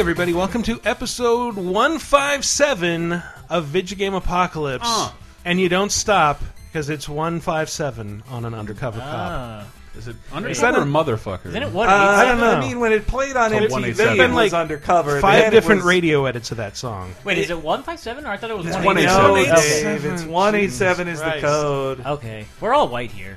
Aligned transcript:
everybody. 0.00 0.32
Welcome 0.32 0.62
to 0.62 0.80
episode 0.82 1.56
157 1.56 3.22
of 3.50 3.66
Video 3.66 3.98
Game 3.98 4.14
Apocalypse. 4.14 4.86
Uh. 4.86 5.12
And 5.44 5.60
you 5.60 5.68
don't 5.68 5.92
stop 5.92 6.40
because 6.66 6.88
it's 6.88 7.06
157 7.06 8.22
on 8.30 8.46
an 8.46 8.54
undercover 8.54 8.98
cop. 8.98 9.10
Ah. 9.10 9.66
Is 9.96 10.06
it 10.08 10.16
that 10.30 10.36
undercover 10.36 10.80
or 10.80 10.84
motherfucker? 10.84 11.46
Isn't 11.46 11.62
it 11.64 11.72
what? 11.72 11.88
Uh, 11.88 11.92
I 11.92 12.24
don't 12.24 12.38
know. 12.38 12.52
I 12.52 12.60
mean, 12.60 12.78
when 12.80 12.92
it 12.92 13.06
played 13.06 13.36
on 13.36 13.50
Top 13.50 13.60
MTV, 13.62 13.70
187. 13.70 14.14
it 14.14 14.16
Been 14.18 14.34
was 14.34 14.52
like 14.52 14.60
undercover. 14.60 15.12
Then 15.14 15.20
Five 15.22 15.44
it 15.46 15.50
different 15.50 15.80
was- 15.80 15.86
radio 15.88 16.26
edits 16.26 16.50
of 16.52 16.58
that 16.58 16.76
song. 16.76 17.12
Wait, 17.24 17.38
is 17.38 17.50
it 17.50 17.60
one 17.60 17.82
five 17.82 17.98
seven? 17.98 18.24
Or 18.24 18.28
I 18.30 18.36
thought 18.36 18.50
it 18.50 18.56
was 18.56 18.66
It's 18.66 18.76
one 18.76 18.84
187. 18.96 19.24
No, 19.52 19.58
Okay. 19.58 19.82
Dave, 19.82 20.12
it's 20.12 20.22
one 20.24 20.54
eight 20.54 20.70
seven 20.70 21.08
is 21.08 21.18
the 21.18 21.24
Christ. 21.24 21.44
code. 21.44 22.06
Okay, 22.06 22.46
we're 22.60 22.72
all 22.72 22.88
white 22.88 23.10
here. 23.10 23.36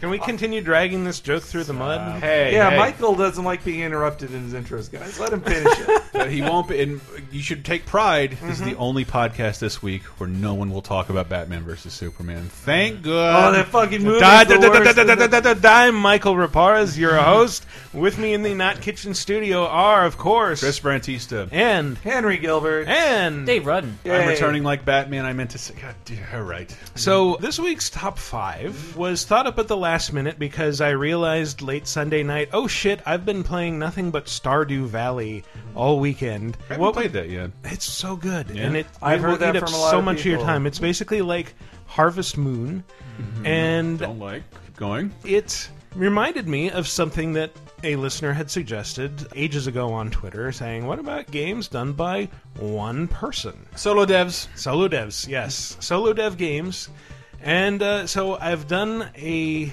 Can 0.00 0.08
we 0.08 0.18
continue 0.18 0.62
dragging 0.62 1.04
this 1.04 1.20
joke 1.20 1.42
through 1.42 1.64
the 1.64 1.74
mud? 1.74 2.20
Hey, 2.22 2.54
Yeah, 2.54 2.70
hey. 2.70 2.78
Michael 2.78 3.14
doesn't 3.16 3.44
like 3.44 3.62
being 3.64 3.80
interrupted 3.80 4.32
in 4.32 4.44
his 4.44 4.54
intros, 4.54 4.90
guys. 4.90 5.20
Let 5.20 5.32
him 5.32 5.42
finish 5.42 5.78
it. 5.78 6.02
But 6.12 6.30
he 6.30 6.42
won't 6.42 6.68
be. 6.68 6.80
And 6.82 7.00
you 7.30 7.40
should 7.40 7.64
take 7.64 7.86
pride. 7.86 8.32
This 8.42 8.58
is 8.58 8.60
the 8.60 8.70
Mm-hmm. 8.72 8.82
only 8.82 9.04
podcast 9.04 9.58
this 9.60 9.80
week 9.82 10.02
where 10.18 10.28
no 10.28 10.54
one 10.54 10.70
will 10.70 10.82
talk 10.82 11.08
about 11.10 11.28
Batman 11.28 11.62
versus 11.62 11.92
Superman. 11.94 12.48
Thank 12.48 13.00
oh, 13.06 13.10
God. 13.10 13.54
that 13.54 13.66
fucking 13.68 14.02
movie. 14.02 14.20
Die, 14.20 14.44
die, 14.44 14.56
die, 14.56 14.68
die, 14.68 14.92
die, 14.92 15.04
die, 15.04 15.26
die, 15.26 15.40
die, 15.40 15.54
die. 15.60 15.86
I'm 15.86 15.94
Michael 15.94 16.34
Reparaz, 16.34 16.96
your 16.98 17.16
host. 17.16 17.66
With 17.92 18.18
me 18.18 18.32
in 18.34 18.42
the 18.42 18.54
Not 18.54 18.80
Kitchen 18.80 19.14
studio 19.14 19.66
are, 19.66 20.04
of 20.06 20.16
course, 20.16 20.60
Chris 20.60 20.78
Brantista. 20.78 21.48
and 21.50 21.98
Henry 21.98 22.38
Gilbert. 22.38 22.86
and 22.88 23.46
Dave 23.46 23.66
Rudden. 23.66 23.98
I'm 24.04 24.28
returning 24.28 24.62
like 24.62 24.84
Batman. 24.84 25.24
I 25.24 25.32
meant 25.32 25.50
to 25.50 25.58
say. 25.58 25.74
God, 25.80 25.94
dear, 26.04 26.26
all 26.32 26.42
right. 26.42 26.74
So 26.94 27.36
this 27.40 27.58
week's 27.58 27.90
top 27.90 28.18
five 28.18 28.96
was 28.96 29.24
thought 29.24 29.46
up 29.46 29.58
at 29.58 29.68
the 29.68 29.76
last 29.76 30.12
minute 30.12 30.38
because 30.38 30.80
I 30.80 30.90
realized 30.90 31.62
late 31.62 31.86
Sunday 31.88 32.22
night, 32.22 32.50
oh 32.52 32.66
shit, 32.66 33.00
I've 33.04 33.24
been 33.24 33.42
playing 33.42 33.78
nothing 33.78 34.10
but 34.10 34.26
Stardew 34.26 34.86
Valley 34.86 35.44
all 35.74 35.98
weekend. 36.00 36.56
I 36.68 36.74
haven't 36.74 36.92
played 36.92 37.12
that 37.14 37.28
yet. 37.28 37.50
It's 37.64 37.84
so 37.84 38.16
good, 38.16 38.50
Yeah? 38.50 38.62
and 38.66 38.76
it, 38.76 38.86
I've 39.02 39.20
it 39.20 39.22
heard 39.22 39.30
will 39.32 39.38
that 39.38 39.56
eat 39.56 39.62
up 39.62 39.68
from 39.68 39.74
a 39.78 39.80
lot 39.82 39.90
so 39.90 39.98
of 39.98 40.04
much 40.04 40.20
of 40.20 40.26
your 40.26 40.38
time. 40.40 40.66
It's 40.66 40.78
basically 40.78 41.22
like 41.22 41.54
Harvest 41.86 42.36
Moon, 42.38 42.84
mm-hmm. 43.20 43.46
and 43.46 43.98
Don't 43.98 44.18
like. 44.20 44.42
Going. 44.80 45.12
it 45.24 45.68
reminded 45.94 46.48
me 46.48 46.70
of 46.70 46.88
something 46.88 47.34
that 47.34 47.50
a 47.84 47.96
listener 47.96 48.32
had 48.32 48.50
suggested 48.50 49.28
ages 49.34 49.66
ago 49.66 49.92
on 49.92 50.10
Twitter, 50.10 50.50
saying, 50.52 50.86
"What 50.86 50.98
about 50.98 51.30
games 51.30 51.68
done 51.68 51.92
by 51.92 52.30
one 52.58 53.06
person?" 53.06 53.66
Solo 53.76 54.06
devs. 54.06 54.48
Solo 54.56 54.88
devs, 54.88 55.28
yes, 55.28 55.76
solo 55.80 56.14
dev 56.14 56.38
games, 56.38 56.88
and 57.42 57.82
uh, 57.82 58.06
so 58.06 58.38
I've 58.38 58.68
done 58.68 59.10
a 59.16 59.70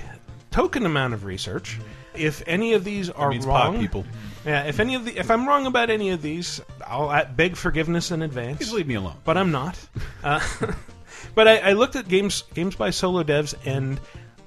token 0.52 0.86
amount 0.86 1.14
of 1.14 1.24
research. 1.24 1.80
If 2.14 2.44
any 2.46 2.74
of 2.74 2.84
these 2.84 3.10
are 3.10 3.32
wrong, 3.40 3.80
people. 3.80 4.06
yeah, 4.46 4.64
if 4.64 4.82
any 4.82 4.96
of 4.96 5.06
the 5.06 5.18
if 5.18 5.32
I'm 5.32 5.48
wrong 5.48 5.68
about 5.68 5.90
any 5.90 6.10
of 6.10 6.22
these, 6.22 6.60
I'll 6.86 7.26
beg 7.26 7.56
forgiveness 7.56 8.12
in 8.12 8.24
advance 8.24 8.58
Please 8.58 8.74
leave 8.74 8.88
me 8.88 8.96
alone. 8.96 9.16
but 9.24 9.38
I'm 9.38 9.52
not. 9.52 9.80
Uh, 10.22 10.42
but 11.36 11.48
I, 11.48 11.58
I 11.60 11.74
looked 11.74 11.96
at 11.96 12.10
games 12.10 12.44
games 12.54 12.76
by 12.76 12.90
solo 12.90 13.24
devs, 13.24 13.56
and 13.66 14.02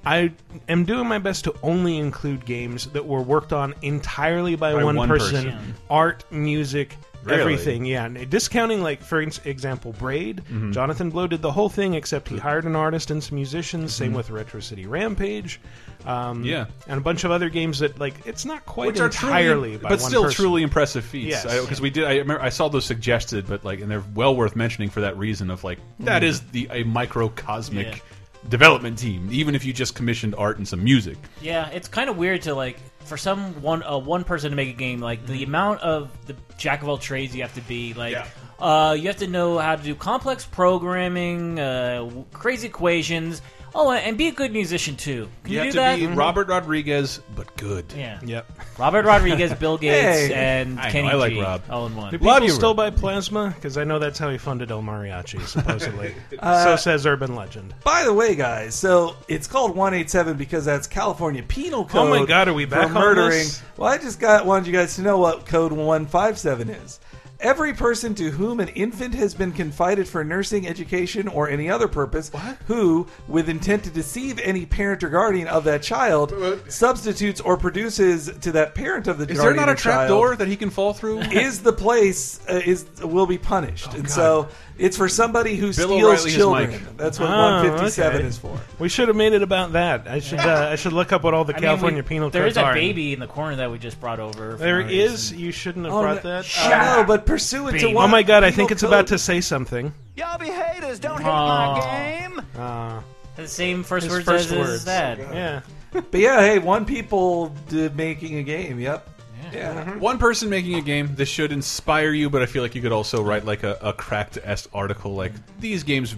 I 0.05 0.31
am 0.67 0.85
doing 0.85 1.07
my 1.07 1.19
best 1.19 1.43
to 1.43 1.55
only 1.61 1.97
include 1.97 2.45
games 2.45 2.87
that 2.87 3.05
were 3.05 3.21
worked 3.21 3.53
on 3.53 3.75
entirely 3.81 4.55
by, 4.55 4.73
By 4.73 4.83
one, 4.83 4.95
one 4.95 5.07
person. 5.09 5.45
person. 5.51 5.75
Art, 5.89 6.23
music, 6.31 6.97
Really? 7.23 7.39
everything. 7.39 7.85
Yeah, 7.85 8.07
discounting 8.07 8.81
like 8.81 9.03
for 9.03 9.21
example, 9.21 9.93
Braid. 9.93 10.37
Mm-hmm. 10.37 10.71
Jonathan 10.71 11.11
Blow 11.11 11.27
did 11.27 11.43
the 11.43 11.51
whole 11.51 11.69
thing, 11.69 11.93
except 11.93 12.27
he 12.29 12.37
hired 12.37 12.65
an 12.65 12.75
artist 12.75 13.11
and 13.11 13.23
some 13.23 13.35
musicians. 13.35 13.91
Mm-hmm. 13.93 14.03
Same 14.05 14.13
with 14.13 14.31
Retro 14.31 14.59
City 14.59 14.87
Rampage. 14.87 15.59
Um, 16.03 16.43
Yeah. 16.43 16.65
and 16.87 16.97
a 16.97 17.01
bunch 17.01 17.23
of 17.23 17.29
other 17.29 17.49
games 17.49 17.77
that 17.79 17.99
like 17.99 18.15
it's 18.25 18.43
not 18.43 18.65
quite 18.65 18.87
Which 18.87 18.99
are 19.01 19.05
entirely, 19.05 19.73
truly, 19.73 19.77
by 19.77 19.89
but 19.89 19.99
one 20.01 20.09
still 20.09 20.23
person. 20.23 20.35
truly 20.35 20.63
impressive 20.63 21.05
feats. 21.05 21.27
Yes. 21.45 21.61
Because 21.61 21.79
we 21.79 21.91
did, 21.91 22.05
I 22.05 22.17
remember 22.17 22.41
I 22.41 22.49
saw 22.49 22.69
those 22.69 22.85
suggested, 22.85 23.45
but 23.47 23.63
like, 23.63 23.81
and 23.81 23.91
they're 23.91 24.03
well 24.15 24.35
worth 24.35 24.55
mentioning 24.55 24.89
for 24.89 25.01
that 25.01 25.15
reason 25.15 25.51
of 25.51 25.63
like 25.63 25.77
that 25.99 26.23
mm-hmm. 26.23 26.29
is 26.29 26.41
the 26.41 26.67
a 26.71 26.83
microcosmic 26.85 27.85
Yeah. 27.97 28.01
Development 28.49 28.97
team, 28.97 29.29
even 29.31 29.55
if 29.55 29.63
you 29.65 29.73
just 29.73 29.95
commissioned 29.95 30.35
art 30.35 30.57
and 30.57 30.67
some 30.67 30.83
music. 30.83 31.17
Yeah, 31.41 31.69
it's 31.69 31.87
kind 31.87 32.09
of 32.09 32.17
weird 32.17 32.43
to 32.43 32.53
like 32.55 32.77
for 33.05 33.17
some 33.17 33.61
one 33.61 33.83
uh, 33.83 33.97
one 33.97 34.23
person 34.23 34.51
to 34.51 34.55
make 34.55 34.69
a 34.69 34.77
game 34.77 34.99
like 34.99 35.25
the 35.25 35.43
amount 35.43 35.81
of 35.81 36.09
the 36.27 36.35
jack 36.57 36.81
of 36.81 36.89
all 36.89 36.97
trades 36.97 37.35
you 37.35 37.41
have 37.41 37.53
to 37.55 37.61
be 37.61 37.93
like. 37.93 38.13
Yeah. 38.13 38.27
Uh, 38.59 38.93
you 38.93 39.07
have 39.07 39.17
to 39.17 39.27
know 39.27 39.57
how 39.57 39.75
to 39.75 39.81
do 39.81 39.95
complex 39.95 40.45
programming, 40.45 41.59
uh, 41.59 41.95
w- 41.95 42.25
crazy 42.31 42.67
equations. 42.67 43.41
Oh, 43.73 43.91
and 43.91 44.17
be 44.17 44.27
a 44.27 44.31
good 44.31 44.51
musician 44.51 44.95
too. 44.97 45.29
Can 45.43 45.51
You, 45.53 45.57
you, 45.59 45.63
have 45.63 45.65
do 45.67 45.71
to 45.71 45.77
that? 45.77 45.95
be 45.99 46.05
mm-hmm. 46.05 46.15
Robert 46.15 46.47
Rodriguez, 46.49 47.21
but 47.35 47.55
good. 47.55 47.85
Yeah. 47.95 48.19
Yep. 48.23 48.51
Robert 48.77 49.05
Rodriguez, 49.05 49.53
Bill 49.53 49.77
Gates, 49.79 50.27
Hey. 50.29 50.33
and 50.33 50.79
I 50.79 50.87
know, 50.87 50.91
Kenny 50.91 51.07
I 51.09 51.13
like 51.13 51.33
G, 51.33 51.41
Rob. 51.41 51.61
all 51.69 51.87
in 51.87 51.95
one. 51.95 52.11
Do 52.11 52.17
Love 52.17 52.35
people 52.37 52.47
you, 52.47 52.53
still 52.53 52.69
Rob. 52.75 52.77
buy 52.77 52.89
plasma? 52.89 53.51
Because 53.55 53.77
I 53.77 53.83
know 53.85 53.97
that's 53.97 54.19
how 54.19 54.29
he 54.29 54.37
funded 54.37 54.71
El 54.71 54.81
Mariachi, 54.81 55.41
supposedly. 55.47 56.13
Uh, 56.39 56.63
so 56.65 56.75
says 56.75 57.05
urban 57.05 57.33
legend. 57.35 57.73
By 57.83 58.03
the 58.03 58.13
way, 58.13 58.35
guys, 58.35 58.75
so 58.75 59.15
it's 59.29 59.47
called 59.47 59.75
187 59.75 60.35
because 60.37 60.65
that's 60.65 60.87
California 60.87 61.41
Penal 61.43 61.85
Code. 61.85 62.07
Oh 62.07 62.19
my 62.19 62.25
God, 62.25 62.49
are 62.49 62.53
we 62.53 62.65
back 62.65 62.89
for 62.89 62.95
on 62.97 63.01
murdering? 63.01 63.29
this? 63.39 63.63
Well, 63.77 63.89
I 63.89 63.97
just 63.97 64.19
got 64.19 64.45
wanted 64.45 64.67
you 64.67 64.73
guys 64.73 64.95
to 64.95 65.01
know 65.01 65.17
what 65.17 65.45
Code 65.45 65.71
157 65.71 66.69
is. 66.69 66.99
Every 67.41 67.73
person 67.73 68.13
to 68.15 68.29
whom 68.31 68.59
an 68.59 68.67
infant 68.69 69.15
has 69.15 69.33
been 69.33 69.51
confided 69.51 70.07
for 70.07 70.23
nursing, 70.23 70.67
education, 70.67 71.27
or 71.27 71.49
any 71.49 71.69
other 71.69 71.87
purpose, 71.87 72.31
who, 72.67 73.07
with 73.27 73.49
intent 73.49 73.83
to 73.85 73.89
deceive 73.89 74.39
any 74.39 74.65
parent 74.65 75.03
or 75.03 75.09
guardian 75.09 75.47
of 75.47 75.63
that 75.63 75.81
child, 75.81 76.33
substitutes 76.67 77.41
or 77.41 77.57
produces 77.57 78.29
to 78.41 78.51
that 78.53 78.75
parent 78.75 79.07
of 79.07 79.17
the 79.17 79.25
child. 79.25 79.37
Is 79.37 79.43
there 79.43 79.53
not 79.55 79.69
a 79.69 79.75
trap 79.75 79.95
child, 79.95 80.09
door 80.09 80.35
that 80.35 80.47
he 80.47 80.55
can 80.55 80.69
fall 80.69 80.93
through? 80.93 81.19
is 81.31 81.61
the 81.61 81.73
place 81.73 82.39
uh, 82.49 82.61
is 82.65 82.85
will 83.01 83.25
be 83.25 83.37
punished, 83.37 83.93
and 83.93 84.09
so 84.09 84.47
it's 84.77 84.95
for 84.97 85.09
somebody 85.09 85.55
who 85.55 85.67
Bill 85.67 85.73
steals 85.73 85.91
O'Reilly 86.03 86.29
is 86.29 86.35
children. 86.35 86.71
Mike. 86.71 86.97
That's 86.97 87.19
what 87.19 87.29
Oh, 87.29 87.37
157 87.63 88.15
okay. 88.17 88.27
is 88.27 88.37
for. 88.37 88.59
We 88.79 88.89
should 88.89 89.07
have 89.07 89.17
made 89.17 89.33
it 89.33 89.41
about 89.41 89.73
that. 89.73 90.07
I 90.07 90.19
should 90.19 90.39
uh, 90.39 90.69
I 90.71 90.75
should 90.75 90.93
look 90.93 91.11
up 91.11 91.23
what 91.23 91.33
all 91.33 91.43
the 91.45 91.53
I 91.53 91.57
mean, 91.57 91.63
California 91.63 92.01
we- 92.03 92.07
penal 92.07 92.29
There 92.29 92.43
codes 92.43 92.57
is 92.57 92.63
a 92.63 92.73
baby 92.73 93.13
in 93.13 93.19
the 93.19 93.27
corner 93.27 93.55
that 93.57 93.71
we 93.71 93.77
just 93.79 93.99
brought 93.99 94.19
over. 94.19 94.51
for 94.51 94.57
There 94.57 94.81
no 94.83 94.89
is. 94.89 95.31
reason. 95.31 95.39
You 95.39 95.51
shouldn't 95.51 95.85
have 95.85 95.93
Oh, 95.93 96.01
brought 96.01 96.23
no, 96.23 96.29
that. 96.41 96.45
I 96.59 96.97
know, 96.97 97.03
but 97.07 97.25
pursuant 97.31 97.79
to 97.79 97.85
Baby. 97.85 97.95
one 97.95 98.05
Oh 98.05 98.11
my 98.11 98.23
god! 98.23 98.43
I 98.43 98.51
think 98.51 98.71
it's 98.71 98.81
code- 98.81 98.89
about 98.89 99.07
to 99.07 99.17
say 99.17 99.41
something. 99.41 99.93
Y'all 100.15 100.37
be 100.37 100.47
haters, 100.47 100.99
don't 100.99 101.19
hate 101.21 101.27
Aw. 101.27 101.73
my 101.73 101.81
game. 101.81 102.41
Uh, 102.57 103.01
the 103.35 103.47
same 103.47 103.83
first 103.83 104.05
his 104.05 104.13
words 104.13 104.25
first 104.25 104.45
as 104.45 104.51
his 104.51 104.59
words. 104.59 104.85
dad. 104.85 105.19
Yeah. 105.19 105.61
But 105.93 106.13
yeah, 106.21 106.39
hey, 106.41 106.59
one 106.59 106.85
people 106.85 107.49
did 107.69 107.95
making 107.95 108.37
a 108.37 108.43
game. 108.43 108.79
Yep. 108.79 109.07
Yeah. 109.53 109.97
One 109.97 110.17
person 110.17 110.49
making 110.49 110.75
a 110.75 110.81
game. 110.81 111.13
This 111.15 111.27
should 111.27 111.51
inspire 111.51 112.11
you, 112.11 112.29
but 112.29 112.41
I 112.41 112.45
feel 112.45 112.61
like 112.63 112.73
you 112.75 112.81
could 112.81 112.93
also 112.93 113.21
write 113.21 113.43
like 113.43 113.63
a, 113.63 113.77
a 113.81 113.91
cracked 113.91 114.37
s 114.43 114.67
article. 114.73 115.13
Like 115.15 115.33
these 115.59 115.83
games, 115.83 116.15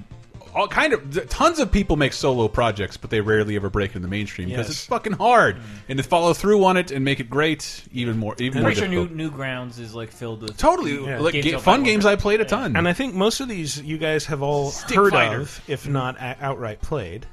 all 0.56 0.68
kind 0.68 0.94
of 0.94 1.30
tons 1.30 1.60
of 1.60 1.72
people 1.72 1.96
make 1.96 2.14
solo 2.14 2.48
projects, 2.48 2.96
but 2.98 3.10
they 3.10 3.22
rarely 3.22 3.56
ever 3.56 3.70
break 3.70 3.92
into 3.92 4.00
the 4.02 4.08
mainstream 4.08 4.50
because 4.50 4.68
Yes. 4.68 4.78
it's 4.78 4.86
fucking 4.86 5.14
hard. 5.14 5.56
Mm-hmm. 5.58 5.66
And 5.90 5.98
to 5.98 6.04
follow 6.04 6.34
through 6.34 6.64
on 6.66 6.78
it 6.78 6.92
and 6.92 7.04
make 7.04 7.20
it 7.20 7.30
great, 7.30 7.84
even 7.92 8.18
more, 8.18 8.36
even 8.40 8.58
I'm 8.60 8.64
more 8.64 8.70
pretty 8.72 8.82
sure 8.82 8.88
New, 8.90 9.08
difficult. 9.08 9.34
Newgrounds 9.40 9.80
is 9.80 9.96
like 9.96 10.12
filled 10.12 10.42
with 10.44 10.58
Totally, 10.58 11.04
Yeah. 11.04 11.20
like 11.20 11.34
Games 11.34 11.46
ga- 11.52 11.60
fun 11.60 11.80
War. 11.82 11.86
games 11.86 12.06
I 12.06 12.16
played 12.16 12.42
a 12.42 12.46
ton. 12.46 12.76
And 12.76 12.88
I 12.88 12.94
think 12.94 13.14
most 13.16 13.40
of 13.40 13.48
these 13.50 13.82
you 13.82 13.98
guys 13.98 14.26
have 14.26 14.42
all 14.42 14.72
Stick 14.72 14.96
heard 14.96 15.12
Fighter. 15.14 15.42
of, 15.42 15.62
if 15.68 15.84
mm-hmm. 15.84 15.94
not 15.94 16.18
outright 16.20 16.82
played. 16.82 17.26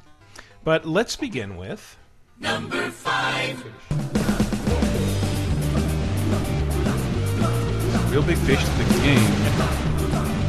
But 0.64 0.86
let's 0.86 1.16
begin 1.16 1.56
with 1.56 1.96
number 2.38 2.90
five. 2.90 3.62
Real 8.10 8.22
big 8.22 8.38
fish 8.38 8.62
to 8.64 8.70
the 8.70 9.00
game. 9.02 9.32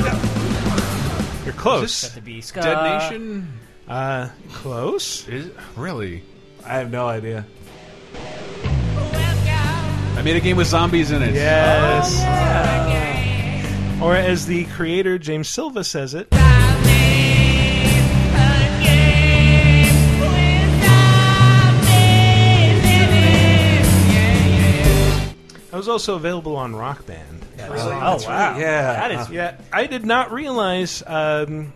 You're 1.53 1.61
close. 1.61 2.03
Got 2.07 2.15
to 2.15 2.21
be 2.21 2.41
Ska. 2.41 2.61
Dead 2.61 2.83
Nation 2.83 3.47
Uh, 3.87 4.29
close. 4.53 5.27
is 5.27 5.49
really. 5.75 6.23
I 6.65 6.73
have 6.75 6.91
no 6.91 7.07
idea. 7.07 7.45
I 10.15 10.21
made 10.23 10.35
a 10.35 10.39
game 10.39 10.57
with 10.57 10.67
zombies 10.67 11.11
in 11.11 11.21
it. 11.23 11.33
Yes. 11.33 12.21
Or 14.01 14.15
as 14.15 14.45
the 14.45 14.65
creator 14.65 15.17
James 15.17 15.47
Silva 15.49 15.83
says 15.83 16.13
it, 16.13 16.27
I 25.73 25.77
was 25.77 25.87
also 25.87 26.15
available 26.15 26.55
on 26.55 26.75
Rock 26.75 27.05
Band. 27.05 27.40
Oh 27.79 28.27
wow, 28.27 28.57
Yeah. 28.57 28.81
that 28.93 29.11
is 29.11 29.29
Yeah, 29.29 29.57
I 29.71 29.85
did 29.87 30.05
not 30.05 30.31
realize 30.31 31.03
um, 31.07 31.73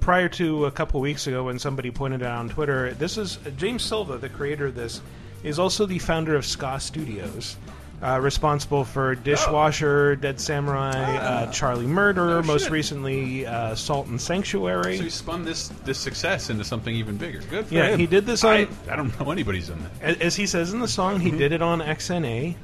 prior 0.00 0.28
to 0.30 0.66
a 0.66 0.70
couple 0.70 1.00
weeks 1.00 1.26
ago 1.26 1.44
when 1.44 1.58
somebody 1.58 1.90
pointed 1.90 2.22
out 2.22 2.38
on 2.38 2.48
Twitter. 2.48 2.92
This 2.94 3.16
is 3.18 3.38
James 3.56 3.82
Silva, 3.82 4.18
the 4.18 4.28
creator 4.28 4.66
of 4.66 4.74
this, 4.74 5.00
is 5.42 5.58
also 5.58 5.86
the 5.86 5.98
founder 5.98 6.34
of 6.36 6.44
Ska 6.46 6.78
Studios. 6.80 7.56
Uh, 8.02 8.18
responsible 8.20 8.82
for 8.84 9.14
Dishwasher, 9.14 10.16
Dead 10.16 10.40
Samurai, 10.40 10.90
uh, 11.18 11.52
Charlie 11.52 11.86
Murder, 11.86 12.38
Oh, 12.38 12.42
most 12.42 12.62
shit. 12.64 12.72
recently 12.72 13.46
uh, 13.46 13.76
Salt 13.76 14.08
and 14.08 14.20
Sanctuary. 14.20 14.96
So 14.96 15.04
he 15.04 15.08
spun 15.10 15.44
this 15.44 15.68
this 15.84 15.98
success 16.00 16.50
into 16.50 16.64
something 16.64 16.92
even 16.96 17.16
bigger. 17.16 17.38
Good 17.48 17.66
for 17.68 17.74
Yeah, 17.74 17.90
him. 17.90 18.00
he 18.00 18.08
did 18.08 18.26
this 18.26 18.42
on- 18.42 18.50
I, 18.56 18.68
I 18.90 18.96
don't 18.96 19.16
know 19.20 19.30
anybody's 19.30 19.68
done 19.68 19.86
that. 20.00 20.16
A- 20.20 20.24
As 20.24 20.34
he 20.34 20.48
says 20.48 20.72
in 20.72 20.80
the 20.80 20.88
song, 20.88 21.18
Mm-hmm. 21.18 21.26
he 21.26 21.38
did 21.38 21.52
it 21.52 21.62
on 21.62 21.78
XNA, 21.80 22.56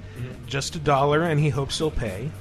just 0.48 0.74
a 0.74 0.80
dollar, 0.80 1.22
and 1.22 1.38
he 1.38 1.50
hopes 1.50 1.78
he'll 1.78 1.92
pay. 1.92 2.32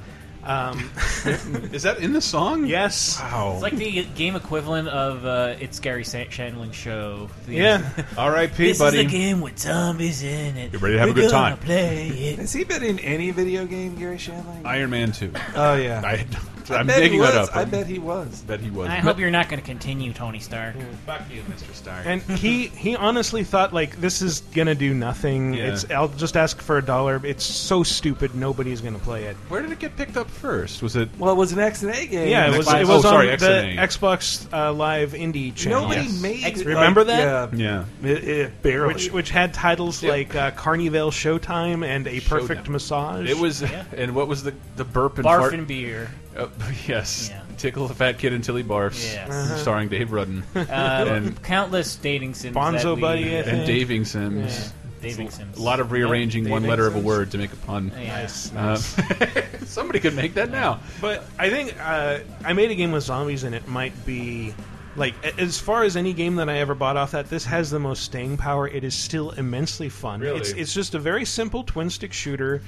Um, 0.47 0.89
Is 1.73 1.83
that 1.83 1.97
in 1.99 2.13
the 2.13 2.21
song? 2.21 2.65
yes. 2.65 3.19
Wow. 3.19 3.53
It's 3.55 3.63
like 3.63 3.75
the 3.75 4.05
game 4.15 4.35
equivalent 4.37 4.87
of 4.87 5.25
uh, 5.25 5.55
It's 5.59 5.79
Garry 5.79 6.05
Sa- 6.05 6.19
Shandling 6.19 6.73
show. 6.73 7.29
The- 7.45 7.53
Yeah. 7.55 7.89
R.I.P. 8.17 8.55
This 8.55 8.79
buddy. 8.79 8.99
is 8.99 9.05
a 9.05 9.09
game 9.09 9.41
with 9.41 9.59
zombies 9.59 10.23
in 10.23 10.55
it. 10.55 10.71
Get 10.71 10.81
ready 10.81 10.93
to 10.95 10.99
have 10.99 11.09
a 11.09 11.11
We're 11.11 11.15
good 11.23 11.31
gonna 11.31 11.49
time. 11.55 11.57
Play 11.57 12.07
it. 12.07 12.39
Has 12.39 12.53
he 12.53 12.63
been 12.63 12.81
in 12.83 12.97
any 12.99 13.31
video 13.31 13.65
game, 13.65 13.95
Garry 13.95 14.17
Shandling? 14.17 14.65
Iron 14.65 14.89
Man 14.89 15.11
2. 15.11 15.31
oh 15.55 15.75
yeah. 15.75 16.01
I, 16.05 16.25
I 16.71 16.79
I'm 16.79 16.87
bet 16.87 16.97
he 16.97 17.01
making 17.03 17.21
that 17.21 17.39
was. 17.39 17.49
up. 17.49 17.55
I 17.55 17.65
bet 17.65 17.87
he 17.87 17.99
was. 17.99 18.41
bet 18.41 18.59
he 18.59 18.69
was. 18.69 18.89
I 18.89 18.95
hope 18.97 19.19
you're 19.19 19.31
not 19.31 19.49
going 19.49 19.59
to 19.59 19.65
continue, 19.65 20.13
Tony 20.13 20.39
Stark. 20.39 20.75
Fuck 21.05 21.21
you, 21.31 21.41
Mr. 21.43 21.73
Stark. 21.73 22.05
And 22.05 22.21
he 22.21 22.67
he 22.67 22.95
honestly 22.95 23.43
thought 23.43 23.73
like 23.73 23.95
this 24.01 24.21
is 24.21 24.41
gonna 24.53 24.75
do 24.75 24.93
nothing. 24.93 25.53
Yeah. 25.53 25.73
It's 25.73 25.89
I'll 25.91 26.07
just 26.09 26.35
ask 26.37 26.61
for 26.61 26.77
a 26.77 26.81
dollar. 26.81 27.21
It's 27.23 27.43
so 27.43 27.83
stupid. 27.83 28.35
Nobody's 28.35 28.81
gonna 28.81 28.99
play 28.99 29.25
it. 29.25 29.35
Where 29.49 29.61
did 29.61 29.71
it 29.71 29.79
get 29.79 29.95
picked 29.95 30.17
up 30.17 30.29
first? 30.29 30.81
Was 30.81 30.95
it? 30.95 31.09
Well, 31.17 31.31
it 31.31 31.37
was 31.37 31.51
an 31.53 31.59
X 31.59 31.83
and 31.83 31.93
A 31.93 32.05
game. 32.07 32.29
Yeah, 32.29 32.51
it 32.53 32.57
was. 32.57 32.67
Xbox- 32.67 32.81
It 32.81 32.87
was 32.87 33.05
oh, 33.05 33.09
sorry, 33.09 33.31
on 33.31 33.37
XNA. 33.37 33.75
the 33.75 33.81
Xbox 33.81 34.53
uh, 34.53 34.73
Live 34.73 35.13
Indie 35.13 35.53
channel. 35.55 35.81
Nobody 35.83 36.01
Yes. 36.01 36.21
made. 36.21 36.43
X- 36.43 36.57
like, 36.59 36.67
remember 36.67 37.03
that? 37.05 37.53
Yeah, 37.53 37.85
Yeah. 38.03 38.09
It, 38.09 38.23
it 38.27 38.61
barely. 38.61 38.93
which 38.93 39.11
which 39.11 39.29
had 39.29 39.53
titles 39.53 40.03
like 40.03 40.35
uh, 40.35 40.51
Carnival 40.51 41.11
Showtime 41.11 41.85
and 41.85 42.07
A 42.07 42.19
Perfect 42.21 42.65
Showtime. 42.65 42.69
Massage. 42.69 43.29
It 43.29 43.37
was. 43.37 43.63
And 43.95 44.15
what 44.15 44.27
was 44.27 44.43
the 44.43 44.53
the 44.75 44.83
burp 44.83 45.17
and 45.17 45.25
Barf 45.25 45.39
fart? 45.39 45.53
and 45.53 45.67
beer. 45.67 46.09
Oh, 46.37 46.51
yes. 46.87 47.29
Yeah. 47.31 47.41
Tickle 47.57 47.87
the 47.87 47.95
fat 47.95 48.19
kid 48.19 48.33
until 48.33 48.55
he 48.55 48.63
barfs. 48.63 49.03
Yes. 49.13 49.29
Uh-huh. 49.29 49.57
Starring 49.57 49.89
Dave 49.89 50.11
Rudden 50.11 50.43
Uh, 50.55 50.59
And- 50.69 51.41
countless 51.43 51.95
dating 51.95 52.35
sims. 52.35 52.55
Bonzo 52.55 52.81
that 52.83 52.95
we, 52.95 53.01
Buddy, 53.01 53.35
I 53.35 53.39
uh, 53.39 53.43
think. 53.43 53.57
and 53.57 53.65
Daving 53.67 54.05
Sims. 54.05 54.73
dating 55.01 55.29
sims. 55.31 55.57
A 55.57 55.61
lot 55.61 55.79
of 55.79 55.91
rearranging 55.91 56.43
Yep, 56.43 56.51
one 56.51 56.61
Daving 56.61 56.69
letter 56.69 56.87
of 56.87 56.95
a 56.95 56.99
word 56.99 57.31
to 57.31 57.37
make 57.37 57.51
a 57.51 57.55
pun. 57.57 57.91
Yeah. 57.99 58.07
nice. 58.17 58.53
Uh, 58.53 58.75
somebody 59.65 59.99
could 59.99 60.15
make 60.15 60.35
that 60.35 60.51
now. 60.51 60.79
But 61.01 61.23
I 61.39 61.49
think 61.49 61.75
uh, 61.79 62.19
I 62.45 62.53
made 62.53 62.69
a 62.71 62.75
game 62.75 62.91
with 62.91 63.03
zombies, 63.03 63.43
and 63.43 63.55
it 63.55 63.67
might 63.67 64.05
be 64.05 64.53
like 64.95 65.13
as 65.39 65.59
far 65.59 65.83
as 65.83 65.95
any 65.97 66.13
game 66.13 66.35
that 66.37 66.49
I 66.49 66.57
ever 66.59 66.73
bought 66.75 66.97
off 66.97 67.11
that. 67.11 67.29
This 67.29 67.45
has 67.45 67.69
the 67.71 67.79
most 67.79 68.03
staying 68.03 68.37
power. 68.37 68.67
It 68.67 68.83
is 68.83 68.95
still 68.95 69.31
immensely 69.31 69.89
fun. 69.89 70.19
Really? 70.19 70.39
It's 70.39 70.51
it's 70.51 70.73
just 70.73 70.93
a 70.95 70.99
very 70.99 71.25
simple 71.25 71.63
twin 71.63 71.89
stick 71.89 72.13
shooter. 72.13 72.61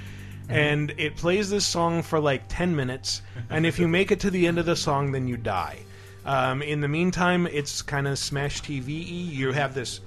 Mm-hmm. 0.49 0.57
And 0.57 0.93
it 0.97 1.15
plays 1.15 1.49
this 1.49 1.65
song 1.65 2.01
for 2.01 2.19
like 2.19 2.43
10 2.49 2.75
minutes, 2.75 3.21
and 3.49 3.65
if 3.65 3.77
you 3.77 3.87
make 3.99 4.11
it 4.11 4.19
to 4.21 4.31
the 4.31 4.47
end 4.47 4.57
of 4.57 4.65
the 4.65 4.75
song, 4.75 5.11
then 5.11 5.27
you 5.27 5.37
die. 5.37 5.79
Um, 6.25 6.61
in 6.61 6.81
the 6.81 6.87
meantime, 6.87 7.47
it's 7.47 7.81
kind 7.81 8.07
of 8.07 8.17
Smash 8.17 8.61
TV. 8.61 9.05
You 9.31 9.51
have 9.51 9.73
this 9.73 10.01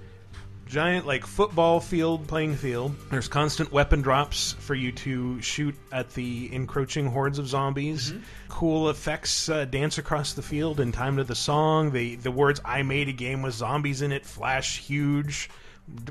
giant 0.67 1.07
like 1.07 1.27
football 1.27 1.81
field 1.81 2.27
playing 2.27 2.57
field 2.57 2.97
there's 3.11 3.29
constant 3.29 3.71
weapon 3.73 4.01
drops 4.01 4.53
for 4.55 4.75
you 4.75 4.91
to 4.91 5.39
shoot 5.43 5.75
at 5.93 6.09
the 6.15 6.49
encroaching 6.55 7.07
hordes 7.07 7.39
of 7.39 7.47
zombies 7.47 8.15
cool 8.49 8.89
effects 8.89 9.51
uh, 9.51 9.67
dance 9.67 9.99
across 9.99 10.33
the 10.33 10.41
field 10.41 10.81
in 10.81 10.91
time 10.91 11.19
to 11.19 11.25
the 11.25 11.35
song 11.35 11.93
the 11.93 12.15
the 12.17 12.31
words 12.31 12.59
i 12.65 12.81
made 12.81 13.07
a 13.07 13.13
game 13.13 13.43
with 13.43 13.53
zombies 13.53 14.01
in 14.01 14.13
it 14.13 14.25
flash 14.25 14.79
huge 14.79 15.51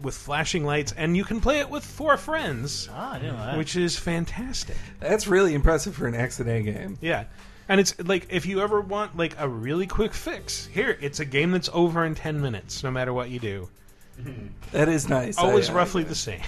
with 0.03 0.15
flashing 0.15 0.63
lights 0.65 0.93
and 0.97 1.15
you 1.17 1.23
can 1.23 1.39
play 1.41 1.59
it 1.59 1.69
with 1.69 1.83
four 1.83 2.17
friends 2.17 2.89
Ah, 2.91 3.13
I 3.13 3.19
didn't 3.19 3.37
know 3.37 3.45
that. 3.45 3.57
which 3.57 3.75
is 3.75 3.97
fantastic 3.97 4.75
That's 4.99 5.27
really 5.27 5.53
impressive 5.53 5.95
for 5.95 6.07
an 6.07 6.13
X 6.15 6.39
and 6.39 6.49
A 6.49 6.61
game. 6.61 6.97
yeah 7.01 7.23
and 7.69 7.79
it's 7.79 7.97
like 8.03 8.27
if 8.29 8.45
you 8.45 8.61
ever 8.61 8.81
want 8.81 9.15
like 9.17 9.33
a 9.39 9.47
really 9.47 9.87
quick 9.87 10.13
fix 10.13 10.67
here 10.67 10.97
it's 11.01 11.19
a 11.19 11.25
game 11.25 11.51
that's 11.51 11.69
over 11.73 12.05
in 12.05 12.15
10 12.15 12.41
minutes 12.41 12.83
no 12.83 12.91
matter 12.91 13.13
what 13.13 13.29
you 13.29 13.39
do 13.39 13.69
That 14.71 14.87
is 14.87 15.09
nice. 15.09 15.37
always 15.37 15.69
I- 15.69 15.73
I- 15.73 15.75
roughly 15.77 16.03
the 16.03 16.15
same 16.27 16.41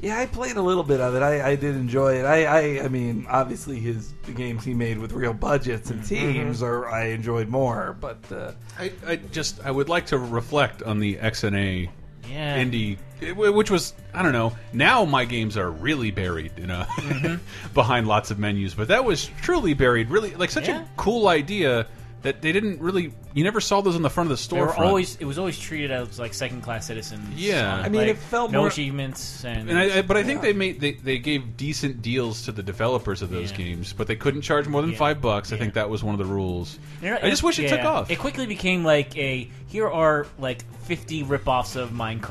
Yeah, 0.00 0.18
I 0.18 0.26
played 0.26 0.56
a 0.56 0.62
little 0.62 0.82
bit 0.82 1.00
of 1.00 1.14
it. 1.14 1.22
I, 1.22 1.50
I 1.50 1.56
did 1.56 1.74
enjoy 1.76 2.14
it. 2.18 2.24
I, 2.24 2.44
I, 2.80 2.84
I 2.84 2.88
mean, 2.88 3.26
obviously 3.28 3.78
his 3.80 4.12
the 4.24 4.32
games 4.32 4.64
he 4.64 4.74
made 4.74 4.98
with 4.98 5.12
real 5.12 5.32
budgets 5.32 5.90
and 5.90 6.04
teams 6.04 6.62
are 6.62 6.88
I 6.88 7.06
enjoyed 7.08 7.48
more. 7.48 7.96
But 8.00 8.18
uh, 8.32 8.52
I, 8.78 8.92
I 9.06 9.16
just 9.16 9.60
I 9.64 9.70
would 9.70 9.88
like 9.88 10.06
to 10.06 10.18
reflect 10.18 10.82
on 10.82 10.98
the 10.98 11.16
XNA 11.16 11.88
yeah. 12.30 12.62
indie, 12.62 12.98
which 13.34 13.70
was 13.70 13.92
I 14.12 14.22
don't 14.22 14.32
know. 14.32 14.56
Now 14.72 15.04
my 15.04 15.24
games 15.24 15.56
are 15.56 15.70
really 15.70 16.10
buried, 16.10 16.52
you 16.56 16.66
mm-hmm. 16.66 17.22
know, 17.22 17.38
behind 17.74 18.06
lots 18.06 18.30
of 18.30 18.38
menus. 18.38 18.74
But 18.74 18.88
that 18.88 19.04
was 19.04 19.30
truly 19.42 19.74
buried, 19.74 20.10
really 20.10 20.34
like 20.34 20.50
such 20.50 20.68
Yeah. 20.68 20.82
a 20.82 20.86
cool 20.96 21.28
idea 21.28 21.86
that 22.26 22.42
they 22.42 22.52
didn't 22.52 22.80
really. 22.80 23.12
You 23.34 23.44
never 23.44 23.60
saw 23.60 23.80
those 23.80 23.96
on 23.96 24.02
the 24.02 24.10
front 24.10 24.30
of 24.30 24.36
the 24.36 24.40
They 24.40 24.44
store. 24.44 24.66
were 24.66 24.76
always 24.76 25.16
it 25.16 25.24
was 25.24 25.38
always 25.38 25.58
treated 25.58 25.90
as 25.90 26.18
like 26.18 26.34
second 26.34 26.62
class 26.62 26.86
citizens. 26.86 27.26
Yeah. 27.34 27.74
I 27.84 27.88
mean, 27.88 28.02
like, 28.02 28.10
it 28.10 28.18
felt 28.18 28.50
no 28.50 28.60
more- 28.60 28.68
achievements 28.68 29.44
and, 29.44 29.68
And 29.68 29.78
I, 29.78 29.98
I, 29.98 30.02
but 30.02 30.16
I 30.16 30.22
think 30.22 30.38
Yeah. 30.38 30.48
they 30.48 30.52
made 30.52 30.80
they, 30.80 30.92
they 30.92 31.18
gave 31.18 31.56
decent 31.56 32.02
deals 32.02 32.42
to 32.42 32.52
the 32.52 32.62
developers 32.62 33.22
of 33.22 33.30
those 33.30 33.50
Yeah. 33.50 33.56
games, 33.58 33.92
but 33.92 34.06
they 34.06 34.16
couldn't 34.16 34.42
charge 34.42 34.66
more 34.68 34.80
than 34.82 34.92
Yeah. 34.92 34.98
five 34.98 35.20
bucks. 35.20 35.52
I 35.52 35.56
Yeah. 35.56 35.62
think 35.62 35.74
that 35.74 35.88
was 35.90 36.02
one 36.04 36.14
of 36.14 36.18
the 36.18 36.24
rules. 36.32 36.78
You 37.02 37.10
know, 37.10 37.18
I 37.22 37.30
just 37.30 37.42
wish 37.42 37.58
it 37.58 37.68
took 37.68 37.80
off. 37.84 38.10
It 38.10 38.18
quickly 38.18 38.46
became 38.46 38.84
like 38.84 39.16
a 39.16 39.50
here 39.66 39.88
are 39.88 40.26
like 40.38 40.62
fifty 40.84 41.24
ripoffs 41.24 41.76
of 41.76 41.90
Minecraft 41.90 42.22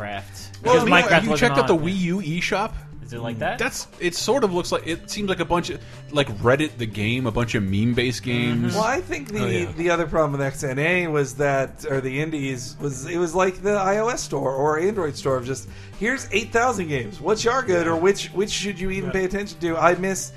Well, 0.63 0.74
because 0.75 0.83
no, 0.86 0.92
Minecraft 0.92 1.09
have 1.09 1.24
you 1.24 1.30
wasn't 1.31 1.50
checked 1.56 1.59
out 1.59 1.68
the. 1.68 1.75
Wii 1.75 1.95
U 1.97 2.18
eShop? 2.21 2.71
Is 3.06 3.13
it 3.13 3.19
like 3.19 3.38
that? 3.40 3.60
That's 3.60 3.88
it. 4.00 4.16
Sort 4.16 4.44
of 4.44 4.52
looks 4.52 4.72
like 4.72 4.88
it 4.88 5.12
seems 5.12 5.30
like 5.30 5.40
a 5.40 5.46
bunch 5.46 5.69
of 5.69 5.80
like 6.12 6.28
Reddit 6.40 6.78
the 6.78 6.88
game, 6.88 7.28
a 7.28 7.31
bunch 7.31 7.54
of 7.54 7.62
meme 7.62 7.94
based 7.94 8.24
mm-hmm. 8.24 8.62
games. 8.62 8.74
well, 8.74 8.84
I 8.84 9.00
think 9.00 9.28
the 9.31 9.44
Oh, 9.44 9.48
yeah. 9.48 9.72
the 9.74 9.92
other 9.92 10.07
problem 10.07 10.31
with 10.31 10.42
XNA 10.42 11.12
was 11.12 11.36
that 11.36 11.86
or 11.90 12.02
the 12.02 12.19
indies 12.19 12.75
was 12.81 13.06
it 13.06 13.18
was 13.18 13.36
like 13.36 13.62
the 13.62 13.78
iOS 13.78 14.18
store 14.19 14.54
or 14.56 14.80
Android 14.80 15.16
store 15.16 15.38
of 15.38 15.46
just 15.46 15.69
here's 16.00 16.28
eight 16.31 16.52
thousand 16.52 16.88
games. 16.88 17.22
Which 17.22 17.46
are 17.46 17.62
good 17.62 17.86
or 17.88 17.96
which 17.96 18.28
which 18.30 18.50
should 18.50 18.80
you 18.80 18.90
even 18.90 19.12
pay 19.12 19.25
attention 19.25 19.60
to? 19.60 19.78
I 19.78 19.94
miss. 19.96 20.31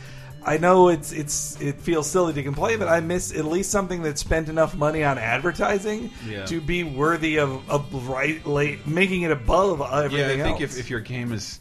I 0.44 0.56
know 0.56 0.88
it's 0.88 1.12
it's 1.12 1.60
it 1.60 1.80
feels 1.80 2.08
silly 2.08 2.32
to 2.34 2.42
complain, 2.42 2.78
but 2.78 2.88
I 2.88 3.00
miss 3.00 3.34
at 3.34 3.44
least 3.44 3.70
something 3.70 4.02
that 4.02 4.18
spent 4.18 4.48
enough 4.48 4.74
money 4.76 5.02
on 5.04 5.18
advertising 5.18 6.10
Yeah. 6.26 6.44
to 6.46 6.60
be 6.60 6.84
worthy 6.84 7.38
of, 7.38 7.68
of 7.68 8.08
right 8.08 8.44
late 8.46 8.86
making 8.86 9.22
it 9.22 9.30
above 9.30 9.80
everything. 9.80 10.18
yeah, 10.18 10.24
everything 10.24 10.40
I 10.40 10.44
think 10.44 10.60
else. 10.60 10.74
if, 10.74 10.80
if 10.80 10.90
your 10.90 11.00
game 11.00 11.32
is 11.32 11.58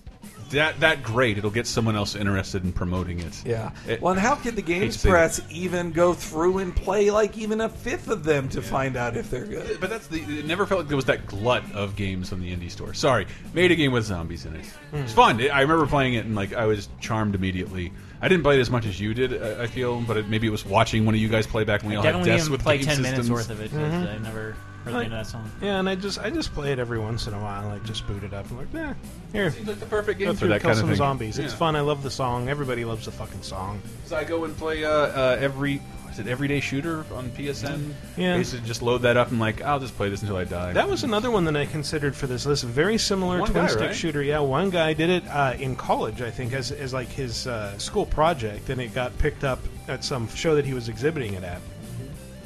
that 0.52 0.80
that 0.80 1.04
great, 1.04 1.38
it'll 1.38 1.50
get 1.52 1.68
someone 1.68 1.96
else 1.96 2.16
interested 2.16 2.64
in 2.64 2.72
promoting 2.74 3.20
it. 3.20 3.44
Yeah. 3.46 3.72
It- 3.88 4.02
well, 4.02 4.12
and 4.14 4.20
how 4.22 4.36
could 4.36 4.56
the 4.56 4.62
games 4.62 4.96
Hates 4.96 5.04
big- 5.04 5.10
press 5.12 5.42
even 5.50 5.92
go 5.92 6.14
through 6.14 6.60
and 6.60 6.76
play 6.76 7.12
like 7.12 7.38
even 7.38 7.62
a 7.62 7.70
fifth 7.70 8.08
of 8.10 8.24
them 8.24 8.50
to 8.50 8.62
find 8.62 8.96
out 8.96 9.18
if 9.18 9.30
they're 9.30 9.46
good? 9.46 9.80
But 9.80 9.90
that's 9.90 10.08
the. 10.08 10.20
It 10.22 10.46
never 10.46 10.66
felt 10.66 10.80
like 10.82 10.88
there 10.88 10.96
was 10.96 11.06
that 11.06 11.26
glut 11.26 11.64
of 11.74 11.96
games 11.96 12.32
on 12.32 12.40
the 12.40 12.56
indie 12.56 12.72
store. 12.72 12.94
Sorry, 12.94 13.28
made 13.54 13.72
a 13.72 13.76
game 13.76 13.92
with 13.92 14.06
zombies 14.06 14.46
in 14.46 14.56
it. 14.56 14.66
Hmm. 14.92 14.98
It's 14.98 15.14
fun. 15.14 15.42
I 15.50 15.62
remember 15.62 15.86
playing 15.88 16.14
it 16.16 16.26
and 16.26 16.36
like 16.36 16.54
I 16.54 16.66
was 16.66 16.90
charmed 17.00 17.36
immediately. 17.36 17.92
I 18.22 18.28
didn't 18.30 18.44
play 18.44 18.58
it 18.58 18.62
as 18.62 18.72
much 18.72 18.86
as 18.88 19.00
you 19.00 19.14
did. 19.14 19.42
I 19.44 19.64
I 19.64 19.68
feel, 19.68 20.02
but 20.02 20.18
it, 20.18 20.28
maybe 20.30 20.48
it 20.48 20.52
was 20.52 20.66
watching 20.66 21.06
one 21.06 21.14
of 21.14 21.22
you 21.22 21.30
guys 21.30 21.46
play 21.46 21.64
back 21.64 21.82
when 21.82 21.92
we 21.92 21.96
all 21.98 22.04
had 22.04 22.12
Definitely 22.14 22.32
desks 22.32 22.46
even 22.48 22.52
with 22.54 22.62
play 22.64 22.78
game 22.78 22.86
ten 22.88 22.96
systems. 22.98 23.30
minutes 23.30 23.30
worth 23.30 23.50
of 23.50 23.62
it. 23.62 23.70
'cause 23.72 23.80
mm-hmm. 23.80 24.08
I 24.08 24.18
never 24.20 24.56
heard 24.92 25.00
the 25.02 25.06
end 25.06 25.14
of 25.14 25.20
that 25.20 25.28
song. 25.28 25.52
Yeah, 25.62 25.80
and 25.80 25.88
I 25.90 25.96
just 25.96 26.20
I 26.20 26.30
just 26.30 26.54
play 26.54 26.72
it 26.72 26.80
every 26.80 27.00
once 27.00 27.28
in 27.28 27.34
a 27.34 27.40
while. 27.42 27.68
Like 27.68 27.84
just 27.84 28.06
boot 28.08 28.24
it 28.24 28.34
up 28.34 28.50
and 28.50 28.58
like, 28.60 28.74
eh, 28.76 28.94
here, 29.32 29.52
Seems 29.52 29.68
like 29.68 29.80
the 29.80 29.86
perfect 29.86 30.20
game 30.20 30.28
go 30.28 30.34
for 30.34 30.40
through, 30.40 30.50
that 30.50 30.62
kill 30.62 30.70
kind 30.70 30.74
of 30.74 30.80
some 30.80 30.90
thing. 30.90 30.98
zombies. 30.98 31.38
It's 31.40 31.54
fun. 31.54 31.76
I 31.76 31.82
love 31.82 32.04
the 32.04 32.12
song. 32.12 32.50
Everybody 32.50 32.86
loves 32.86 33.06
the 33.06 33.12
fucking 33.12 33.42
song. 33.42 33.82
So 34.06 34.16
I 34.18 34.24
go 34.24 34.44
and 34.46 34.56
play 34.58 34.84
uh, 34.86 34.90
uh, 34.90 35.38
every 35.40 35.82
is 36.12 36.20
it 36.20 36.28
Everyday 36.28 36.60
Shooter 36.62 37.06
on 37.14 37.30
PSN. 37.32 37.94
Yeah. 38.16 38.34
I 38.34 38.38
used 38.38 38.52
to 38.54 38.60
just 38.62 38.82
load 38.82 39.04
that 39.04 39.18
up 39.18 39.30
and 39.30 39.40
like 39.40 39.62
I'll 39.62 39.80
just 39.80 39.96
play 39.98 40.10
this 40.10 40.22
until 40.22 40.38
I 40.38 40.46
die. 40.46 40.74
That 40.74 40.90
was 40.90 41.04
another 41.04 41.30
one 41.30 41.46
that 41.46 41.56
I 41.56 41.66
considered 41.68 42.16
for 42.16 42.26
this 42.26 42.46
list. 42.46 42.64
Very 42.64 42.98
similar 42.98 43.40
One 43.40 43.52
twin 43.52 43.66
guy, 43.66 43.70
stick 43.72 43.82
right? 43.88 43.96
shooter. 43.96 44.24
Yeah, 44.24 44.40
one 44.40 44.70
guy 44.72 44.94
did 44.94 45.10
it 45.12 45.28
uh, 45.28 45.54
in 45.60 45.76
college, 45.76 46.22
I 46.22 46.32
think, 46.32 46.54
as, 46.54 46.72
as 46.72 46.92
like 46.94 47.10
his 47.10 47.46
uh, 47.46 47.78
school 47.78 48.06
project, 48.06 48.70
and 48.70 48.82
it 48.82 48.96
got 48.96 49.16
picked 49.20 49.44
up 49.44 49.60
at 49.88 50.04
some 50.04 50.28
show 50.30 50.56
that 50.56 50.66
he 50.66 50.74
was 50.74 50.90
exhibiting 50.90 51.34
it 51.36 51.44
at. 51.44 51.62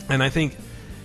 And 0.09 0.21
I 0.21 0.27
think, 0.29 0.57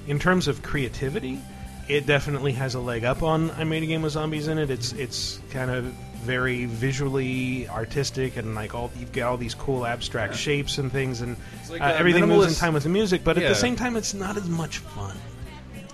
in 0.06 0.18
terms 0.18 0.48
of 0.48 0.62
creativity, 0.62 1.40
it 1.88 2.06
definitely 2.06 2.52
has 2.52 2.74
a 2.74 2.80
leg 2.80 3.04
up 3.04 3.22
on 3.22 3.50
I 3.52 3.64
Made 3.64 3.82
a 3.82 3.86
Game 3.86 4.02
with 4.02 4.12
Zombies 4.12 4.48
in 4.48 4.58
it. 4.58 4.70
It's 4.70 4.92
it's 4.92 5.40
kind 5.50 5.70
of 5.70 5.84
very 6.24 6.64
visually 6.64 7.68
artistic 7.68 8.36
and 8.36 8.54
like 8.56 8.74
all 8.74 8.90
you've 8.98 9.12
got 9.12 9.30
all 9.30 9.36
these 9.36 9.54
cool 9.54 9.86
abstract 9.86 10.34
shapes 10.34 10.78
and 10.78 10.90
things 10.90 11.20
and 11.20 11.36
like 11.70 11.80
uh, 11.80 11.84
a 11.84 11.94
everything 11.94 12.26
moves 12.26 12.48
in 12.48 12.54
time 12.54 12.74
with 12.74 12.82
the 12.82 12.88
music 12.88 13.22
but 13.22 13.38
at 13.38 13.46
the 13.48 13.54
same 13.54 13.76
time 13.76 13.94
it's 13.94 14.12
not 14.12 14.36
as 14.36 14.48
much 14.48 14.78
fun 14.78 15.16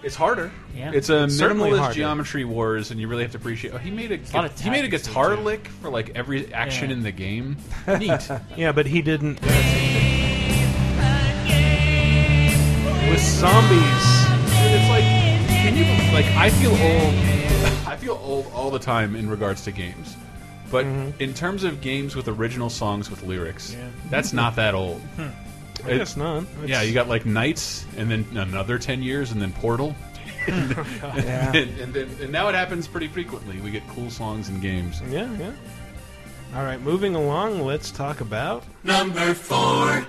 It's 0.02 0.14
harder. 0.16 0.50
Yeah. 0.74 0.90
It's 0.94 1.10
a 1.10 1.24
It's 1.24 1.38
minimalist 1.38 1.78
harder. 1.80 1.94
geometry 1.94 2.44
wars, 2.46 2.90
and 2.90 2.98
you 2.98 3.08
really 3.08 3.22
have 3.24 3.32
to 3.32 3.38
appreciate. 3.38 3.74
Oh, 3.74 3.78
he 3.78 3.90
made 3.90 4.10
a, 4.10 4.18
lot 4.34 4.46
of 4.46 4.58
he 4.58 4.70
made 4.70 4.84
a 4.86 4.88
guitar 4.88 5.36
lick 5.36 5.68
for 5.82 5.90
like 5.90 6.12
every 6.16 6.52
action 6.54 6.88
Yeah. 6.88 6.96
in 6.96 7.02
the 7.02 7.12
game. 7.12 7.56
Neat. 7.86 8.28
Yeah, 8.56 8.72
but 8.72 8.86
he 8.86 9.02
didn't. 9.02 9.38
With 13.12 13.20
zombies, 13.20 13.78
it's 13.78 14.88
like 14.88 15.04
can 15.04 15.76
you 15.76 15.84
like 16.14 16.24
I 16.34 16.48
feel 16.48 16.70
old. 16.70 17.86
I 17.86 17.94
feel 17.94 18.18
old 18.24 18.50
all 18.54 18.70
the 18.70 18.78
time 18.78 19.14
in 19.16 19.28
regards 19.28 19.64
to 19.64 19.70
games. 19.70 20.16
But 20.70 20.86
mm-hmm. 20.86 21.22
in 21.22 21.34
terms 21.34 21.62
of 21.62 21.82
games 21.82 22.16
with 22.16 22.26
original 22.28 22.70
songs 22.70 23.10
with 23.10 23.22
lyrics, 23.22 23.76
that's 24.08 24.32
not 24.32 24.56
that 24.56 24.74
old. 24.74 25.02
Hmm. 25.16 25.28
I 25.84 25.98
guess 25.98 26.16
not. 26.16 26.46
Yeah, 26.64 26.80
you 26.80 26.94
got 26.94 27.06
like 27.06 27.26
Knights, 27.26 27.84
and 27.98 28.10
then 28.10 28.24
another 28.34 28.78
ten 28.78 29.02
years, 29.02 29.30
and 29.30 29.42
then 29.42 29.52
Portal. 29.52 29.94
Yeah. 30.48 31.52
and, 31.54 31.80
and, 31.80 31.94
then- 31.94 32.16
and 32.20 32.32
now 32.32 32.48
it 32.48 32.54
happens 32.54 32.88
pretty 32.88 33.08
frequently. 33.08 33.60
We 33.60 33.70
get 33.70 33.86
cool 33.88 34.08
songs 34.08 34.48
in 34.48 34.58
games. 34.60 35.02
Yeah, 35.10 35.30
yeah. 35.36 35.52
All 36.56 36.64
right, 36.64 36.80
moving 36.80 37.14
along, 37.14 37.60
let's 37.60 37.90
talk 37.90 38.22
about 38.22 38.64
Number 38.82 39.34
four. 39.34 40.06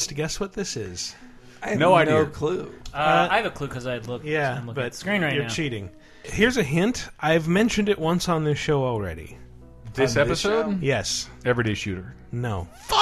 Wants 0.00 0.06
to 0.06 0.14
guess 0.14 0.40
what 0.40 0.54
this 0.54 0.78
is. 0.78 1.14
I 1.62 1.70
have 1.70 1.78
No 1.78 1.90
no 1.90 1.94
idea. 1.96 2.24
clue. 2.24 2.72
Uh, 2.94 3.28
I 3.30 3.36
have 3.36 3.44
a 3.44 3.50
clue 3.50 3.68
because 3.68 3.86
I 3.86 3.98
look. 3.98 4.24
Yeah, 4.24 4.52
I'm 4.52 4.66
looking 4.66 4.74
but 4.76 4.84
at 4.86 4.92
the 4.92 4.96
screen 4.98 5.20
right 5.22 5.34
you're 5.34 5.42
now. 5.42 5.48
cheating. 5.50 5.90
Here's 6.22 6.56
a 6.56 6.62
hint. 6.62 7.10
I've 7.20 7.48
mentioned 7.48 7.90
it 7.90 7.98
once 7.98 8.26
on 8.26 8.42
this 8.44 8.56
show 8.58 8.82
already. 8.82 9.36
this 9.92 10.16
On 10.16 10.16
this 10.16 10.16
episode, 10.16 10.82
Yes. 10.82 11.28
Everyday 11.44 11.74
Shooter. 11.74 12.14
No. 12.32 12.66
Fuck! 12.86 12.98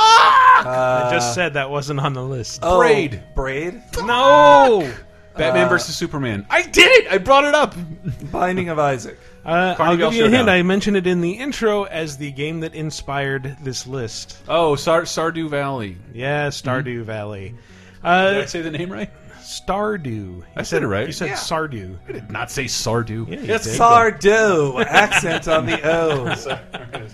I 0.67 1.09
just 1.13 1.35
said 1.35 1.55
that 1.55 1.71
wasn't 1.71 2.01
on 2.01 2.15
the 2.15 2.23
list. 2.25 2.59
Oh, 2.65 2.79
Braid. 2.79 3.23
Braid. 3.37 3.81
No. 4.03 4.93
Batman 5.39 5.69
versus 5.69 5.97
Superman. 5.97 6.47
I 6.51 6.63
did 6.63 6.91
it. 7.05 7.11
I 7.13 7.19
brought 7.19 7.45
it 7.45 7.55
up. 7.55 7.75
Binding 8.33 8.69
of 8.69 8.79
Isaac. 8.79 9.19
Uh, 9.45 9.75
I'll 9.79 9.97
give 9.97 10.13
you 10.13 10.27
a 10.27 10.29
hint. 10.29 10.49
I 10.49 10.63
mentioned 10.63 10.97
it 10.97 11.07
in 11.07 11.21
the 11.21 11.33
intro 11.33 11.85
as 11.85 12.19
the 12.19 12.31
game 12.33 12.61
that 12.61 12.75
inspired 12.75 13.57
this 13.63 13.87
list. 13.87 14.39
Oh, 14.49 14.77
Sar 14.77 15.03
Stardew 15.03 15.49
Valley. 15.49 15.97
Yeah, 16.13 16.49
Stardew 16.49 17.05
Valley. 17.05 17.49
Did 17.49 17.57
I 18.05 18.41
Uh, 18.43 18.47
say 18.47 18.61
the 18.61 18.71
name 18.71 18.93
right? 18.93 19.11
Stardew. 19.49 20.05
You 20.07 20.45
I 20.57 20.63
said 20.63 20.83
it 20.83 20.87
right. 20.89 21.07
You 21.07 21.13
said 21.13 21.29
Yeah. 21.29 21.35
Sardew. 21.37 21.97
I 22.09 22.13
did 22.13 22.31
not 22.31 22.51
say 22.51 22.65
Sardew. 22.67 23.27
Yeah, 23.29 23.41
you 23.41 23.47
Yes, 23.47 23.65
did. 23.65 23.81
Sardo. 23.81 24.85
Accent 24.85 25.49
on 25.49 25.65
the 25.67 25.81
O. 25.91 26.35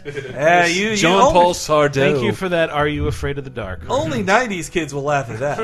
Yeah, 0.05 0.67
you, 0.67 0.91
you 0.91 0.97
John 0.97 1.21
only, 1.23 1.33
Paul 1.33 1.55
Sardeau. 1.55 1.93
Thank 1.95 2.23
you 2.25 2.33
for 2.33 2.49
that. 2.49 2.71
Are 2.71 2.89
you 2.89 3.07
afraid 3.07 3.39
of 3.39 3.45
the 3.45 3.51
dark? 3.51 3.83
Only 3.89 4.23
'90s 4.23 4.71
kids 4.71 4.93
will 4.93 5.03
laugh 5.05 5.31
at 5.31 5.39
that. 5.39 5.61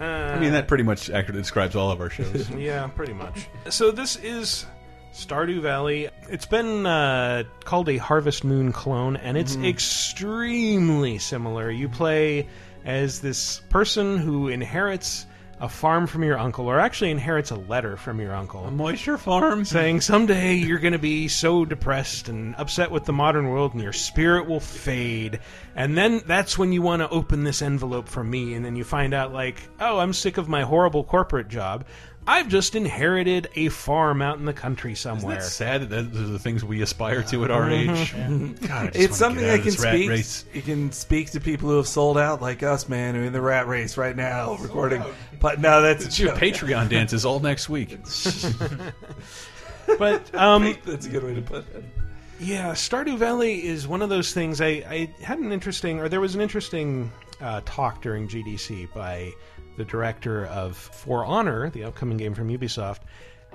I 0.00 0.38
mean, 0.38 0.52
that 0.52 0.68
pretty 0.68 0.84
much 0.84 1.08
accurately 1.10 1.40
describes 1.42 1.74
all 1.74 1.90
of 1.90 2.00
our 2.00 2.10
shows. 2.10 2.48
Yeah, 2.60 2.86
pretty 2.88 3.14
much. 3.14 3.48
So 3.70 3.90
this 3.90 4.16
is 4.16 4.66
Stardew 5.14 5.62
Valley. 5.62 6.08
It's 6.28 6.46
been 6.46 6.84
uh, 6.86 7.44
called 7.64 7.88
a 7.88 7.96
Harvest 7.96 8.44
Moon 8.44 8.70
clone, 8.72 9.16
and 9.16 9.36
it's 9.38 9.56
extremely 9.56 11.18
similar. 11.18 11.70
You 11.70 11.88
play 11.88 12.46
as 12.84 13.20
this 13.20 13.60
person 13.70 14.18
who 14.18 14.48
inherits 14.48 15.26
a 15.60 15.68
farm 15.68 16.06
from 16.06 16.24
your 16.24 16.38
uncle, 16.38 16.66
or 16.66 16.80
actually 16.80 17.10
inherits 17.10 17.50
a 17.50 17.56
letter 17.56 17.96
from 17.96 18.20
your 18.20 18.34
uncle. 18.34 18.64
A 18.64 18.70
moisture 18.70 19.18
Farm. 19.18 19.64
saying 19.64 20.00
someday 20.00 20.54
you're 20.54 20.78
going 20.78 20.94
to 20.94 20.98
be 20.98 21.28
so 21.28 21.64
depressed 21.64 22.28
and 22.28 22.54
upset 22.56 22.90
with 22.90 23.04
the 23.04 23.12
modern 23.12 23.48
world 23.48 23.74
and 23.74 23.82
your 23.82 23.92
spirit 23.92 24.46
will 24.46 24.60
fade 24.60 25.40
and 25.76 25.96
then 25.96 26.22
that's 26.26 26.58
when 26.58 26.72
you 26.72 26.82
want 26.82 27.00
to 27.00 27.08
open 27.10 27.44
this 27.44 27.62
envelope 27.62 28.08
from 28.08 28.30
me 28.30 28.54
and 28.54 28.64
then 28.64 28.76
you 28.76 28.84
find 28.84 29.12
out 29.12 29.32
like 29.32 29.68
oh 29.80 29.98
i'm 29.98 30.12
sick 30.12 30.38
of 30.38 30.48
my 30.48 30.62
horrible 30.62 31.04
corporate 31.04 31.48
job 31.48 31.84
i've 32.26 32.48
just 32.48 32.74
inherited 32.74 33.48
a 33.56 33.68
farm 33.70 34.20
out 34.22 34.38
in 34.38 34.44
the 34.44 34.52
country 34.52 34.94
somewhere 34.94 35.36
It's 35.38 35.52
sad 35.52 35.82
that 35.88 36.12
those 36.12 36.22
are 36.28 36.32
the 36.32 36.38
things 36.38 36.64
we 36.64 36.82
aspire 36.82 37.22
to 37.24 37.44
at 37.44 37.50
our 37.50 37.68
age. 37.70 38.12
God, 38.68 38.92
It's 38.94 39.16
something 39.16 39.42
get 39.42 39.50
out 39.50 39.56
that 39.56 39.62
can 39.62 39.72
speak. 39.72 40.08
race. 40.10 40.44
You 40.54 40.62
can 40.62 40.92
speak 40.92 41.30
to 41.32 41.40
people 41.40 41.68
who 41.70 41.76
have 41.78 41.88
sold 41.88 42.18
out, 42.18 42.40
like 42.42 42.62
us, 42.62 42.88
man, 42.88 43.14
who 43.14 43.22
are 43.22 43.24
in 43.24 43.32
the 43.32 43.40
rat 43.40 43.66
race 43.66 43.96
right 43.96 44.14
now, 44.14 44.56
recording. 44.56 45.02
But 45.40 45.60
no, 45.60 45.80
that's 45.82 46.04
It's 46.06 46.18
your 46.18 46.30
joke. 46.30 46.38
Patreon 46.40 46.88
dances 46.90 47.24
all 47.24 47.40
next 47.40 47.68
week. 47.68 47.98
but 49.98 50.34
um 50.34 50.76
That's 50.84 51.06
a 51.06 51.08
good 51.08 51.24
way 51.24 51.34
to 51.34 51.42
put 51.42 51.64
it. 51.74 51.84
Yeah, 52.38 52.72
Stardew 52.72 53.18
Valley 53.18 53.66
is 53.66 53.86
one 53.86 54.00
of 54.00 54.08
those 54.08 54.32
things. 54.32 54.60
I, 54.62 54.66
I 54.66 55.14
had 55.22 55.38
an 55.40 55.52
interesting, 55.52 55.98
or 56.00 56.08
there 56.08 56.20
was 56.20 56.34
an 56.34 56.40
interesting 56.40 57.12
uh, 57.40 57.60
talk 57.66 58.00
during 58.00 58.28
GDC 58.28 58.94
by 58.94 59.32
the 59.80 59.84
director 59.86 60.44
of 60.44 60.76
For 60.76 61.24
Honor, 61.24 61.70
the 61.70 61.84
upcoming 61.84 62.18
game 62.18 62.34
from 62.34 62.48
Ubisoft, 62.48 62.98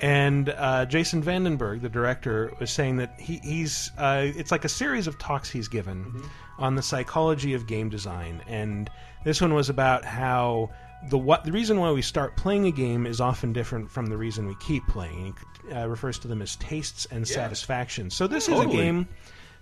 and 0.02 0.50
uh, 0.50 0.88
Jason 0.88 1.22
VandenBerghe, 1.22 1.82
the 1.82 1.90
director, 1.90 2.52
was 2.60 2.72
saying 2.72 2.98
that 2.98 3.14
he, 3.20 3.38
he's. 3.44 3.92
Uh, 3.96 4.32
it's 4.36 4.52
like 4.52 4.66
a 4.66 4.70
series 4.70 5.06
of 5.06 5.20
talks 5.20 5.52
he's 5.52 5.68
given 5.68 6.24
on 6.58 6.74
the 6.74 6.82
psychology 6.82 7.54
of 7.54 7.68
game 7.68 7.90
design, 7.90 8.42
and 8.48 8.90
this 9.24 9.40
one 9.40 9.54
was 9.54 9.70
about 9.70 10.04
how 10.04 10.72
the 11.12 11.18
what 11.18 11.44
the 11.44 11.52
reason 11.52 11.80
why 11.80 11.92
we 11.92 12.02
start 12.02 12.36
playing 12.36 12.66
a 12.66 12.72
game 12.72 13.06
is 13.06 13.22
often 13.22 13.54
different 13.54 13.92
from 13.92 14.08
the 14.08 14.18
reason 14.18 14.48
we 14.48 14.56
keep 14.56 14.86
playing. 14.88 15.38
He 15.68 15.74
uh, 15.74 15.86
refers 15.86 16.18
to 16.20 16.28
them 16.28 16.42
as 16.42 16.56
tastes 16.56 17.06
and 17.12 17.28
satisfaction. 17.28 18.10
So 18.10 18.26
this 18.26 18.50
is 18.50 18.60
a 18.60 18.66
game 18.66 19.08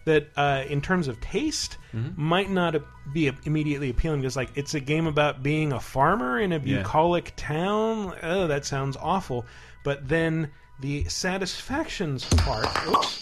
that, 0.06 0.30
uh, 0.36 0.64
in 0.68 0.82
terms 0.82 1.08
of 1.08 1.20
taste, 1.22 1.78
might 2.16 2.50
not 2.50 2.76
be 3.14 3.32
immediately 3.46 3.90
appealing 3.90 4.22
because, 4.22 4.36
like, 4.36 4.50
it's 4.56 4.74
a 4.74 4.80
game 4.80 5.06
about 5.08 5.44
being 5.44 5.72
a 5.74 5.80
farmer 5.80 6.40
in 6.40 6.52
a 6.52 6.58
Yeah. 6.60 6.78
bucolic 6.80 7.34
town. 7.36 8.14
Oh, 8.24 8.48
that 8.48 8.66
sounds 8.66 8.98
awful. 9.00 9.46
But 9.84 10.08
then 10.10 10.50
the 10.80 11.04
satisfactions 11.06 12.26
part. 12.26 12.68
Oops. 12.88 13.20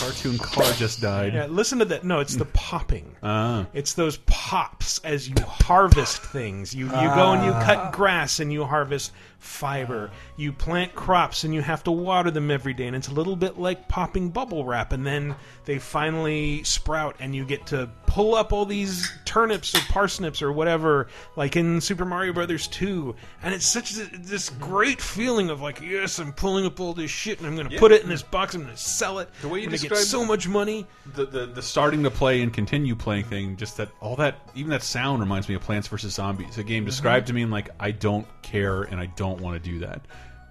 Cartoon 0.00 0.36
car 0.38 0.70
just 0.74 1.00
died. 1.00 1.32
Yeah, 1.32 1.46
listen 1.46 1.78
to 1.78 1.84
that. 1.86 2.04
No, 2.04 2.20
it's 2.20 2.36
the 2.36 2.44
popping. 2.46 3.16
Ah. 3.22 3.66
It's 3.72 3.94
those 3.94 4.18
pops 4.26 4.98
as 4.98 5.28
you 5.30 5.34
harvest 5.46 6.20
things. 6.22 6.74
You 6.74 6.86
you 6.86 6.90
go 6.92 7.32
and 7.32 7.44
you 7.44 7.52
cut 7.52 7.92
grass 7.92 8.38
and 8.40 8.52
you 8.52 8.64
harvest 8.64 9.12
fiber. 9.44 10.10
You 10.36 10.52
plant 10.52 10.94
crops 10.94 11.44
and 11.44 11.54
you 11.54 11.60
have 11.62 11.84
to 11.84 11.90
water 11.90 12.30
them 12.30 12.50
every 12.50 12.74
day. 12.74 12.86
And 12.86 12.96
it's 12.96 13.08
a 13.08 13.14
little 13.14 13.36
bit 13.36 13.58
like 13.58 13.88
popping 13.88 14.30
bubble 14.30 14.64
wrap. 14.64 14.92
And 14.92 15.06
then 15.06 15.36
they 15.64 15.78
finally 15.78 16.64
sprout 16.64 17.16
and 17.20 17.34
you 17.34 17.44
get 17.44 17.66
to 17.66 17.90
pull 18.06 18.34
up 18.34 18.52
all 18.52 18.64
these 18.64 19.12
turnips 19.24 19.74
or 19.74 19.80
parsnips 19.90 20.42
or 20.42 20.52
whatever, 20.52 21.08
like 21.36 21.56
in 21.56 21.80
Super 21.80 22.04
Mario 22.04 22.32
Brothers 22.32 22.66
2. 22.68 23.14
And 23.42 23.54
it's 23.54 23.66
such 23.66 23.96
a, 23.96 24.08
this 24.18 24.50
great 24.50 25.00
feeling 25.00 25.50
of 25.50 25.60
like, 25.60 25.80
yes, 25.80 26.18
I'm 26.18 26.32
pulling 26.32 26.66
up 26.66 26.80
all 26.80 26.94
this 26.94 27.10
shit 27.10 27.38
and 27.38 27.46
I'm 27.46 27.54
going 27.54 27.68
to 27.68 27.78
put 27.78 27.92
it 27.92 28.02
in 28.02 28.08
this 28.08 28.22
box. 28.22 28.54
I'm 28.54 28.62
going 28.62 28.74
to 28.74 28.80
sell 28.80 29.18
it. 29.18 29.28
The 29.42 29.48
way 29.48 29.60
you 29.60 29.68
get 29.68 29.96
so 29.96 30.24
much 30.24 30.48
money. 30.48 30.86
The, 31.14 31.26
the 31.26 31.46
the 31.46 31.62
starting 31.62 32.02
to 32.04 32.10
play 32.10 32.42
and 32.42 32.52
continue 32.52 32.94
playing 32.94 33.24
thing, 33.24 33.56
just 33.56 33.76
that 33.76 33.90
all 34.00 34.16
that 34.16 34.50
even 34.54 34.70
that 34.70 34.82
sound 34.82 35.20
reminds 35.20 35.48
me 35.48 35.54
of 35.54 35.62
Plants 35.62 35.88
vs 35.88 36.14
Zombies. 36.14 36.58
A 36.58 36.62
game 36.62 36.82
mm-hmm. 36.82 36.86
described 36.86 37.26
to 37.28 37.32
me 37.32 37.42
and 37.42 37.50
like 37.50 37.70
I 37.78 37.90
don't 37.90 38.26
care 38.42 38.82
and 38.82 39.00
I 39.00 39.06
don't 39.06 39.33
want 39.40 39.62
to 39.62 39.70
do 39.70 39.80
that, 39.80 40.02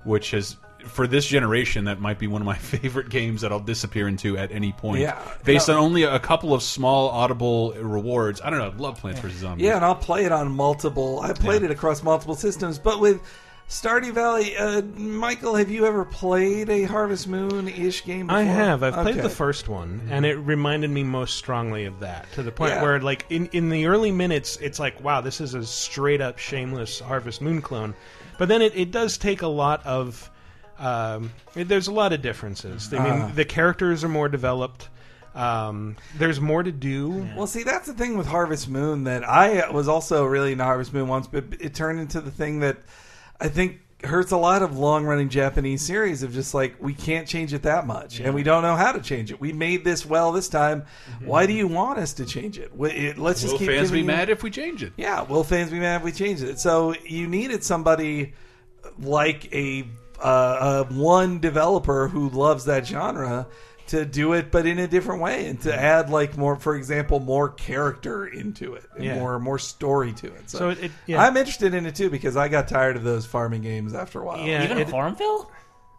which 0.04 0.32
has 0.32 0.58
for 0.88 1.08
this 1.08 1.26
generation 1.26 1.86
that 1.86 2.02
might 2.02 2.20
be 2.20 2.28
one 2.28 2.42
of 2.42 2.46
my 2.46 2.58
favorite 2.58 3.10
games 3.10 3.42
that 3.42 3.52
I'll 3.54 3.60
disappear 3.62 4.08
into 4.08 4.38
at 4.38 4.52
any 4.52 4.74
point. 4.74 5.00
Yeah. 5.00 5.18
based 5.46 5.70
No. 5.70 5.76
on 5.76 5.80
only 5.80 6.04
a 6.04 6.20
couple 6.20 6.54
of 6.54 6.62
small 6.62 7.10
audible 7.10 7.74
rewards. 7.74 8.42
I 8.42 8.50
don't 8.50 8.60
know. 8.60 8.70
I 8.70 8.76
love 8.76 9.00
Plants 9.00 9.22
vs 9.22 9.40
Zombies. 9.40 9.66
Yeah, 9.66 9.78
and 9.78 9.86
I'll 9.86 9.96
play 9.96 10.26
it 10.26 10.32
on 10.34 10.52
multiple. 10.52 11.22
I 11.22 11.32
played 11.34 11.62
Yeah. 11.62 11.70
it 11.70 11.72
across 11.72 12.04
multiple 12.04 12.36
systems, 12.36 12.80
but 12.80 13.00
with 13.00 13.22
Stardew 13.70 14.12
Valley, 14.12 14.58
uh, 14.58 14.82
Michael, 14.98 15.56
have 15.56 15.72
you 15.72 15.86
ever 15.86 16.04
played 16.04 16.70
a 16.70 16.84
Harvest 16.84 17.30
Moon 17.30 17.70
ish 17.70 18.04
game? 18.04 18.28
Before? 18.28 18.40
I 18.42 18.44
have. 18.44 18.84
I've 18.84 18.94
played 18.94 19.16
the 19.16 19.30
first 19.30 19.70
one, 19.70 20.02
and 20.12 20.26
it 20.26 20.36
reminded 20.36 20.90
me 20.90 21.04
most 21.04 21.38
strongly 21.38 21.86
of 21.86 22.02
that. 22.02 22.30
To 22.34 22.44
the 22.44 22.52
point 22.52 22.74
Yeah. 22.74 22.84
where, 22.84 23.00
like, 23.00 23.26
in 23.30 23.48
in 23.54 23.70
the 23.70 23.86
early 23.86 24.12
minutes, 24.12 24.58
it's 24.62 24.80
like, 24.80 25.02
wow, 25.02 25.22
this 25.22 25.40
is 25.40 25.54
a 25.54 25.64
straight 25.66 26.20
up 26.20 26.40
shameless 26.40 27.00
Harvest 27.00 27.42
Moon 27.42 27.62
clone. 27.62 27.96
But 28.44 28.50
then 28.50 28.62
it, 28.62 28.76
it 28.76 28.92
does 28.92 29.18
take 29.18 29.42
a 29.42 29.48
lot 29.48 29.86
of. 29.86 30.30
Um, 30.78 31.32
it- 31.56 31.70
there's 31.70 31.88
a 31.88 31.94
lot 31.94 32.12
of 32.12 32.22
differences. 32.22 32.94
I 32.94 33.02
mean, 33.02 33.22
Ah. 33.22 33.32
the 33.34 33.46
characters 33.46 34.04
are 34.04 34.10
more 34.10 34.28
developed. 34.28 34.90
Um, 35.34 35.96
there's 36.18 36.42
more 36.42 36.62
to 36.62 36.72
do. 36.74 37.26
Well, 37.38 37.48
see, 37.48 37.64
that's 37.64 37.88
the 37.88 37.94
thing 37.94 38.18
with 38.18 38.28
Harvest 38.28 38.68
Moon 38.68 39.06
that 39.06 39.24
I 39.24 39.70
was 39.72 39.88
also 39.88 40.26
really 40.26 40.52
into 40.52 40.66
Harvest 40.66 40.94
Moon 40.94 41.08
once, 41.08 41.26
but 41.26 41.46
it 41.62 41.74
turned 41.74 42.02
into 42.02 42.20
the 42.20 42.32
thing 42.32 42.60
that 42.60 42.80
I 43.40 43.48
think 43.48 43.80
hurts 44.04 44.32
a 44.32 44.38
lot 44.38 44.62
of 44.62 44.78
long 44.78 45.06
running 45.06 45.30
Japanese 45.30 45.82
series 45.82 46.24
of 46.24 46.34
just 46.34 46.54
like, 46.54 46.76
we 46.82 46.94
can't 46.94 47.28
change 47.28 47.54
it 47.54 47.62
that 47.64 47.88
much, 47.88 48.20
and 48.20 48.34
we 48.36 48.44
don't 48.44 48.62
know 48.62 48.76
how 48.76 48.92
to 48.92 49.00
change 49.02 49.32
it. 49.32 49.40
We 49.40 49.54
made 49.54 49.84
this 49.84 50.06
well 50.06 50.32
this 50.32 50.50
time. 50.50 50.86
Why 51.24 51.46
do 51.46 51.54
you 51.54 51.68
want 51.68 52.00
us 52.00 52.14
to 52.14 52.26
change 52.26 52.58
it? 52.60 52.72
It- 52.80 53.18
let's 53.18 53.42
just 53.42 53.54
Will 53.54 53.60
keep 53.60 53.70
fans 53.70 53.92
be 53.92 54.00
you- 54.00 54.06
mad 54.06 54.30
if 54.30 54.44
we 54.44 54.50
change 54.52 54.84
it? 54.84 54.94
Yeah, 54.98 55.22
will 55.22 55.44
fans 55.44 55.72
be 55.72 55.80
mad 55.80 55.98
if 55.98 56.04
we 56.04 56.12
change 56.12 56.42
it? 56.42 56.60
So 56.60 56.94
you 57.06 57.28
needed 57.28 57.64
somebody 57.64 58.34
like 59.00 59.54
a 59.54 59.88
uh, 60.20 60.26
uh, 60.26 60.84
one 60.86 61.40
developer 61.40 62.08
who 62.08 62.30
loves 62.30 62.66
that 62.66 62.86
genre 62.88 63.48
to 63.94 64.06
do 64.06 64.34
it, 64.34 64.52
but 64.52 64.66
in 64.66 64.78
a 64.80 64.88
different 64.88 65.22
way, 65.22 65.48
and 65.48 65.60
to 65.62 65.74
add 65.74 66.10
like 66.10 66.38
more, 66.38 66.56
for 66.56 66.76
example, 66.76 67.20
more 67.20 67.50
character 67.50 68.28
into 68.28 68.76
it, 68.76 68.84
and 68.96 69.04
Yeah. 69.06 69.16
more 69.20 69.40
more 69.40 69.58
story 69.60 70.12
to 70.14 70.28
it. 70.28 70.50
So, 70.50 70.58
So 70.58 70.70
it- 70.70 70.84
it- 70.86 70.92
yeah. 71.08 71.22
I'm 71.24 71.36
interested 71.38 71.74
in 71.74 71.86
it 71.86 71.96
too 71.96 72.10
because 72.10 72.36
I 72.38 72.48
got 72.48 72.68
tired 72.68 72.96
of 72.98 73.04
those 73.04 73.26
farming 73.26 73.62
games 73.62 73.94
after 73.94 74.20
a 74.22 74.26
while. 74.26 74.46
Yeah, 74.46 74.64
Even 74.64 74.78
it- 74.78 74.90
Farmville? 74.90 75.50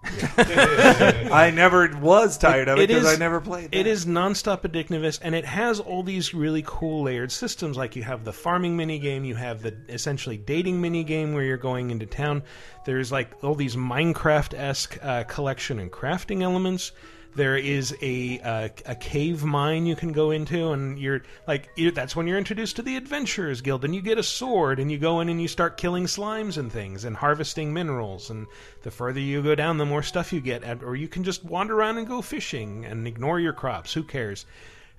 I 0.36 1.50
never 1.54 1.88
was 1.98 2.36
tired 2.36 2.68
of 2.68 2.78
it 2.78 2.82
It 2.82 2.88
because 2.88 3.06
I 3.06 3.16
never 3.16 3.40
played. 3.40 3.70
It 3.72 3.84
that. 3.84 3.86
is 3.86 4.04
nonstop 4.04 4.60
addictiveness, 4.62 5.18
and 5.22 5.34
it 5.34 5.46
has 5.46 5.80
all 5.80 6.02
these 6.02 6.34
really 6.34 6.62
cool 6.66 7.04
layered 7.04 7.32
systems. 7.32 7.76
Like 7.78 7.96
you 7.96 8.02
have 8.02 8.22
the 8.22 8.32
farming 8.32 8.76
mini 8.76 8.98
game, 8.98 9.24
you 9.24 9.34
have 9.34 9.62
the 9.62 9.74
essentially 9.88 10.36
dating 10.36 10.80
mini 10.80 11.04
game 11.04 11.32
where 11.32 11.42
you're 11.44 11.56
going 11.56 11.90
into 11.90 12.04
town. 12.04 12.42
There's 12.84 13.10
like 13.10 13.30
all 13.42 13.54
these 13.54 13.76
Minecraft 13.76 14.52
esque 14.52 14.98
uh, 15.02 15.24
collection 15.24 15.78
and 15.78 15.90
crafting 15.90 16.42
elements. 16.42 16.92
There 17.36 17.56
is 17.56 17.96
a 18.00 18.40
uh, 18.40 18.68
a 18.86 18.94
cave 18.94 19.44
mine 19.44 19.86
you 19.86 19.96
can 19.96 20.12
go 20.12 20.30
into, 20.30 20.70
and 20.70 20.98
you're 20.98 21.22
like 21.48 21.68
you 21.76 21.90
that's 21.90 22.14
when 22.14 22.26
you're 22.26 22.38
introduced 22.38 22.76
to 22.76 22.82
the 22.82 22.96
Adventurers 22.96 23.60
Guild, 23.60 23.84
and 23.84 23.94
you 23.94 24.00
get 24.02 24.18
a 24.18 24.22
sword, 24.22 24.78
and 24.78 24.90
you 24.90 24.98
go 24.98 25.20
in 25.20 25.28
and 25.28 25.40
you 25.42 25.48
start 25.48 25.76
killing 25.76 26.04
slimes 26.04 26.56
and 26.58 26.70
things, 26.70 27.04
and 27.04 27.16
harvesting 27.16 27.72
minerals. 27.72 28.30
And 28.30 28.46
the 28.82 28.90
further 28.90 29.20
you 29.20 29.42
go 29.42 29.54
down, 29.54 29.78
the 29.78 29.86
more 29.86 30.02
stuff 30.02 30.32
you 30.32 30.40
get. 30.40 30.62
At, 30.62 30.82
or 30.82 30.94
you 30.94 31.08
can 31.08 31.24
just 31.24 31.44
wander 31.44 31.76
around 31.76 31.98
and 31.98 32.06
go 32.06 32.22
fishing 32.22 32.84
and 32.84 33.06
ignore 33.06 33.40
your 33.40 33.52
crops. 33.52 33.92
Who 33.94 34.04
cares? 34.04 34.46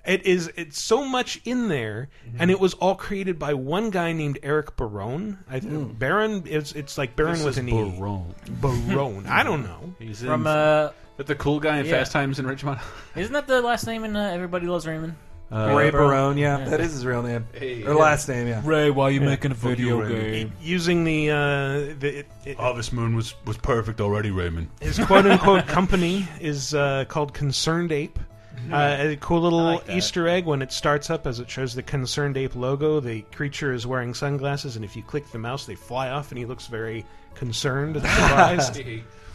It 0.06 0.24
is 0.24 0.52
it's 0.56 0.80
so 0.80 1.04
much 1.04 1.40
in 1.44 1.68
there, 1.68 2.08
and 2.38 2.50
it 2.50 2.60
was 2.60 2.74
all 2.74 2.94
created 2.94 3.40
by 3.40 3.54
one 3.54 3.90
guy 3.90 4.12
named 4.12 4.38
Eric 4.42 4.76
Barone. 4.76 5.38
I, 5.50 5.58
Baron 5.58 6.46
is 6.46 6.72
it's 6.74 6.96
like 6.96 7.16
Baron 7.16 7.32
This 7.32 7.44
with 7.44 7.54
is 7.54 7.58
an 7.58 7.68
e. 7.68 7.72
Barone. 7.72 8.34
Barone. 8.60 9.26
I 9.26 9.42
don't 9.42 9.64
know. 9.64 9.94
He's 9.98 10.22
in, 10.22 10.28
From 10.28 10.46
uh, 10.46 10.90
But 11.16 11.26
the 11.26 11.34
cool 11.34 11.60
guy 11.60 11.78
in 11.78 11.86
Yeah. 11.86 11.92
Fast 11.98 12.12
Times 12.12 12.38
in 12.38 12.46
Ridgemont. 12.46 12.80
isn't 13.16 13.32
that 13.32 13.46
the 13.46 13.60
last 13.62 13.86
name 13.86 14.04
in 14.04 14.16
uh, 14.16 14.30
Everybody 14.34 14.66
Loves 14.66 14.86
Raymond? 14.86 15.14
Uh, 15.50 15.74
Ray 15.76 15.90
Barone. 15.90 16.08
Barone. 16.10 16.38
Yeah, 16.38 16.58
Yeah. 16.58 16.68
that 16.70 16.80
is 16.80 16.92
his 16.92 17.06
real 17.06 17.22
name 17.22 17.46
Hey, 17.52 17.84
or 17.84 17.90
yeah. 17.90 17.94
last 17.94 18.28
name. 18.28 18.48
Yeah. 18.48 18.60
Ray, 18.64 18.90
why 18.90 19.04
are 19.04 19.10
you 19.12 19.20
making 19.20 19.52
a 19.52 19.54
video 19.54 19.98
you, 19.98 20.02
Raymond. 20.02 20.32
game? 20.32 20.52
Using 20.60 21.04
the 21.04 21.30
uh, 21.30 21.36
the 22.00 22.18
it, 22.18 22.26
it, 22.44 22.56
Harvest 22.56 22.92
Moon 22.92 23.14
was 23.14 23.34
was 23.46 23.56
perfect 23.56 24.00
already, 24.00 24.30
Raymond. 24.32 24.68
his 24.80 24.98
quote 24.98 25.24
unquote 25.24 25.66
company 25.68 26.26
is 26.40 26.74
uh, 26.74 27.04
called 27.08 27.32
Concerned 27.32 27.92
Ape. 27.92 28.18
Uh, 28.72 28.96
a 28.98 29.16
cool 29.20 29.40
little 29.42 29.62
like 29.62 29.84
that. 29.86 29.96
Easter 29.96 30.26
egg 30.26 30.46
when 30.46 30.60
it 30.62 30.72
starts 30.72 31.10
up 31.10 31.26
as 31.28 31.38
it 31.38 31.48
shows 31.48 31.74
the 31.74 31.82
Concerned 31.82 32.36
Ape 32.36 32.56
logo. 32.56 32.98
The 32.98 33.20
creature 33.32 33.72
is 33.72 33.86
wearing 33.86 34.12
sunglasses, 34.14 34.74
and 34.74 34.84
if 34.84 34.96
you 34.96 35.02
click 35.04 35.30
the 35.30 35.38
mouse, 35.38 35.66
they 35.66 35.76
fly 35.76 36.08
off, 36.10 36.32
and 36.32 36.38
he 36.38 36.44
looks 36.46 36.66
very 36.66 37.06
concerned 37.36 37.96
and 37.96 38.04
surprised. 38.08 38.80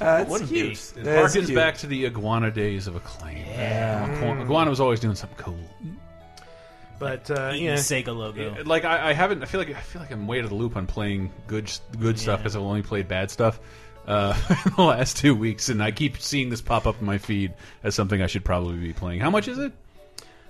Uh, 0.01 0.25
it's 0.27 0.49
cute. 0.49 0.49
be. 0.95 1.01
It 1.01 1.03
That 1.03 1.25
is 1.25 1.35
harkens 1.35 1.45
cute. 1.45 1.55
back 1.55 1.77
to 1.77 1.87
the 1.87 2.05
Iguana 2.05 2.51
days 2.51 2.87
of 2.87 2.95
Acclaim. 2.95 3.37
Yeah. 3.37 4.11
Iguana, 4.17 4.41
Iguana 4.43 4.69
was 4.69 4.79
always 4.79 4.99
doing 4.99 5.15
something 5.15 5.37
cool. 5.37 5.57
but 6.99 7.29
uh, 7.31 7.51
Eating 7.53 7.65
yeah, 7.67 7.75
the 7.75 7.81
Sega 7.81 8.15
logo. 8.15 8.63
Like 8.65 8.85
I, 8.85 9.09
I 9.09 9.13
haven't. 9.13 9.41
I 9.41 9.45
feel 9.45 9.59
like 9.59 9.69
I 9.69 9.81
feel 9.81 10.01
like 10.01 10.11
I'm 10.11 10.27
way 10.27 10.39
out 10.39 10.43
of 10.45 10.49
the 10.49 10.55
loop 10.55 10.75
on 10.75 10.87
playing 10.87 11.31
good 11.47 11.71
good 11.99 12.19
stuff 12.19 12.39
because 12.39 12.55
I've 12.55 12.61
only 12.61 12.81
played 12.83 13.07
bad 13.07 13.31
stuff 13.31 13.59
uh, 14.07 14.35
in 14.65 14.73
the 14.75 14.83
last 14.83 15.17
two 15.17 15.35
weeks, 15.35 15.69
and 15.69 15.81
I 15.81 15.91
keep 15.91 16.17
seeing 16.19 16.49
this 16.49 16.61
pop 16.61 16.85
up 16.87 16.99
in 16.99 17.05
my 17.05 17.17
feed 17.17 17.53
as 17.83 17.95
something 17.95 18.21
I 18.21 18.27
should 18.27 18.43
probably 18.45 18.77
be 18.77 18.93
playing. 18.93 19.19
How 19.19 19.29
much 19.29 19.47
is 19.47 19.57
it? 19.57 19.73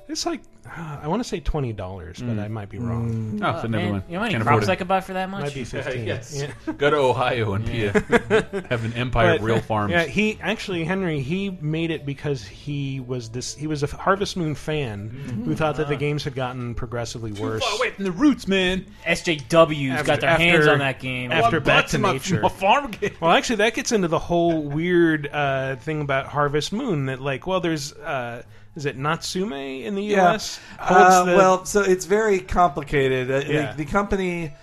It's 0.08 0.26
like 0.26 0.42
uh, 0.66 1.00
I 1.04 1.08
want 1.08 1.22
to 1.24 1.28
say 1.28 1.40
twenty 1.40 1.74
dollars, 1.74 2.22
but 2.22 2.38
I 2.40 2.48
might 2.48 2.70
be 2.70 2.78
wrong. 2.78 3.40
Oh, 3.42 3.46
Uh, 3.46 3.62
so 3.62 3.68
never 3.68 3.84
man, 3.84 3.92
mind. 3.94 4.04
you 4.08 4.14
know 4.14 4.20
how 4.20 4.24
many 4.26 4.34
Can't 4.36 4.44
crops 4.44 4.58
afford 4.64 4.70
I 4.70 4.74
it. 4.74 4.76
could 4.78 4.88
buy 4.88 5.02
for 5.02 5.14
that 5.14 5.30
much? 5.30 5.42
Might 5.44 5.54
be 5.54 5.64
fifteen. 5.66 6.06
yes. 6.08 6.40
Yeah. 6.68 6.74
Go 6.78 6.90
to 6.90 6.98
Ohio 6.98 7.54
and 7.54 7.66
be 7.66 7.86
a, 7.86 7.92
have 8.70 8.86
an 8.86 8.94
empire 8.94 9.34
of 9.34 9.40
But, 9.40 9.46
real 9.46 9.62
farms. 9.62 9.92
Yeah, 9.92 10.04
he 10.04 10.38
actually 10.42 10.84
Henry 10.84 11.22
he 11.22 11.50
made 11.62 11.90
it 11.92 12.06
because 12.06 12.44
he 12.44 13.00
was 13.00 13.30
this 13.30 13.56
he 13.56 13.68
was 13.68 13.84
a 13.84 13.88
Harvest 13.88 14.38
Moon 14.38 14.54
fan 14.56 15.10
who 15.46 15.56
thought 15.56 15.78
that 15.78 15.88
the 15.88 15.96
games 15.96 16.24
had 16.24 16.36
gotten 16.36 16.76
progressively 16.76 17.32
worse. 17.32 17.64
Far 17.64 17.78
away 17.78 17.92
from 17.92 18.04
the 18.06 18.12
roots, 18.12 18.48
man. 18.48 18.86
SJW's 19.06 19.92
After- 19.94 20.06
got 20.06 20.22
their 20.22 20.30
after- 20.32 20.44
hands 20.44 20.68
on 20.68 20.80
that 20.80 21.00
game. 21.00 21.32
after 21.32 21.58
Want 21.58 21.66
Back 21.66 21.76
butts 21.84 21.92
to 21.92 21.98
in 21.98 22.02
my- 22.02 22.14
Nature. 22.14 22.42
my 22.42 22.50
farm 22.50 22.92
game. 22.92 23.12
Well, 23.20 23.32
actually, 23.32 23.58
that 23.58 23.74
gets 23.74 23.92
into 23.92 24.08
the 24.08 24.20
whole 24.20 24.62
weird 24.64 25.28
uh, 25.32 25.76
thing 25.78 26.02
about 26.02 26.28
Harvest 26.28 26.72
Moon. 26.74 27.06
That 27.08 27.22
like, 27.22 27.48
well, 27.48 27.60
there's 27.62 27.94
uh, 27.94 28.44
is 28.76 28.86
it 28.86 28.98
Natsume 28.98 29.54
in 29.54 29.96
the 29.96 30.04
Yeah. 30.04 30.32
U.S. 30.32 30.60
holds 30.80 31.14
Uh, 31.14 31.24
the- 31.26 31.36
well, 31.36 31.66
so 31.66 31.82
it's 31.82 32.06
very 32.06 32.40
complicated. 32.40 33.30
Uh, 33.30 33.40
the- 33.40 33.74
the, 33.78 33.86
company, 33.86 34.54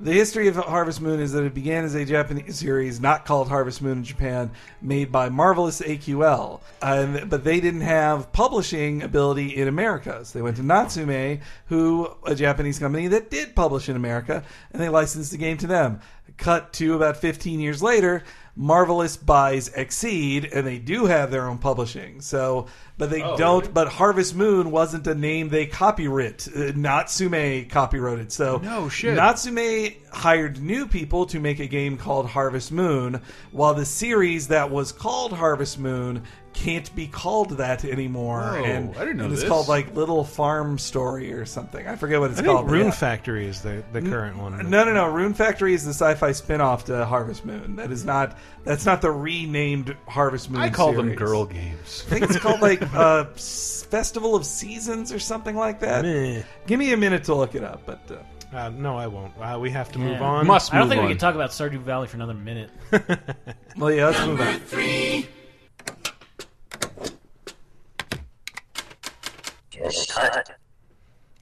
the 0.00 0.12
history 0.12 0.48
of 0.48 0.56
Harvest 0.56 1.00
Moon 1.00 1.20
is 1.20 1.32
that 1.32 1.44
it 1.44 1.54
began 1.54 1.84
as 1.84 1.94
a 1.94 2.04
Japanese 2.04 2.56
series, 2.56 3.00
not 3.00 3.24
called 3.24 3.48
Harvest 3.48 3.80
Moon 3.82 3.98
in 3.98 4.04
Japan, 4.04 4.50
made 4.80 5.12
by 5.12 5.28
Marvelous 5.28 5.80
AQL, 5.80 6.60
but 6.80 7.44
they 7.44 7.60
didn't 7.60 7.82
have 7.82 8.32
publishing 8.32 9.02
ability 9.02 9.56
in 9.56 9.68
America. 9.68 10.24
So 10.24 10.38
they 10.38 10.42
went 10.42 10.56
to 10.56 10.62
Natsume, 10.64 11.38
who 11.66 12.10
a 12.26 12.34
Japanese 12.34 12.80
company 12.80 13.06
that 13.08 13.30
did 13.30 13.54
publish 13.54 13.88
in 13.88 13.94
America, 13.94 14.42
and 14.72 14.82
they 14.82 14.88
licensed 14.88 15.30
the 15.30 15.38
game 15.38 15.56
to 15.58 15.66
them. 15.68 16.00
Cut 16.38 16.72
to 16.74 16.94
about 16.94 17.18
15 17.18 17.60
years 17.60 17.82
later. 17.82 18.24
Marvelous 18.54 19.16
buys 19.16 19.70
XSEED, 19.70 20.54
and 20.54 20.66
they 20.66 20.78
do 20.78 21.06
have 21.06 21.30
their 21.30 21.48
own 21.48 21.56
publishing. 21.58 22.20
So, 22.20 22.66
but 22.98 23.08
they 23.10 23.22
Oh, 23.22 23.36
don't. 23.36 23.60
really? 23.62 23.72
But 23.72 23.88
Harvest 23.88 24.34
Moon 24.34 24.70
wasn't 24.70 25.06
a 25.06 25.14
name 25.14 25.48
they 25.48 25.66
copyright. 25.66 26.46
Uh, 26.54 26.72
Natsume 26.76 27.66
copyrighted. 27.70 28.30
So 28.32 28.58
No 28.58 28.88
shit. 28.90 29.16
Natsume 29.16 29.94
hired 30.12 30.60
new 30.60 30.86
people 30.86 31.26
to 31.26 31.40
make 31.40 31.58
a 31.58 31.66
game 31.66 31.96
called 31.96 32.26
Harvest 32.26 32.70
Moon, 32.70 33.20
while 33.50 33.74
the 33.74 33.84
series 33.84 34.48
that 34.48 34.70
was 34.70 34.92
called 34.92 35.32
Harvest 35.32 35.78
Moon 35.78 36.22
can't 36.52 36.94
be 36.94 37.06
called 37.06 37.50
that 37.50 37.84
anymore. 37.84 38.40
Whoa, 38.40 38.64
and, 38.64 38.96
I 38.96 39.00
didn't 39.00 39.16
know 39.16 39.24
and 39.24 39.32
it's 39.32 39.42
this. 39.42 39.48
called 39.48 39.68
like 39.68 39.94
Little 39.94 40.22
Farm 40.22 40.78
Story 40.78 41.32
or 41.32 41.46
something. 41.46 41.86
I 41.86 41.96
forget 41.96 42.20
what 42.20 42.30
it's 42.30 42.40
I 42.40 42.44
called. 42.44 42.70
Rune 42.70 42.86
yeah. 42.86 42.90
Factory 42.90 43.46
is 43.46 43.62
the 43.62 43.82
the 43.92 44.02
current 44.02 44.36
one. 44.36 44.58
No, 44.68 44.84
no, 44.84 44.92
no. 44.92 45.06
Rune 45.06 45.34
Factory 45.34 45.74
is 45.74 45.84
the 45.84 45.94
sci-fi 45.94 46.32
spin-off 46.32 46.84
to 46.86 47.04
Harvest 47.04 47.44
Moon. 47.44 47.76
That 47.76 47.90
is 47.90 48.04
not. 48.04 48.36
That's 48.64 48.86
not 48.86 49.00
the 49.00 49.10
renamed 49.10 49.96
Harvest 50.06 50.50
Moon. 50.50 50.60
I 50.60 50.68
call 50.68 50.92
them 50.92 51.14
girl 51.14 51.46
games. 51.46 52.04
I 52.06 52.10
think 52.10 52.24
it's 52.24 52.38
called 52.38 52.60
like 52.62 52.82
uh, 52.94 53.24
Festival 53.34 54.34
of 54.34 54.44
Seasons 54.44 55.12
or 55.12 55.18
something 55.18 55.56
like 55.56 55.80
that. 55.80 56.04
Meh. 56.04 56.42
Give 56.66 56.78
me 56.78 56.92
a 56.92 56.96
minute 56.96 57.24
to 57.24 57.34
look 57.34 57.54
it 57.54 57.64
up, 57.64 57.82
but 57.86 58.00
uh, 58.10 58.16
Uh, 58.52 58.68
no, 58.68 58.96
I 58.98 59.06
won't. 59.06 59.32
Uh, 59.38 59.58
we 59.58 59.70
have 59.70 59.90
to 59.92 59.98
move 59.98 60.18
Yeah. 60.18 60.24
on. 60.24 60.46
Must 60.46 60.72
I 60.74 60.78
don't 60.78 60.86
move 60.86 60.90
think 60.90 61.00
on. 61.02 61.06
we 61.06 61.12
can 61.14 61.18
talk 61.18 61.34
about 61.34 61.50
Stardew 61.50 61.78
Valley 61.80 62.06
for 62.06 62.16
another 62.16 62.34
minute. 62.34 62.70
well, 63.76 63.90
yeah, 63.90 64.06
let's 64.08 64.26
move 64.26 64.40
on. 64.40 65.24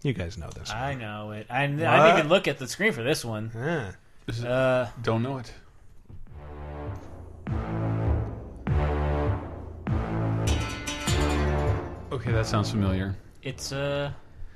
You 0.02 0.12
guys 0.14 0.38
know 0.38 0.48
this. 0.50 0.70
I 0.70 0.94
know 0.94 1.32
it. 1.32 1.46
I, 1.50 1.64
I 1.64 1.66
didn't 1.68 2.18
even 2.18 2.28
look 2.28 2.48
at 2.48 2.58
the 2.58 2.66
screen 2.66 2.92
for 2.92 3.02
this 3.02 3.24
one. 3.24 3.50
Ah. 3.54 3.92
This 4.26 4.38
is- 4.38 4.44
Uh, 4.44 4.88
Don't 5.02 5.22
know 5.22 5.38
it. 5.38 5.52
Okay, 12.12 12.32
that 12.32 12.46
sounds 12.46 12.70
familiar. 12.70 13.14
it's 13.42 13.72
uh, 13.72 14.10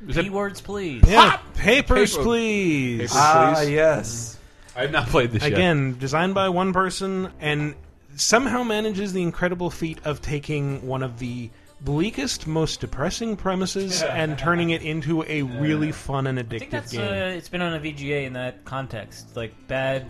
Is 0.07 0.17
it- 0.17 0.27
keywords, 0.27 0.63
please. 0.63 1.03
Yeah, 1.07 1.39
papers, 1.55 2.13
Paper- 2.13 2.23
please. 2.25 2.97
Papers. 2.99 3.13
Ah, 3.15 3.53
Please. 3.57 3.71
yes. 3.71 4.39
I 4.77 4.83
have 4.83 4.91
not 4.91 5.07
played 5.09 5.31
this 5.31 5.43
yet. 5.43 5.53
Again, 5.53 5.97
designed 5.99 6.35
by 6.35 6.49
one 6.49 6.73
person, 6.73 7.31
and 7.41 7.75
somehow 8.17 8.63
manages 8.65 9.13
the 9.13 9.23
incredible 9.23 9.71
feat 9.71 9.99
of 10.05 10.21
taking 10.21 10.87
one 10.87 11.03
of 11.03 11.19
the 11.21 11.49
bleakest, 11.81 12.47
most 12.47 12.81
depressing 12.81 13.37
premises 13.37 14.03
and 14.11 14.37
turning 14.39 14.71
it 14.71 14.83
into 14.83 15.23
a 15.25 15.43
really 15.43 15.93
fun 15.93 16.27
and 16.27 16.39
I 16.39 16.43
think 16.43 16.65
addictive 16.65 16.71
that's 16.71 16.93
game. 16.93 17.01
uh, 17.03 17.37
it's 17.37 17.49
been 17.49 17.63
on 17.63 17.75
a 17.75 17.79
VGA 17.81 18.25
in 18.27 18.33
that 18.35 18.65
context. 18.65 19.37
Like 19.37 19.53
bad 19.69 20.07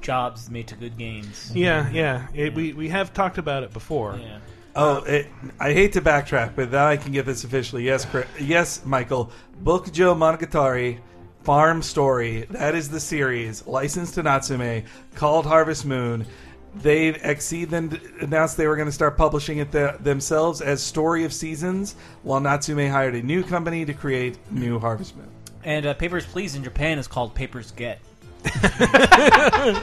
jobs 0.00 0.50
made 0.50 0.66
to 0.68 0.74
good 0.74 0.98
games. 0.98 1.52
yeah, 1.54 1.88
yeah. 1.90 2.26
It, 2.34 2.54
we 2.54 2.72
we 2.72 2.88
have 2.88 3.12
talked 3.14 3.38
about 3.38 3.62
it 3.62 3.72
before. 3.72 4.18
Yeah. 4.20 4.38
Oh, 4.74 5.02
it, 5.04 5.26
I 5.60 5.72
hate 5.72 5.92
to 5.94 6.00
backtrack, 6.00 6.56
but 6.56 6.70
now 6.70 6.86
I 6.86 6.96
can 6.96 7.12
get 7.12 7.26
this 7.26 7.44
officially. 7.44 7.84
Yes, 7.84 8.06
Chris, 8.06 8.26
yes, 8.40 8.84
Michael. 8.84 9.30
Bokujō 9.62 10.16
Monogatari, 10.16 10.98
Farm 11.42 11.82
Story. 11.82 12.46
That 12.50 12.74
is 12.74 12.88
the 12.88 13.00
series 13.00 13.66
licensed 13.66 14.14
to 14.14 14.22
Natsume 14.22 14.84
called 15.14 15.44
Harvest 15.44 15.84
Moon. 15.84 16.24
They 16.76 17.12
XSEED 17.12 17.68
then 17.68 18.00
announced 18.22 18.56
they 18.56 18.66
were 18.66 18.76
going 18.76 18.88
to 18.88 18.92
start 18.92 19.18
publishing 19.18 19.58
it 19.58 19.70
th- 19.72 19.98
themselves 19.98 20.62
as 20.62 20.82
Story 20.82 21.24
of 21.24 21.34
Seasons, 21.34 21.96
while 22.22 22.40
Natsume 22.40 22.88
hired 22.88 23.14
a 23.14 23.22
new 23.22 23.42
company 23.42 23.84
to 23.84 23.92
create 23.92 24.38
new 24.50 24.78
Harvest 24.78 25.14
Moon. 25.16 25.28
And 25.64 25.84
uh, 25.84 25.92
Papers, 25.92 26.24
Please 26.24 26.54
in 26.54 26.64
Japan 26.64 26.98
is 26.98 27.06
called 27.06 27.34
Papers, 27.34 27.72
Get. 27.72 28.00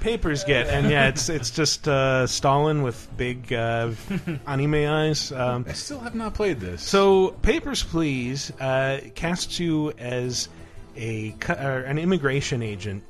Papers 0.00 0.44
get, 0.44 0.68
and 0.68 0.90
yeah, 0.90 1.08
it's 1.08 1.28
it's 1.28 1.50
just 1.50 1.88
uh, 1.88 2.26
Stalin 2.26 2.82
with 2.82 3.08
big 3.16 3.52
uh, 3.52 3.90
anime 4.46 4.74
eyes. 4.74 5.32
Um, 5.32 5.64
I 5.68 5.72
still 5.72 6.00
have 6.00 6.14
not 6.14 6.34
played 6.34 6.60
this. 6.60 6.82
So, 6.82 7.30
Papers, 7.42 7.82
Please 7.82 8.50
uh, 8.60 9.00
casts 9.14 9.58
you 9.58 9.92
as 9.98 10.48
a 10.96 11.30
cu- 11.40 11.52
uh, 11.52 11.82
an 11.86 11.98
immigration 11.98 12.62
agent 12.62 13.02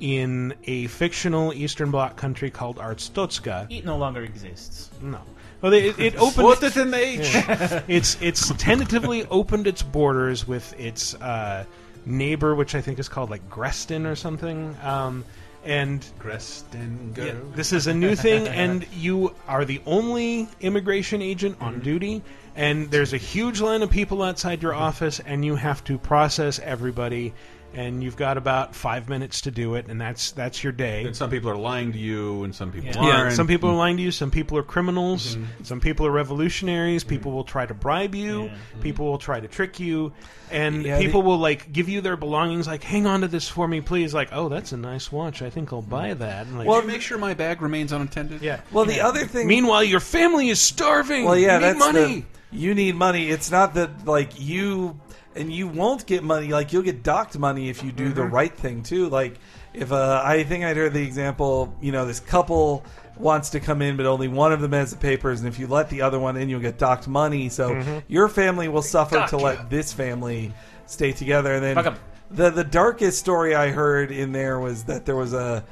in 0.00 0.54
a 0.64 0.86
fictional 0.88 1.52
Eastern 1.52 1.90
Bloc 1.90 2.16
country 2.16 2.50
called 2.50 2.76
Arstotzka. 2.76 3.70
It 3.70 3.84
no 3.84 3.96
longer 3.96 4.22
exists. 4.22 4.90
No. 5.02 5.20
Well, 5.60 5.70
they, 5.70 5.88
it, 5.88 5.98
it 5.98 6.16
opened. 6.16 6.46
Put 6.46 6.62
it 6.62 6.76
in 6.76 6.90
the 6.90 6.98
H. 6.98 7.84
it's 7.88 8.20
it's 8.20 8.48
tentatively 8.58 9.24
opened 9.26 9.66
its 9.66 9.82
borders 9.82 10.46
with 10.46 10.78
its 10.78 11.14
uh, 11.14 11.64
neighbor, 12.06 12.54
which 12.54 12.74
I 12.74 12.80
think 12.80 12.98
is 12.98 13.08
called 13.08 13.30
like 13.30 13.48
Grestin 13.48 14.06
or 14.06 14.14
something. 14.14 14.76
Um, 14.82 15.24
and 15.64 16.04
Grestin 16.18 17.16
yeah, 17.16 17.34
this 17.54 17.72
is 17.72 17.86
a 17.86 17.94
new 17.94 18.14
thing, 18.14 18.48
and 18.62 18.86
you 18.92 19.34
are 19.48 19.64
the 19.64 19.80
only 19.86 20.48
immigration 20.60 21.22
agent 21.22 21.56
on 21.60 21.74
mm-hmm. 21.74 21.82
duty. 21.82 22.22
And 22.56 22.90
there's 22.90 23.12
a 23.12 23.18
huge 23.18 23.60
line 23.60 23.82
of 23.82 23.90
people 23.90 24.22
outside 24.22 24.62
your 24.62 24.74
office, 24.74 25.20
and 25.20 25.44
you 25.44 25.56
have 25.56 25.82
to 25.84 25.98
process 25.98 26.60
everybody. 26.60 27.34
And 27.74 28.04
you've 28.04 28.16
got 28.16 28.36
about 28.36 28.74
five 28.76 29.08
minutes 29.08 29.40
to 29.42 29.50
do 29.50 29.74
it, 29.74 29.86
and 29.88 30.00
that's 30.00 30.30
that's 30.32 30.62
your 30.62 30.72
day. 30.72 31.04
And 31.04 31.16
some 31.16 31.28
people 31.28 31.50
are 31.50 31.56
lying 31.56 31.92
to 31.92 31.98
you, 31.98 32.44
and 32.44 32.54
some 32.54 32.70
people 32.70 32.90
Yeah. 32.94 33.04
Yeah, 33.06 33.16
aren't. 33.22 33.34
some 33.34 33.48
people 33.48 33.68
are 33.70 33.74
lying 33.76 33.96
to 33.96 34.02
you. 34.02 34.12
Some 34.12 34.30
people 34.30 34.56
are 34.58 34.62
criminals. 34.62 35.34
Mm-hmm. 35.34 35.64
Some 35.64 35.80
people 35.80 36.06
are 36.06 36.10
revolutionaries. 36.12 37.02
People 37.02 37.32
will 37.32 37.42
try 37.44 37.66
to 37.66 37.74
bribe 37.74 38.14
you. 38.14 38.50
People 38.80 39.06
will 39.06 39.18
try 39.18 39.40
to 39.40 39.48
trick 39.48 39.80
you, 39.80 40.12
and 40.52 40.84
Yeah, 40.84 40.98
people 41.00 41.22
the- 41.22 41.28
will 41.28 41.38
like 41.38 41.72
give 41.72 41.88
you 41.88 42.00
their 42.00 42.16
belongings. 42.16 42.66
Like, 42.68 42.84
hang 42.84 43.06
on 43.06 43.22
to 43.22 43.28
this 43.28 43.48
for 43.48 43.66
me, 43.66 43.80
please. 43.80 44.14
Like, 44.14 44.28
oh, 44.32 44.48
that's 44.48 44.70
a 44.72 44.76
nice 44.76 45.10
watch. 45.10 45.42
I 45.42 45.50
think 45.50 45.72
I'll 45.72 45.82
buy 45.82 46.14
that. 46.14 46.46
And 46.46 46.58
like, 46.58 46.68
Well, 46.68 46.82
make 46.82 47.00
sure 47.02 47.18
my 47.18 47.34
bag 47.34 47.60
remains 47.60 47.90
unattended. 47.92 48.40
yeah. 48.40 48.60
Well, 48.70 48.84
the 48.84 49.00
other 49.00 49.26
thing. 49.26 49.48
Meanwhile, 49.48 49.84
your 49.84 50.00
family 50.00 50.48
is 50.48 50.60
starving. 50.60 51.24
Well, 51.24 51.36
yeah, 51.36 51.54
You 51.54 51.58
need 51.58 51.66
that's 51.66 51.78
money. 51.80 52.20
the. 52.20 52.24
You 52.56 52.72
need 52.72 52.94
money. 52.94 53.30
It's 53.30 53.50
not 53.50 53.74
that 53.74 54.06
like 54.06 54.38
you 54.40 55.00
and 55.36 55.52
you 55.52 55.68
won't 55.68 56.06
get 56.06 56.22
money. 56.22 56.48
Like 56.48 56.72
you'll 56.72 56.82
get 56.82 57.02
docked 57.02 57.38
money 57.38 57.68
if 57.68 57.82
you 57.82 57.92
do 57.92 58.12
the 58.12 58.24
right 58.24 58.54
thing 58.54 58.82
too. 58.82 59.08
Like 59.08 59.38
if 59.72 59.92
uh, 59.92 60.22
I 60.24 60.44
think 60.44 60.64
I'd 60.64 60.76
heard 60.76 60.92
the 60.92 61.02
example. 61.02 61.76
You 61.80 61.92
know, 61.92 62.06
this 62.06 62.20
couple 62.20 62.84
wants 63.16 63.50
to 63.50 63.60
come 63.60 63.82
in, 63.82 63.96
but 63.96 64.06
only 64.06 64.28
one 64.28 64.52
of 64.52 64.60
them 64.60 64.72
has 64.72 64.90
the 64.90 64.96
papers, 64.96 65.40
and 65.40 65.48
if 65.48 65.58
you 65.58 65.66
let 65.66 65.88
the 65.90 66.02
other 66.02 66.18
one 66.18 66.36
in, 66.36 66.48
you'll 66.48 66.60
get 66.60 66.78
docked 66.78 67.06
money. 67.08 67.48
So 67.48 68.02
your 68.08 68.28
family 68.28 68.68
will 68.68 68.82
suffer 68.82 69.26
to 69.28 69.36
let 69.36 69.70
this 69.70 69.92
family 69.92 70.52
stay 70.86 71.12
together. 71.12 71.54
And 71.54 71.64
then 71.64 71.96
the 72.30 72.50
the 72.50 72.64
darkest 72.64 73.18
story 73.18 73.54
I 73.54 73.70
heard 73.70 74.10
in 74.10 74.32
there 74.32 74.58
was 74.58 74.84
that 74.84 75.06
there 75.06 75.16
was 75.16 75.32
a 75.32 75.64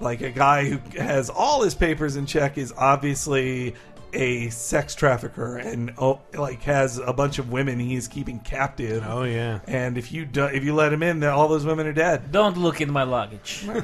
like 0.00 0.20
a 0.20 0.30
guy 0.30 0.64
who 0.68 0.78
has 1.00 1.28
all 1.28 1.62
his 1.62 1.74
papers 1.74 2.16
in 2.16 2.26
check 2.26 2.56
is 2.56 2.72
obviously 2.76 3.74
a 4.12 4.48
sex 4.50 4.94
trafficker 4.94 5.58
and 5.58 5.92
oh, 5.98 6.20
like 6.34 6.62
has 6.62 6.98
a 6.98 7.12
bunch 7.12 7.38
of 7.38 7.50
women 7.50 7.78
he's 7.78 8.08
keeping 8.08 8.40
captive. 8.40 9.04
Oh 9.06 9.24
yeah. 9.24 9.60
And 9.66 9.98
if 9.98 10.12
you 10.12 10.24
do, 10.24 10.44
if 10.44 10.64
you 10.64 10.74
let 10.74 10.92
him 10.92 11.02
in, 11.02 11.20
then 11.20 11.30
all 11.30 11.48
those 11.48 11.64
women 11.64 11.86
are 11.86 11.92
dead. 11.92 12.32
Don't 12.32 12.56
look 12.56 12.80
in 12.80 12.90
my 12.90 13.02
luggage. 13.04 13.66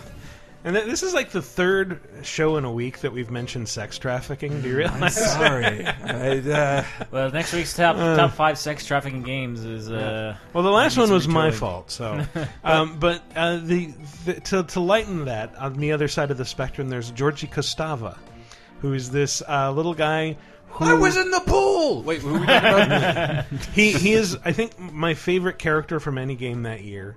And 0.66 0.74
th- 0.74 0.86
this 0.86 1.02
is 1.02 1.12
like 1.12 1.30
the 1.30 1.42
third 1.42 2.00
show 2.22 2.56
in 2.56 2.64
a 2.64 2.72
week 2.72 3.00
that 3.00 3.12
we've 3.12 3.30
mentioned 3.30 3.68
sex 3.68 3.98
trafficking. 3.98 4.62
Do 4.62 4.68
you 4.70 4.76
realize? 4.78 5.18
I'm 5.18 5.42
realize? 5.42 5.84
sorry. 5.84 5.86
I, 6.46 6.50
uh, 6.50 6.84
well, 7.10 7.30
next 7.30 7.52
week's 7.52 7.74
top 7.74 7.96
top 7.96 8.32
five 8.32 8.56
sex 8.58 8.86
trafficking 8.86 9.22
games 9.22 9.62
is 9.66 9.90
uh, 9.90 10.34
Well, 10.54 10.64
the 10.64 10.70
last 10.70 10.96
one 10.96 11.10
was 11.10 11.28
my 11.28 11.50
fault. 11.50 11.90
So, 11.90 12.24
um, 12.64 12.98
but 12.98 13.22
uh, 13.36 13.58
the, 13.58 13.92
the 14.24 14.40
to 14.40 14.62
to 14.62 14.80
lighten 14.80 15.26
that 15.26 15.54
on 15.56 15.74
the 15.74 15.92
other 15.92 16.08
side 16.08 16.30
of 16.30 16.38
the 16.38 16.46
spectrum, 16.46 16.88
there's 16.88 17.12
Jorji 17.12 17.50
Costava, 17.50 18.16
who 18.84 18.92
is 18.92 19.10
this 19.10 19.42
uh, 19.48 19.72
little 19.72 19.94
guy. 19.94 20.36
Who, 20.68 20.84
I 20.84 20.92
was 20.92 21.16
in 21.16 21.30
the 21.30 21.40
pool. 21.40 22.02
Wait, 22.02 22.20
who 22.20 22.34
are 22.34 22.40
we 22.40 22.46
talking 22.46 22.82
about? 22.82 23.44
he 23.74 23.92
he 23.92 24.12
is 24.12 24.36
I 24.44 24.52
think 24.52 24.78
my 24.78 25.14
favorite 25.14 25.58
character 25.58 26.00
from 26.00 26.18
any 26.18 26.34
game 26.34 26.64
that 26.64 26.82
year, 26.82 27.16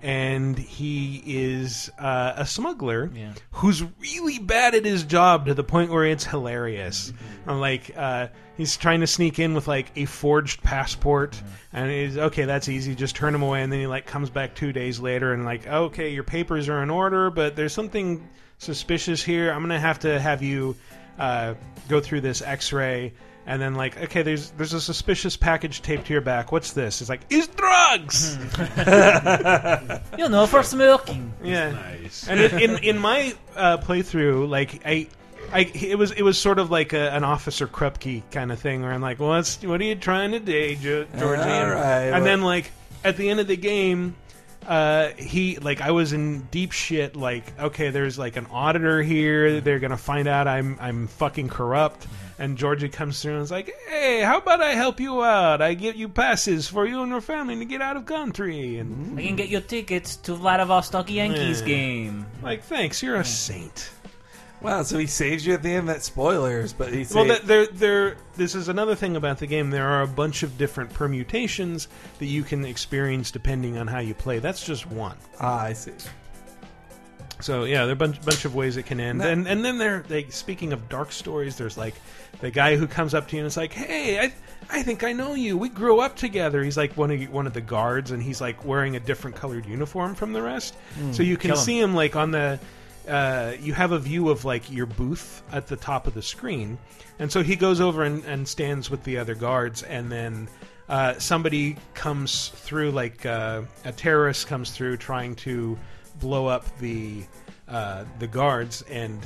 and 0.00 0.56
he 0.56 1.20
is 1.26 1.90
uh, 1.98 2.34
a 2.36 2.46
smuggler 2.46 3.10
Yeah. 3.12 3.32
who's 3.50 3.82
really 3.82 4.38
bad 4.38 4.76
at 4.76 4.84
his 4.84 5.02
job 5.02 5.46
to 5.46 5.54
the 5.54 5.64
point 5.64 5.90
where 5.90 6.04
it's 6.04 6.24
hilarious. 6.24 7.12
And, 7.46 7.60
like 7.60 7.90
uh, 7.96 8.28
he's 8.56 8.76
trying 8.76 9.00
to 9.00 9.08
sneak 9.08 9.40
in 9.40 9.54
with 9.54 9.66
like 9.66 9.90
a 9.96 10.04
forged 10.04 10.62
passport, 10.62 11.40
and 11.72 11.90
he's 11.90 12.16
okay. 12.16 12.44
That's 12.44 12.68
easy. 12.68 12.94
Just 12.94 13.16
turn 13.16 13.34
him 13.34 13.42
away, 13.42 13.62
and 13.62 13.72
then 13.72 13.80
he 13.80 13.86
like 13.88 14.06
comes 14.06 14.30
back 14.30 14.54
two 14.54 14.72
days 14.72 15.00
later 15.00 15.32
and 15.32 15.44
like 15.44 15.66
okay, 15.66 16.10
your 16.10 16.24
papers 16.24 16.68
are 16.68 16.80
in 16.84 16.90
order, 16.90 17.30
but 17.30 17.56
there's 17.56 17.72
something 17.72 18.28
suspicious 18.58 19.22
here. 19.22 19.50
I'm 19.50 19.62
gonna 19.62 19.80
have 19.80 20.00
to 20.00 20.20
have 20.20 20.42
you 20.42 20.76
uh, 21.18 21.54
go 21.88 22.00
through 22.00 22.20
this 22.22 22.42
X-ray. 22.42 23.12
And 23.46 23.62
then, 23.62 23.74
like, 23.76 23.96
okay, 23.96 24.20
there's 24.20 24.50
there's 24.50 24.74
a 24.74 24.80
suspicious 24.80 25.34
package 25.34 25.80
taped 25.80 26.06
to 26.08 26.12
your 26.12 26.20
back. 26.20 26.52
What's 26.52 26.72
this? 26.74 27.00
It's 27.00 27.08
like, 27.08 27.22
it's 27.30 27.46
drugs. 27.46 28.36
you 30.18 30.28
know 30.28 30.46
for 30.46 30.62
smoking. 30.62 31.32
Yeah, 31.42 31.70
nice. 31.70 32.28
and 32.28 32.40
in, 32.40 32.58
in 32.60 32.84
in 32.84 32.98
my 32.98 33.34
uh, 33.56 33.78
playthrough, 33.78 34.48
like 34.50 34.82
I, 34.84 35.08
I 35.50 35.60
it 35.60 35.96
was 35.96 36.10
it 36.12 36.20
was 36.22 36.38
sort 36.38 36.58
of 36.58 36.70
like 36.70 36.92
a, 36.92 37.10
an 37.14 37.24
Officer 37.24 37.66
Krupke 37.66 38.22
kind 38.30 38.52
of 38.52 38.58
thing, 38.60 38.82
where 38.82 38.92
I'm 38.92 39.00
like, 39.00 39.18
what's 39.18 39.62
what 39.62 39.80
are 39.80 39.84
you 39.84 39.94
trying 39.94 40.32
to 40.32 40.40
do, 40.40 40.76
Jo- 40.76 41.04
Jorji? 41.14 41.22
All 41.62 41.70
right, 41.70 42.02
and 42.02 42.12
well- 42.12 42.24
then 42.24 42.42
like 42.42 42.70
at 43.02 43.16
the 43.16 43.30
end 43.30 43.40
of 43.40 43.46
the 43.46 43.56
game. 43.56 44.14
Uh, 44.68 45.12
he 45.16 45.56
like 45.56 45.80
I 45.80 45.92
was 45.92 46.12
in 46.12 46.42
deep 46.50 46.72
shit. 46.72 47.16
Like, 47.16 47.58
okay, 47.58 47.88
there's 47.88 48.18
like 48.18 48.36
an 48.36 48.46
auditor 48.50 49.02
here. 49.02 49.62
They're 49.62 49.78
gonna 49.78 49.96
find 49.96 50.28
out 50.28 50.46
I'm 50.46 50.76
I'm 50.78 51.06
fucking 51.06 51.48
corrupt. 51.48 52.06
And 52.40 52.56
Jorji 52.56 52.92
comes 52.92 53.20
through 53.20 53.32
and 53.34 53.42
is 53.42 53.50
like, 53.50 53.74
"Hey, 53.88 54.20
how 54.20 54.38
about 54.38 54.60
I 54.62 54.74
help 54.74 55.00
you 55.00 55.24
out? 55.24 55.60
I 55.62 55.72
give 55.74 55.96
you 55.96 56.08
passes 56.08 56.68
for 56.68 56.86
you 56.86 57.02
and 57.02 57.10
your 57.10 57.20
family 57.22 57.56
to 57.56 57.64
get 57.64 57.80
out 57.82 57.96
of 57.96 58.04
country." 58.06 58.76
And 58.78 59.18
I 59.18 59.22
can 59.22 59.34
get 59.36 59.48
you 59.48 59.58
tickets 59.60 60.14
to 60.18 60.34
Vladivostok 60.34 61.10
Yankees 61.10 61.62
Yeah. 61.62 61.66
game. 61.66 62.26
like, 62.42 62.62
thanks, 62.62 63.02
you're 63.02 63.16
a 63.16 63.24
saint. 63.24 63.90
Wow, 64.60 64.82
so 64.82 64.98
he 64.98 65.06
saves 65.06 65.46
you 65.46 65.54
at 65.54 65.62
the 65.62 65.70
end. 65.70 65.88
That 65.88 66.02
spoilers, 66.02 66.72
but 66.72 66.92
he 66.92 67.06
Well, 67.14 67.38
there, 67.44 67.66
there. 67.66 68.16
This 68.36 68.54
is 68.54 68.68
another 68.68 68.94
thing 68.94 69.16
about 69.16 69.38
the 69.38 69.46
game. 69.46 69.70
There 69.70 69.86
are 69.88 70.02
a 70.02 70.06
bunch 70.06 70.42
of 70.42 70.56
different 70.58 70.92
permutations 70.92 71.88
that 72.18 72.26
you 72.26 72.42
can 72.42 72.64
experience 72.64 73.30
depending 73.30 73.78
on 73.78 73.86
how 73.86 73.98
you 74.00 74.14
play. 74.14 74.38
That's 74.38 74.64
just 74.64 74.86
one. 74.86 75.16
ah, 75.40 75.62
I 75.62 75.72
see. 75.72 75.92
So 77.40 77.64
yeah, 77.64 77.82
there 77.82 77.90
are 77.90 77.92
a 77.92 77.96
bunch, 77.96 78.20
bunch 78.24 78.44
of 78.44 78.54
ways 78.54 78.76
it 78.76 78.84
can 78.84 78.98
end. 78.98 79.20
Now- 79.20 79.28
and 79.28 79.46
and 79.46 79.64
then 79.64 79.78
there, 79.78 80.04
like 80.08 80.32
speaking 80.32 80.72
of 80.72 80.88
dark 80.88 81.12
stories, 81.12 81.56
there's 81.56 81.78
like 81.78 81.94
the 82.40 82.50
guy 82.50 82.76
who 82.76 82.86
comes 82.86 83.14
up 83.14 83.28
to 83.28 83.36
you 83.36 83.42
and 83.42 83.46
is 83.46 83.56
like, 83.56 83.72
"Hey, 83.72 84.18
I 84.18 84.32
I 84.70 84.82
think 84.82 85.04
I 85.04 85.12
know 85.12 85.34
you. 85.34 85.56
We 85.56 85.68
grew 85.68 86.00
up 86.00 86.16
together." 86.16 86.64
He's 86.64 86.76
like 86.76 86.96
one 86.96 87.10
of 87.12 87.20
one 87.30 87.46
of 87.46 87.52
the 87.52 87.60
guards, 87.60 88.10
and 88.10 88.20
he's 88.20 88.40
like 88.40 88.64
wearing 88.64 88.96
a 88.96 89.00
different 89.00 89.36
colored 89.36 89.66
uniform 89.66 90.16
from 90.16 90.32
the 90.32 90.42
rest. 90.42 90.74
so 91.12 91.22
you 91.22 91.36
can 91.36 91.50
him. 91.52 91.56
see 91.56 91.78
him 91.78 91.94
like 91.94 92.16
on 92.16 92.32
the. 92.32 92.58
Uh, 93.08 93.54
you 93.60 93.72
have 93.72 93.92
a 93.92 93.98
view 93.98 94.28
of 94.28 94.44
like 94.44 94.70
your 94.70 94.86
booth 94.86 95.42
at 95.50 95.66
the 95.66 95.76
top 95.76 96.06
of 96.06 96.14
the 96.14 96.22
screen, 96.22 96.78
and 97.18 97.32
so 97.32 97.42
he 97.42 97.56
goes 97.56 97.80
over 97.80 98.04
and, 98.04 98.22
and 98.24 98.46
stands 98.46 98.90
with 98.90 99.02
the 99.04 99.16
other 99.16 99.34
guards, 99.34 99.82
and 99.82 100.12
then 100.12 100.48
uh, 100.88 101.14
somebody 101.18 101.76
comes 101.94 102.48
through, 102.48 102.90
like 102.90 103.24
uh, 103.26 103.62
a 103.84 103.92
terrorist 103.92 104.46
comes 104.46 104.70
through 104.70 104.96
trying 104.96 105.34
to 105.36 105.78
blow 106.20 106.46
up 106.46 106.64
the 106.78 107.22
uh, 107.68 108.04
the 108.18 108.26
guards, 108.26 108.82
and 108.82 109.18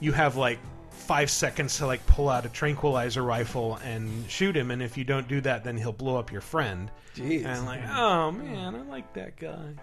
you 0.00 0.12
have 0.12 0.36
like 0.36 0.58
five 0.90 1.30
seconds 1.30 1.78
to 1.78 1.86
like 1.86 2.04
pull 2.06 2.28
out 2.28 2.44
a 2.44 2.48
tranquilizer 2.48 3.22
rifle 3.22 3.76
and 3.84 4.28
shoot 4.28 4.56
him, 4.56 4.70
and 4.70 4.82
if 4.82 4.98
you 4.98 5.04
don't 5.04 5.26
do 5.28 5.40
that, 5.40 5.64
then 5.64 5.76
he'll 5.76 5.92
blow 5.92 6.16
up 6.16 6.30
your 6.30 6.40
friend. 6.40 6.90
Jeez. 7.14 7.44
And 7.44 7.48
I'm 7.48 7.66
like, 7.66 7.80
oh 7.88 8.30
man, 8.32 8.74
I 8.74 8.82
like 8.82 9.12
that 9.14 9.36
guy. 9.36 9.74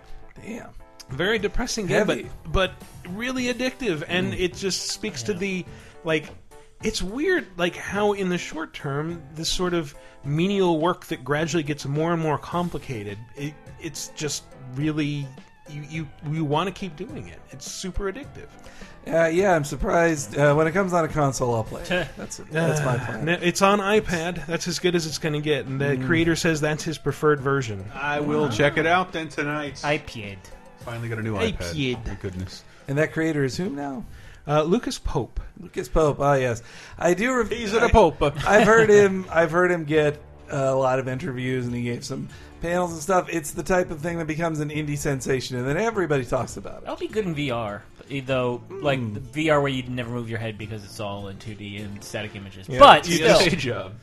Damn. 0.41 0.69
Very 1.09 1.37
depressing 1.39 1.85
game, 1.87 2.07
but 2.07 2.17
Heavy. 2.17 2.29
but 2.47 2.71
really 3.09 3.45
addictive, 3.53 4.03
and 4.07 4.33
it 4.33 4.55
just 4.55 4.89
speaks 4.89 5.23
to 5.23 5.33
the 5.33 5.65
like. 6.03 6.29
It's 6.83 7.01
weird, 7.01 7.47
like 7.57 7.75
how 7.75 8.13
in 8.13 8.29
the 8.29 8.37
short 8.37 8.73
term, 8.73 9.23
this 9.33 9.49
sort 9.49 9.73
of 9.73 9.95
menial 10.23 10.79
work 10.79 11.05
that 11.07 11.23
gradually 11.23 11.63
gets 11.63 11.85
more 11.85 12.11
and 12.13 12.21
more 12.21 12.37
complicated. 12.37 13.17
It, 13.35 13.53
it's 13.79 14.09
just 14.09 14.43
really 14.75 15.25
you 15.69 15.83
you 15.89 16.07
you 16.29 16.43
want 16.45 16.67
to 16.67 16.73
keep 16.73 16.95
doing 16.95 17.27
it. 17.27 17.39
It's 17.51 17.69
super 17.71 18.11
addictive. 18.11 18.47
Uh, 19.07 19.27
yeah, 19.27 19.55
I'm 19.55 19.63
surprised. 19.63 20.35
Uh, 20.37 20.53
when 20.55 20.65
it 20.67 20.71
comes 20.71 20.91
on 20.91 21.05
a 21.05 21.07
console, 21.07 21.53
I'll 21.55 21.63
play. 21.63 21.81
it. 21.83 22.07
That's 22.17 22.37
that's 22.51 22.81
my 22.83 22.97
plan. 22.97 23.25
No, 23.25 23.33
It's 23.33 23.61
on 23.61 23.79
iPad. 23.79 24.45
That's 24.47 24.67
as 24.67 24.79
good 24.79 24.95
as 24.95 25.05
it's 25.05 25.19
going 25.19 25.33
to 25.33 25.41
get, 25.41 25.67
and 25.67 25.79
the 25.79 25.97
creator 26.05 26.35
says 26.35 26.59
that's 26.61 26.83
his 26.83 26.97
preferred 26.97 27.39
version. 27.39 27.85
I 27.93 28.19
will 28.19 28.49
check 28.49 28.77
it 28.77 28.85
out 28.87 29.11
then 29.13 29.29
tonight. 29.29 29.75
iPad. 29.83 30.37
Finally 30.85 31.09
got 31.09 31.19
a 31.19 31.23
new 31.23 31.35
I 31.37 31.51
iPad. 31.51 31.73
kid. 31.73 31.97
Thank 32.05 32.21
goodness. 32.21 32.63
And 32.87 32.97
that 32.97 33.11
creator 33.13 33.43
is 33.43 33.57
whom 33.57 33.75
now? 33.75 34.05
Uh, 34.47 34.61
Lucas 34.61 34.99
Pope. 34.99 35.39
Lucas 35.59 35.89
Pope. 35.89 36.19
Ah, 36.19 36.35
yes, 36.35 36.61
I 36.99 37.13
do. 37.15 37.33
Rev- 37.35 37.49
He's 37.49 37.73
at 37.73 37.81
a 37.81 37.87
I- 37.87 37.91
pope. 37.91 38.21
I've 38.21 38.67
heard 38.67 38.89
him. 38.89 39.25
I've 39.31 39.51
heard 39.51 39.71
him 39.71 39.85
get 39.85 40.21
a 40.49 40.73
lot 40.75 40.99
of 40.99 41.07
interviews, 41.07 41.65
and 41.65 41.73
he 41.75 41.81
gave 41.83 42.05
some 42.05 42.29
panels 42.61 42.93
and 42.93 43.01
stuff. 43.01 43.27
It's 43.29 43.51
the 43.51 43.63
type 43.63 43.89
of 43.89 44.01
thing 44.01 44.19
that 44.19 44.27
becomes 44.27 44.59
an 44.59 44.69
indie 44.69 44.97
sensation, 44.99 45.57
and 45.57 45.67
then 45.67 45.77
everybody 45.77 46.23
talks 46.25 46.57
about 46.57 46.77
it. 46.77 46.81
That'll 46.81 46.95
be 46.97 47.07
good 47.07 47.25
in 47.25 47.33
VR. 47.35 47.81
Though, 48.27 48.61
like 48.69 48.99
the 49.15 49.19
VR 49.19 49.59
where 49.59 49.67
you 49.71 49.81
never 49.83 50.11
move 50.11 50.29
your 50.29 50.37
head 50.37 50.59
because 50.59 50.83
it's 50.85 50.99
all 50.99 51.27
in 51.29 51.37
2D 51.37 51.83
and 51.83 52.03
static 52.03 52.35
images. 52.35 52.69
Yeah. 52.69 52.77
But 52.77 53.07
You 53.07 53.15
still, 53.15 53.39
get 53.39 53.47
a 53.47 53.49
day 53.49 53.55
job. 53.55 53.93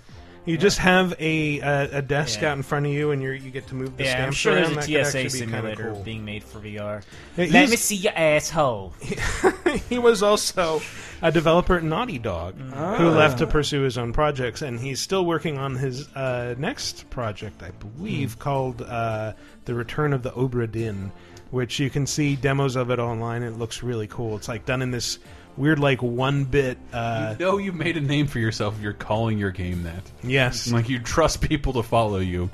You 0.45 0.59
just 0.59 0.79
have 0.79 1.15
a 1.21 1.61
a, 1.61 1.99
a 1.99 2.03
desk 2.03 2.41
Yeah. 2.43 2.51
out 2.51 2.57
in 2.57 2.63
front 2.65 2.87
of 2.87 2.93
you, 2.93 3.13
and 3.13 3.23
you 3.23 3.31
you 3.31 3.51
get 3.51 3.69
to 3.69 3.75
move 3.77 3.97
the 3.97 4.05
Yeah, 4.05 4.11
stamps 4.11 4.27
I'm 4.27 4.33
sure 4.33 4.53
around. 4.55 4.75
there's 4.75 4.89
a 4.89 5.05
TSA 5.11 5.23
be 5.23 5.29
simulator 5.29 5.93
cool. 5.93 6.03
being 6.03 6.25
made 6.25 6.43
for 6.43 6.59
VR. 6.59 7.03
Yeah, 7.37 7.47
Let 7.51 7.71
me 7.71 7.77
see 7.77 7.97
your 7.97 8.13
asshole. 8.17 8.93
he 9.89 9.99
was 9.99 10.23
also 10.23 10.81
a 11.23 11.31
developer 11.31 11.77
at 11.77 11.85
Naughty 11.85 12.19
Dog 12.19 12.57
who 12.59 13.09
left 13.11 13.39
to 13.39 13.47
pursue 13.47 13.83
his 13.83 13.97
own 13.97 14.13
projects, 14.13 14.63
and 14.63 14.81
he's 14.81 15.01
still 15.01 15.25
working 15.25 15.59
on 15.59 15.77
his 15.77 16.09
uh, 16.17 16.57
next 16.59 17.09
project, 17.11 17.63
I 17.63 17.71
believe, 17.71 18.39
called 18.41 18.83
uh, 18.83 19.35
The 19.67 19.75
Return 19.75 20.13
of 20.13 20.25
the 20.25 20.33
Obra 20.33 20.69
Dinn, 20.71 21.13
which 21.53 21.79
you 21.79 21.89
can 21.91 22.05
see 22.07 22.35
demos 22.35 22.75
of 22.75 22.91
it 22.91 22.99
online. 22.99 23.45
It 23.45 23.59
looks 23.59 23.85
really 23.85 24.09
cool. 24.09 24.35
It's 24.37 24.49
like 24.49 24.67
done 24.67 24.83
in 24.83 24.91
this 24.91 25.21
weird, 25.57 25.79
like 25.79 26.03
one 26.03 26.45
bit. 26.45 26.79
Uh, 26.93 27.35
No, 27.39 27.59
you 27.59 27.73
made 27.73 27.97
a 27.97 28.01
name 28.01 28.27
for 28.27 28.39
yourself. 28.39 28.77
if 28.77 28.83
You're 28.83 28.93
calling 28.93 29.39
your 29.39 29.51
game 29.51 29.83
that. 29.85 30.03
yes, 30.23 30.71
Like 30.71 30.89
you 30.89 30.99
trust 30.99 31.41
people 31.41 31.73
to 31.75 31.83
follow 31.83 32.19
you. 32.19 32.51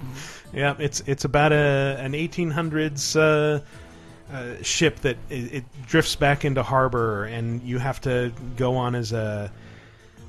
Yeah, 0.53 0.75
it's 0.79 1.01
it's 1.07 1.25
about 1.25 1.53
a 1.53 1.97
an 2.01 2.13
1800s 2.13 3.17
uh, 3.17 3.61
uh, 4.35 4.63
ship 4.63 4.97
that 5.01 5.17
it, 5.29 5.55
it 5.55 5.65
drifts 5.87 6.17
back 6.17 6.45
into 6.45 6.63
harbor, 6.63 7.25
and 7.25 7.63
you 7.63 7.79
have 7.79 8.01
to 8.03 8.33
go 8.57 8.77
on 8.77 8.95
as 8.95 9.13
a 9.13 9.51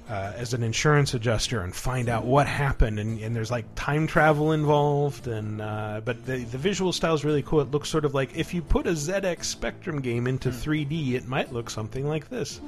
uh, 0.09 0.33
as 0.35 0.53
an 0.53 0.63
insurance 0.63 1.13
adjuster 1.13 1.61
and 1.61 1.75
find 1.75 2.09
out 2.09 2.25
what 2.25 2.47
happened. 2.47 2.99
And, 2.99 3.19
and 3.21 3.35
there's 3.35 3.51
like 3.51 3.65
time 3.75 4.07
travel 4.07 4.51
involved, 4.53 5.27
and 5.27 5.61
uh, 5.61 6.01
but 6.03 6.25
the 6.25 6.37
the 6.45 6.57
visual 6.57 6.91
style 6.91 7.13
is 7.13 7.23
really 7.23 7.43
cool. 7.43 7.61
It 7.61 7.71
looks 7.71 7.89
sort 7.89 8.05
of 8.05 8.13
like 8.13 8.35
if 8.35 8.53
you 8.53 8.61
put 8.61 8.87
a 8.87 8.91
ZX 8.91 9.43
Spectrum 9.45 10.01
game 10.01 10.25
into 10.27 10.49
3D, 10.49 11.13
it 11.13 11.27
might 11.27 11.53
look 11.53 11.69
something 11.69 12.07
like 12.07 12.29
this. 12.29 12.59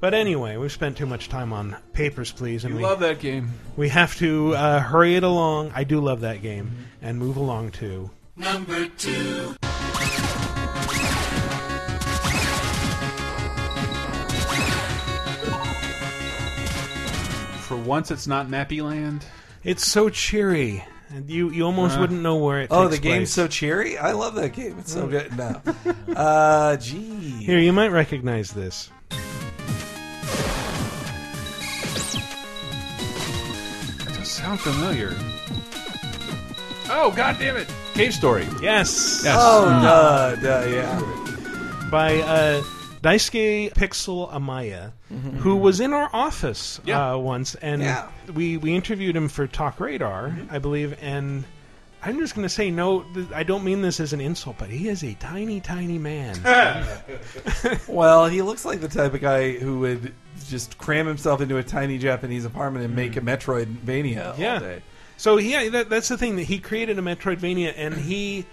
But 0.00 0.12
anyway, 0.12 0.56
we've 0.58 0.72
spent 0.72 0.96
too 0.98 1.06
much 1.06 1.28
time 1.30 1.52
on 1.52 1.76
Papers, 1.94 2.30
Please, 2.30 2.64
and 2.64 2.74
You 2.74 2.78
we 2.78 2.82
love 2.84 3.00
that 3.00 3.20
game. 3.20 3.50
we 3.76 3.88
have 3.88 4.14
to 4.16 4.54
uh, 4.54 4.80
hurry 4.80 5.16
it 5.16 5.22
along. 5.22 5.72
I 5.74 5.84
do 5.84 6.00
love 6.00 6.20
that 6.22 6.42
game, 6.42 6.70
and 7.00 7.18
move 7.18 7.36
along 7.36 7.70
to 7.72 8.10
For 17.74 17.80
once, 17.80 18.12
it's 18.12 18.28
not 18.28 18.46
Nappy 18.46 18.80
Land. 18.84 19.24
It's 19.64 19.84
so 19.84 20.08
cheery, 20.08 20.84
and 21.10 21.28
you 21.28 21.50
you 21.50 21.64
almost 21.64 21.96
Uh. 21.96 22.02
wouldn't 22.02 22.22
know 22.22 22.36
where 22.36 22.60
it. 22.60 22.68
Oh, 22.70 22.84
takes 22.84 22.96
the 22.96 23.02
game's 23.02 23.16
place. 23.18 23.32
so 23.32 23.48
cheery. 23.48 23.98
I 23.98 24.12
love 24.12 24.36
that 24.36 24.50
game. 24.52 24.76
It's 24.78 24.92
so 24.92 25.08
good. 25.08 25.36
No, 25.36 25.60
uh, 26.14 26.76
gee. 26.76 27.30
Here, 27.42 27.58
you 27.58 27.72
might 27.72 27.90
recognize 27.90 28.52
this. 28.52 28.90
It 34.06 34.14
does 34.18 34.28
sound 34.30 34.60
familiar. 34.60 35.16
Oh, 36.90 37.12
god 37.16 37.40
damn 37.40 37.56
it! 37.56 37.66
Cave 37.94 38.14
Story. 38.14 38.44
Yes, 38.62 39.22
Yes. 39.24 39.36
Oh, 39.36 39.64
duh, 39.82 40.36
duh, 40.36 40.66
yeah. 40.68 41.88
by 41.90 42.18
uh, 42.20 42.62
Daisuke 43.04 43.74
Pixel 43.74 44.32
Amaya, 44.32 44.92
mm-hmm. 45.12 45.36
who 45.36 45.56
was 45.56 45.78
in 45.78 45.92
our 45.92 46.08
office 46.12 46.78
uh, 46.78 46.82
Yeah. 46.86 47.12
uh, 47.12 47.16
once, 47.18 47.54
and 47.56 47.82
Yeah. 47.82 48.08
we 48.32 48.56
we 48.56 48.74
interviewed 48.74 49.14
him 49.14 49.28
for 49.28 49.46
Talk 49.46 49.78
Radar, 49.78 50.28
mm-hmm. 50.28 50.54
I 50.54 50.58
believe, 50.58 50.96
and. 51.02 51.44
I'm 52.06 52.18
just 52.18 52.34
going 52.34 52.44
to 52.46 52.52
say 52.52 52.70
no. 52.70 53.00
th- 53.14 53.28
I 53.34 53.44
don't 53.44 53.64
mean 53.64 53.80
this 53.80 53.98
as 53.98 54.12
an 54.12 54.20
insult, 54.20 54.56
but 54.58 54.68
he 54.68 54.90
is 54.90 55.02
a 55.02 55.14
tiny, 55.14 55.58
tiny 55.58 55.96
man. 55.96 56.36
Well, 57.88 58.26
he 58.26 58.42
looks 58.42 58.66
like 58.66 58.82
the 58.82 58.88
type 58.88 59.14
of 59.14 59.22
guy 59.22 59.52
who 59.52 59.78
would 59.80 60.12
just 60.46 60.76
cram 60.76 61.06
himself 61.06 61.40
into 61.40 61.56
a 61.56 61.62
tiny 61.62 61.96
Japanese 61.96 62.44
apartment 62.44 62.84
and 62.84 62.94
make 62.94 63.12
mm. 63.12 63.16
a 63.16 63.20
Metroidvania 63.22 64.36
Yeah. 64.36 64.54
all 64.54 64.60
day. 64.60 64.82
So 65.16 65.38
yeah, 65.38 65.70
that, 65.70 65.88
that's 65.88 66.08
the 66.08 66.18
thing 66.18 66.36
that 66.36 66.42
he 66.42 66.58
created 66.58 66.98
a 66.98 67.02
Metroidvania, 67.02 67.72
and 67.74 67.94
he, 67.94 68.44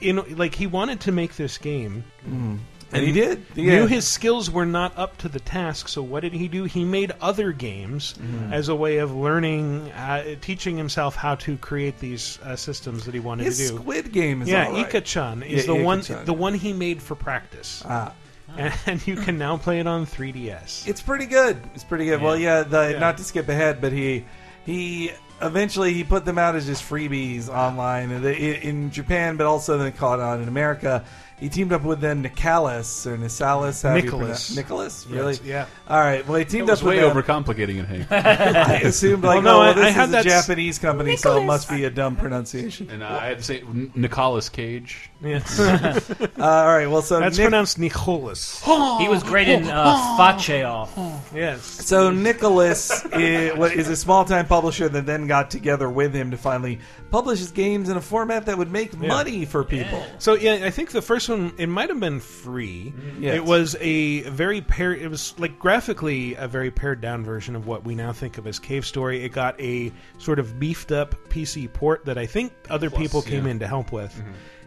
you 0.00 0.12
know, 0.12 0.26
like 0.30 0.54
he 0.54 0.66
wanted 0.66 1.00
to 1.00 1.12
make 1.12 1.36
this 1.36 1.56
game, 1.56 2.04
mm. 2.28 2.58
And 2.94 3.04
he 3.04 3.12
did. 3.12 3.44
knew 3.56 3.86
his 3.86 4.06
skills 4.06 4.50
were 4.50 4.64
not 4.66 4.96
up 4.96 5.16
to 5.18 5.28
the 5.28 5.40
task. 5.40 5.88
So 5.88 6.02
what 6.02 6.20
did 6.20 6.32
he 6.32 6.48
do? 6.48 6.64
He 6.64 6.84
made 6.84 7.12
other 7.20 7.52
games 7.52 8.14
as 8.52 8.68
a 8.68 8.74
way 8.74 8.98
of 8.98 9.14
learning, 9.14 9.90
uh, 9.92 10.36
teaching 10.40 10.76
himself 10.76 11.16
how 11.16 11.34
to 11.36 11.56
create 11.56 11.98
these 11.98 12.38
uh, 12.44 12.56
systems 12.56 13.04
that 13.04 13.14
he 13.14 13.20
wanted 13.20 13.44
His 13.44 13.58
to 13.58 13.68
do. 13.68 13.76
Squid 13.78 14.12
Game 14.12 14.42
is 14.42 14.48
yeah, 14.48 14.68
right. 14.70 14.86
Ika-chan 14.86 15.42
is 15.42 15.66
Yeah, 15.66 15.74
the 15.74 15.82
one, 15.82 15.98
Ika-chan. 16.00 16.24
the 16.24 16.32
one 16.34 16.54
he 16.54 16.72
made 16.72 17.02
for 17.02 17.14
practice, 17.14 17.82
Ah. 17.86 18.12
and 18.86 19.04
you 19.06 19.16
can 19.16 19.36
now 19.36 19.56
play 19.56 19.80
it 19.80 19.86
on 19.86 20.06
3DS. 20.06 20.86
It's 20.86 21.02
pretty 21.02 21.26
good. 21.26 21.60
It's 21.74 21.82
pretty 21.82 22.04
good. 22.04 22.20
Well, 22.22 22.36
yeah, 22.36 22.62
the, 22.62 22.92
Yeah. 22.92 22.98
not 23.00 23.16
to 23.18 23.24
skip 23.24 23.48
ahead, 23.48 23.80
but 23.80 23.92
he 23.92 24.24
he 24.64 25.10
eventually 25.42 25.92
he 25.92 26.04
put 26.04 26.24
them 26.24 26.38
out 26.38 26.54
as 26.54 26.66
just 26.66 26.88
freebies 26.88 27.48
online 27.48 28.10
in, 28.10 28.24
in 28.24 28.90
Japan, 28.92 29.36
but 29.36 29.46
also 29.46 29.76
then 29.78 29.90
caught 29.92 30.20
on 30.20 30.40
in 30.42 30.48
America. 30.48 31.04
He 31.40 31.48
teamed 31.48 31.72
up 31.72 31.82
with 31.82 32.00
then 32.00 32.22
Nicalis 32.22 33.06
or 33.06 33.18
Nicalis. 33.18 33.82
how 33.82 33.90
do 33.90 33.96
you 33.96 34.02
Nicholas. 34.04 34.46
pronounce- 34.46 34.56
Nicholas, 34.56 35.06
really? 35.10 35.32
Yes, 35.32 35.42
yeah. 35.44 35.66
All 35.88 35.98
right. 36.00 36.26
Well, 36.26 36.38
he 36.38 36.44
teamed 36.44 36.68
was 36.70 36.80
up 36.80 36.86
with 36.86 36.96
way 36.96 37.00
them. 37.02 37.14
overcomplicating 37.16 37.80
it, 37.80 37.86
Hank. 37.86 38.10
I 38.12 38.74
assumed 38.76 39.24
like, 39.24 39.42
Well, 39.42 39.42
no, 39.42 39.56
oh, 39.56 39.60
well, 39.60 39.70
I- 39.70 39.72
this 39.74 39.84
I 39.84 39.88
is 39.88 39.94
had 39.94 40.08
a 40.08 40.12
that 40.12 40.26
s- 40.26 40.46
Japanese 40.46 40.78
company, 40.78 41.16
so 41.16 41.40
it 41.40 41.44
must 41.44 41.68
be 41.68 41.84
a 41.84 41.90
dumb 41.90 42.16
pronunciation. 42.16 42.88
and 42.88 43.02
uh, 43.02 43.08
I 43.20 43.26
had 43.26 43.38
to 43.38 43.44
say 43.44 43.60
N- 43.60 43.90
Nicolas 43.94 44.48
Cage. 44.48 45.10
Yes. 45.24 45.60
Uh, 46.44 46.46
all 46.46 46.66
right. 46.66 46.86
Well, 46.86 47.00
so 47.00 47.20
That's 47.20 47.38
Nic- 47.38 47.46
pronounced 47.46 47.78
Nicholas. 47.78 48.62
He 48.64 49.08
was 49.08 49.22
great 49.22 49.48
in 49.48 49.64
uh, 49.68 50.16
Fache 50.16 50.62
Off. 50.64 50.92
Yes. 51.34 51.64
So 51.64 52.10
Nicholas 52.10 53.04
is, 53.06 53.56
what 53.56 53.72
is 53.72 53.88
a 53.88 53.96
small-time 53.96 54.46
publisher 54.46 54.88
that 54.88 55.06
then 55.06 55.26
got 55.26 55.50
together 55.50 55.88
with 55.88 56.12
him 56.12 56.30
to 56.32 56.36
finally 56.36 56.80
publish 57.10 57.38
his 57.38 57.50
games 57.52 57.88
in 57.88 57.96
a 57.96 58.00
format 58.00 58.46
that 58.46 58.58
would 58.58 58.70
make 58.70 58.96
money 58.98 59.44
for 59.44 59.64
people. 59.64 60.04
So 60.18 60.34
yeah, 60.34 60.60
I 60.64 60.70
think 60.70 60.90
the 60.90 61.00
first 61.02 61.28
one 61.28 61.52
it 61.56 61.68
might 61.68 61.88
have 61.88 62.00
been 62.00 62.20
free. 62.20 62.92
Yes. 63.18 63.36
It 63.36 63.44
was 63.44 63.76
a 63.80 64.22
very 64.22 64.60
pared. 64.60 65.00
It 65.00 65.08
was 65.08 65.34
like 65.38 65.58
graphically 65.58 66.34
a 66.34 66.48
very 66.48 66.70
pared 66.70 67.00
down 67.00 67.24
version 67.24 67.54
of 67.56 67.66
what 67.66 67.84
we 67.84 67.94
now 67.94 68.12
think 68.12 68.36
of 68.38 68.46
as 68.46 68.58
Cave 68.58 68.84
Story. 68.84 69.22
It 69.24 69.30
got 69.32 69.58
a 69.60 69.92
sort 70.18 70.38
of 70.38 70.58
beefed 70.58 70.92
up 70.92 71.14
PC 71.28 71.72
port 71.72 72.04
that 72.04 72.18
I 72.18 72.26
think 72.26 72.52
other 72.68 72.90
Plus, 72.90 73.02
people 73.02 73.22
came 73.22 73.44
yeah. 73.44 73.52
in 73.52 73.58
to 73.60 73.66
help 73.66 73.92
with, 73.92 74.20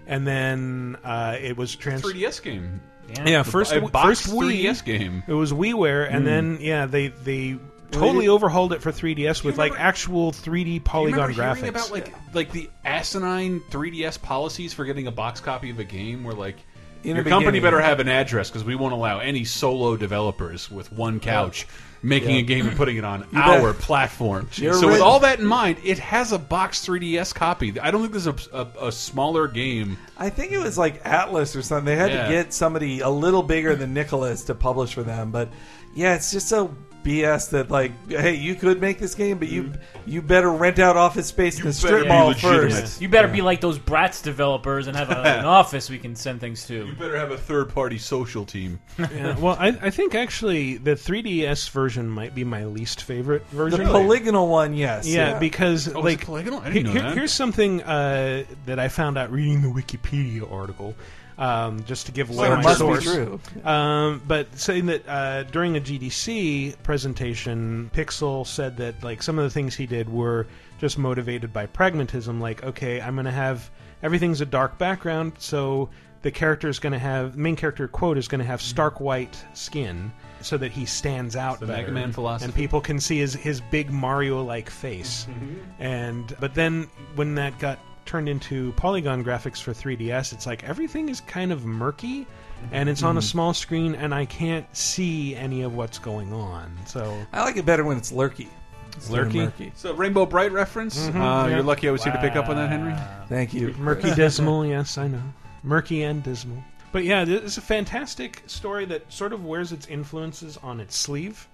and 0.08 0.26
then 0.26 0.98
uh, 1.04 1.38
it 1.40 1.56
was 1.58 1.76
trans. 1.76 2.02
3DS 2.02 2.42
game. 2.42 2.82
Yeah, 3.26 3.44
first 3.44 3.72
a 3.72 3.82
first 3.82 3.92
boxed 3.94 4.28
Wii 4.30 4.64
3DS 4.64 4.84
game. 4.84 5.24
It 5.28 5.34
was 5.34 5.54
WiiWare, 5.54 6.12
and 6.12 6.26
then 6.28 6.58
yeah, 6.60 6.88
they 6.88 7.08
they 7.08 7.58
totally 7.92 8.28
overhauled 8.28 8.74
it 8.74 8.82
for 8.82 8.92
3DS 8.92 9.46
with 9.46 9.58
like 9.58 9.72
actual 9.80 10.32
3D 10.34 10.84
polygon 10.84 11.34
graphics. 11.34 11.56
hearing 11.58 11.70
about 11.70 11.92
like 11.92 12.14
like 12.34 12.52
the 12.52 12.70
asinine 12.84 13.62
3DS 13.70 14.22
policies 14.22 14.74
for 14.74 14.84
getting 14.84 15.08
a 15.08 15.12
box 15.12 15.40
copy 15.40 15.70
of 15.70 15.80
a 15.80 15.86
game 15.86 16.26
where 16.26 16.34
like 16.36 16.58
In 17.06 17.16
your 17.16 17.24
the 17.24 17.30
company 17.30 17.60
beginning. 17.60 17.62
better 17.62 17.80
have 17.82 18.02
an 18.02 18.10
address 18.10 18.50
because 18.50 18.66
we 18.66 18.76
won't 18.76 18.92
allow 18.94 19.20
any 19.20 19.46
solo 19.46 19.96
developers 19.96 20.70
with 20.70 20.92
one 20.92 21.22
couch 21.22 21.66
making 22.04 22.32
Yeah. 22.32 22.40
a 22.40 22.44
game 22.44 22.68
and 22.68 22.78
putting 22.78 22.98
it 22.98 23.04
on 23.04 23.28
our 23.36 23.74
platform. 23.74 24.50
You're 24.54 24.74
so 24.74 24.88
with 24.88 25.02
all 25.02 25.20
that 25.22 25.40
in 25.40 25.46
mind, 25.46 25.78
it 25.84 26.00
has 26.00 26.32
a 26.32 26.38
box 26.40 26.86
3DS 26.86 27.34
copy. 27.34 27.80
I 27.80 27.92
don't 27.92 28.02
think 28.02 28.12
there's 28.14 28.28
a, 28.28 28.36
a, 28.54 28.88
a 28.88 28.92
smaller 28.92 29.48
game. 29.48 29.98
I 30.18 30.30
think 30.30 30.52
it 30.52 30.60
was 30.60 30.78
like 30.78 31.04
Atlus 31.04 31.56
or 31.56 31.62
something. 31.62 31.86
They 31.86 31.96
had 31.96 32.12
Yeah. 32.12 32.24
to 32.28 32.30
get 32.32 32.54
somebody 32.54 33.00
a 33.02 33.10
little 33.10 33.44
bigger 33.44 33.76
than 33.76 33.94
Nicholas 33.94 34.44
to 34.46 34.56
publish 34.56 34.94
for 34.94 35.04
them. 35.04 35.32
But 35.32 35.50
yeah, 35.96 36.16
it's 36.16 36.32
just 36.32 36.48
so 36.48 36.74
BS 37.08 37.52
that 37.52 37.72
like, 37.72 37.92
hey, 38.10 38.36
you 38.36 38.54
could 38.56 38.82
make 38.82 39.00
this 39.00 39.16
game, 39.16 39.38
but 39.38 39.48
you 39.48 39.72
you 40.06 40.22
better 40.22 40.52
rent 40.52 40.78
out 40.80 40.98
office 40.98 41.28
space 41.28 41.58
in 41.60 41.66
the 41.66 41.74
strip 41.74 42.04
better 42.04 42.06
mall 42.10 42.28
legitimate. 42.28 42.72
first. 42.74 43.02
You 43.02 43.08
better 43.10 43.28
be 43.28 43.42
like 43.42 43.62
those 43.62 43.80
Bratz 43.80 44.22
developers 44.22 44.88
and 44.88 44.98
have 44.98 45.10
a, 45.10 45.18
an 45.40 45.46
office 45.60 45.90
we 45.90 45.98
can 46.00 46.16
send 46.16 46.40
things 46.42 46.66
to. 46.68 46.86
You 46.88 46.94
better 46.94 47.18
have 47.18 47.32
a 47.32 47.38
third 47.38 47.70
party 47.74 47.98
social 47.98 48.46
team. 48.46 48.80
Yeah, 49.18 49.38
well, 49.40 49.56
I, 49.60 49.68
I 49.82 49.90
think 49.90 50.16
actually 50.16 50.78
the 50.78 50.92
3DS 50.92 51.70
version 51.70 52.10
might 52.10 52.36
be 52.36 52.44
my 52.44 52.66
least 52.66 53.04
favorite 53.04 53.46
version. 53.48 53.84
The 53.84 53.92
polygonal 53.92 54.48
one, 54.50 54.74
yes. 54.74 55.08
yeah, 55.08 55.40
because 55.40 55.88
Oh, 55.88 56.00
is 56.00 56.04
like 56.04 56.26
polygonal? 56.26 56.60
I 56.60 56.70
didn't 56.72 56.84
know 56.88 56.92
here- 56.92 57.02
that. 57.04 57.14
here's 57.14 57.32
something 57.32 57.82
uh, 57.84 58.44
that 58.66 58.80
I 58.80 58.90
found 58.90 59.18
out 59.18 59.32
reading 59.32 59.62
the 59.62 59.70
Wikipedia 59.70 60.52
article. 60.52 60.94
Um, 61.38 61.84
just 61.84 62.08
to 62.08 62.12
give 62.12 62.32
away 62.32 62.48
so 62.48 62.58
my 62.58 62.72
it 62.72 62.76
source. 62.76 63.08
Um, 63.64 64.24
but 64.28 64.58
saying 64.58 64.88
that 64.88 65.08
uh, 65.08 65.44
during 65.44 65.78
a 65.78 65.80
GDC 65.80 66.82
presentation, 66.82 67.92
Pixel 67.94 68.46
said 68.48 68.78
that 68.78 69.04
like 69.04 69.22
some 69.22 69.38
of 69.38 69.44
the 69.44 69.52
things 69.52 69.76
he 69.76 69.86
did 69.86 70.10
were 70.10 70.48
just 70.80 70.98
motivated 70.98 71.54
by 71.54 71.68
pragmatism. 71.68 72.42
Like, 72.42 72.64
okay, 72.64 73.00
I'm 73.02 73.14
going 73.16 73.26
to 73.26 73.32
have 73.32 73.70
everything's 74.02 74.42
a 74.42 74.46
dark 74.48 74.80
background, 74.80 75.34
so 75.38 75.90
the 76.24 76.32
character 76.32 76.68
is 76.70 76.80
going 76.80 76.94
to 76.94 77.00
have 77.00 77.38
main 77.38 77.56
character 77.56 77.88
quote 77.88 78.18
is 78.18 78.28
going 78.28 78.40
to 78.40 78.46
have 78.46 78.62
stark 78.62 79.00
white 79.00 79.44
skin, 79.54 80.12
so 80.42 80.58
that 80.58 80.72
he 80.72 80.86
stands 80.86 81.36
out. 81.36 81.60
the 81.60 81.68
Mega 81.68 81.92
Man 81.92 82.12
philosophy. 82.12 82.46
and 82.46 82.56
people 82.56 82.82
can 82.82 83.00
see 83.00 83.20
his 83.20 83.34
his 83.36 83.62
big 83.62 83.92
Mario 83.92 84.42
like 84.44 84.70
face. 84.70 85.28
And 85.80 86.36
but 86.40 86.56
then 86.56 86.90
when 87.16 87.36
that 87.36 87.58
got 87.60 87.80
turned 88.08 88.28
into 88.30 88.72
polygon 88.74 89.24
graphics 89.24 89.62
for 89.62 89.74
3DS, 89.74 90.34
it's 90.34 90.46
like 90.46 90.64
everything 90.64 91.10
is 91.10 91.22
kind 91.22 91.52
of 91.52 91.66
murky 91.66 92.26
and 92.72 92.90
it's 92.90 93.04
on 93.04 93.18
a 93.18 93.22
small 93.22 93.54
screen 93.54 93.94
and 93.94 94.16
I 94.16 94.26
can't 94.26 94.66
see 94.76 95.36
any 95.36 95.62
of 95.62 95.76
what's 95.76 96.00
going 96.00 96.34
on. 96.34 96.76
So 96.86 97.16
I 97.34 97.44
like 97.44 97.58
it 97.58 97.66
better 97.66 97.84
when 97.84 97.98
it's 97.98 98.12
lurky. 98.12 98.50
instead 98.96 99.20
of 99.20 99.28
Lurky. 99.28 99.38
murky. 99.40 99.72
So 99.76 99.94
Rainbow 99.94 100.26
Brite 100.26 100.52
reference. 100.52 101.08
Uh, 101.08 101.12
yeah. 101.14 101.48
You're 101.50 101.64
lucky 101.64 101.88
I 101.88 101.92
was 101.92 102.04
here 102.04 102.14
to 102.14 102.20
pick 102.20 102.36
up 102.36 102.50
on 102.50 102.56
that, 102.56 102.70
Henry. 102.70 102.96
Thank 103.30 103.54
you. 103.54 103.74
Murky 103.78 104.14
Dismal, 104.16 104.66
yes, 104.66 104.98
I 104.98 105.08
know. 105.08 105.22
Murky 105.64 106.04
and 106.04 106.24
Dismal. 106.24 106.64
But 106.92 107.04
yeah, 107.04 107.26
this 107.26 107.44
is 107.44 107.58
a 107.58 107.62
fantastic 107.62 108.42
story 108.48 108.86
that 108.86 109.12
sort 109.12 109.34
of 109.34 109.46
wears 109.46 109.72
its 109.72 109.86
influences 109.88 110.58
on 110.58 110.80
its 110.80 110.98
sleeve. 110.98 111.48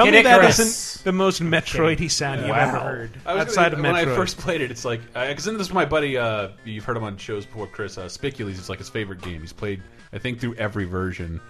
Tell 0.00 0.06
Kid 0.06 0.12
me 0.18 0.22
that 0.22 0.38
Icarus. 0.38 0.58
isn't 0.58 1.04
the 1.04 1.12
most 1.12 1.42
Metroidy 1.42 2.10
sound 2.10 2.40
you've 2.40 2.50
Wow. 2.50 2.68
ever 2.68 2.78
heard 2.78 3.10
I 3.26 3.34
was 3.34 3.42
outside 3.48 3.72
gonna, 3.72 3.88
of 3.88 3.94
Metroid. 3.94 4.06
when 4.06 4.08
I 4.12 4.16
first 4.16 4.38
played 4.38 4.60
it, 4.62 4.70
it's 4.70 4.84
like 4.84 5.00
because 5.12 5.44
this 5.44 5.54
is 5.60 5.72
my 5.72 5.84
buddy. 5.84 6.16
Uh, 6.16 6.48
you've 6.64 6.84
heard 6.84 6.96
him 6.96 7.04
on 7.04 7.16
shows 7.16 7.44
before, 7.46 7.66
Chris 7.66 7.98
uh, 7.98 8.08
Spicules. 8.08 8.58
It's 8.58 8.68
like 8.68 8.78
his 8.78 8.88
favorite 8.88 9.20
game. 9.22 9.40
He's 9.40 9.52
played, 9.52 9.82
I 10.12 10.18
think, 10.18 10.40
through 10.40 10.54
every 10.54 10.84
version. 10.86 11.40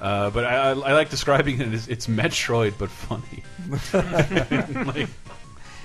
Uh, 0.00 0.30
but 0.30 0.44
I, 0.44 0.56
I, 0.56 0.70
I 0.70 0.92
like 0.92 1.08
describing 1.10 1.60
it 1.60 1.72
as 1.72 1.88
it's 1.88 2.06
Metroid 2.06 2.74
but 2.78 2.90
funny. 2.90 3.42
like, 4.84 5.08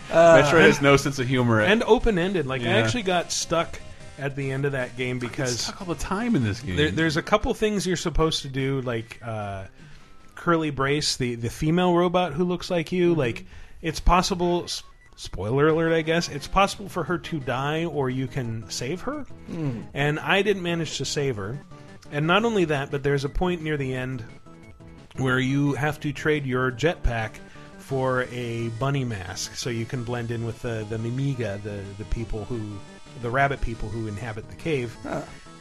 Metroid 0.09 0.61
has 0.61 0.81
no 0.81 0.97
sense 0.97 1.19
of 1.19 1.27
humor. 1.27 1.61
and 1.61 1.83
open 1.83 2.17
ended. 2.17 2.45
Like 2.45 2.61
I 2.61 2.65
Yeah. 2.65 2.75
actually 2.77 3.03
got 3.03 3.31
stuck 3.31 3.79
at 4.19 4.35
the 4.35 4.51
end 4.51 4.65
of 4.65 4.73
that 4.73 4.97
game 4.97 5.17
it's 5.17 5.25
because 5.25 5.59
stuck 5.61 5.81
all 5.81 5.87
the 5.87 5.95
time 5.95 6.35
in 6.35 6.43
this 6.43 6.59
game. 6.59 6.75
there, 6.75 6.91
there's 6.91 7.17
a 7.17 7.21
couple 7.21 7.53
things 7.53 7.87
you're 7.87 7.95
supposed 7.95 8.41
to 8.43 8.49
do, 8.49 8.81
like 8.81 9.19
uh, 9.23 9.63
Curly 10.41 10.71
Brace, 10.71 11.17
the 11.17 11.35
the 11.35 11.49
female 11.49 11.93
robot 11.93 12.33
who 12.33 12.43
looks 12.43 12.69
like 12.69 12.91
you. 12.91 13.11
Mm-hmm. 13.11 13.19
Like 13.19 13.45
it's 13.81 13.99
possible. 13.99 14.67
Spoiler 15.17 15.67
alert, 15.67 15.93
I 15.93 16.01
guess 16.01 16.29
it's 16.29 16.47
possible 16.47 16.89
for 16.89 17.03
her 17.03 17.19
to 17.19 17.39
die, 17.39 17.85
or 17.85 18.09
you 18.09 18.25
can 18.25 18.67
save 18.71 19.01
her. 19.01 19.25
Mm-hmm. 19.51 19.81
And 19.93 20.19
I 20.19 20.41
didn't 20.41 20.63
manage 20.63 20.97
to 20.97 21.05
save 21.05 21.35
her. 21.35 21.59
And 22.11 22.25
not 22.25 22.43
only 22.43 22.65
that, 22.65 22.89
but 22.89 23.03
there's 23.03 23.23
a 23.23 23.29
point 23.29 23.61
near 23.61 23.77
the 23.77 23.93
end 23.93 24.25
where 25.17 25.37
you 25.39 25.73
have 25.73 25.99
to 25.99 26.11
trade 26.11 26.47
your 26.47 26.71
jetpack 26.71 27.33
for 27.77 28.23
a 28.31 28.69
bunny 28.79 29.05
mask, 29.05 29.55
so 29.55 29.69
you 29.69 29.85
can 29.85 30.03
blend 30.03 30.31
in 30.31 30.43
with 30.43 30.59
the 30.63 30.87
the 30.89 30.97
Mimiga, 30.97 31.61
the 31.61 31.83
the 31.99 32.05
people 32.05 32.45
who, 32.45 32.59
the 33.21 33.29
rabbit 33.29 33.61
people 33.61 33.89
who 33.89 34.07
inhabit 34.07 34.49
the 34.49 34.55
cave. 34.55 34.97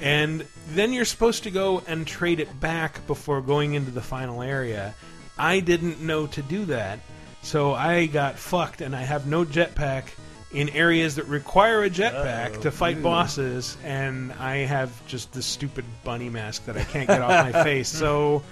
And 0.00 0.46
then 0.68 0.92
you're 0.92 1.04
supposed 1.04 1.42
to 1.44 1.50
go 1.50 1.82
and 1.86 2.06
trade 2.06 2.40
it 2.40 2.60
back 2.60 3.06
before 3.06 3.40
going 3.40 3.74
into 3.74 3.90
the 3.90 4.00
final 4.00 4.42
area. 4.42 4.94
I 5.38 5.60
didn't 5.60 6.00
know 6.00 6.26
to 6.28 6.42
do 6.42 6.64
that, 6.66 7.00
so 7.42 7.72
I 7.72 8.06
got 8.06 8.38
fucked, 8.38 8.80
and 8.80 8.94
I 8.94 9.02
have 9.02 9.26
no 9.26 9.44
jetpack 9.44 10.04
in 10.52 10.68
areas 10.70 11.14
that 11.14 11.26
require 11.26 11.84
a 11.84 11.90
jetpack 11.90 12.60
to 12.62 12.70
fight 12.70 12.98
oh, 12.98 13.02
bosses, 13.02 13.76
and 13.84 14.32
I 14.32 14.58
have 14.58 15.06
just 15.06 15.32
this 15.32 15.46
stupid 15.46 15.84
bunny 16.04 16.28
mask 16.28 16.66
that 16.66 16.76
I 16.76 16.84
can't 16.84 17.06
get 17.06 17.22
off 17.22 17.52
my 17.52 17.62
face. 17.64 17.88
So, 17.88 18.42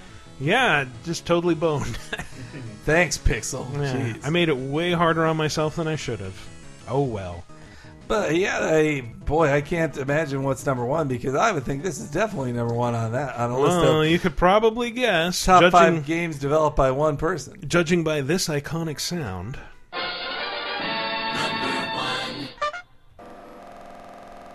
yeah, 0.41 0.87
just 1.05 1.27
totally 1.27 1.55
boned. 1.55 1.97
Thanks, 2.85 3.19
Pixel. 3.19 3.71
Yeah, 3.75 4.17
I 4.23 4.31
made 4.31 4.49
it 4.49 4.57
way 4.57 4.93
harder 4.93 5.27
on 5.27 5.37
myself 5.37 5.77
than 5.77 5.89
I 5.89 5.97
should 5.97 6.21
have. 6.21 6.49
Oh 6.89 7.03
well. 7.03 7.45
But 8.09 8.35
yeah, 8.37 8.59
I, 8.63 9.03
boy, 9.03 9.53
I 9.53 9.61
can't 9.61 9.95
imagine 9.99 10.43
what's 10.43 10.65
number 10.65 10.85
one 10.87 11.09
because 11.09 11.35
I 11.35 11.53
would 11.53 11.65
think 11.65 11.83
this 11.83 12.01
is 12.01 12.11
definitely 12.11 12.53
number 12.53 12.73
one 12.73 12.95
on 12.95 13.13
that 13.13 13.37
on 13.37 13.51
a 13.51 13.59
list 13.59 13.77
Well, 13.77 14.01
of 14.01 14.09
you 14.09 14.19
could 14.19 14.35
probably 14.35 14.91
guess. 14.91 15.45
top 15.45 15.61
judging, 15.61 15.71
five 15.97 16.07
games 16.07 16.39
developed 16.39 16.77
by 16.77 16.91
one 16.91 17.19
person. 17.19 17.59
judging 17.69 18.03
by 18.05 18.23
this 18.23 18.49
iconic 18.49 18.99
sound. 18.99 19.59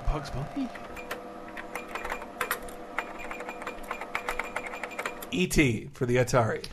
Bugs 0.08 0.30
Bunny? 0.30 0.68
E.T. 5.32 5.90
for 5.94 6.06
the 6.06 6.18
Atari. 6.18 6.64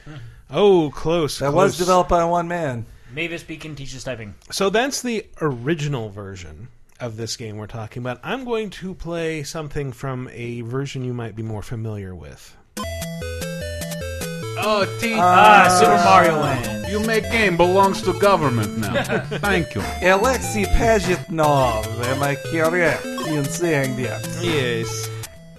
Oh, 0.51 0.91
close. 0.95 1.39
That 1.39 1.53
close. 1.53 1.71
was 1.71 1.79
developed 1.79 2.11
by 2.11 2.25
one 2.25 2.47
man. 2.49 2.85
Mavis 3.15 3.43
Beacon 3.43 3.75
teaches 3.75 4.05
typing. 4.05 4.35
So 4.51 4.71
that's 4.71 5.03
the 5.03 5.27
original 5.41 6.11
version 6.11 6.69
of 7.01 7.17
this 7.17 7.37
game 7.37 7.57
we're 7.57 7.67
talking 7.67 8.03
about. 8.03 8.21
I'm 8.23 8.45
going 8.45 8.71
to 8.71 8.95
play 8.95 9.43
something 9.43 9.93
from 9.93 10.29
a 10.33 10.61
version 10.63 11.03
you 11.05 11.15
might 11.15 11.35
be 11.35 11.43
more 11.43 11.63
familiar 11.63 12.15
with. 12.15 12.57
oh, 14.63 14.99
T. 15.01 15.15
Ah, 15.17 15.77
Super 15.81 15.97
Mario 16.05 16.39
Land. 16.41 16.89
you 16.93 17.01
make 17.07 17.25
game 17.31 17.57
belongs 17.57 18.03
to 18.03 18.13
government 18.21 18.79
now. 18.79 19.21
Thank 19.39 19.75
you. 19.75 19.81
Alexei 20.03 20.65
Pajitnov, 20.65 21.87
am 22.07 22.23
I 22.23 22.37
correct 22.37 23.05
in 23.05 23.45
saying 23.45 23.97
that? 24.03 24.23
Yes. 24.43 25.09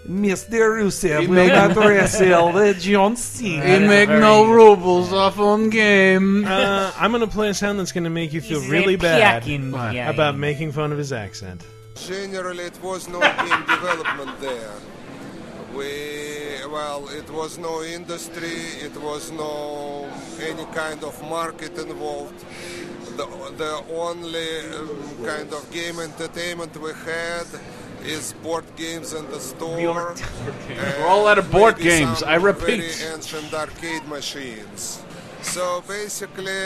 Mr. 0.10 0.78
Rusev 0.78 1.22
He 1.22 1.28
will 1.28 1.36
made- 1.36 1.54
not 1.54 1.76
wrestle 1.76 2.52
the 2.54 2.74
John 2.74 3.16
Cena. 3.16 3.66
He 3.80 3.88
make 3.88 4.10
no 4.10 4.46
rubles 4.46 5.14
off 5.14 5.40
on 5.40 5.70
game. 5.70 6.46
Uh, 6.46 6.92
I'm 6.98 7.12
going 7.12 7.22
to 7.22 7.28
play 7.28 7.50
a 7.50 7.54
sound 7.54 7.80
that's 7.80 7.92
going 7.92 8.06
to 8.06 8.10
make 8.10 8.34
you 8.34 8.42
feel 8.42 8.60
He's 8.62 8.70
really 8.70 8.96
bad 8.96 9.44
Piakin 9.44 10.10
about 10.10 10.38
making 10.38 10.72
fun 10.72 10.92
of 10.92 10.98
his 10.98 11.14
accent. 11.14 11.64
Generally, 11.96 12.64
it 12.64 12.82
was 12.82 13.08
no 13.08 13.20
game 13.20 13.64
development 13.68 14.40
there. 14.40 14.74
We 15.76 16.66
well, 16.70 17.08
it 17.10 17.30
was 17.30 17.58
no 17.58 17.84
industry. 17.84 18.58
It 18.82 18.96
was 19.02 19.32
no 19.32 20.10
any 20.42 20.66
kind 20.74 21.04
of 21.04 21.22
market 21.30 21.78
involved. 21.78 22.40
The 23.18 23.26
the 23.58 23.84
only 23.94 24.60
um, 24.72 25.26
kind 25.26 25.54
of 25.54 25.70
game 25.72 26.00
entertainment 26.00 26.76
we 26.78 26.92
had 27.06 27.46
is 28.06 28.34
board 28.44 28.66
games 28.76 29.14
in 29.14 29.30
the 29.32 29.40
store. 29.40 30.16
We're 30.70 31.08
all 31.08 31.28
out 31.28 31.38
of 31.38 31.52
board 31.52 31.78
games. 31.78 32.24
I 32.24 32.36
repeat. 32.36 32.82
Very 32.82 33.14
ancient 33.14 33.54
arcade 33.54 34.08
machines. 34.08 35.04
So 35.42 35.84
basically, 35.88 36.62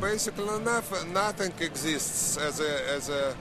basically 0.00 0.58
nothing, 0.60 1.12
nothing 1.12 1.52
exists 1.60 2.36
as 2.36 2.60
a 2.60 2.94
as 2.94 3.08
a 3.08 3.34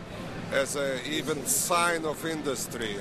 as 0.51 0.75
a 0.75 1.03
even 1.10 1.45
sign 1.45 2.05
of 2.05 2.23
industry. 2.25 2.97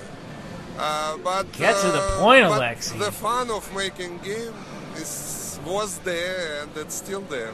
Uh, 0.79 1.17
but 1.19 1.51
Get 1.53 1.77
to 1.77 1.87
the 1.89 2.01
uh, 2.01 2.21
point, 2.21 2.45
Alexei. 2.45 2.99
The 2.99 3.13
fun 3.13 3.51
of 3.51 3.73
making 3.77 4.19
game 4.19 4.55
is 4.97 5.61
was 5.65 5.99
there 5.99 6.63
and 6.63 6.71
it's 6.77 6.95
still 6.95 7.23
there. 7.23 7.53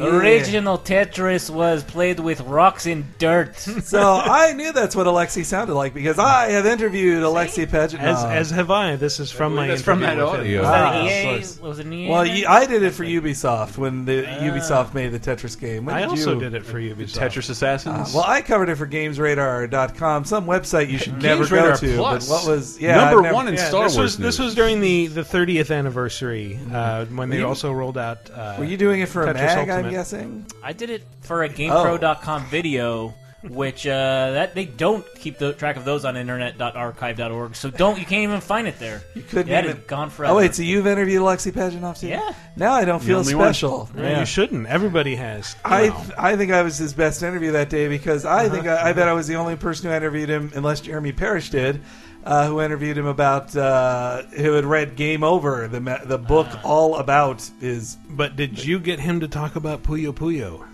Original 0.00 0.78
Tetris 0.78 1.48
was 1.50 1.82
played 1.84 2.18
with 2.20 2.40
rocks 2.42 2.86
and 2.86 3.04
dirt. 3.18 3.54
So 3.84 4.00
I 4.14 4.52
knew 4.54 4.72
that's 4.72 4.96
what 4.96 5.06
Alexei 5.06 5.42
sounded 5.42 5.74
like 5.74 5.94
because 5.94 6.18
I 6.18 6.50
have 6.52 6.64
interviewed 6.66 7.22
Alexei 7.22 7.66
Pajitnov. 7.66 7.98
As 8.00 8.24
as 8.24 8.50
have 8.50 8.70
I. 8.70 8.96
This 8.96 9.20
is 9.20 9.30
from 9.30 9.54
my 9.54 9.68
That's 9.68 9.82
from 9.82 10.00
that 10.00 10.18
audio. 10.18 10.60
Was 10.60 10.68
Ah, 10.68 10.92
that 10.92 11.04
EA? 11.04 11.62
Was 11.62 11.78
it 11.78 11.86
EA? 11.92 12.08
well, 12.08 12.24
thing? 12.24 12.36
you, 12.36 12.46
I 12.48 12.66
did 12.66 12.82
it 12.82 12.90
for 12.92 13.04
Ubisoft 13.04 13.76
when 13.76 14.04
the 14.04 14.22
Ubisoft 14.22 14.94
made 14.94 15.12
the 15.12 15.20
Tetris 15.20 15.58
game. 15.58 15.84
When 15.86 15.94
I 15.94 16.00
did 16.00 16.08
also 16.10 16.34
you? 16.34 16.40
did 16.40 16.54
it 16.54 16.64
for 16.64 16.78
Ubisoft. 16.80 17.18
Tetris 17.18 17.50
Assassins. 17.50 18.14
Well, 18.14 18.24
I 18.26 18.42
covered 18.42 18.68
it 18.68 18.76
for 18.76 18.86
GamesRadar.com, 18.86 20.24
some 20.24 20.46
website 20.46 20.88
you 20.90 20.98
should 20.98 21.20
never 21.22 21.40
Games 21.42 21.50
go 21.50 21.56
Radar 21.56 21.76
to. 21.78 21.96
Plus. 21.96 22.28
But 22.28 22.34
what 22.34 22.46
was 22.48 22.80
yeah 22.80 22.96
Number 22.96 23.22
never- 23.22 23.34
one 23.34 23.48
in 23.48 23.54
Yeah, 23.54 23.68
Star 23.68 23.84
this 23.84 23.96
Wars 23.96 24.16
was 24.16 24.18
this 24.18 24.38
was 24.38 24.54
during 24.54 24.80
the 24.80 25.06
the 25.08 25.22
30th 25.22 25.74
anniversary 25.76 26.58
uh, 26.72 27.04
when 27.06 27.28
they 27.30 27.38
you- 27.38 27.46
also 27.46 27.72
rolled 27.72 27.98
out. 27.98 28.30
Uh, 28.30 28.56
Were 28.58 28.64
you 28.64 28.76
doing 28.76 29.00
it 29.00 29.08
for 29.08 29.22
a 29.24 29.34
Tetris 29.34 29.66
mag? 29.66 29.83
I'm 29.86 29.92
guessing. 29.92 30.46
I 30.62 30.72
did 30.72 30.90
it 30.90 31.02
for 31.20 31.42
a 31.44 31.48
GamePro.com 31.48 32.46
video, 32.46 33.14
which 33.42 33.86
uh, 33.86 34.30
that 34.32 34.54
they 34.54 34.64
don't 34.64 35.04
keep 35.16 35.38
the 35.38 35.52
track 35.52 35.76
of 35.76 35.84
those 35.84 36.04
on 36.04 36.16
internet.archive.org. 36.16 37.54
So 37.56 37.70
don't 37.70 37.98
you 37.98 38.06
can't 38.06 38.22
even 38.24 38.40
find 38.40 38.66
it 38.66 38.78
there. 38.78 39.02
You 39.14 39.22
couldn't 39.22 39.48
That 39.48 39.64
even. 39.64 39.76
is 39.78 39.84
gone 39.84 40.10
forever. 40.10 40.32
Oh 40.32 40.36
wait, 40.38 40.54
so 40.54 40.62
you've 40.62 40.86
interviewed 40.86 41.20
Alexei 41.20 41.50
Pajitnov 41.50 42.00
too? 42.00 42.08
Yeah. 42.08 42.32
Now 42.56 42.72
I 42.72 42.84
don't 42.84 43.02
feel 43.02 43.22
special. 43.24 43.88
Yeah, 43.96 44.20
You 44.20 44.26
shouldn't. 44.26 44.66
Everybody 44.66 45.14
has. 45.16 45.56
I 45.64 45.90
Wow. 45.90 46.06
I 46.18 46.36
think 46.36 46.52
I 46.52 46.62
was 46.62 46.78
his 46.78 46.94
best 46.94 47.22
interview 47.22 47.52
that 47.52 47.68
day 47.70 47.88
because 47.88 48.24
I 48.24 48.48
think 48.48 48.66
I, 48.66 48.90
I 48.90 48.92
bet 48.92 49.08
I 49.08 49.12
was 49.12 49.26
the 49.26 49.34
only 49.36 49.56
person 49.56 49.90
who 49.90 49.94
interviewed 49.96 50.28
him, 50.30 50.50
unless 50.54 50.80
Jeremy 50.80 51.12
Parish 51.12 51.50
did, 51.50 51.82
uh, 52.24 52.46
who 52.48 52.60
interviewed 52.60 52.96
him 52.96 53.06
about 53.06 53.54
uh, 53.56 54.22
who 54.36 54.52
had 54.52 54.64
read 54.64 54.96
Game 54.96 55.22
Over, 55.22 55.68
the 55.68 55.80
ma- 55.80 56.04
the 56.04 56.18
book 56.18 56.48
all 56.64 56.96
about 56.96 57.48
is 57.60 57.96
But 58.08 58.36
did 58.36 58.64
you 58.64 58.78
get 58.78 58.98
him 58.98 59.20
to 59.20 59.28
talk 59.28 59.56
about 59.56 59.82
Puyo 59.82 60.12
Puyo? 60.12 60.66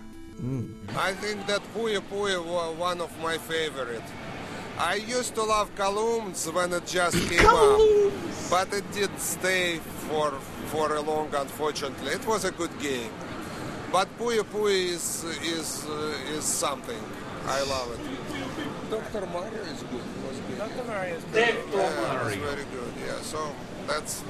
I 0.97 1.13
think 1.13 1.45
that 1.47 1.61
Puyo 1.75 1.99
Puyo 2.11 2.43
was 2.43 2.75
one 2.77 3.01
of 3.01 3.11
my 3.21 3.37
favorite. 3.37 4.01
I 4.79 4.95
used 4.95 5.35
to 5.35 5.43
love 5.43 5.69
columns 5.75 6.49
when 6.49 6.73
it 6.73 6.87
just 6.87 7.15
came 7.29 7.45
up, 7.45 7.79
but 8.49 8.73
it 8.73 8.89
did 8.91 9.11
stay 9.19 9.77
for 10.07 10.31
for 10.71 10.95
a 10.95 11.01
long. 11.01 11.29
Unfortunately, 11.35 12.13
it 12.13 12.25
was 12.25 12.45
a 12.45 12.51
good 12.51 12.73
game, 12.79 13.11
but 13.91 14.07
Puyo 14.17 14.43
Puyo 14.43 14.71
is 14.71 15.23
is 15.43 15.85
uh, 15.85 16.35
is 16.37 16.45
something. 16.45 17.03
I 17.45 17.61
love 17.63 17.91
it. 17.93 17.99
Doctor 18.89 19.25
Mario 19.27 19.61
is 19.73 19.83
good. 19.83 20.10
Was 20.61 20.69
good. 20.71 20.77
Doctor 20.77 20.91
Mario 20.91 21.15
is 21.15 21.23
good. 21.25 21.35
Yeah, 21.37 21.49
it 21.49 22.23
was 22.23 22.35
very 22.35 22.63
good. 22.65 22.93
Yeah, 23.05 23.21
so 23.21 23.55
that's 23.87 24.23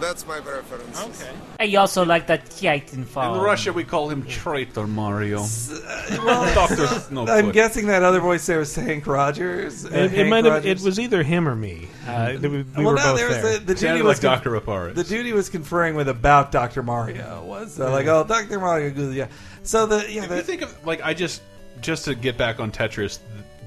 That's 0.00 0.26
my 0.26 0.40
preference. 0.40 0.98
Okay. 0.98 1.30
I 1.60 1.76
also 1.76 2.06
like 2.06 2.26
that 2.28 2.46
Titanfall. 2.46 3.36
In 3.36 3.42
Russia, 3.42 3.70
we 3.70 3.84
call 3.84 4.08
him 4.08 4.22
Traitor 4.24 4.86
Mario. 4.86 5.40
well, 6.24 6.54
Doctor 6.54 6.88
no 7.14 7.26
I'm 7.26 7.46
good. 7.46 7.54
guessing 7.54 7.86
that 7.88 8.02
other 8.02 8.20
voice 8.20 8.46
there 8.46 8.60
was 8.60 8.74
Hank 8.74 9.06
Rogers. 9.06 9.84
uh, 9.84 9.88
It, 9.88 9.94
it 9.94 10.10
Hank 10.12 10.28
might 10.30 10.44
have. 10.46 10.64
It 10.64 10.80
was 10.80 10.98
either 10.98 11.22
him 11.22 11.46
or 11.46 11.54
me. 11.54 11.88
Uh, 12.08 12.32
we 12.40 12.48
we 12.48 12.62
Well, 12.76 12.86
were 12.86 12.94
no, 12.94 13.02
both 13.02 13.16
there 13.18 13.28
was 13.28 13.42
there. 13.42 13.52
the, 13.58 13.58
the 13.58 13.74
dude 13.74 13.78
Sounded 13.80 13.96
he 13.98 14.02
like 14.02 14.08
was 14.12 14.20
Doctor 14.20 14.50
Aparis. 14.58 14.94
the 14.94 15.04
dude 15.04 15.26
he 15.26 15.34
was 15.34 15.50
conferring 15.50 15.94
with 15.96 16.08
about 16.08 16.50
Dr. 16.50 16.82
Mario 16.82 17.44
was 17.44 17.78
uh, 17.78 17.90
like, 17.90 18.06
oh, 18.06 18.24
Dr. 18.24 18.58
Mario, 18.58 18.88
yeah. 19.10 19.28
So 19.64 19.84
the 19.84 19.96
yeah, 20.10 20.24
If 20.24 20.30
you 20.30 20.36
the, 20.36 20.42
think 20.42 20.62
of 20.62 20.86
like 20.86 21.02
I 21.04 21.12
just 21.12 21.42
just 21.82 22.06
to 22.06 22.14
get 22.14 22.38
back 22.38 22.58
on 22.60 22.72
Tetris, 22.72 23.18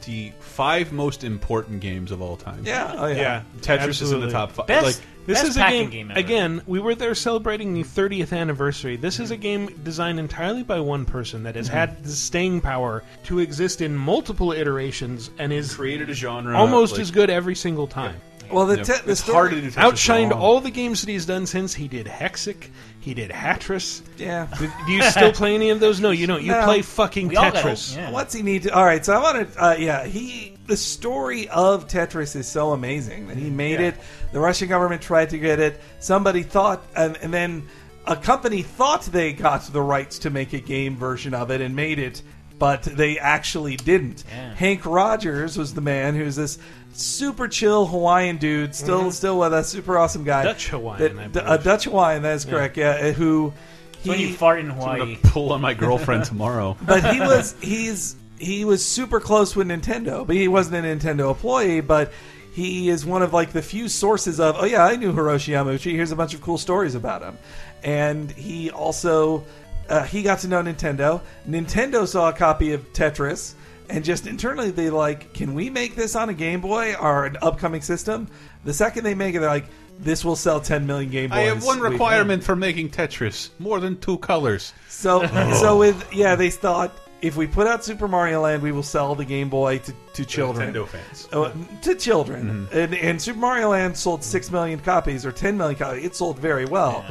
the, 0.05 0.29
the 0.29 0.33
five 0.39 0.91
most 0.91 1.23
important 1.23 1.79
games 1.81 2.11
of 2.11 2.21
all 2.21 2.37
time. 2.37 2.63
yeah, 2.65 2.93
oh 2.97 3.07
yeah. 3.07 3.15
yeah, 3.15 3.41
Tetris 3.59 4.01
is 4.01 4.11
in 4.11 4.19
the 4.21 4.29
top 4.29 4.51
five. 4.51 4.67
Best, 4.67 4.85
Like 4.85 4.95
This 5.25 5.37
best 5.39 5.47
is 5.49 5.57
a 5.57 5.59
packing 5.59 5.79
game, 5.81 5.89
game, 5.89 6.11
ever. 6.11 6.19
again. 6.19 6.61
We 6.67 6.79
were 6.79 6.95
there 6.95 7.15
celebrating 7.15 7.73
the 7.73 7.83
30th 7.83 8.37
anniversary. 8.37 8.97
This 8.97 9.19
is 9.19 9.31
a 9.31 9.37
game 9.37 9.67
designed 9.83 10.19
entirely 10.19 10.63
by 10.63 10.79
one 10.81 11.05
person 11.05 11.43
that 11.43 11.55
has 11.55 11.67
Mm-hmm. 11.67 11.77
had 11.77 12.03
the 12.03 12.09
staying 12.11 12.61
power 12.61 13.03
to 13.25 13.39
exist 13.39 13.81
in 13.81 13.95
multiple 13.95 14.51
iterations 14.51 15.31
and 15.39 15.53
is 15.53 15.73
created 15.73 16.09
a 16.09 16.13
genre 16.13 16.57
almost 16.57 16.93
like- 16.93 17.01
as 17.01 17.11
good 17.11 17.29
every 17.29 17.55
single 17.55 17.87
time. 17.87 18.15
Well, 18.51 18.65
the, 18.65 18.77
Yeah, 18.77 18.83
te- 18.83 19.05
the 19.05 19.15
story, 19.15 19.49
to 19.61 19.61
Outshined 19.71 20.31
all 20.31 20.59
the 20.61 20.71
games 20.71 21.01
that 21.01 21.09
he's 21.09 21.25
done 21.25 21.45
since. 21.45 21.73
He 21.73 21.87
did 21.87 22.05
Hexic. 22.05 22.69
He 22.99 23.13
did 23.13 23.31
Hatris. 23.31 24.01
Yeah. 24.17 24.47
Do 24.85 24.91
you 24.91 25.01
still 25.03 25.31
play 25.33 25.55
any 25.55 25.69
of 25.71 25.79
those? 25.79 25.99
No, 25.99 26.11
you 26.11 26.27
don't. 26.27 26.41
You 26.41 26.51
No. 26.51 26.63
play 26.65 26.81
fucking 26.81 27.27
We 27.29 27.35
Tetris. 27.35 27.95
yeah. 27.97 28.11
What's 28.11 28.33
he 28.33 28.41
need 28.43 28.63
to? 28.63 28.73
All 28.73 28.85
right, 28.85 29.03
so 29.05 29.13
I 29.13 29.21
want 29.21 29.53
to. 29.53 29.63
Uh, 29.63 29.75
yeah, 29.77 30.05
he. 30.05 30.55
The 30.67 30.77
story 30.77 31.49
of 31.49 31.87
Tetris 31.87 32.35
is 32.37 32.47
so 32.47 32.71
amazing 32.71 33.27
that 33.27 33.35
he 33.37 33.49
made 33.49 33.79
Yeah. 33.81 33.87
it. 33.87 33.95
The 34.31 34.39
Russian 34.39 34.69
government 34.69 35.01
tried 35.01 35.31
to 35.31 35.37
get 35.37 35.59
it. 35.59 35.81
Somebody 35.99 36.43
thought, 36.43 36.81
and, 36.95 37.17
and 37.17 37.33
then 37.33 37.67
a 38.07 38.15
company 38.15 38.61
thought 38.61 39.03
they 39.03 39.33
got 39.33 39.63
the 39.63 39.81
rights 39.81 40.19
to 40.19 40.29
make 40.29 40.53
a 40.53 40.59
game 40.59 40.95
version 40.95 41.33
of 41.33 41.51
it 41.51 41.59
and 41.59 41.75
made 41.75 41.99
it, 41.99 42.21
but 42.59 42.83
they 42.83 43.19
actually 43.19 43.75
didn't. 43.75 44.23
Yeah. 44.29 44.55
Hank 44.55 44.85
Rogers 44.85 45.57
was 45.57 45.73
the 45.73 45.81
man 45.81 46.15
who's 46.15 46.37
this 46.37 46.57
super 46.93 47.47
chill 47.47 47.85
Hawaiian 47.87 48.37
dude, 48.37 48.73
still 48.75 49.11
still 49.11 49.39
with 49.39 49.53
us, 49.53 49.69
super 49.69 49.97
awesome 49.97 50.23
guy, 50.23 50.43
Dutch 50.43 50.67
Hawaiian, 50.69 51.19
I 51.19 51.27
that- 51.27 51.33
believe. 51.33 51.59
a 51.59 51.63
Dutch 51.63 51.83
Hawaiian. 51.85 52.23
That 52.23 52.35
is 52.35 52.45
correct. 52.45 52.77
Yeah, 52.77 53.11
who. 53.11 53.53
It's 53.93 54.07
when 54.07 54.17
he- 54.19 54.27
you 54.29 54.33
fart 54.33 54.59
in 54.59 54.69
I'm 54.71 54.77
Hawaii. 54.77 54.99
gonna 54.99 55.15
pull 55.31 55.53
on 55.53 55.61
my 55.61 55.73
girlfriend 55.73 56.25
tomorrow. 56.25 56.75
but 56.85 57.03
he 57.13 57.19
was 57.19 57.55
he's 57.61 58.15
he 58.37 58.65
was 58.65 58.85
super 58.85 59.19
close 59.19 59.55
with 59.55 59.67
Nintendo, 59.67 60.25
but 60.27 60.35
he 60.35 60.47
wasn't 60.47 60.75
a 60.85 60.87
Nintendo 60.89 61.29
employee. 61.31 61.79
But 61.81 62.11
he 62.53 62.89
is 62.89 63.05
one 63.05 63.23
of 63.23 63.33
like 63.33 63.51
the 63.53 63.61
few 63.61 63.87
sources 63.89 64.39
of 64.39 64.55
oh 64.59 64.65
yeah, 64.65 64.83
I 64.85 64.95
knew 64.95 65.13
Hiroshi 65.13 65.53
Yamauchi. 65.53 65.91
Here's 65.93 66.11
a 66.11 66.15
bunch 66.15 66.33
of 66.33 66.41
cool 66.41 66.57
stories 66.57 66.95
about 66.95 67.21
him, 67.23 67.37
and 67.83 68.29
he 68.31 68.69
also 68.71 69.45
uh, 69.89 70.03
he 70.03 70.21
got 70.21 70.39
to 70.39 70.47
know 70.47 70.61
Nintendo. 70.61 71.21
Nintendo 71.47 72.07
saw 72.07 72.29
a 72.29 72.33
copy 72.33 72.73
of 72.73 72.91
Tetris. 72.93 73.53
And 73.89 74.03
just 74.03 74.27
internally, 74.27 74.71
they 74.71 74.89
like, 74.89 75.33
can 75.33 75.53
we 75.53 75.69
make 75.69 75.95
this 75.95 76.15
on 76.15 76.29
a 76.29 76.33
Game 76.33 76.61
Boy 76.61 76.95
or 76.95 77.25
an 77.25 77.37
upcoming 77.41 77.81
system? 77.81 78.27
The 78.63 78.73
second 78.73 79.03
they 79.03 79.15
make 79.15 79.35
it, 79.35 79.39
they're 79.39 79.49
like, 79.49 79.65
this 79.99 80.25
will 80.25 80.35
sell 80.35 80.59
10 80.59 80.87
million 80.87 81.11
Game 81.11 81.29
Boys. 81.29 81.37
I 81.37 81.41
have 81.43 81.63
one 81.63 81.79
requirement 81.79 82.43
for 82.43 82.55
making 82.55 82.89
Tetris: 82.89 83.49
more 83.59 83.79
than 83.79 83.97
two 83.99 84.17
colors. 84.17 84.73
so, 84.87 85.25
so 85.53 85.77
with 85.77 86.11
yeah, 86.13 86.35
they 86.35 86.49
thought 86.49 86.91
if 87.23 87.35
we 87.37 87.47
put 87.47 87.65
out 87.65 87.83
Super 87.83 88.07
Mario 88.07 88.41
Land, 88.41 88.61
we 88.61 88.71
will 88.71 88.83
sell 88.83 89.15
the 89.15 89.25
Game 89.25 89.49
Boy 89.49 89.79
to, 89.79 89.93
to 90.13 90.25
children. 90.25 90.73
Nintendo 90.73 90.87
fans. 90.87 91.27
Uh, 91.31 91.51
to 91.81 91.95
children, 91.95 92.67
and, 92.71 92.93
and 92.93 93.19
Super 93.21 93.39
Mario 93.39 93.69
Land 93.69 93.97
sold 93.97 94.23
six 94.23 94.51
million 94.51 94.77
copies 94.79 95.25
or 95.25 95.31
ten 95.31 95.57
million 95.57 95.77
copies. 95.79 96.03
It 96.03 96.15
sold 96.15 96.37
very 96.37 96.65
well, 96.65 97.03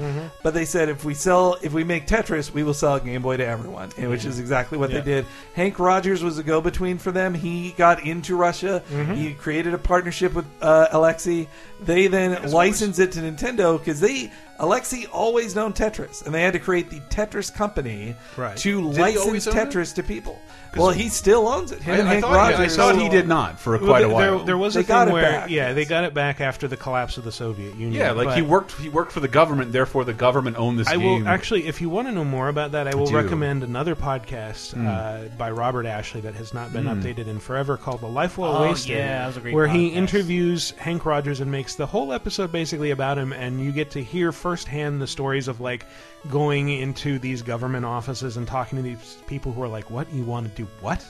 but 0.43 0.53
they 0.55 0.65
said 0.67 0.89
if 0.89 1.05
we 1.05 1.15
sell, 1.15 1.57
if 1.63 1.73
we 1.73 1.83
make 1.83 2.07
Tetris, 2.07 2.53
we 2.53 2.63
will 2.63 2.75
sell 2.75 2.97
a 2.97 3.01
Game 3.01 3.23
Boy 3.23 3.39
to 3.39 3.45
everyone, 3.47 3.91
and 3.97 4.11
which 4.11 4.25
is 4.25 4.39
exactly 4.39 4.77
what 4.79 4.91
Yeah. 4.91 5.01
they 5.01 5.05
did. 5.05 5.27
Hank 5.55 5.79
Rogers 5.79 6.23
was 6.23 6.39
a 6.39 6.43
go-between 6.43 6.99
for 6.99 7.11
them. 7.11 7.33
He 7.35 7.73
got 7.73 8.05
into 8.07 8.37
Russia. 8.37 8.83
He 9.15 9.33
created 9.35 9.73
a 9.75 9.79
partnership 9.79 10.35
with 10.35 10.45
uh, 10.61 10.89
Alexei. 10.93 11.49
They 11.81 12.07
then 12.07 12.51
licensed 12.53 13.01
it 13.01 13.11
to 13.13 13.21
Nintendo 13.21 13.79
because 13.79 13.99
they 13.99 14.31
Alexei 14.63 15.07
always 15.13 15.55
known 15.57 15.73
Tetris, 15.73 16.25
and 16.25 16.33
they 16.35 16.43
had 16.43 16.53
to 16.53 16.59
create 16.61 16.89
the 16.89 17.01
Tetris 17.11 17.53
company 17.53 18.15
Right. 18.37 18.57
to 18.59 18.81
Did 18.93 18.97
he 18.97 19.01
license 19.19 19.47
own 19.49 19.57
it? 19.57 19.59
Tetris 19.69 19.95
to 19.97 20.03
people. 20.05 20.41
Well, 20.77 20.91
he 20.91 21.09
still 21.11 21.49
owns 21.49 21.71
it. 21.73 21.83
Him 21.83 21.95
I, 21.95 21.99
and 21.99 22.09
I 22.09 22.13
Hank 22.13 22.25
thought, 22.25 22.35
Rogers. 22.35 22.79
I 22.79 22.83
thought 22.95 22.97
he 23.01 23.09
did 23.09 23.29
not 23.29 23.61
for 23.61 23.77
Well, 23.77 23.87
quite 23.87 24.05
a 24.05 24.07
there- 24.07 24.15
while. 24.15 24.37
There, 24.39 24.47
there 24.47 24.59
was 24.59 24.75
They 24.75 24.81
a 24.81 24.85
got 24.85 25.07
thing 25.07 25.11
it 25.11 25.13
where 25.15 25.23
back. 25.33 25.51
yeah, 25.51 25.73
they 25.75 25.85
got 25.85 26.05
it 26.05 26.15
back 26.15 26.41
after 26.41 26.67
the 26.69 26.77
collapse 26.77 27.19
of 27.19 27.25
the 27.25 27.33
Soviet 27.33 27.75
Union. 27.75 27.93
yeah, 27.93 28.13
like 28.13 28.29
but 28.29 28.37
he 28.37 28.43
worked. 28.43 28.73
He 28.81 28.89
worked 28.89 29.13
for 29.13 29.21
the 29.21 29.29
government. 29.29 29.73
Therefore, 29.73 30.05
the 30.05 30.13
government 30.15 30.57
owned 30.59 30.79
this 30.79 30.89
I 30.89 30.97
game. 30.97 31.25
will 31.25 31.29
actually, 31.29 31.67
if 31.67 31.81
you 31.81 31.89
want 31.91 32.09
to 32.09 32.13
know 32.13 32.25
more 32.25 32.49
about 32.49 32.73
that, 32.73 32.89
I 32.89 32.95
will 32.95 33.07
do. 33.07 33.15
recommend 33.17 33.63
another 33.63 33.95
podcast 33.95 34.73
Hmm. 34.73 34.87
uh, 34.87 35.19
by 35.37 35.51
Robert 35.51 35.85
Ashley 35.87 36.21
that 36.23 36.35
has 36.37 36.55
not 36.55 36.73
been 36.73 36.85
updated 36.85 37.27
in 37.27 37.39
forever 37.39 37.77
called 37.77 38.01
"The 38.01 38.07
Life 38.09 38.39
Well 38.39 38.57
Oh, 38.57 38.63
Wasted," 38.63 38.97
yeah, 38.97 39.19
that 39.19 39.27
was 39.27 39.37
a 39.37 39.41
great 39.41 39.55
where 39.55 39.67
he 39.69 39.91
podcast. 39.91 39.95
interviews 39.97 40.71
Hank 40.79 41.05
Rogers 41.05 41.41
and 41.41 41.51
makes 41.51 41.75
the 41.75 41.87
whole 41.87 42.13
episode 42.13 42.51
basically 42.53 42.91
about 42.93 43.19
him, 43.19 43.33
and 43.33 43.61
you 43.61 43.73
get 43.73 43.91
to 43.93 44.03
hear 44.03 44.33
firsthand 44.33 45.03
the 45.03 45.07
stories 45.07 45.49
of 45.49 45.61
like 45.61 45.85
going 46.31 46.69
into 46.69 47.19
these 47.19 47.43
government 47.43 47.85
offices 47.85 48.37
and 48.37 48.47
talking 48.47 48.77
to 48.77 48.83
these 48.83 49.17
people 49.27 49.53
who 49.53 49.63
are 49.63 49.69
like, 49.69 49.91
"What 49.91 50.13
you 50.13 50.23
want 50.25 50.49
to 50.49 50.63
do? 50.63 50.69
What 50.81 51.05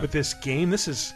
with 0.00 0.12
this 0.12 0.34
game? 0.34 0.70
This 0.70 0.88
is." 0.88 1.12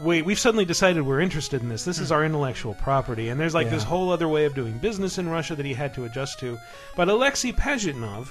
Wait, 0.00 0.24
we've 0.24 0.38
suddenly 0.38 0.64
decided 0.64 1.02
we're 1.02 1.18
interested 1.20 1.60
in 1.60 1.68
this. 1.68 1.84
This 1.84 1.98
is 1.98 2.12
our 2.12 2.24
intellectual 2.24 2.72
property. 2.74 3.30
And 3.30 3.40
there's 3.40 3.52
like 3.52 3.64
Yeah. 3.66 3.72
this 3.72 3.82
whole 3.82 4.12
other 4.12 4.28
way 4.28 4.44
of 4.44 4.54
doing 4.54 4.78
business 4.78 5.18
in 5.18 5.28
Russia 5.28 5.56
that 5.56 5.66
he 5.66 5.74
had 5.74 5.92
to 5.94 6.04
adjust 6.04 6.38
to. 6.38 6.56
But 6.94 7.08
Alexei 7.08 7.50
Pajitnov, 7.50 8.28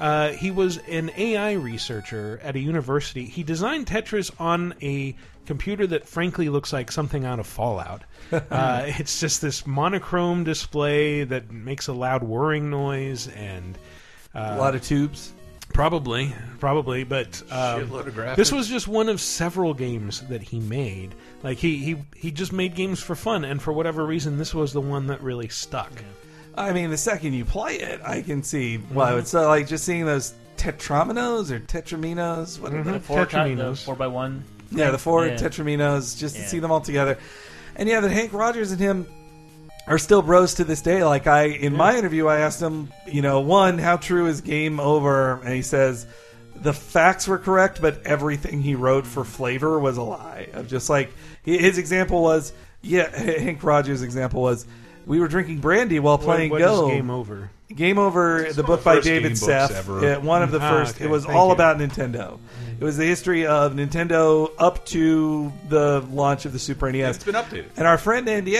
uh, 0.00 0.30
he 0.30 0.50
was 0.50 0.78
an 0.90 1.12
AI 1.16 1.52
researcher 1.52 2.40
at 2.42 2.56
a 2.56 2.58
university. 2.58 3.26
He 3.26 3.44
designed 3.44 3.86
Tetris 3.86 4.32
on 4.40 4.74
a 4.82 5.14
computer 5.46 5.86
that 5.86 6.08
frankly 6.08 6.48
looks 6.48 6.72
like 6.72 6.90
something 6.90 7.24
out 7.24 7.38
of 7.38 7.46
Fallout. 7.46 8.02
uh, 8.32 8.82
it's 8.86 9.20
just 9.20 9.40
this 9.40 9.64
monochrome 9.68 10.42
display 10.42 11.22
that 11.22 11.52
makes 11.52 11.86
a 11.86 11.92
loud 11.92 12.24
whirring 12.24 12.70
noise 12.70 13.28
and. 13.28 13.78
A 14.34 14.56
lot 14.58 14.74
of 14.74 14.82
tubes. 14.82 15.32
Probably, 15.72 16.32
probably, 16.60 17.02
but 17.02 17.42
um, 17.50 17.80
Shitload 17.88 18.06
of 18.06 18.14
graphics. 18.14 18.36
this 18.36 18.52
was 18.52 18.68
just 18.68 18.86
one 18.86 19.08
of 19.08 19.20
several 19.20 19.74
games 19.74 20.20
that 20.28 20.40
he 20.40 20.60
made. 20.60 21.14
Like 21.42 21.58
he 21.58 21.78
he 21.78 21.96
he 22.14 22.30
just 22.30 22.52
made 22.52 22.76
games 22.76 23.00
for 23.00 23.16
fun, 23.16 23.44
and 23.44 23.60
for 23.60 23.72
whatever 23.72 24.06
reason, 24.06 24.38
this 24.38 24.54
was 24.54 24.72
the 24.72 24.80
one 24.80 25.08
that 25.08 25.20
really 25.20 25.48
stuck. 25.48 25.90
I 26.56 26.72
mean, 26.72 26.90
the 26.90 26.96
second 26.96 27.32
you 27.32 27.44
play 27.44 27.76
it, 27.80 28.00
I 28.04 28.22
can 28.22 28.44
see 28.44 28.76
why 28.76 29.16
it's 29.18 29.34
uh, 29.34 29.48
like 29.48 29.66
just 29.66 29.84
seeing 29.84 30.04
those 30.06 30.34
tetraminos 30.56 31.50
or 31.50 31.58
tetraminos. 31.58 32.60
What 32.60 32.72
are 32.72 32.84
they? 32.84 32.98
Four, 33.00 33.26
ti- 33.26 33.32
the 33.32 33.38
Tetraminos. 33.38 33.84
four 33.84 33.96
by 33.96 34.06
one. 34.06 34.44
Yeah, 34.70 34.92
the 34.92 34.98
four 34.98 35.26
Yeah. 35.26 35.34
tetraminos, 35.34 36.16
just 36.18 36.36
to 36.36 36.42
Yeah. 36.42 36.46
see 36.46 36.58
them 36.60 36.70
all 36.70 36.80
together. 36.80 37.18
And 37.74 37.88
yeah, 37.88 37.98
that 38.00 38.10
Hank 38.12 38.32
Rogers 38.32 38.70
and 38.70 38.80
him 38.80 39.06
are 39.86 39.98
still 39.98 40.22
bros 40.22 40.54
to 40.54 40.64
this 40.64 40.80
day. 40.80 41.04
Like 41.04 41.26
I, 41.26 41.44
in 41.44 41.76
my 41.76 41.96
interview, 41.96 42.26
I 42.26 42.40
asked 42.40 42.60
him, 42.60 42.92
you 43.06 43.22
know, 43.22 43.40
one, 43.40 43.78
how 43.78 43.96
true 43.96 44.26
is 44.26 44.40
Game 44.40 44.80
Over? 44.80 45.40
And 45.42 45.54
he 45.54 45.62
says 45.62 46.06
the 46.56 46.72
facts 46.72 47.28
were 47.28 47.38
correct, 47.38 47.80
but 47.80 48.06
everything 48.06 48.62
he 48.62 48.74
wrote 48.74 49.06
for 49.06 49.24
flavor 49.24 49.78
was 49.78 49.96
a 49.96 50.02
lie. 50.02 50.48
Of 50.52 50.68
just 50.68 50.88
like 50.88 51.10
his 51.42 51.78
example 51.78 52.22
was, 52.22 52.52
yeah, 52.82 53.08
Hank 53.18 53.62
Rogers' 53.62 54.02
example 54.02 54.42
was. 54.42 54.66
We 55.06 55.20
were 55.20 55.28
drinking 55.28 55.58
brandy 55.58 55.98
while 56.00 56.18
playing 56.18 56.50
what, 56.50 56.60
what 56.60 56.66
Go. 56.66 56.88
is 56.88 56.94
game 56.94 57.10
over? 57.10 57.50
Game 57.74 57.98
Over, 57.98 58.52
the 58.52 58.62
book 58.62 58.80
the 58.80 58.84
by 58.84 59.00
David 59.00 59.22
game 59.36 59.40
books 59.40 59.72
Sheff. 59.72 60.02
Yeah, 60.02 60.18
one 60.18 60.42
of 60.42 60.50
the 60.52 60.60
Ah, 60.60 60.70
first. 60.70 60.96
okay. 60.96 61.06
It 61.06 61.10
was 61.10 61.24
Thank 61.24 61.34
all 61.36 61.46
you. 61.48 61.52
about 61.54 61.78
Nintendo. 61.78 62.38
It 62.78 62.84
was 62.84 62.96
the 62.96 63.04
history 63.06 63.46
of 63.46 63.72
Nintendo 63.72 64.50
up 64.58 64.84
to 64.86 65.52
the 65.68 66.00
launch 66.12 66.44
of 66.44 66.52
the 66.52 66.58
Super 66.58 66.92
NES. 66.92 67.16
it's 67.16 67.24
been 67.24 67.34
updated. 67.34 67.66
And 67.76 67.86
our 67.86 67.98
friend 67.98 68.28
Andy 68.28 68.52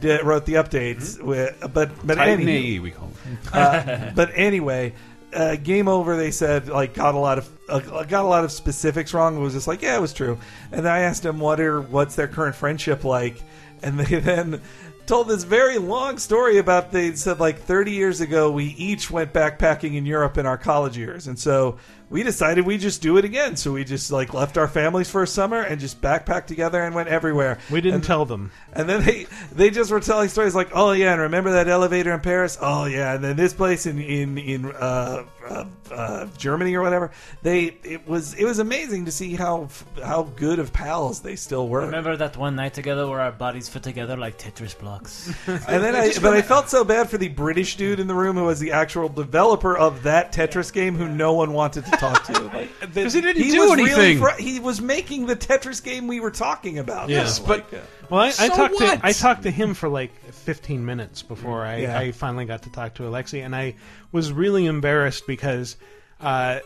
did, 0.00 0.22
wrote 0.24 0.46
the 0.46 0.54
updates. 0.54 1.20
With, 1.20 1.54
but 1.74 1.90
but 2.06 2.14
Titan 2.14 2.48
any, 2.48 2.78
we 2.78 2.92
call 2.92 3.10
it. 3.10 3.52
uh, 3.54 4.12
but 4.14 4.30
anyway, 4.34 4.94
uh, 5.34 5.56
Game 5.56 5.88
Over. 5.88 6.16
They 6.16 6.30
said 6.30 6.68
like 6.68 6.94
got 6.94 7.14
a 7.14 7.18
lot 7.18 7.38
of 7.38 7.48
uh, 7.68 7.80
got 8.04 8.24
a 8.24 8.28
lot 8.28 8.44
of 8.44 8.52
specifics 8.52 9.12
wrong. 9.12 9.36
It 9.36 9.40
was 9.40 9.52
just 9.54 9.66
like 9.66 9.82
yeah, 9.82 9.96
it 9.96 10.00
was 10.00 10.14
true. 10.14 10.38
And 10.72 10.84
then 10.86 10.92
I 10.92 11.00
asked 11.00 11.24
him 11.24 11.40
what 11.40 11.60
are 11.60 11.80
what's 11.82 12.14
their 12.14 12.28
current 12.28 12.54
friendship 12.54 13.04
like, 13.04 13.42
and 13.82 13.98
they 14.00 14.18
then 14.20 14.62
told 15.06 15.28
this 15.28 15.44
very 15.44 15.78
long 15.78 16.18
story 16.18 16.58
about 16.58 16.92
they 16.92 17.14
said 17.14 17.38
like 17.40 17.60
30 17.60 17.92
years 17.92 18.20
ago 18.20 18.50
we 18.50 18.66
each 18.76 19.10
went 19.10 19.32
backpacking 19.32 19.94
in 19.94 20.04
Europe 20.06 20.36
in 20.38 20.46
our 20.46 20.58
college 20.58 20.98
years, 20.98 21.26
and 21.28 21.38
so 21.38 21.78
we 22.08 22.22
decided 22.22 22.64
we 22.66 22.78
just 22.78 23.02
do 23.02 23.16
it 23.16 23.24
again. 23.24 23.56
So 23.56 23.72
we 23.72 23.82
just 23.84 24.12
like 24.12 24.32
left 24.34 24.56
our 24.58 24.68
families 24.68 25.10
for 25.10 25.22
a 25.22 25.26
summer 25.26 25.60
and 25.60 25.80
just 25.80 26.00
backpacked 26.00 26.46
together 26.46 26.80
and 26.82 26.94
went 26.94 27.08
everywhere. 27.08 27.58
We 27.70 27.80
didn't 27.80 27.96
And- 27.96 28.04
tell 28.04 28.24
them. 28.24 28.50
and 28.72 28.88
then 28.88 29.04
they 29.04 29.26
they 29.52 29.70
just 29.70 29.90
were 29.90 30.00
telling 30.00 30.28
stories 30.28 30.54
like, 30.54 30.70
oh 30.74 30.92
yeah, 30.92 31.12
and 31.12 31.20
remember 31.22 31.52
that 31.52 31.68
elevator 31.68 32.12
in 32.12 32.20
Paris? 32.20 32.58
Oh 32.60 32.84
yeah, 32.86 33.14
and 33.14 33.24
then 33.24 33.36
this 33.36 33.52
place 33.54 33.86
in 33.86 34.00
in 34.00 34.38
in 34.38 34.66
uh, 34.66 35.24
uh, 35.48 35.64
uh, 35.92 36.26
Germany 36.36 36.74
or 36.74 36.82
whatever. 36.82 37.10
They 37.42 37.76
it 37.84 38.06
was 38.06 38.34
it 38.34 38.44
was 38.44 38.58
amazing 38.58 39.04
to 39.06 39.10
see 39.12 39.34
how 39.34 39.68
how 40.02 40.24
good 40.36 40.58
of 40.58 40.72
pals 40.72 41.20
they 41.20 41.36
still 41.36 41.68
were. 41.68 41.80
Remember 41.82 42.16
that 42.16 42.36
one 42.36 42.56
night 42.56 42.74
together 42.74 43.06
where 43.06 43.20
our 43.20 43.32
bodies 43.32 43.68
fit 43.68 43.82
together 43.82 44.16
like 44.16 44.38
Tetris 44.38 44.78
blocks? 44.78 45.32
And 45.46 45.82
then 45.82 45.94
I 45.96 46.12
but 46.20 46.34
I 46.34 46.42
felt 46.42 46.68
so 46.68 46.84
bad 46.84 47.08
for 47.10 47.18
the 47.18 47.28
British 47.28 47.76
dude 47.76 48.00
in 48.00 48.06
the 48.06 48.14
room 48.14 48.36
who 48.36 48.44
was 48.44 48.60
the 48.60 48.72
actual 48.72 49.08
developer 49.08 49.76
of 49.76 50.02
that 50.04 50.32
Tetris 50.32 50.72
game 50.72 50.94
who 50.96 51.08
no 51.08 51.32
one 51.32 51.52
wanted 51.52 51.84
to 51.86 51.90
talk 51.92 52.24
to. 52.24 52.36
Like, 52.56 52.70
Because 52.94 53.12
he 53.12 53.20
didn't 53.20 53.42
he 53.42 53.50
do 53.50 53.60
was 53.68 53.72
anything. 53.72 53.96
really 53.96 54.16
fr- 54.18 54.40
he 54.42 54.60
was 54.60 54.80
making 54.80 55.26
the 55.26 55.36
Tetris 55.36 55.82
game 55.82 56.06
we 56.06 56.20
were 56.20 56.30
talking 56.30 56.78
about. 56.78 57.08
Yes, 57.08 57.38
though. 57.38 57.46
but- 57.46 57.72
Like, 57.72 57.82
uh, 57.82 57.86
Well, 58.10 58.20
I, 58.20 58.32
I 58.38 58.48
talked 58.48 58.74
what? 58.74 59.00
to 59.00 59.06
I 59.06 59.12
talked 59.12 59.42
to 59.44 59.50
him 59.50 59.74
for 59.74 59.88
like 59.88 60.12
15 60.32 60.84
minutes 60.84 61.22
before 61.22 61.64
I, 61.64 61.78
Yeah. 61.78 61.98
I 61.98 62.12
finally 62.12 62.44
got 62.44 62.62
to 62.62 62.70
talk 62.70 62.94
to 62.94 63.02
Alexi, 63.04 63.44
and 63.44 63.54
I 63.54 63.74
was 64.12 64.32
really 64.32 64.66
embarrassed 64.66 65.26
because, 65.26 65.76
uh, 66.20 66.60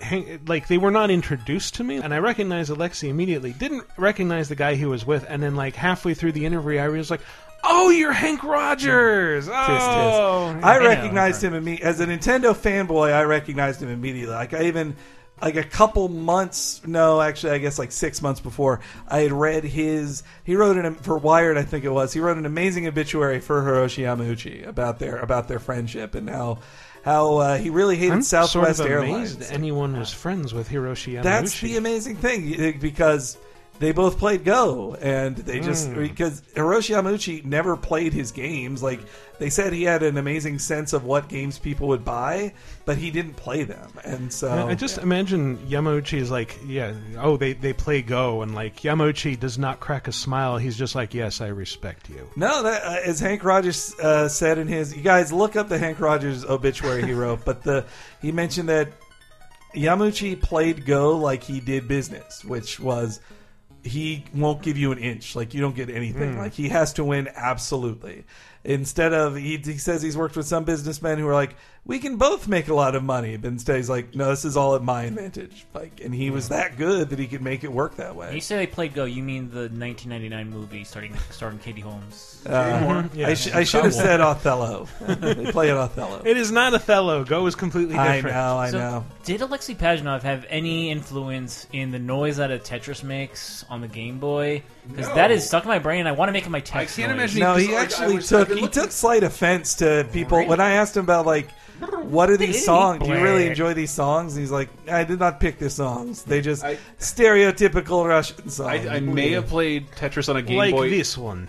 hang, 0.00 0.40
like 0.46 0.68
they 0.68 0.78
were 0.78 0.90
not 0.90 1.10
introduced 1.10 1.74
to 1.76 1.84
me, 1.84 1.96
and 1.96 2.12
I 2.12 2.18
recognized 2.18 2.70
Alexi 2.70 3.08
immediately. 3.08 3.52
Didn't 3.52 3.84
recognize 3.96 4.48
the 4.48 4.56
guy 4.56 4.74
he 4.74 4.86
was 4.86 5.06
with, 5.06 5.24
and 5.28 5.42
then 5.42 5.56
like 5.56 5.74
halfway 5.74 6.14
through 6.14 6.32
the 6.32 6.44
interview, 6.46 6.78
I 6.78 6.88
was 6.88 7.10
like, 7.10 7.20
"Oh, 7.64 7.90
you're 7.90 8.12
Hank 8.12 8.42
Rogers!" 8.44 9.48
Oh, 9.48 9.52
tis. 9.52 10.64
I 10.64 10.78
know. 10.78 10.86
recognized 10.86 11.42
him 11.42 11.52
imme- 11.54 11.80
as 11.80 12.00
a 12.00 12.06
Nintendo 12.06 12.54
fanboy. 12.54 13.12
I 13.12 13.22
recognized 13.22 13.82
him 13.82 13.88
immediately. 13.88 14.34
Like 14.34 14.52
I 14.54 14.64
even 14.64 14.96
like 15.44 15.56
a 15.56 15.62
couple 15.62 16.08
months. 16.08 16.80
No, 16.86 17.20
actually, 17.20 17.52
I 17.52 17.58
guess 17.58 17.78
like 17.78 17.92
six 17.92 18.22
months 18.22 18.40
before, 18.40 18.80
I 19.06 19.20
had 19.20 19.32
read 19.32 19.62
his. 19.62 20.22
He 20.42 20.56
wrote 20.56 20.78
an 20.78 20.94
for 20.94 21.18
Wired, 21.18 21.58
I 21.58 21.62
think 21.62 21.84
it 21.84 21.90
was. 21.90 22.14
He 22.14 22.20
wrote 22.20 22.38
an 22.38 22.46
amazing 22.46 22.86
obituary 22.86 23.40
for 23.40 23.60
Hiroshi 23.62 24.04
Yamauchi 24.04 24.66
about 24.66 24.98
their 24.98 25.18
about 25.18 25.48
their 25.48 25.58
friendship 25.58 26.14
and 26.14 26.30
how 26.30 26.60
how 27.04 27.36
uh, 27.36 27.58
he 27.58 27.68
really 27.68 27.96
hated 27.96 28.14
I'm 28.14 28.22
Southwest 28.22 28.78
sort 28.78 28.90
of 28.90 28.96
Airlines. 28.96 29.34
amazed 29.34 29.52
anyone 29.52 29.98
was 29.98 30.12
friends 30.12 30.54
with 30.54 30.70
Hiroshi 30.70 31.12
Yamauchi. 31.12 31.22
That's 31.22 31.60
the 31.60 31.76
amazing 31.76 32.16
thing 32.16 32.78
because 32.80 33.36
they 33.80 33.92
both 33.92 34.18
played 34.18 34.44
Go, 34.44 34.96
and 35.00 35.36
they 35.36 35.60
just 35.60 35.88
Hmm. 35.88 36.00
because 36.00 36.42
Hiroshi 36.54 36.94
Yamauchi 36.94 37.44
never 37.44 37.76
played 37.76 38.12
his 38.12 38.30
games. 38.30 38.82
Like 38.82 39.00
they 39.40 39.50
said, 39.50 39.72
he 39.72 39.82
had 39.82 40.04
an 40.04 40.16
amazing 40.16 40.60
sense 40.60 40.92
of 40.92 41.04
what 41.04 41.28
games 41.28 41.58
people 41.58 41.88
would 41.88 42.04
buy, 42.04 42.54
but 42.84 42.96
he 42.98 43.10
didn't 43.10 43.34
play 43.34 43.64
them, 43.64 43.90
and 44.04 44.32
so 44.32 44.68
I 44.68 44.76
just 44.76 44.98
imagine 44.98 45.58
Yamauchi 45.68 46.18
is 46.18 46.30
like, 46.30 46.56
yeah, 46.64 46.92
oh, 47.18 47.36
they, 47.36 47.52
they 47.54 47.72
play 47.72 48.00
Go, 48.00 48.42
and 48.42 48.54
like 48.54 48.82
Yamauchi 48.82 49.38
does 49.38 49.58
not 49.58 49.80
crack 49.80 50.06
a 50.06 50.12
smile. 50.12 50.56
He's 50.56 50.76
just 50.78 50.94
like, 50.94 51.12
yes, 51.12 51.40
I 51.40 51.48
respect 51.48 52.08
you. 52.08 52.28
No, 52.36 52.62
that 52.62 52.84
uh, 52.84 52.96
as 53.04 53.18
Hank 53.18 53.42
Rogers 53.42 53.92
uh, 53.98 54.28
said 54.28 54.58
in 54.58 54.68
his. 54.68 54.94
You 54.96 55.02
guys 55.02 55.32
look 55.32 55.56
up 55.56 55.68
the 55.68 55.78
Hank 55.78 55.98
Rogers 55.98 56.44
obituary 56.44 57.04
he 57.06 57.12
wrote, 57.12 57.44
but 57.44 57.64
the 57.64 57.84
he 58.22 58.30
mentioned 58.30 58.68
that 58.68 58.88
Yamauchi 59.74 60.40
played 60.40 60.86
Go 60.86 61.16
like 61.18 61.42
he 61.42 61.58
did 61.60 61.88
business, 61.88 62.44
which 62.44 62.78
was 62.78 63.20
he 63.84 64.24
won't 64.34 64.62
give 64.62 64.78
you 64.78 64.92
an 64.92 64.98
inch, 64.98 65.36
like 65.36 65.54
you 65.54 65.60
don't 65.60 65.76
get 65.76 65.90
anything. 65.90 66.32
Hmm. 66.32 66.38
Like 66.38 66.54
he 66.54 66.70
has 66.70 66.94
to 66.94 67.04
win 67.04 67.28
absolutely. 67.34 68.24
Instead 68.66 69.12
of 69.12 69.36
he, 69.36 69.58
he 69.58 69.76
says 69.76 70.00
he's 70.00 70.16
worked 70.16 70.36
with 70.36 70.46
some 70.46 70.64
businessmen 70.64 71.18
who 71.18 71.28
are 71.28 71.34
like, 71.34 71.54
we 71.84 71.98
can 71.98 72.16
both 72.16 72.48
make 72.48 72.68
a 72.68 72.74
lot 72.74 72.94
of 72.94 73.02
money, 73.04 73.36
but 73.36 73.48
instead 73.48 73.76
he's 73.76 73.90
like, 73.90 74.14
no, 74.14 74.30
this 74.30 74.46
is 74.46 74.56
all 74.56 74.74
at 74.74 74.82
my 74.82 75.02
advantage. 75.02 75.66
Like, 75.74 76.00
and 76.02 76.14
he 76.14 76.30
was 76.30 76.48
that 76.48 76.78
good 76.78 77.10
that 77.10 77.18
he 77.18 77.26
could 77.26 77.42
make 77.42 77.62
it 77.62 77.70
work 77.70 77.96
that 77.96 78.16
way. 78.16 78.34
you 78.34 78.40
say 78.40 78.56
they 78.56 78.66
played 78.66 78.94
Go, 78.94 79.04
you 79.04 79.22
mean 79.22 79.50
the 79.50 79.68
1999 79.68 80.48
movie 80.48 80.82
starting 80.84 81.14
starring 81.30 81.58
Katie 81.58 81.82
Holmes? 81.82 82.42
Uh, 82.46 83.06
Yeah. 83.12 83.28
I, 83.28 83.34
sh- 83.34 83.52
I 83.52 83.64
should 83.64 83.84
have 83.84 83.92
said 83.92 84.22
Othello. 84.22 84.88
they 85.00 85.52
play 85.52 85.68
it 85.68 85.76
Othello. 85.76 86.22
It 86.24 86.38
is 86.38 86.50
not 86.50 86.72
Othello. 86.72 87.22
Go 87.24 87.46
is 87.46 87.54
completely 87.54 87.96
I 87.96 88.14
different. 88.16 88.34
know, 88.36 88.56
I 88.56 88.70
So, 88.70 88.78
know. 88.78 89.04
Did 89.24 89.42
Alexei 89.42 89.74
Pajnov 89.74 90.22
have 90.22 90.46
any 90.48 90.90
influence 90.90 91.66
in 91.70 91.90
the 91.90 91.98
noise 91.98 92.38
that 92.38 92.50
a 92.50 92.58
Tetris 92.58 93.04
makes 93.04 93.62
on 93.68 93.82
the 93.82 93.88
Game 93.88 94.18
Boy? 94.18 94.62
Because 94.88 95.12
that 95.14 95.30
is 95.30 95.46
stuck 95.46 95.64
in 95.64 95.68
my 95.68 95.78
brain. 95.78 96.00
and 96.00 96.08
I 96.08 96.12
want 96.12 96.28
to 96.28 96.32
make 96.32 96.46
it 96.46 96.50
my 96.50 96.58
I 96.58 96.60
text. 96.60 96.96
can't 96.96 97.10
noise. 97.10 97.36
imagine. 97.36 97.40
No, 97.40 97.54
he 97.56 97.66
Like, 97.68 97.74
I 97.76 97.82
actually 97.82 98.16
was- 98.16 98.32
I've 98.32 98.38
took 98.40 98.48
been 98.48 98.56
he 98.58 98.62
looking- 98.64 98.82
took 98.82 98.92
slight 98.92 99.22
offense 99.22 99.74
to 99.76 100.06
people 100.12 100.44
when 100.46 100.60
I 100.60 100.72
asked 100.72 100.96
him 100.96 101.04
about 101.04 101.26
like 101.26 101.48
what 102.04 102.30
are 102.30 102.36
these 102.36 102.64
songs? 102.64 103.00
Do 103.02 103.08
you 103.12 103.20
really 103.22 103.46
enjoy 103.48 103.74
these 103.74 103.90
songs? 103.90 104.34
And 104.34 104.40
he's 104.42 104.50
like, 104.52 104.68
I 104.88 105.02
did 105.04 105.18
not 105.18 105.40
pick 105.40 105.58
the 105.58 105.68
songs. 105.68 106.22
They 106.22 106.40
just 106.40 106.62
I- 106.64 106.78
stereotypical 107.00 108.06
Russian 108.06 108.48
songs. 108.48 108.86
I, 108.86 108.96
I 108.96 109.00
may 109.00 109.30
have 109.32 109.48
played 109.48 109.90
Tetris 109.92 110.28
on 110.28 110.36
a 110.36 110.42
Game 110.42 110.56
like 110.58 110.72
Boy. 110.72 110.88
this 110.90 111.18
one. 111.18 111.48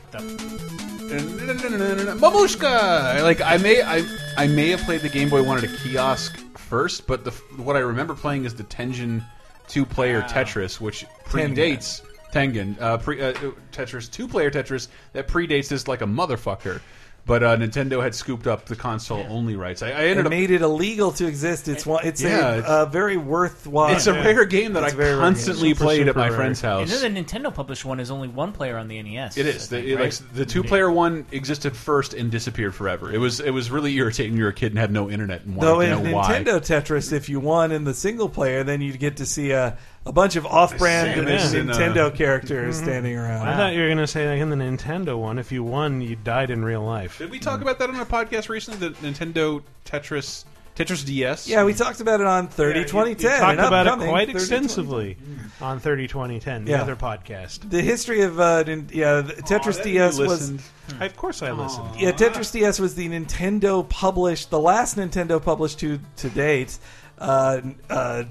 Mamushka. 1.86 3.22
Like 3.24 3.42
I 3.42 3.58
may, 3.58 3.82
I, 3.82 4.04
I 4.38 4.48
may 4.48 4.70
have 4.70 4.82
played 4.82 5.02
the 5.02 5.10
Game 5.10 5.30
Boy 5.30 5.44
one 5.44 5.58
at 5.58 5.64
a 5.64 5.68
kiosk 5.78 6.38
first, 6.58 7.06
but 7.08 7.24
the 7.24 7.32
what 7.62 7.76
I 7.76 7.80
remember 7.80 8.14
playing 8.16 8.46
is 8.46 8.56
the 8.56 8.64
Tengen 8.64 9.24
two-player 9.68 10.24
ah. 10.26 10.30
Tetris, 10.32 10.80
which 10.82 11.06
predates 11.26 12.02
Tengen. 12.36 12.80
Uh, 12.82 12.98
pre, 12.98 13.22
uh, 13.22 13.34
Tetris 13.72 14.12
two-player 14.12 14.52
Tetris 14.52 14.88
that 15.14 15.28
predates 15.28 15.70
this 15.70 15.88
like 15.88 16.02
a 16.02 16.06
motherfucker. 16.06 16.82
But 17.28 17.42
uh, 17.42 17.58
Nintendo 17.58 18.04
had 18.04 18.14
scooped 18.14 18.46
up 18.46 18.66
the 18.68 18.76
console-only 18.76 19.56
rights. 19.56 19.82
I, 19.82 19.88
I 19.88 20.02
It 20.04 20.10
ended 20.12 20.26
up. 20.28 20.30
made 20.30 20.52
it 20.52 20.62
illegal 20.62 21.12
to 21.14 21.26
exist. 21.26 21.68
It's 21.68 21.84
one. 21.84 22.06
It's 22.06 22.22
Yeah, 22.22 22.50
a, 22.50 22.58
it's- 22.60 22.70
uh, 22.70 22.86
very 22.86 23.18
worthwhile. 23.18 23.96
It's 23.96 24.06
a 24.06 24.14
rare 24.14 24.46
game 24.46 24.74
that 24.74 24.84
It's 24.84 24.94
I 24.94 24.96
a 24.96 24.98
very 24.98 25.10
rare 25.16 25.22
constantly. 25.22 25.70
Super, 25.70 25.84
played 25.86 26.08
at 26.08 26.16
my 26.16 26.28
rare. 26.28 26.38
friend's 26.38 26.64
And 26.64 26.88
house. 26.88 27.02
then 27.02 27.16
the 27.16 27.24
Nintendo 27.24 27.52
published 27.52 27.84
one 27.84 28.00
is 28.00 28.12
only 28.12 28.28
one 28.28 28.52
player 28.52 28.78
on 28.78 28.88
the 28.88 29.02
NES. 29.02 29.38
It 29.40 29.48
is. 29.48 29.56
I 29.56 29.58
is. 29.58 29.70
The, 29.70 29.96
right? 29.96 30.04
like, 30.04 30.34
the 30.36 30.46
two-player 30.46 30.92
one 30.92 31.26
existed 31.32 31.76
first 31.76 32.14
and 32.14 32.30
disappeared 32.30 32.76
forever. 32.76 33.12
It 33.12 33.18
was 33.18 33.40
it 33.40 33.50
was 33.50 33.72
really 33.72 33.96
irritating. 33.96 34.34
when 34.34 34.38
You 34.38 34.44
were 34.44 34.50
a 34.52 34.54
kid 34.54 34.74
and 34.74 34.78
had 34.78 34.92
no 34.92 35.10
internet 35.10 35.46
and 35.46 35.56
wanted 35.56 35.68
Though 35.68 35.82
to 35.82 35.88
in 35.88 36.04
know 36.12 36.16
why. 36.18 36.32
Nintendo 36.44 36.60
Tetris, 36.62 37.12
if 37.12 37.28
you 37.28 37.40
won 37.40 37.72
in 37.72 37.86
the 37.86 37.96
single 37.96 38.30
player, 38.30 38.64
then 38.64 38.82
you'd 38.82 39.00
get 39.00 39.18
to 39.18 39.26
see 39.26 39.50
a, 39.50 39.80
a 40.06 40.12
bunch 40.12 40.36
of 40.36 40.46
off-brand 40.46 41.20
Samus 41.28 41.54
and, 41.60 41.70
Nintendo 41.70 42.14
characters 42.16 42.78
standing 42.78 43.16
around. 43.18 43.48
I 43.48 43.58
thought 43.58 43.74
you 43.74 43.80
were 43.82 43.88
going 43.88 43.98
to 43.98 44.08
say 44.08 44.30
like 44.30 44.40
in 44.40 44.50
the 44.50 44.56
Nintendo 44.56 45.18
one, 45.18 45.40
if 45.40 45.52
you 45.52 45.64
won, 45.64 46.02
you 46.02 46.16
died 46.16 46.50
in 46.52 46.64
real 46.64 46.84
life. 46.84 47.18
Did 47.18 47.32
we 47.32 47.40
talk 47.40 47.62
about 47.62 47.80
that 47.80 47.90
on 47.90 47.96
our 47.96 48.06
podcast 48.06 48.48
recently? 48.50 48.90
The 48.90 48.96
Nintendo 49.08 49.64
Tetris 49.86 50.46
Tetris 50.76 51.06
DS. 51.06 51.48
Yeah, 51.48 51.64
we 51.64 51.74
talked 51.74 52.02
about 52.02 52.20
it 52.20 52.28
on 52.28 52.50
30 52.50 52.80
Yeah, 52.80 52.82
you- 52.84 52.88
2010. 52.90 53.32
You 53.32 53.38
talked 53.40 53.50
and 53.52 53.60
about 53.68 53.88
it 53.88 53.90
upcoming 53.94 54.10
quite 54.10 54.28
30, 54.28 54.38
extensively 54.38 55.18
on 55.62 55.80
30 55.80 56.08
2010, 56.08 56.66
the 56.66 56.72
Yeah. 56.72 56.82
other 56.82 56.98
podcast. 56.98 57.70
The 57.70 57.82
history 57.82 58.22
of 58.22 58.40
uh, 58.42 58.64
nin- 58.64 58.90
yeah, 58.92 59.22
the 59.22 59.34
Tetris 59.36 59.82
DS 59.82 60.20
was. 60.20 60.52
I, 61.00 61.06
of 61.06 61.16
course, 61.16 61.42
I 61.42 61.52
listened. 61.52 61.88
yeah, 61.98 62.12
Tetris 62.12 62.52
DS 62.52 62.80
was 62.80 62.94
the 62.96 63.08
Nintendo 63.08 63.88
published, 63.88 64.50
the 64.50 64.60
last 64.60 64.98
Nintendo 64.98 65.42
published 65.42 65.80
to 65.80 66.00
to 66.18 66.30
date. 66.30 66.78
Uh, 67.18 67.62
uh, 67.90 68.24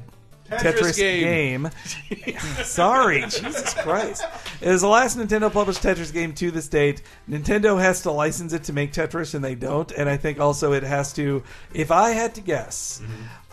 Tetris 0.58 0.92
Tetris, 0.92 0.96
game. 0.96 1.70
game. 2.08 2.38
Sorry, 2.64 3.20
Jesus 3.22 3.74
Christ! 3.74 4.24
It 4.60 4.68
was 4.68 4.80
the 4.80 4.88
last 4.88 5.18
Nintendo 5.18 5.52
published 5.52 5.82
Tetris 5.82 6.12
game 6.12 6.34
to 6.34 6.50
this 6.50 6.68
date. 6.68 7.02
Nintendo 7.28 7.80
has 7.80 8.02
to 8.02 8.10
license 8.10 8.52
it 8.52 8.64
to 8.64 8.72
make 8.72 8.92
Tetris, 8.92 9.34
and 9.34 9.44
they 9.44 9.54
don't. 9.54 9.90
And 9.92 10.08
I 10.08 10.16
think 10.16 10.40
also 10.40 10.72
it 10.72 10.82
has 10.82 11.12
to. 11.14 11.42
If 11.72 11.90
I 11.90 12.10
had 12.10 12.34
to 12.36 12.40
guess, 12.40 13.02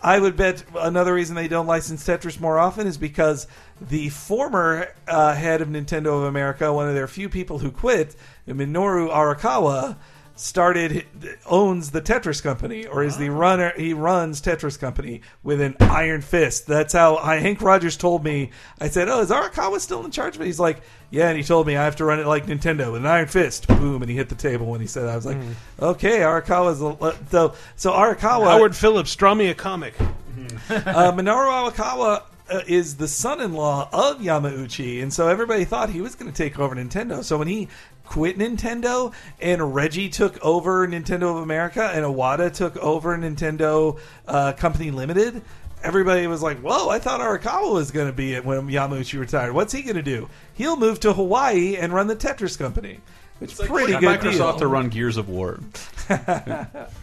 I 0.03 0.19
would 0.19 0.35
bet 0.35 0.63
another 0.77 1.13
reason 1.13 1.35
they 1.35 1.47
don't 1.47 1.67
license 1.67 2.05
Tetris 2.05 2.39
more 2.39 2.57
often 2.57 2.87
is 2.87 2.97
because 2.97 3.47
the 3.79 4.09
former 4.09 4.87
uh, 5.07 5.33
head 5.35 5.61
of 5.61 5.67
Nintendo 5.67 6.17
of 6.17 6.23
America, 6.23 6.73
one 6.73 6.87
of 6.87 6.95
their 6.95 7.07
few 7.07 7.29
people 7.29 7.59
who 7.59 7.71
quit, 7.71 8.15
Minoru 8.47 9.09
Arakawa, 9.09 9.97
started 10.41 11.05
owns 11.45 11.91
the 11.91 12.01
Tetris 12.01 12.41
company 12.41 12.85
or 12.85 13.03
is 13.03 13.17
the 13.17 13.29
runner 13.29 13.71
he 13.77 13.93
runs 13.93 14.41
Tetris 14.41 14.79
company 14.79 15.21
with 15.43 15.61
an 15.61 15.75
iron 15.79 16.21
fist. 16.21 16.65
That's 16.67 16.93
how 16.93 17.17
I, 17.17 17.35
Hank 17.37 17.61
Rogers 17.61 17.95
told 17.97 18.23
me. 18.23 18.49
I 18.79 18.89
said, 18.89 19.07
"Oh, 19.07 19.21
is 19.21 19.29
Arakawa 19.29 19.79
still 19.79 20.03
in 20.03 20.11
charge 20.11 20.35
of 20.35 20.41
it?" 20.41 20.45
He's 20.45 20.59
like, 20.59 20.81
"Yeah," 21.11 21.29
and 21.29 21.37
he 21.37 21.43
told 21.43 21.67
me 21.67 21.77
I 21.77 21.83
have 21.85 21.95
to 21.97 22.05
run 22.05 22.19
it 22.19 22.25
like 22.25 22.47
Nintendo 22.47 22.91
with 22.91 23.01
an 23.01 23.07
iron 23.07 23.27
fist. 23.27 23.67
Boom, 23.67 24.01
and 24.01 24.09
he 24.09 24.17
hit 24.17 24.29
the 24.29 24.35
table 24.35 24.65
when 24.65 24.81
he 24.81 24.87
said, 24.87 25.03
that. 25.03 25.11
"I 25.11 25.15
was 25.15 25.25
like, 25.25 25.37
okay, 25.79 26.19
Arakawa's 26.19 26.81
a- 26.81 27.15
so 27.29 27.53
so 27.75 27.91
Arakawa 27.91 28.45
Howard 28.51 28.75
Phillips, 28.75 29.15
draw 29.15 29.35
me 29.35 29.47
a 29.47 29.53
comic. 29.53 29.93
uh, 29.99 31.11
Minoru 31.11 31.71
Arakawa 31.71 32.23
uh, 32.49 32.61
is 32.67 32.95
the 32.97 33.07
son-in-law 33.07 33.89
of 33.93 34.17
Yamauchi, 34.19 35.01
and 35.03 35.13
so 35.13 35.27
everybody 35.27 35.65
thought 35.65 35.89
he 35.89 36.01
was 36.01 36.15
going 36.15 36.31
to 36.31 36.35
take 36.35 36.57
over 36.59 36.75
Nintendo. 36.75 37.23
So 37.23 37.37
when 37.37 37.47
he 37.47 37.67
quit 38.11 38.37
Nintendo 38.37 39.13
and 39.39 39.73
Reggie 39.73 40.09
took 40.09 40.37
over 40.43 40.85
Nintendo 40.85 41.31
of 41.31 41.37
America 41.37 41.89
and 41.93 42.03
Iwata 42.03 42.53
took 42.53 42.75
over 42.75 43.17
Nintendo 43.17 43.97
uh, 44.27 44.51
Company 44.51 44.91
Limited, 44.91 45.41
everybody 45.81 46.27
was 46.27 46.43
like, 46.43 46.59
"Whoa! 46.59 46.89
I 46.89 46.99
thought 46.99 47.21
Arakawa 47.21 47.73
was 47.73 47.91
going 47.91 48.07
to 48.07 48.13
be 48.13 48.33
it 48.33 48.43
when 48.43 48.67
Yamauchi 48.67 49.17
retired. 49.17 49.53
What's 49.53 49.71
he 49.71 49.81
going 49.81 49.95
to 49.95 50.01
do? 50.01 50.27
He'll 50.53 50.75
move 50.75 50.99
to 50.99 51.13
Hawaii 51.13 51.77
and 51.77 51.93
run 51.93 52.07
the 52.07 52.15
Tetris 52.17 52.57
company." 52.57 52.99
Which 53.39 53.53
is 53.53 53.59
pretty 53.59 53.93
good 53.93 54.19
Microsoft 54.19 54.33
deal. 54.33 54.57
to 54.57 54.67
run 54.67 54.89
Gears 54.89 55.15
of 55.15 55.29
War. 55.29 55.61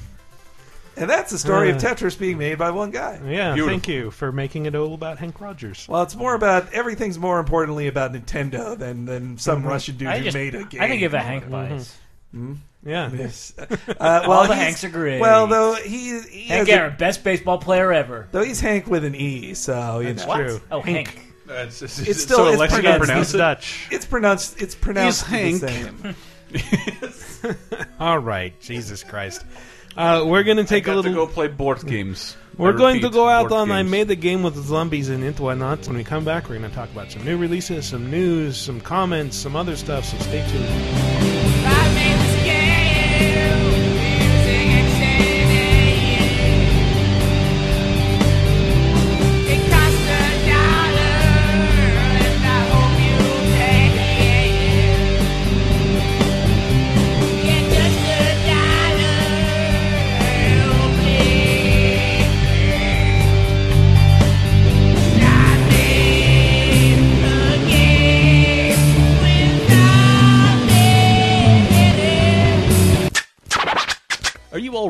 And 1.00 1.08
that's 1.08 1.30
the 1.30 1.38
story 1.38 1.70
of 1.70 1.76
Uh. 1.76 1.80
Tetris 1.80 2.18
being 2.18 2.38
made 2.38 2.58
by 2.58 2.70
one 2.70 2.90
guy. 2.90 3.20
Yeah, 3.24 3.54
Beautiful. 3.54 3.68
thank 3.70 3.88
you 3.88 4.10
for 4.10 4.32
making 4.32 4.66
it 4.66 4.74
all 4.74 4.94
about 4.94 5.18
Hank 5.18 5.40
Rogers. 5.40 5.86
Well, 5.88 6.02
it's 6.02 6.16
more 6.16 6.34
about 6.34 6.72
everything's 6.72 7.18
more 7.18 7.38
importantly 7.40 7.86
about 7.86 8.12
Nintendo 8.12 8.76
than 8.78 9.04
than 9.04 9.38
some 9.38 9.64
Russian 9.64 9.96
dude 9.96 10.08
I 10.08 10.18
who 10.18 10.24
just, 10.24 10.34
made 10.34 10.54
a 10.54 10.64
game. 10.64 10.80
I 10.82 10.88
think 10.88 11.00
give 11.00 11.14
a 11.14 11.20
Hank 11.20 11.48
bias. 11.50 11.96
Yeah. 12.34 12.54
Yes. 12.86 13.54
Uh, 13.88 14.22
well, 14.28 14.32
All 14.32 14.46
the 14.46 14.54
Hanks 14.54 14.84
are 14.84 14.88
great. 14.88 15.20
Well, 15.20 15.48
though 15.48 15.74
he, 15.74 16.20
he 16.20 16.44
Hank 16.46 16.68
has 16.68 16.92
a- 16.92 16.96
best 16.96 17.24
baseball 17.24 17.58
player 17.58 17.92
ever. 17.92 18.28
though 18.30 18.44
he's 18.44 18.60
Hank 18.60 18.86
with 18.86 19.04
an 19.04 19.16
E, 19.16 19.54
so 19.54 19.98
you 19.98 20.14
That's 20.14 20.26
know 20.26 20.34
true. 20.36 20.60
Oh, 20.70 20.80
Hank. 20.80 21.08
Hank. 21.08 21.32
That's 21.46 21.82
it's, 21.82 21.98
It's 21.98 22.22
still- 22.22 22.36
so 22.38 22.46
it's 22.48 22.56
Alexa 22.56 22.76
pronounced- 22.76 23.06
pronounce 23.06 23.34
it. 23.34 23.38
Dutch. 23.38 23.88
it's 23.90 24.06
pronounced 24.06 24.62
it's 24.62 24.74
pronounced 24.76 25.26
He's 25.26 25.60
the 25.60 25.70
Hank. 25.70 26.16
same. 26.52 27.86
All 28.00 28.18
right, 28.20 28.58
Jesus 28.60 29.02
Christ. 29.02 29.44
Uh, 29.98 30.24
we're 30.24 30.44
going 30.44 30.58
to 30.58 30.64
take 30.64 30.86
a 30.86 30.94
little. 30.94 31.02
to 31.02 31.12
go 31.12 31.26
play 31.26 31.48
board 31.48 31.84
games. 31.84 32.36
We're 32.56 32.72
going 32.72 33.00
to 33.00 33.10
go 33.10 33.28
out 33.28 33.50
on 33.50 33.72
I 33.72 33.82
made 33.82 34.06
the 34.06 34.14
game 34.14 34.44
with 34.44 34.54
zombies 34.54 35.08
and 35.08 35.24
into 35.24 35.42
whatnot. 35.42 35.88
When 35.88 35.96
we 35.96 36.04
come 36.04 36.24
back, 36.24 36.48
we're 36.48 36.56
going 36.56 36.70
to 36.70 36.74
talk 36.74 36.88
about 36.92 37.10
some 37.10 37.24
new 37.24 37.36
releases, 37.36 37.86
some 37.86 38.08
news, 38.08 38.56
some 38.56 38.80
comments, 38.80 39.36
some 39.36 39.56
other 39.56 39.74
stuff. 39.74 40.04
So 40.04 40.16
stay 40.18 40.46
tuned. 40.48 41.47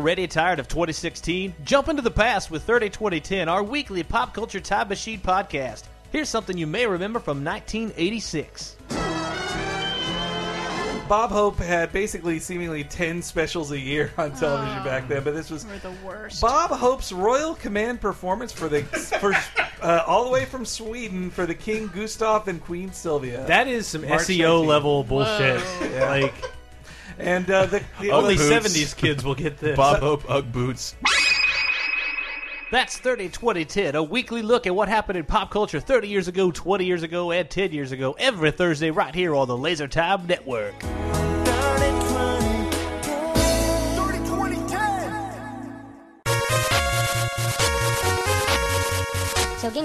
Already 0.08 0.26
tired 0.26 0.58
of 0.58 0.66
2016? 0.68 1.54
Jump 1.66 1.90
into 1.90 2.00
the 2.00 2.10
past 2.10 2.50
with 2.50 2.62
30 2.62 2.88
2010, 2.88 3.46
our 3.46 3.62
weekly 3.62 4.02
pop 4.02 4.32
culture 4.32 4.58
time 4.58 4.88
machine 4.88 5.20
podcast. 5.20 5.82
Here's 6.10 6.30
something 6.30 6.56
you 6.56 6.66
may 6.66 6.86
remember 6.86 7.20
from 7.20 7.44
1986. 7.44 8.76
Bob 11.10 11.30
Hope 11.30 11.58
had 11.58 11.92
basically 11.92 12.38
seemingly 12.38 12.84
ten 12.84 13.20
specials 13.20 13.70
a 13.70 13.78
year 13.78 14.10
on 14.16 14.34
television 14.34 14.82
back 14.82 15.08
then, 15.08 15.24
but 15.24 15.34
this 15.34 15.50
was 15.50 15.66
We're 15.66 15.78
the 15.78 15.92
worst. 16.02 16.40
Bob 16.40 16.70
Hope's 16.70 17.12
Royal 17.12 17.54
Command 17.54 18.00
performance 18.00 18.50
for 18.50 18.70
the 18.70 18.82
for 18.84 19.34
uh, 19.82 20.04
all 20.06 20.24
the 20.24 20.30
way 20.30 20.46
from 20.46 20.64
Sweden 20.64 21.30
for 21.30 21.44
the 21.44 21.54
King 21.54 21.90
Gustav 21.94 22.48
and 22.48 22.62
Queen 22.64 22.92
Sylvia. 22.92 23.44
That 23.46 23.68
is 23.68 23.86
some 23.86 24.08
March 24.08 24.22
SEO 24.22 24.62
19th. 24.62 24.66
level 24.66 25.04
bullshit. 25.04 25.62
Like 26.00 26.34
and 27.18 27.50
uh, 27.50 27.66
the, 27.66 27.82
the 28.00 28.10
only 28.10 28.36
Boots. 28.36 28.48
seventies 28.48 28.94
kids 28.94 29.24
will 29.24 29.34
get 29.34 29.58
this. 29.58 29.76
Bob 29.76 30.00
Hope 30.00 30.24
Ugg 30.28 30.52
boots. 30.52 30.94
That's 32.70 32.98
30 32.98 33.30
2010, 33.30 33.94
a 33.94 34.02
weekly 34.02 34.42
look 34.42 34.66
at 34.66 34.74
what 34.74 34.88
happened 34.88 35.16
in 35.16 35.24
pop 35.24 35.50
culture 35.50 35.80
30 35.80 36.08
years 36.08 36.28
ago, 36.28 36.50
20 36.50 36.84
years 36.84 37.02
ago, 37.02 37.30
and 37.32 37.48
10 37.48 37.72
years 37.72 37.92
ago, 37.92 38.14
every 38.18 38.50
Thursday 38.50 38.90
right 38.90 39.14
here 39.14 39.34
on 39.34 39.48
the 39.48 39.56
Laser 39.56 39.88
Time 39.88 40.26
Network. 40.26 40.74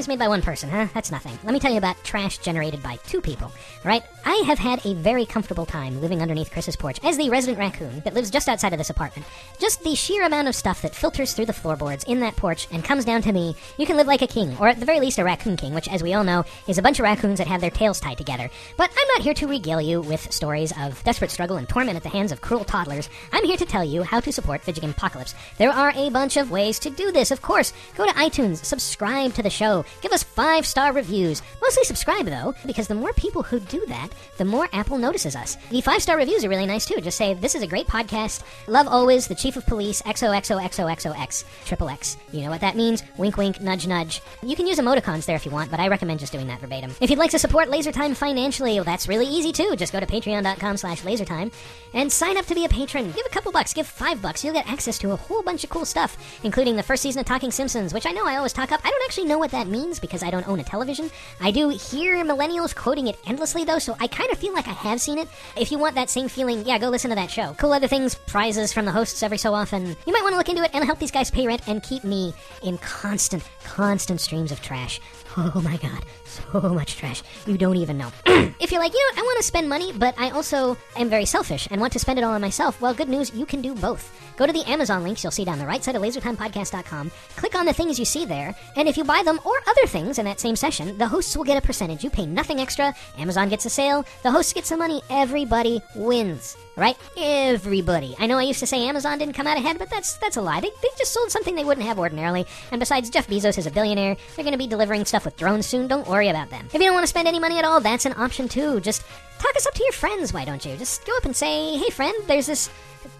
Made 0.07 0.19
by 0.19 0.27
one 0.27 0.41
person, 0.41 0.69
huh? 0.69 0.87
That's 0.93 1.11
nothing. 1.11 1.37
Let 1.43 1.53
me 1.53 1.59
tell 1.59 1.71
you 1.71 1.77
about 1.77 2.03
trash 2.03 2.37
generated 2.37 2.83
by 2.83 2.97
two 3.07 3.21
people. 3.21 3.51
Right? 3.85 4.03
I 4.25 4.35
have 4.45 4.59
had 4.59 4.85
a 4.85 4.93
very 4.95 5.25
comfortable 5.25 5.65
time 5.65 6.01
living 6.01 6.21
underneath 6.21 6.51
Chris's 6.51 6.75
porch 6.75 6.99
as 7.03 7.17
the 7.17 7.29
resident 7.29 7.57
raccoon 7.57 8.01
that 8.01 8.13
lives 8.13 8.29
just 8.29 8.49
outside 8.49 8.73
of 8.73 8.77
this 8.79 8.89
apartment. 8.89 9.27
Just 9.59 9.81
the 9.83 9.95
sheer 9.95 10.25
amount 10.25 10.49
of 10.49 10.55
stuff 10.55 10.81
that 10.81 10.93
filters 10.93 11.33
through 11.33 11.45
the 11.45 11.53
floorboards 11.53 12.03
in 12.03 12.19
that 12.19 12.35
porch 12.35 12.67
and 12.71 12.83
comes 12.83 13.05
down 13.05 13.21
to 13.21 13.31
me. 13.31 13.55
You 13.77 13.85
can 13.85 13.97
live 13.97 14.07
like 14.07 14.21
a 14.21 14.27
king, 14.27 14.57
or 14.59 14.67
at 14.67 14.79
the 14.79 14.85
very 14.85 14.99
least 14.99 15.19
a 15.19 15.23
raccoon 15.23 15.57
king, 15.57 15.73
which, 15.73 15.87
as 15.87 16.03
we 16.03 16.13
all 16.13 16.23
know, 16.23 16.43
is 16.67 16.77
a 16.77 16.81
bunch 16.81 16.99
of 16.99 17.03
raccoons 17.03 17.37
that 17.37 17.47
have 17.47 17.61
their 17.61 17.69
tails 17.69 17.99
tied 17.99 18.17
together. 18.17 18.49
But 18.77 18.91
I'm 18.91 19.07
not 19.09 19.21
here 19.21 19.33
to 19.35 19.47
regale 19.47 19.81
you 19.81 20.01
with 20.01 20.31
stories 20.31 20.73
of 20.79 21.03
desperate 21.03 21.31
struggle 21.31 21.57
and 21.57 21.67
torment 21.67 21.95
at 21.95 22.03
the 22.03 22.09
hands 22.09 22.31
of 22.31 22.41
cruel 22.41 22.65
toddlers. 22.65 23.09
I'm 23.31 23.45
here 23.45 23.57
to 23.57 23.65
tell 23.65 23.83
you 23.83 24.03
how 24.03 24.19
to 24.19 24.31
support 24.31 24.63
Vidjagame 24.63 24.91
Apocalypse. 24.91 25.35
There 25.57 25.71
are 25.71 25.93
a 25.95 26.09
bunch 26.09 26.37
of 26.37 26.51
ways 26.51 26.79
to 26.79 26.89
do 26.89 27.11
this, 27.11 27.31
of 27.31 27.41
course. 27.41 27.73
Go 27.95 28.05
to 28.05 28.13
iTunes, 28.13 28.63
subscribe 28.63 29.33
to 29.33 29.43
the 29.43 29.49
show, 29.49 29.85
give 30.01 30.11
us 30.11 30.23
five 30.23 30.65
star 30.65 30.93
reviews. 30.93 31.41
Mostly 31.61 31.83
subscribe, 31.83 32.25
though, 32.25 32.53
because 32.65 32.87
the 32.87 32.95
more 32.95 33.13
people 33.13 33.43
who 33.43 33.59
do 33.59 33.85
that, 33.87 34.09
the 34.37 34.45
more 34.45 34.67
Apple 34.73 34.97
notices 34.97 35.35
us. 35.35 35.57
The 35.69 35.81
five 35.81 36.01
star 36.01 36.17
reviews 36.17 36.43
are 36.43 36.49
really 36.49 36.65
nice, 36.65 36.85
too. 36.85 37.01
Just 37.01 37.17
say, 37.17 37.33
This 37.33 37.55
is 37.55 37.61
a 37.61 37.67
great 37.67 37.87
podcast. 37.87 38.43
Love 38.67 38.87
always 38.87 39.27
the 39.27 39.35
Chief 39.35 39.55
of 39.55 39.65
Police, 39.65 40.01
XOXOXOXOX, 40.03 41.43
Triple 41.65 41.89
X. 41.89 42.17
You 42.31 42.41
know 42.41 42.49
what 42.49 42.61
that 42.61 42.75
means? 42.75 43.03
Wink, 43.17 43.37
wink, 43.37 43.61
nudge, 43.61 43.87
nudge. 43.87 44.21
You 44.41 44.55
can 44.55 44.67
use 44.67 44.79
emoticons 44.79 45.25
there 45.25 45.35
if 45.35 45.45
you 45.45 45.51
want, 45.51 45.71
but 45.71 45.79
I 45.79 45.87
recommend 45.87 46.19
just 46.19 46.31
doing 46.33 46.47
that 46.47 46.59
verbatim. 46.61 46.93
If 47.01 47.09
you'd 47.09 47.19
like 47.19 47.31
to 47.31 47.39
support 47.39 47.69
LaserTime 47.69 48.15
financially, 48.15 48.75
well, 48.75 48.83
that's 48.83 49.07
really 49.07 49.27
easy, 49.27 49.51
too. 49.51 49.75
Just 49.75 49.93
go 49.93 49.99
to 49.99 50.05
patreon.com 50.05 50.77
slash 50.77 51.01
lasertime 51.01 51.51
and 51.93 52.11
sign 52.11 52.37
up 52.37 52.45
to 52.45 52.55
be 52.55 52.65
a 52.65 52.69
patron. 52.69 53.11
Give 53.11 53.25
a 53.25 53.29
couple 53.29 53.51
bucks, 53.51 53.73
give 53.73 53.87
five 53.87 54.21
bucks. 54.21 54.43
You'll 54.43 54.53
get 54.53 54.69
access 54.69 54.97
to 54.99 55.11
a 55.11 55.15
whole 55.15 55.43
bunch 55.43 55.63
of 55.63 55.69
cool 55.69 55.85
stuff, 55.85 56.17
including 56.43 56.75
the 56.75 56.83
first 56.83 57.03
season 57.03 57.19
of 57.19 57.25
Talking 57.25 57.51
Simpsons, 57.51 57.93
which 57.93 58.05
I 58.05 58.11
know 58.11 58.25
I 58.25 58.37
always 58.37 58.53
talk 58.53 58.71
up. 58.71 58.81
I 58.83 58.89
don't 58.89 59.03
actually 59.05 59.25
know 59.25 59.37
what 59.37 59.51
that 59.51 59.67
means 59.67 59.82
because 59.99 60.23
I 60.23 60.29
don't 60.29 60.47
own 60.47 60.59
a 60.59 60.63
television. 60.63 61.11
I 61.41 61.51
do 61.51 61.69
hear 61.69 62.23
millennials 62.23 62.75
quoting 62.75 63.07
it 63.07 63.17
endlessly, 63.27 63.65
though, 63.65 63.79
so 63.79 63.95
I 63.99 64.07
kind 64.07 64.31
of 64.31 64.37
feel 64.37 64.53
like 64.53 64.67
I 64.67 64.71
have 64.71 65.01
seen 65.01 65.17
it. 65.17 65.27
If 65.57 65.71
you 65.71 65.77
want 65.77 65.95
that 65.95 66.09
same 66.09 66.27
feeling, 66.29 66.65
yeah, 66.65 66.77
go 66.77 66.89
listen 66.89 67.09
to 67.09 67.15
that 67.15 67.29
show. 67.31 67.53
Cool 67.57 67.73
other 67.73 67.87
things, 67.87 68.15
prizes 68.15 68.71
from 68.71 68.85
the 68.85 68.91
hosts 68.91 69.21
every 69.21 69.37
so 69.37 69.53
often. 69.53 69.95
You 70.05 70.13
might 70.13 70.23
want 70.23 70.33
to 70.33 70.37
look 70.37 70.49
into 70.49 70.63
it 70.63 70.71
and 70.73 70.83
help 70.83 70.99
these 70.99 71.11
guys 71.11 71.29
pay 71.29 71.45
rent 71.47 71.67
and 71.67 71.83
keep 71.83 72.03
me 72.03 72.33
in 72.63 72.77
constant, 72.79 73.43
constant 73.63 74.21
streams 74.21 74.51
of 74.51 74.61
trash. 74.61 74.99
Oh 75.35 75.61
my 75.63 75.77
god, 75.77 76.05
so 76.51 76.61
much 76.69 76.95
trash. 76.97 77.23
You 77.45 77.57
don't 77.57 77.77
even 77.77 77.97
know. 77.97 78.11
if 78.59 78.71
you're 78.71 78.81
like, 78.81 78.93
you 78.93 78.99
know 78.99 79.05
what, 79.13 79.19
I 79.19 79.21
want 79.21 79.37
to 79.37 79.43
spend 79.43 79.69
money, 79.69 79.91
but 79.93 80.15
I 80.17 80.29
also 80.31 80.77
am 80.95 81.09
very 81.09 81.25
selfish 81.25 81.67
and 81.71 81.79
want 81.79 81.93
to 81.93 81.99
spend 81.99 82.19
it 82.19 82.23
all 82.23 82.33
on 82.33 82.41
myself, 82.41 82.79
well, 82.81 82.93
good 82.93 83.09
news, 83.09 83.33
you 83.33 83.45
can 83.45 83.61
do 83.61 83.75
both. 83.75 84.11
Go 84.35 84.47
to 84.47 84.53
the 84.53 84.67
Amazon 84.69 85.03
links 85.03 85.23
you'll 85.23 85.31
see 85.31 85.45
down 85.45 85.59
the 85.59 85.65
right 85.65 85.83
side 85.83 85.95
of 85.95 86.01
lasertimepodcast.com, 86.01 87.11
click 87.35 87.55
on 87.55 87.65
the 87.65 87.73
things 87.73 87.99
you 87.99 88.05
see 88.05 88.25
there, 88.25 88.55
and 88.75 88.87
if 88.87 88.97
you 88.97 89.03
buy 89.03 89.21
them 89.23 89.39
or 89.45 89.53
other 89.67 89.85
things 89.85 90.17
in 90.17 90.25
that 90.25 90.39
same 90.39 90.55
session, 90.55 90.97
the 90.97 91.07
hosts 91.07 91.35
will 91.37 91.43
get 91.43 91.57
a 91.57 91.65
percentage. 91.65 92.03
You 92.03 92.09
pay 92.09 92.25
nothing 92.25 92.59
extra, 92.59 92.93
Amazon 93.17 93.49
gets 93.49 93.65
a 93.65 93.69
sale, 93.69 94.05
the 94.23 94.31
hosts 94.31 94.53
get 94.53 94.65
some 94.65 94.79
money, 94.79 95.01
everybody 95.09 95.81
wins. 95.95 96.57
Right? 96.75 96.97
Everybody. 97.17 98.15
I 98.17 98.25
know 98.25 98.39
I 98.39 98.43
used 98.43 98.59
to 98.61 98.65
say 98.65 98.87
Amazon 98.87 99.19
didn't 99.19 99.35
come 99.35 99.45
out 99.45 99.59
ahead, 99.59 99.77
but 99.77 99.91
that's 99.91 100.17
that's 100.17 100.37
a 100.37 100.41
lie. 100.41 100.59
They, 100.59 100.71
they 100.81 100.87
just 100.97 101.13
sold 101.13 101.29
something 101.29 101.53
they 101.53 101.63
wouldn't 101.63 101.85
have 101.85 101.99
ordinarily. 101.99 102.47
And 102.71 102.79
besides, 102.79 103.11
Jeff 103.11 103.27
Bezos 103.27 103.59
is 103.59 103.67
a 103.67 103.71
billionaire. 103.71 104.17
They're 104.35 104.43
going 104.43 104.53
to 104.53 104.57
be 104.57 104.65
delivering 104.65 105.05
stuff 105.05 105.23
with 105.23 105.37
drones 105.37 105.67
soon. 105.67 105.87
Don't 105.87 106.07
worry 106.07 106.22
about 106.29 106.49
them. 106.49 106.65
If 106.67 106.73
you 106.73 106.79
don't 106.79 106.93
want 106.93 107.03
to 107.03 107.07
spend 107.07 107.27
any 107.27 107.39
money 107.39 107.57
at 107.57 107.65
all, 107.65 107.79
that's 107.79 108.05
an 108.05 108.13
option 108.17 108.47
too. 108.47 108.79
Just 108.79 109.03
talk 109.39 109.55
us 109.55 109.65
up 109.65 109.73
to 109.73 109.83
your 109.83 109.93
friends, 109.93 110.33
why 110.33 110.45
don't 110.45 110.65
you? 110.65 110.77
Just 110.77 111.05
go 111.05 111.15
up 111.17 111.25
and 111.25 111.35
say, 111.35 111.77
hey, 111.77 111.89
friend, 111.89 112.15
there's 112.27 112.47
this 112.47 112.69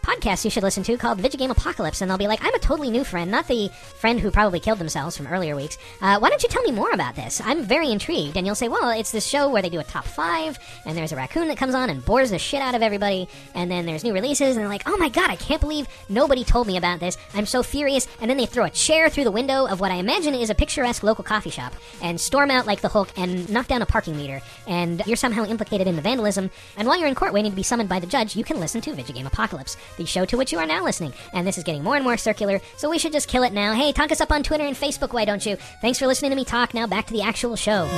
podcast 0.04 0.44
you 0.44 0.52
should 0.52 0.64
listen 0.64 0.84
to 0.84 0.98
called 0.98 1.20
Vidjagame 1.20 1.50
Apocalypse, 1.50 2.02
and 2.02 2.12
they'll 2.12 2.18
be 2.18 2.28
like, 2.28 2.44
I'm 2.44 2.54
a 2.54 2.60
totally 2.60 2.92
new 2.92 3.04
friend, 3.04 3.32
not 3.32 3.48
the 3.48 3.70
friend 3.70 4.20
who 4.20 4.30
probably 4.30 4.60
killed 4.60 4.80
themselves 4.80 5.18
from 5.18 5.28
earlier 5.28 5.56
weeks. 5.56 5.78
Uh, 6.02 6.20
why 6.20 6.30
don't 6.30 6.44
you 6.44 6.50
tell 6.50 6.62
me 6.64 6.72
more 6.72 6.92
about 6.92 7.16
this? 7.16 7.42
I'm 7.44 7.64
very 7.64 7.92
intrigued. 7.92 8.38
And 8.38 8.46
you'll 8.46 8.56
say, 8.56 8.68
well, 8.68 8.90
it's 8.90 9.12
this 9.12 9.26
show 9.26 9.50
where 9.50 9.62
they 9.62 9.70
do 9.70 9.80
a 9.80 9.84
top 9.84 10.06
five, 10.06 10.60
and 10.86 10.98
there's 10.98 11.12
a 11.12 11.16
raccoon 11.16 11.48
that 11.48 11.58
comes 11.58 11.74
on 11.74 11.90
and 11.90 12.06
bores 12.06 12.30
the 12.30 12.38
shit 12.38 12.62
out 12.62 12.76
of 12.76 12.82
everybody, 12.82 13.28
and 13.56 13.72
then 13.72 13.86
there's 13.86 14.04
new 14.04 14.14
releases, 14.14 14.56
and 14.56 14.64
they're 14.64 14.70
like, 14.70 14.84
oh 14.86 14.98
my 14.98 15.10
god, 15.10 15.30
I 15.30 15.36
can't 15.38 15.62
believe 15.62 15.88
nobody 16.10 16.44
told 16.44 16.68
me 16.68 16.78
about 16.78 17.00
this. 17.00 17.18
I'm 17.34 17.46
so 17.46 17.64
furious. 17.64 18.08
And 18.20 18.30
then 18.30 18.38
they 18.38 18.46
throw 18.46 18.66
a 18.66 18.70
chair 18.70 19.10
through 19.10 19.24
the 19.24 19.32
window 19.32 19.66
of 19.66 19.80
what 19.80 19.92
I 19.92 19.96
imagine 19.96 20.36
is 20.36 20.50
a 20.50 20.56
picturesque 20.56 21.04
local 21.04 21.24
coffee 21.24 21.50
shop, 21.50 21.74
and 22.02 22.20
storm 22.20 22.52
out 22.52 22.68
like 22.68 22.82
the 22.82 22.90
Hulk 22.90 23.10
and 23.18 23.50
knock 23.50 23.68
down 23.68 23.82
a 23.82 23.86
parking 23.86 24.18
meter, 24.18 24.42
and 24.68 25.02
you're 25.06 25.16
somehow 25.16 25.46
implicated 25.46 25.88
in 25.88 25.96
the 25.96 26.02
vandalism. 26.02 26.52
And 26.78 26.88
while 26.88 27.00
you're 27.00 27.08
in 27.08 27.16
court 27.16 27.34
waiting 27.34 27.52
to 27.52 27.56
be 27.56 27.64
summoned 27.64 27.90
by 27.90 28.00
the 28.00 28.08
judge, 28.08 28.36
you 28.36 28.44
can 28.44 28.60
listen 28.60 28.82
to 28.82 28.92
Vidjagame 28.92 29.26
Apocalypse, 29.26 29.78
the 29.98 30.06
show 30.06 30.26
to 30.26 30.38
which 30.38 30.52
you 30.52 30.60
are 30.60 30.66
now 30.66 30.84
listening. 30.84 31.14
And 31.34 31.46
this 31.48 31.58
is 31.58 31.64
getting 31.64 31.84
more 31.84 31.96
and 31.96 32.04
more 32.04 32.18
circular, 32.18 32.60
so 32.78 32.90
we 32.90 33.00
should 33.00 33.14
just 33.14 33.28
kill 33.28 33.44
it 33.44 33.54
now. 33.54 33.74
Hey, 33.74 33.92
talk 33.92 34.12
us 34.12 34.22
up 34.22 34.32
on 34.32 34.44
Twitter 34.44 34.66
and 34.66 34.76
Facebook, 34.76 35.14
why 35.14 35.26
don't 35.26 35.46
you? 35.46 35.56
Thanks 35.82 36.00
for 36.00 36.08
listening 36.08 36.32
to 36.32 36.36
me 36.36 36.46
talk. 36.46 36.74
Now 36.74 36.88
back 36.88 37.08
to 37.08 37.14
the 37.14 37.22
actual 37.22 37.56
show. 37.56 37.90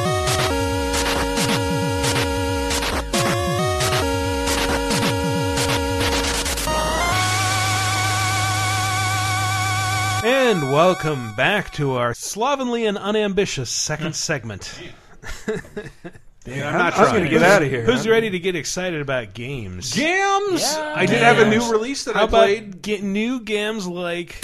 And 10.25 10.71
welcome 10.71 11.35
back 11.35 11.71
to 11.73 11.93
our 11.93 12.15
slovenly 12.15 12.87
and 12.87 12.97
unambitious 12.97 13.69
second 13.69 14.15
segment. 14.15 14.79
Yeah, 16.45 16.67
I'm 16.69 16.77
not 16.77 16.93
I 16.93 16.99
was 17.01 17.09
trying. 17.09 17.23
gonna 17.23 17.29
get 17.29 17.41
out 17.43 17.63
of 17.63 17.69
here. 17.69 17.81
Who's 17.81 18.07
ready 18.07 18.29
to 18.29 18.39
get 18.39 18.55
excited 18.55 19.01
about 19.01 19.33
games? 19.33 19.93
Gams. 19.95 20.61
Yeah. 20.61 20.93
I 20.95 21.05
did 21.05 21.21
have 21.23 21.39
a 21.39 21.49
new 21.49 21.71
release 21.71 22.03
that 22.05 22.13
How 22.15 22.21
I 22.21 22.23
about 22.25 22.43
played. 22.45 22.81
get 22.83 23.01
new 23.03 23.39
games 23.39 23.87
like 23.87 24.35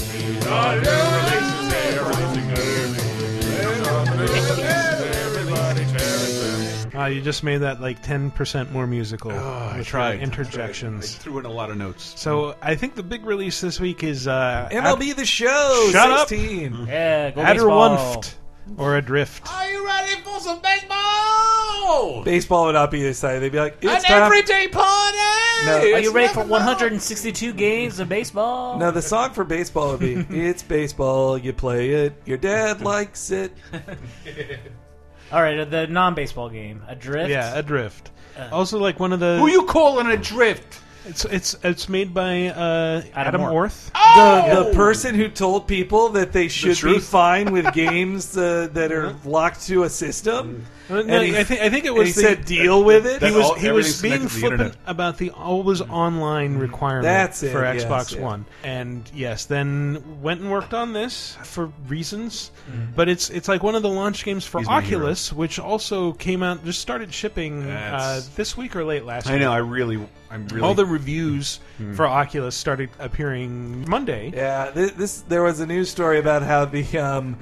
Uh, 6.93 7.05
you 7.05 7.21
just 7.21 7.41
made 7.43 7.59
that 7.59 7.79
like 7.81 8.03
ten 8.03 8.29
percent 8.31 8.71
more 8.73 8.85
musical. 8.85 9.31
Oh, 9.31 9.69
I 9.73 9.77
with 9.77 9.87
tried 9.87 10.19
interjections. 10.19 11.15
I 11.15 11.19
threw 11.23 11.39
in 11.39 11.45
a 11.45 11.51
lot 11.51 11.71
of 11.71 11.77
notes. 11.77 12.13
So 12.19 12.53
I 12.61 12.75
think 12.75 12.95
the 12.95 13.01
big 13.01 13.25
release 13.25 13.61
this 13.61 13.79
week 13.79 14.03
is 14.03 14.27
uh, 14.27 14.67
MLB 14.71 15.15
the 15.15 15.25
Show 15.25 15.89
Shut 15.91 16.11
up. 16.11 16.27
16. 16.27 16.85
Yeah, 16.87 17.31
go 17.31 17.41
Ad- 17.41 17.55
baseball. 17.55 18.23
Adderwunft 18.69 18.79
or 18.79 18.97
Adrift. 18.97 19.51
Are 19.51 19.69
you 19.69 19.85
ready 19.85 20.15
for 20.21 20.39
some 20.39 20.59
baseball? 20.61 22.23
Baseball 22.23 22.65
would 22.65 22.73
not 22.73 22.91
be 22.91 23.05
excited. 23.05 23.41
They'd 23.41 23.51
be 23.51 23.59
like, 23.59 23.77
it's 23.81 24.05
time. 24.05 24.23
everyday 24.23 24.67
party. 24.67 25.17
No. 25.65 25.77
Are 25.93 25.99
you 25.99 26.11
ready 26.11 26.33
for 26.33 26.43
162 26.43 27.53
games 27.53 27.99
of 27.99 28.09
baseball? 28.09 28.77
No, 28.79 28.91
the 28.91 29.01
song 29.01 29.31
for 29.31 29.43
baseball 29.43 29.91
would 29.91 29.99
be 29.99 30.13
"It's 30.29 30.63
baseball, 30.63 31.37
you 31.37 31.53
play 31.53 31.89
it, 31.91 32.13
your 32.25 32.37
dad 32.37 32.81
likes 32.81 33.29
it." 33.31 33.53
All 35.31 35.41
right, 35.41 35.59
uh, 35.59 35.65
the 35.65 35.87
non-baseball 35.87 36.49
game, 36.49 36.83
Adrift. 36.87 37.29
Yeah, 37.29 37.57
Adrift. 37.57 38.11
also, 38.51 38.79
like 38.79 38.99
one 38.99 39.13
of 39.13 39.19
the 39.19 39.37
Who 39.39 39.49
you 39.49 39.65
calling 39.65 40.07
a 40.07 40.17
drift? 40.17 40.79
It's 41.05 41.25
it's 41.25 41.55
it's 41.63 41.89
made 41.89 42.13
by 42.13 42.47
uh, 42.47 43.03
Adam, 43.13 43.41
Orth. 43.41 43.53
Orth. 43.53 43.91
The, 43.93 44.63
the 44.65 44.75
person 44.75 45.15
who 45.15 45.29
told 45.29 45.67
people 45.67 46.09
that 46.09 46.31
they 46.31 46.47
should 46.47 46.69
be 46.69 46.75
truth. 46.75 47.07
fine 47.07 47.51
with 47.51 47.73
games 47.73 48.37
uh, 48.37 48.67
that 48.73 48.91
are 48.91 49.15
locked 49.25 49.65
to 49.67 49.83
a 49.83 49.89
system. 49.89 50.65
No, 50.91 51.21
he- 51.21 51.37
I 51.37 51.43
think 51.43 51.61
I 51.61 51.69
think 51.69 51.85
it 51.85 51.93
was 51.93 52.09
he 52.09 52.13
the, 52.13 52.21
said, 52.21 52.45
"Deal 52.45 52.83
with 52.83 53.05
it." 53.05 53.21
he 53.21 53.31
was 53.31 53.45
all- 53.45 53.55
he 53.55 53.71
was 53.71 54.01
being 54.01 54.13
connected 54.15 54.29
to 54.29 54.39
the 54.41 54.47
flippant 54.57 54.77
about 54.85 55.17
the 55.17 55.29
always 55.31 55.81
online 55.81 56.57
requirement 56.57 57.03
That's 57.03 57.43
it, 57.43 57.51
for 57.51 57.61
yes, 57.63 57.83
Xbox 57.85 58.15
yeah. 58.15 58.21
One, 58.21 58.45
and 58.63 59.09
yes, 59.13 59.45
then 59.45 60.21
went 60.21 60.41
and 60.41 60.51
worked 60.51 60.73
on 60.73 60.93
this 60.93 61.37
for 61.43 61.71
reasons. 61.87 62.51
Mm-hmm. 62.69 62.91
But 62.95 63.09
it's 63.09 63.29
it's 63.29 63.47
like 63.47 63.63
one 63.63 63.75
of 63.75 63.81
the 63.81 63.89
launch 63.89 64.23
games 64.23 64.45
for 64.45 64.59
He's 64.59 64.67
Oculus, 64.67 65.31
which 65.31 65.59
also 65.59 66.13
came 66.13 66.43
out 66.43 66.63
just 66.65 66.81
started 66.81 67.13
shipping 67.13 67.63
uh, 67.63 68.21
this 68.35 68.57
week 68.57 68.75
or 68.75 68.83
late 68.83 69.05
last. 69.05 69.27
I 69.27 69.33
week. 69.33 69.41
know. 69.41 69.51
I 69.51 69.57
really. 69.57 69.99
I'm 70.29 70.47
really. 70.47 70.61
All 70.65 70.73
the 70.73 70.85
reviews 70.85 71.59
for 71.93 72.07
Oculus 72.07 72.55
started 72.55 72.89
appearing 72.99 73.87
Monday. 73.89 74.31
Yeah, 74.33 74.71
this, 74.71 74.91
this 74.91 75.21
there 75.21 75.43
was 75.43 75.59
a 75.59 75.65
news 75.65 75.89
story 75.89 76.19
about 76.19 76.41
how 76.41 76.65
the 76.65 76.97
um, 76.97 77.37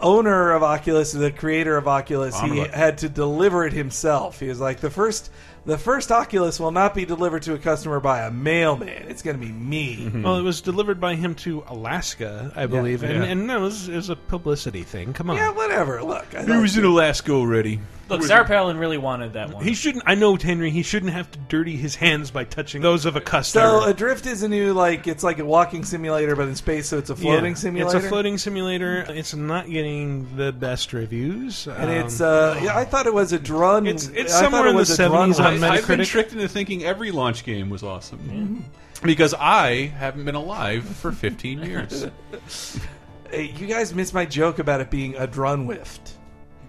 owner 0.00 0.52
of 0.52 0.62
Oculus, 0.62 1.12
the 1.12 1.30
creator 1.30 1.76
of 1.76 1.86
Oculus, 1.88 2.38
he 2.40 2.48
Omnibus. 2.50 2.74
had 2.74 2.98
to 2.98 3.08
deliver 3.08 3.64
it 3.66 3.72
himself. 3.72 4.40
He 4.40 4.48
was 4.48 4.60
like, 4.60 4.80
the 4.80 4.90
first, 4.90 5.30
the 5.66 5.78
first 5.78 6.10
Oculus 6.12 6.58
will 6.60 6.70
not 6.70 6.94
be 6.94 7.04
delivered 7.04 7.42
to 7.42 7.54
a 7.54 7.58
customer 7.58 8.00
by 8.00 8.20
a 8.22 8.30
mailman. 8.30 9.06
It's 9.08 9.22
going 9.22 9.38
to 9.38 9.44
be 9.44 9.52
me. 9.52 10.08
Mhm. 10.10 10.22
Well, 10.24 10.36
it 10.36 10.42
was 10.42 10.60
delivered 10.60 11.00
by 11.00 11.14
him 11.14 11.34
to 11.36 11.64
Alaska, 11.68 12.52
I 12.56 12.66
believe, 12.66 13.02
and, 13.02 13.24
Yeah. 13.24 13.30
and 13.30 13.46
no, 13.46 13.58
it 13.58 13.60
was, 13.60 13.88
it 13.88 13.96
was 13.96 14.08
a 14.10 14.16
publicity 14.16 14.82
thing. 14.82 15.12
Come 15.12 15.30
on, 15.30 15.36
Yeah, 15.36 15.50
whatever. 15.50 16.02
Look, 16.02 16.26
I 16.36 16.44
He 16.44 16.52
was 16.52 16.74
thought- 16.74 16.78
in 16.80 16.84
Alaska 16.86 17.32
already. 17.32 17.80
Look, 18.08 18.22
Sarah 18.22 18.44
Palin 18.44 18.78
really 18.78 18.98
wanted 18.98 19.34
that 19.34 19.52
one. 19.52 19.62
He 19.64 19.74
shouldn't. 19.74 20.04
I 20.06 20.14
know 20.14 20.36
Henry. 20.36 20.70
He 20.70 20.82
shouldn't 20.82 21.12
have 21.12 21.30
to 21.30 21.38
dirty 21.48 21.76
his 21.76 21.94
hands 21.94 22.30
by 22.30 22.44
touching 22.44 22.80
those 22.82 23.04
of 23.06 23.16
a 23.16 23.20
customer. 23.20 23.80
so 23.82 23.84
Adrift 23.84 24.26
is 24.26 24.42
a 24.42 24.48
new 24.48 24.72
like 24.72 25.06
it's 25.06 25.22
like 25.22 25.38
a 25.38 25.44
walking 25.44 25.84
simulator, 25.84 26.34
but 26.36 26.48
in 26.48 26.54
space, 26.56 26.88
so 26.88 26.98
it's 26.98 27.10
a 27.10 27.16
floating 27.16 27.52
Yeah, 27.52 27.58
simulator. 27.58 27.96
It's 27.98 28.06
a 28.06 28.08
floating 28.08 28.38
simulator. 28.38 29.04
It's 29.08 29.34
not 29.34 29.68
getting 29.68 30.36
the 30.36 30.52
best 30.52 30.92
reviews, 30.92 31.66
and 31.66 31.84
Um, 31.84 31.90
it's 31.90 32.20
uh, 32.20 32.58
yeah, 32.62 32.76
I 32.76 32.84
thought 32.84 33.06
it 33.06 33.14
was 33.14 33.32
a 33.32 33.38
drone. 33.38 33.86
It's- 33.86 34.08
it's 34.14 34.32
I 34.34 34.40
thought 34.42 34.44
somewhere 34.52 34.66
it 34.66 34.70
in 34.70 34.74
the 34.76 34.80
was 34.80 34.90
a 34.98 35.08
drone 35.08 35.30
70s 35.32 35.38
on 35.44 35.60
one. 35.60 35.64
I, 35.64 35.74
I've 35.74 35.86
been 35.86 36.04
tricked 36.04 36.32
into 36.32 36.48
thinking 36.48 36.84
every 36.84 37.10
launch 37.10 37.44
game 37.44 37.70
was 37.70 37.82
awesome. 37.82 38.64
Because 39.02 39.32
I 39.34 39.86
haven't 39.96 40.24
been 40.24 40.34
alive 40.34 40.84
for 40.84 41.12
15 41.12 41.62
years. 41.62 42.06
Hey, 43.30 43.52
you 43.58 43.66
guys 43.66 43.94
missed 43.94 44.14
my 44.14 44.24
joke 44.24 44.58
about 44.58 44.80
it 44.80 44.90
being 44.90 45.14
a 45.16 45.26
drone 45.26 45.66
whift. 45.66 46.12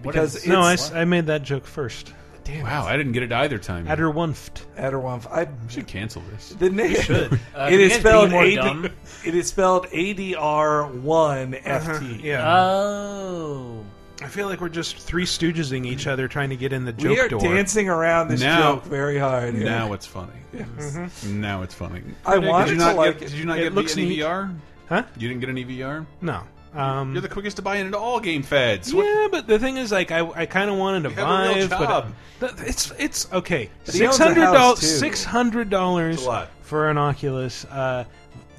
Because 0.02 0.30
is- 0.36 0.42
it's, 0.42 0.46
no. 0.46 0.60
I, 0.62 0.72
s- 0.74 0.92
I 0.92 1.04
made 1.04 1.26
that 1.26 1.42
joke 1.42 1.64
first. 1.66 2.12
damn 2.44 2.64
wow, 2.64 2.84
I 2.86 2.96
didn't 2.96 3.12
get 3.12 3.22
it 3.22 3.32
either 3.32 3.58
time. 3.58 3.86
Adderwunft. 3.86 4.62
Adderwumf. 4.76 5.30
I 5.30 5.42
I 5.42 5.48
should 5.68 5.86
cancel 5.86 6.22
this. 6.32 6.50
the 6.58 6.70
name. 6.70 6.96
Uh, 7.54 7.64
it 7.66 7.72
you 7.74 7.80
is 7.80 7.90
guys 7.92 8.00
spelled 8.00 8.30
being 8.30 8.56
more 8.56 8.64
AD, 8.64 8.82
dumb? 8.82 8.88
It 9.24 9.34
is 9.34 9.48
spelled 9.48 9.86
ADR 9.88 11.00
one 11.02 11.52
FT. 11.52 12.22
Yeah. 12.22 12.46
Oh. 12.58 13.84
I 14.22 14.26
feel 14.28 14.48
like 14.48 14.60
we're 14.60 14.68
just 14.68 14.96
three 14.98 15.24
stooging 15.24 15.86
each 15.86 16.06
other 16.06 16.28
trying 16.28 16.50
to 16.50 16.56
get 16.56 16.72
in 16.74 16.84
the 16.84 16.92
joke 16.92 17.10
We 17.12 17.20
are 17.20 17.28
door. 17.28 17.40
dancing 17.40 17.88
around 17.88 18.28
this 18.28 18.40
Now- 18.40 18.74
joke 18.76 18.84
very 18.84 19.18
hard. 19.18 19.54
here. 19.54 19.64
Now 19.64 19.92
it's 19.94 20.06
funny. 20.06 20.32
Now 21.26 21.62
it's 21.62 21.74
funny. 21.74 22.02
I 22.26 22.38
Did 22.38 22.48
wanted 22.48 22.64
Did 22.66 22.72
you 22.72 22.78
to 22.80 22.84
not 22.84 22.96
like 22.96 23.18
get? 23.18 23.28
it. 23.28 23.30
Did 23.30 23.38
you 23.38 23.44
not 23.46 23.58
It 23.58 23.62
get 23.64 23.74
looks 23.74 23.94
an 23.96 24.02
neat. 24.08 24.18
EVR? 24.20 24.54
Huh? 24.88 25.02
You 25.16 25.28
didn't 25.28 25.40
get 25.40 25.48
an 25.50 25.56
EVR? 25.56 26.06
No. 26.20 26.42
Um, 26.74 27.12
You're 27.12 27.22
the 27.22 27.28
quickest 27.28 27.56
to 27.56 27.62
buy 27.62 27.76
into 27.76 27.98
all 27.98 28.20
game 28.20 28.42
fads. 28.42 28.94
What- 28.94 29.04
yeah, 29.04 29.28
but 29.30 29.46
the 29.46 29.58
thing 29.58 29.76
is, 29.76 29.90
like, 29.90 30.12
I, 30.12 30.20
I 30.30 30.46
kind 30.46 30.70
of 30.70 30.76
wanted 30.76 31.02
to 31.04 31.08
You 31.10 31.14
have 31.16 31.28
a 31.28 31.54
real 31.58 31.66
Vive, 31.66 31.70
but 31.70 31.78
job. 31.80 32.14
Th- 32.40 32.52
it's 32.68 32.92
it's 32.98 33.32
okay. 33.32 33.70
But 33.84 33.94
he 33.94 34.06
owns 34.06 34.16
Six 34.16 34.20
a 34.20 34.24
hundred 34.28 34.44
house, 34.44 34.54
dollars. 34.54 34.80
too. 34.80 34.86
Six 34.86 35.24
hundred 35.24 35.68
dollars 35.70 36.22
a 36.22 36.26
lot. 36.28 36.50
for 36.62 36.88
an 36.88 36.98
Oculus. 36.98 37.64
Uh, 37.64 38.04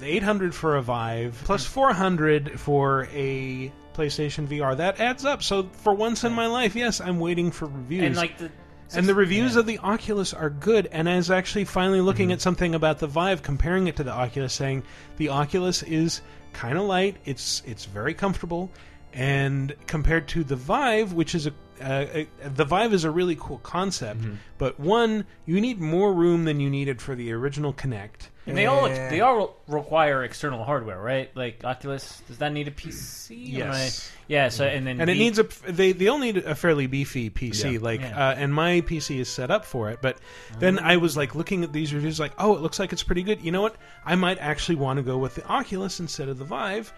Eight 0.03 0.23
hundred 0.23 0.55
for 0.55 0.77
a 0.77 0.81
Vive, 0.81 1.39
plus 1.45 1.63
four 1.63 1.93
hundred 1.93 2.59
for 2.59 3.07
a 3.13 3.71
PlayStation 3.93 4.47
VR. 4.47 4.75
That 4.77 4.99
adds 4.99 5.25
up. 5.25 5.43
So 5.43 5.69
for 5.83 5.93
once 5.93 6.23
in 6.23 6.33
my 6.33 6.47
life, 6.47 6.75
yes, 6.75 6.99
I'm 7.01 7.19
waiting 7.19 7.51
for 7.51 7.67
reviews. 7.67 8.03
And 8.05 8.15
like 8.15 8.35
the 8.39 8.49
and 8.95 9.05
the 9.05 9.13
reviews 9.13 9.55
of 9.55 9.67
the 9.67 9.77
Oculus 9.77 10.33
are 10.33 10.49
good. 10.49 10.87
And 10.91 11.07
I 11.07 11.17
was 11.17 11.29
actually 11.29 11.65
finally 11.65 12.01
looking 12.01 12.25
Mm-hmm. 12.29 12.33
at 12.33 12.41
something 12.41 12.73
about 12.73 12.97
the 12.97 13.05
Vive, 13.05 13.43
comparing 13.43 13.85
it 13.87 13.95
to 13.97 14.03
the 14.03 14.11
Oculus, 14.11 14.53
saying 14.53 14.81
the 15.17 15.29
Oculus 15.29 15.83
is 15.83 16.21
kind 16.53 16.77
of 16.77 16.83
light. 16.83 17.17
It's 17.25 17.61
it's 17.65 17.85
very 17.85 18.13
comfortable, 18.13 18.71
and 19.13 19.75
compared 19.87 20.27
to 20.29 20.43
the 20.43 20.55
Vive, 20.55 21.13
which 21.13 21.35
is 21.35 21.47
a, 21.47 21.53
uh, 21.81 22.23
the 22.43 22.65
Vive 22.65 22.93
is 22.93 23.03
a 23.03 23.11
really 23.11 23.35
cool 23.39 23.57
concept. 23.59 24.21
Mm-hmm. 24.21 24.35
But 24.57 24.79
one, 24.79 25.25
you 25.45 25.59
need 25.59 25.79
more 25.81 26.13
room 26.13 26.45
than 26.45 26.59
you 26.59 26.69
needed 26.69 27.01
for 27.01 27.15
the 27.15 27.31
original 27.33 27.73
Kinect. 27.73 28.29
and 28.45 28.57
they 28.57 28.65
all 28.67 28.87
they 28.87 29.21
all 29.21 29.57
require 29.67 30.23
external 30.23 30.63
hardware, 30.63 30.99
right? 31.01 31.35
Like 31.35 31.63
Oculus, 31.63 32.21
does 32.27 32.37
that 32.39 32.53
need 32.53 32.67
a 32.67 32.71
PC? 32.71 33.29
Yes. 33.57 34.09
I- 34.09 34.17
yeah. 34.27 34.49
So 34.49 34.65
and 34.65 34.85
then 34.87 35.01
and 35.01 35.09
it 35.09 35.13
the- 35.13 35.19
needs 35.19 35.39
a 35.39 35.47
they 35.69 35.91
they 35.93 36.07
all 36.07 36.19
need 36.19 36.37
a 36.37 36.55
fairly 36.55 36.87
beefy 36.87 37.29
PC 37.29 37.73
Yeah. 37.73 37.79
like 37.81 38.01
Yeah. 38.01 38.29
uh, 38.29 38.35
and 38.35 38.53
my 38.53 38.81
PC 38.81 39.19
is 39.19 39.27
set 39.29 39.51
up 39.51 39.65
for 39.65 39.89
it 39.89 39.99
but 40.01 40.17
then 40.59 40.79
I 40.79 40.97
was 40.97 41.17
like 41.17 41.35
looking 41.35 41.63
at 41.65 41.73
these 41.73 41.93
reviews 41.93 42.19
like 42.19 42.31
oh 42.37 42.55
it 42.55 42.61
looks 42.61 42.79
like 42.79 42.93
it's 42.93 43.03
pretty 43.03 43.23
good 43.23 43.41
you 43.41 43.51
know 43.51 43.61
what 43.61 43.75
I 44.05 44.15
might 44.15 44.37
actually 44.39 44.75
want 44.75 44.97
to 44.97 45.03
go 45.03 45.17
with 45.17 45.35
the 45.35 45.45
Oculus 45.47 45.99
instead 45.99 46.29
of 46.29 46.37
the 46.37 46.45
Vive 46.45 46.93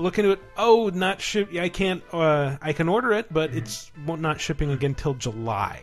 look 0.00 0.18
into 0.18 0.30
it 0.32 0.40
oh 0.56 0.90
not 0.94 1.20
ship 1.20 1.54
I 1.54 1.68
can't 1.68 2.02
uh, 2.12 2.56
I 2.60 2.72
can 2.72 2.88
order 2.88 3.12
it 3.12 3.32
but 3.32 3.54
it's 3.54 3.90
won't- 4.06 4.20
not 4.20 4.40
shipping 4.40 4.70
again 4.70 4.94
till 4.94 5.14
July 5.14 5.82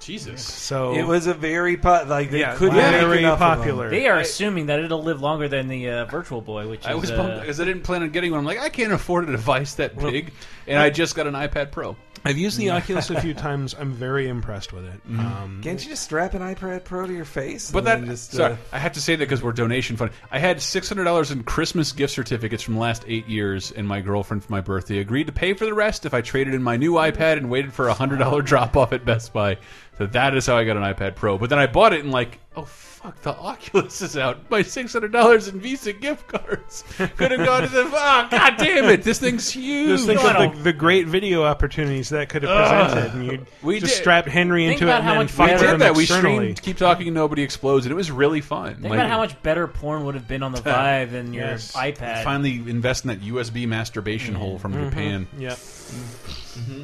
Jesus. 0.00 0.42
so 0.42 0.92
It 0.94 1.06
was 1.06 1.26
a 1.26 1.32
very 1.32 1.78
po- 1.78 2.04
like 2.06 2.30
they 2.30 2.40
yeah 2.40 2.56
couldn't 2.56 2.74
very 2.74 3.08
make 3.08 3.18
enough 3.20 3.34
of 3.34 3.38
them. 3.40 3.58
popular 3.58 3.88
they 3.88 4.06
are 4.06 4.18
assuming 4.18 4.66
that 4.66 4.78
it'll 4.80 5.02
live 5.02 5.22
longer 5.22 5.48
than 5.48 5.66
the 5.68 5.88
uh, 5.88 6.04
Virtual 6.04 6.42
Boy, 6.42 6.68
which 6.68 6.80
is 6.80 6.86
I 6.86 6.94
was 6.94 7.10
uh, 7.10 7.16
bummed 7.16 7.40
because 7.40 7.58
I 7.58 7.64
didn't 7.64 7.84
plan 7.84 8.02
on 8.02 8.10
getting 8.10 8.30
one. 8.30 8.40
I'm 8.40 8.44
like, 8.44 8.58
I 8.58 8.68
can't 8.68 8.92
afford 8.92 9.26
a 9.26 9.32
device 9.32 9.74
that 9.76 9.96
big, 9.98 10.32
and 10.66 10.78
I 10.78 10.90
just 10.90 11.14
got 11.16 11.26
an 11.26 11.32
iPad 11.32 11.70
Pro. 11.70 11.96
I've 12.24 12.38
used 12.38 12.58
the 12.58 12.70
Oculus 12.70 13.10
a 13.10 13.20
few 13.20 13.34
times 13.34 13.74
I'm 13.78 13.92
very 13.92 14.28
impressed 14.28 14.72
with 14.72 14.84
it 14.84 15.00
um, 15.10 15.60
Can't 15.62 15.82
you 15.82 15.90
just 15.90 16.02
strap 16.02 16.34
an 16.34 16.42
iPad 16.42 16.84
Pro 16.84 17.06
to 17.06 17.12
your 17.12 17.24
face? 17.24 17.70
But 17.70 17.78
and 17.78 17.86
that, 17.86 18.00
then 18.00 18.08
just, 18.08 18.32
sorry, 18.32 18.52
uh, 18.54 18.56
I 18.72 18.78
have 18.78 18.92
to 18.92 19.00
say 19.00 19.14
that 19.16 19.24
because 19.24 19.42
we're 19.42 19.52
donation 19.52 19.96
fund. 19.96 20.10
I 20.30 20.38
had 20.38 20.60
six 20.60 20.88
hundred 20.88 21.04
dollars 21.04 21.30
in 21.30 21.42
Christmas 21.44 21.92
gift 21.92 22.12
certificates 22.14 22.62
from 22.62 22.74
the 22.74 22.80
last 22.80 23.04
eight 23.06 23.26
years, 23.28 23.72
and 23.72 23.86
my 23.86 24.00
girlfriend 24.00 24.44
for 24.44 24.52
my 24.52 24.60
birthday 24.60 24.98
agreed 24.98 25.26
to 25.26 25.32
pay 25.32 25.54
for 25.54 25.64
the 25.64 25.74
rest 25.74 26.06
if 26.06 26.14
I 26.14 26.20
traded 26.20 26.54
in 26.54 26.62
my 26.62 26.76
new 26.76 26.94
iPad 26.94 27.36
and 27.36 27.50
waited 27.50 27.72
for 27.72 27.88
a 27.88 27.94
hundred 27.94 28.18
dollar 28.18 28.42
drop 28.42 28.76
off 28.76 28.92
at 28.92 29.04
Best 29.04 29.32
Buy. 29.32 29.58
So 29.98 30.06
that 30.06 30.36
is 30.36 30.46
how 30.46 30.56
I 30.56 30.64
got 30.64 30.76
an 30.76 30.82
iPad 30.82 31.14
Pro. 31.14 31.38
But 31.38 31.50
then 31.50 31.58
I 31.58 31.66
bought 31.66 31.92
it 31.92 32.00
and 32.00 32.10
like, 32.10 32.40
oh 32.56 32.64
fuck, 32.64 33.20
the 33.22 33.32
Oculus 33.38 34.02
is 34.02 34.16
out. 34.16 34.50
My 34.50 34.62
six 34.62 34.92
hundred 34.92 35.12
dollars 35.12 35.48
in 35.48 35.60
Visa 35.60 35.92
gift 35.92 36.26
cards 36.26 36.84
could 37.16 37.30
have 37.30 37.44
gone 37.46 37.62
to 37.62 37.68
the. 37.68 37.84
Oh 37.84 37.90
god 38.30 38.56
damn 38.56 38.86
it! 38.86 39.02
This 39.02 39.20
thing's 39.20 39.48
huge. 39.50 39.88
Just 39.88 40.06
think 40.06 40.24
of 40.24 40.56
the, 40.56 40.62
the 40.64 40.72
great 40.72 41.06
video 41.06 41.44
opportunities 41.44 42.08
that 42.08 42.28
could 42.28 42.42
have 42.42 42.50
ah. 42.50 42.84
presented, 42.86 43.14
and 43.14 43.26
you 43.26 43.46
We 43.62 43.78
just 43.78 43.94
did. 43.94 44.00
strapped 44.00 44.28
Henry 44.28 44.66
Think 44.66 44.80
into 44.80 44.86
it 44.86 44.88
about 44.88 45.00
and 45.00 45.04
how 45.04 45.12
then 45.12 45.22
much 45.22 45.30
fucked 45.30 45.48
we 45.48 45.54
better- 45.54 45.66
did 45.66 45.72
him 45.74 45.78
that. 45.80 45.94
We 45.94 46.02
externally. 46.02 46.36
streamed 46.36 46.62
Keep 46.62 46.76
Talking 46.78 47.08
and 47.08 47.14
Nobody 47.14 47.42
Explodes, 47.42 47.86
and 47.86 47.92
it 47.92 47.96
was 47.96 48.10
really 48.10 48.40
fun. 48.40 48.76
Think 48.76 48.94
about 48.94 49.08
how 49.08 49.18
much 49.18 49.40
better 49.42 49.68
porn 49.68 50.04
would 50.06 50.14
have 50.14 50.26
been 50.26 50.42
on 50.42 50.52
the 50.52 50.60
Vive 50.62 51.12
than 51.12 51.32
your 51.32 51.44
Yes. 51.44 51.72
iPad. 51.72 52.24
finally 52.24 52.56
invest 52.68 53.04
in 53.04 53.08
that 53.08 53.20
USB 53.20 53.68
masturbation 53.68 54.34
mm-hmm. 54.34 54.42
hole 54.42 54.58
from 54.58 54.72
mm-hmm. 54.72 54.88
Japan. 54.88 55.28
Yep. 55.38 55.52
Mm-hmm. 55.52 56.82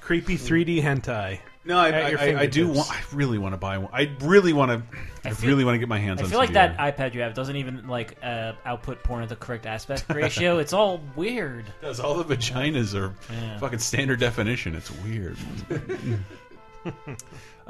Creepy 0.00 0.36
3D 0.36 0.82
hentai. 0.82 1.38
No, 1.62 1.76
I, 1.78 1.90
At 1.90 2.10
your 2.10 2.20
I, 2.20 2.24
I, 2.32 2.40
I 2.40 2.46
do 2.46 2.68
want. 2.68 2.90
I 2.90 2.98
really 3.12 3.36
want 3.36 3.52
to 3.52 3.58
buy 3.58 3.76
one. 3.76 3.90
I 3.92 4.10
really 4.22 4.54
want 4.54 4.70
to. 4.70 4.98
I, 5.28 5.34
feel- 5.34 5.50
really 5.50 5.64
want 5.64 5.74
to 5.74 5.78
get 5.78 5.88
my 5.88 5.98
hands 5.98 6.12
on 6.12 6.16
that. 6.16 6.22
I 6.22 6.24
on. 6.24 6.30
feel 6.30 6.38
like 6.38 6.48
some 6.48 6.54
that 6.54 6.78
iPad 6.96 7.14
you 7.14 7.20
have 7.20 7.34
doesn't 7.34 7.56
even 7.56 7.86
like 7.86 8.16
uh, 8.22 8.52
output 8.64 9.02
porn 9.02 9.22
at 9.22 9.28
the 9.28 9.36
correct 9.36 9.66
aspect 9.66 10.06
ratio. 10.14 10.58
it's 10.58 10.72
all 10.72 11.02
weird. 11.16 11.66
Does 11.82 12.00
all 12.00 12.14
the 12.14 12.34
vaginas 12.34 12.94
are 12.98 13.14
Yeah. 13.30 13.58
fucking 13.58 13.78
standard 13.80 14.20
definition? 14.20 14.74
It's 14.74 14.90
weird. 15.02 15.36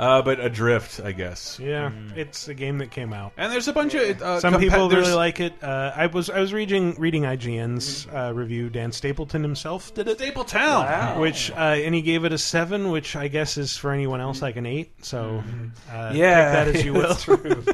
uh, 0.01 0.23
but 0.23 0.41
Adrift, 0.41 0.99
I 1.05 1.13
guess. 1.13 1.61
Yeah, 1.63 1.93
it's 2.17 2.49
a 2.49 2.55
game 2.55 2.79
that 2.79 2.91
came 2.91 3.13
out. 3.13 3.33
And 3.37 3.53
there's 3.53 3.69
a 3.69 3.73
bunch 3.73 3.95
of 3.95 4.21
uh, 4.23 4.41
Some 4.41 4.55
compa- 4.55 4.59
people 4.61 4.89
there's- 4.89 5.05
really 5.07 5.17
like 5.17 5.39
it. 5.41 5.53
Uh, 5.63 5.93
I 5.95 6.07
was 6.07 6.31
I 6.31 6.41
was 6.41 6.53
reading 6.53 6.95
reading 6.99 7.23
IGN's 7.25 8.07
uh, 8.13 8.33
review. 8.35 8.71
Dan 8.71 8.93
Stapleton 8.93 9.43
himself 9.43 9.93
did 9.95 10.09
it, 10.09 10.19
Staple 10.19 10.45
Town. 10.45 10.87
Wow. 10.87 11.21
which 11.21 11.51
uh, 11.53 11.55
and 11.55 11.95
he 11.95 12.03
gave 12.03 12.25
it 12.25 12.33
a 12.33 12.39
seven, 12.39 12.91
which 12.91 13.15
I 13.15 13.29
guess 13.29 13.59
is 13.59 13.77
for 13.77 13.93
anyone 13.93 14.21
else 14.21 14.41
like 14.43 14.57
an 14.57 14.65
eight. 14.67 15.05
So 15.05 15.45
uh, 15.93 16.13
yeah, 16.15 16.65
take 16.65 16.75
that 16.75 16.77
as 16.77 16.85
you 16.85 16.95
will. 16.95 17.01
that's 17.09 17.23
true. 17.25 17.65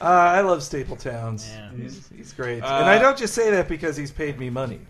Uh, 0.00 0.04
I 0.04 0.40
love 0.42 0.62
Staple 0.62 0.94
Towns. 0.96 1.50
Yeah. 1.52 1.70
He's, 1.76 2.08
he's 2.14 2.32
great, 2.32 2.62
Uh, 2.62 2.66
and 2.66 2.86
I 2.86 2.98
don't 2.98 3.18
just 3.18 3.34
say 3.34 3.50
that 3.50 3.66
because 3.68 3.96
he's 3.96 4.12
paid 4.12 4.38
me 4.38 4.48
money. 4.48 4.80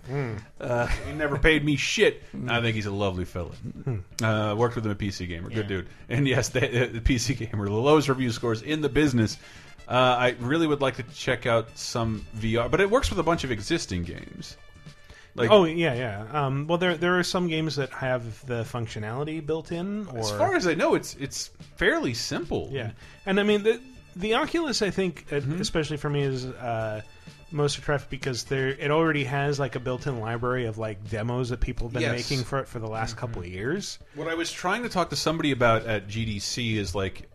Uh, 0.61 0.87
He 0.87 1.13
never 1.13 1.39
paid 1.39 1.65
me 1.65 1.77
shit. 1.77 2.23
I 2.49 2.61
think 2.61 2.75
he's 2.75 2.87
a 2.87 2.91
lovely 2.91 3.25
fella. 3.25 3.53
Uh, 4.23 4.55
worked 4.57 4.75
with 4.75 4.85
him 4.85 4.93
at 4.93 4.99
PC 4.99 5.27
Gamer, 5.29 5.49
good 5.51 5.67
dude. 5.69 5.89
And 6.11 6.27
yes, 6.29 6.51
the, 6.51 6.61
the 6.61 7.01
PC 7.01 7.39
Gamer, 7.39 7.67
the 7.67 7.73
lowest 7.73 8.09
review 8.09 8.31
scores 8.33 8.63
in 8.63 8.81
the 8.83 8.89
business. 8.89 9.39
Uh, 9.89 9.93
I 10.19 10.37
really 10.41 10.67
would 10.67 10.83
like 10.83 10.97
to 10.97 11.03
check 11.15 11.47
out 11.47 11.79
some 11.79 12.27
VR, 12.37 12.71
but 12.71 12.81
it 12.83 12.91
works 12.91 13.09
with 13.09 13.19
a 13.19 13.23
bunch 13.23 13.45
of 13.45 13.51
existing 13.51 14.03
games. 14.03 14.59
Like, 15.35 15.51
oh 15.51 15.65
yeah, 15.65 15.95
yeah. 15.95 16.27
Um, 16.47 16.67
well, 16.67 16.79
there 16.79 16.97
there 16.97 17.19
are 17.19 17.23
some 17.23 17.47
games 17.49 17.77
that 17.77 17.91
have 17.91 18.45
the 18.47 18.65
functionality 18.65 19.45
built 19.45 19.71
in. 19.73 20.07
Or 20.09 20.19
as 20.19 20.31
far 20.33 20.57
as 20.57 20.67
I 20.67 20.75
know, 20.75 20.95
it's 20.95 21.15
it's 21.21 21.51
fairly 21.77 22.13
simple. 22.13 22.69
Yeah, 22.73 22.91
and 23.25 23.39
I 23.39 23.45
mean 23.45 23.63
the 23.63 23.81
the 24.17 24.35
Oculus, 24.35 24.83
I 24.83 24.91
think, 24.91 25.27
uh, 25.31 25.37
Mm-hmm. 25.37 25.61
especially 25.61 25.97
for 25.97 26.11
me, 26.11 26.23
is 26.23 26.45
uh, 26.47 27.03
most 27.51 27.79
attractive 27.79 28.11
because 28.11 28.45
there 28.45 28.69
it 28.69 28.91
already 28.91 29.25
has 29.25 29.59
like 29.59 29.75
a 29.75 29.81
built-in 29.81 30.21
library 30.21 30.67
of 30.67 30.77
like 30.79 31.09
demos 31.09 31.49
that 31.51 31.61
people 31.61 31.87
have 31.89 31.95
been 31.95 32.03
Yes. 32.03 32.31
making 32.31 32.45
for 32.45 32.59
it 32.59 32.69
for 32.69 32.79
the 32.79 32.87
last 32.89 33.13
Mm-hmm. 33.13 33.21
couple 33.21 33.43
of 33.43 33.49
years. 33.49 33.99
What 34.15 34.29
I 34.29 34.35
was 34.35 34.51
trying 34.53 34.83
to 34.83 34.89
talk 34.89 35.11
to 35.11 35.17
somebody 35.17 35.53
about 35.53 35.87
at 35.87 36.09
GDC 36.09 36.77
is 36.77 36.95
like, 36.95 37.29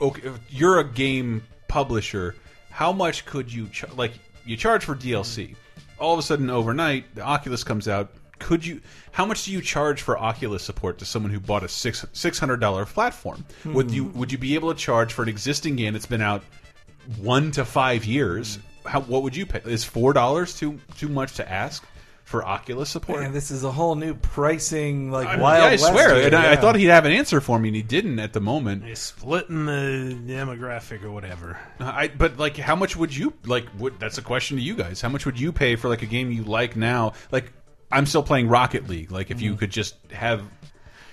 okay, 0.00 0.22
if 0.28 0.38
you're 0.50 0.78
a 0.78 0.84
game 0.84 1.42
publisher. 1.68 2.34
How 2.70 2.92
much 2.92 3.24
could 3.24 3.50
you 3.52 3.68
ch 3.68 3.84
like? 3.96 4.12
You 4.44 4.56
charge 4.56 4.84
for 4.84 4.94
DLC. 4.94 5.56
All 5.98 6.12
of 6.12 6.18
a 6.18 6.22
sudden, 6.22 6.50
overnight, 6.50 7.14
the 7.14 7.22
Oculus 7.22 7.64
comes 7.64 7.88
out. 7.88 8.12
Could 8.38 8.66
you? 8.66 8.80
How 9.12 9.24
much 9.24 9.44
do 9.44 9.52
you 9.52 9.60
charge 9.60 10.02
for 10.02 10.18
Oculus 10.18 10.62
support 10.62 10.98
to 10.98 11.04
someone 11.04 11.32
who 11.32 11.40
bought 11.40 11.62
a 11.62 11.68
six 11.68 12.04
six 12.12 12.38
hundred 12.38 12.60
dollar 12.60 12.84
platform? 12.84 13.44
Would 13.64 13.90
you 13.90 14.04
would 14.04 14.30
you 14.30 14.38
be 14.38 14.54
able 14.54 14.72
to 14.72 14.78
charge 14.78 15.12
for 15.12 15.22
an 15.22 15.28
existing 15.28 15.76
game 15.76 15.94
that's 15.94 16.06
been 16.06 16.22
out 16.22 16.42
one 17.18 17.50
to 17.52 17.64
five 17.64 18.04
years? 18.04 18.58
How 18.84 19.00
what 19.00 19.22
would 19.22 19.34
you 19.34 19.46
pay? 19.46 19.60
Is 19.64 19.84
four 19.84 20.12
dollars 20.12 20.54
too 20.58 20.78
too 20.96 21.08
much 21.08 21.34
to 21.34 21.50
ask 21.50 21.84
for 22.24 22.44
Oculus 22.44 22.90
support? 22.90 23.22
and 23.22 23.32
this 23.32 23.52
is 23.52 23.62
a 23.62 23.70
whole 23.70 23.94
new 23.94 24.12
pricing, 24.14 25.12
like 25.12 25.28
I, 25.28 25.36
wild. 25.40 25.62
yeah, 25.62 25.68
I 25.68 25.70
West 25.70 25.86
swear, 25.86 26.14
here, 26.16 26.26
and 26.26 26.34
I, 26.34 26.52
I 26.52 26.56
thought 26.56 26.74
he'd 26.74 26.86
have 26.86 27.04
an 27.04 27.12
answer 27.12 27.40
for 27.40 27.56
me, 27.56 27.68
and 27.68 27.76
he 27.76 27.82
didn't 27.82 28.18
at 28.18 28.32
the 28.32 28.40
moment. 28.40 28.82
They 28.82 28.96
splitting 28.96 29.66
the 29.66 30.18
demographic 30.26 31.04
or 31.04 31.12
whatever. 31.12 31.56
Uh, 31.78 31.84
I, 31.84 32.08
but 32.08 32.36
like, 32.36 32.56
how 32.56 32.74
much 32.74 32.96
would 32.96 33.16
you 33.16 33.32
like? 33.44 33.66
Would, 33.78 34.00
that's 34.00 34.18
a 34.18 34.22
question 34.22 34.56
to 34.56 34.62
you 34.62 34.74
guys. 34.74 35.00
How 35.00 35.08
much 35.08 35.24
would 35.24 35.38
you 35.38 35.52
pay 35.52 35.76
for 35.76 35.88
like 35.88 36.02
a 36.02 36.06
game 36.06 36.32
you 36.32 36.42
like 36.42 36.74
now? 36.74 37.12
Like, 37.30 37.52
I'm 37.90 38.06
still 38.06 38.22
playing 38.22 38.48
Rocket 38.48 38.88
League. 38.88 39.10
Like, 39.12 39.30
if 39.30 39.40
you 39.40 39.54
Mm. 39.54 39.58
could 39.58 39.70
just 39.70 39.94
have, 40.12 40.42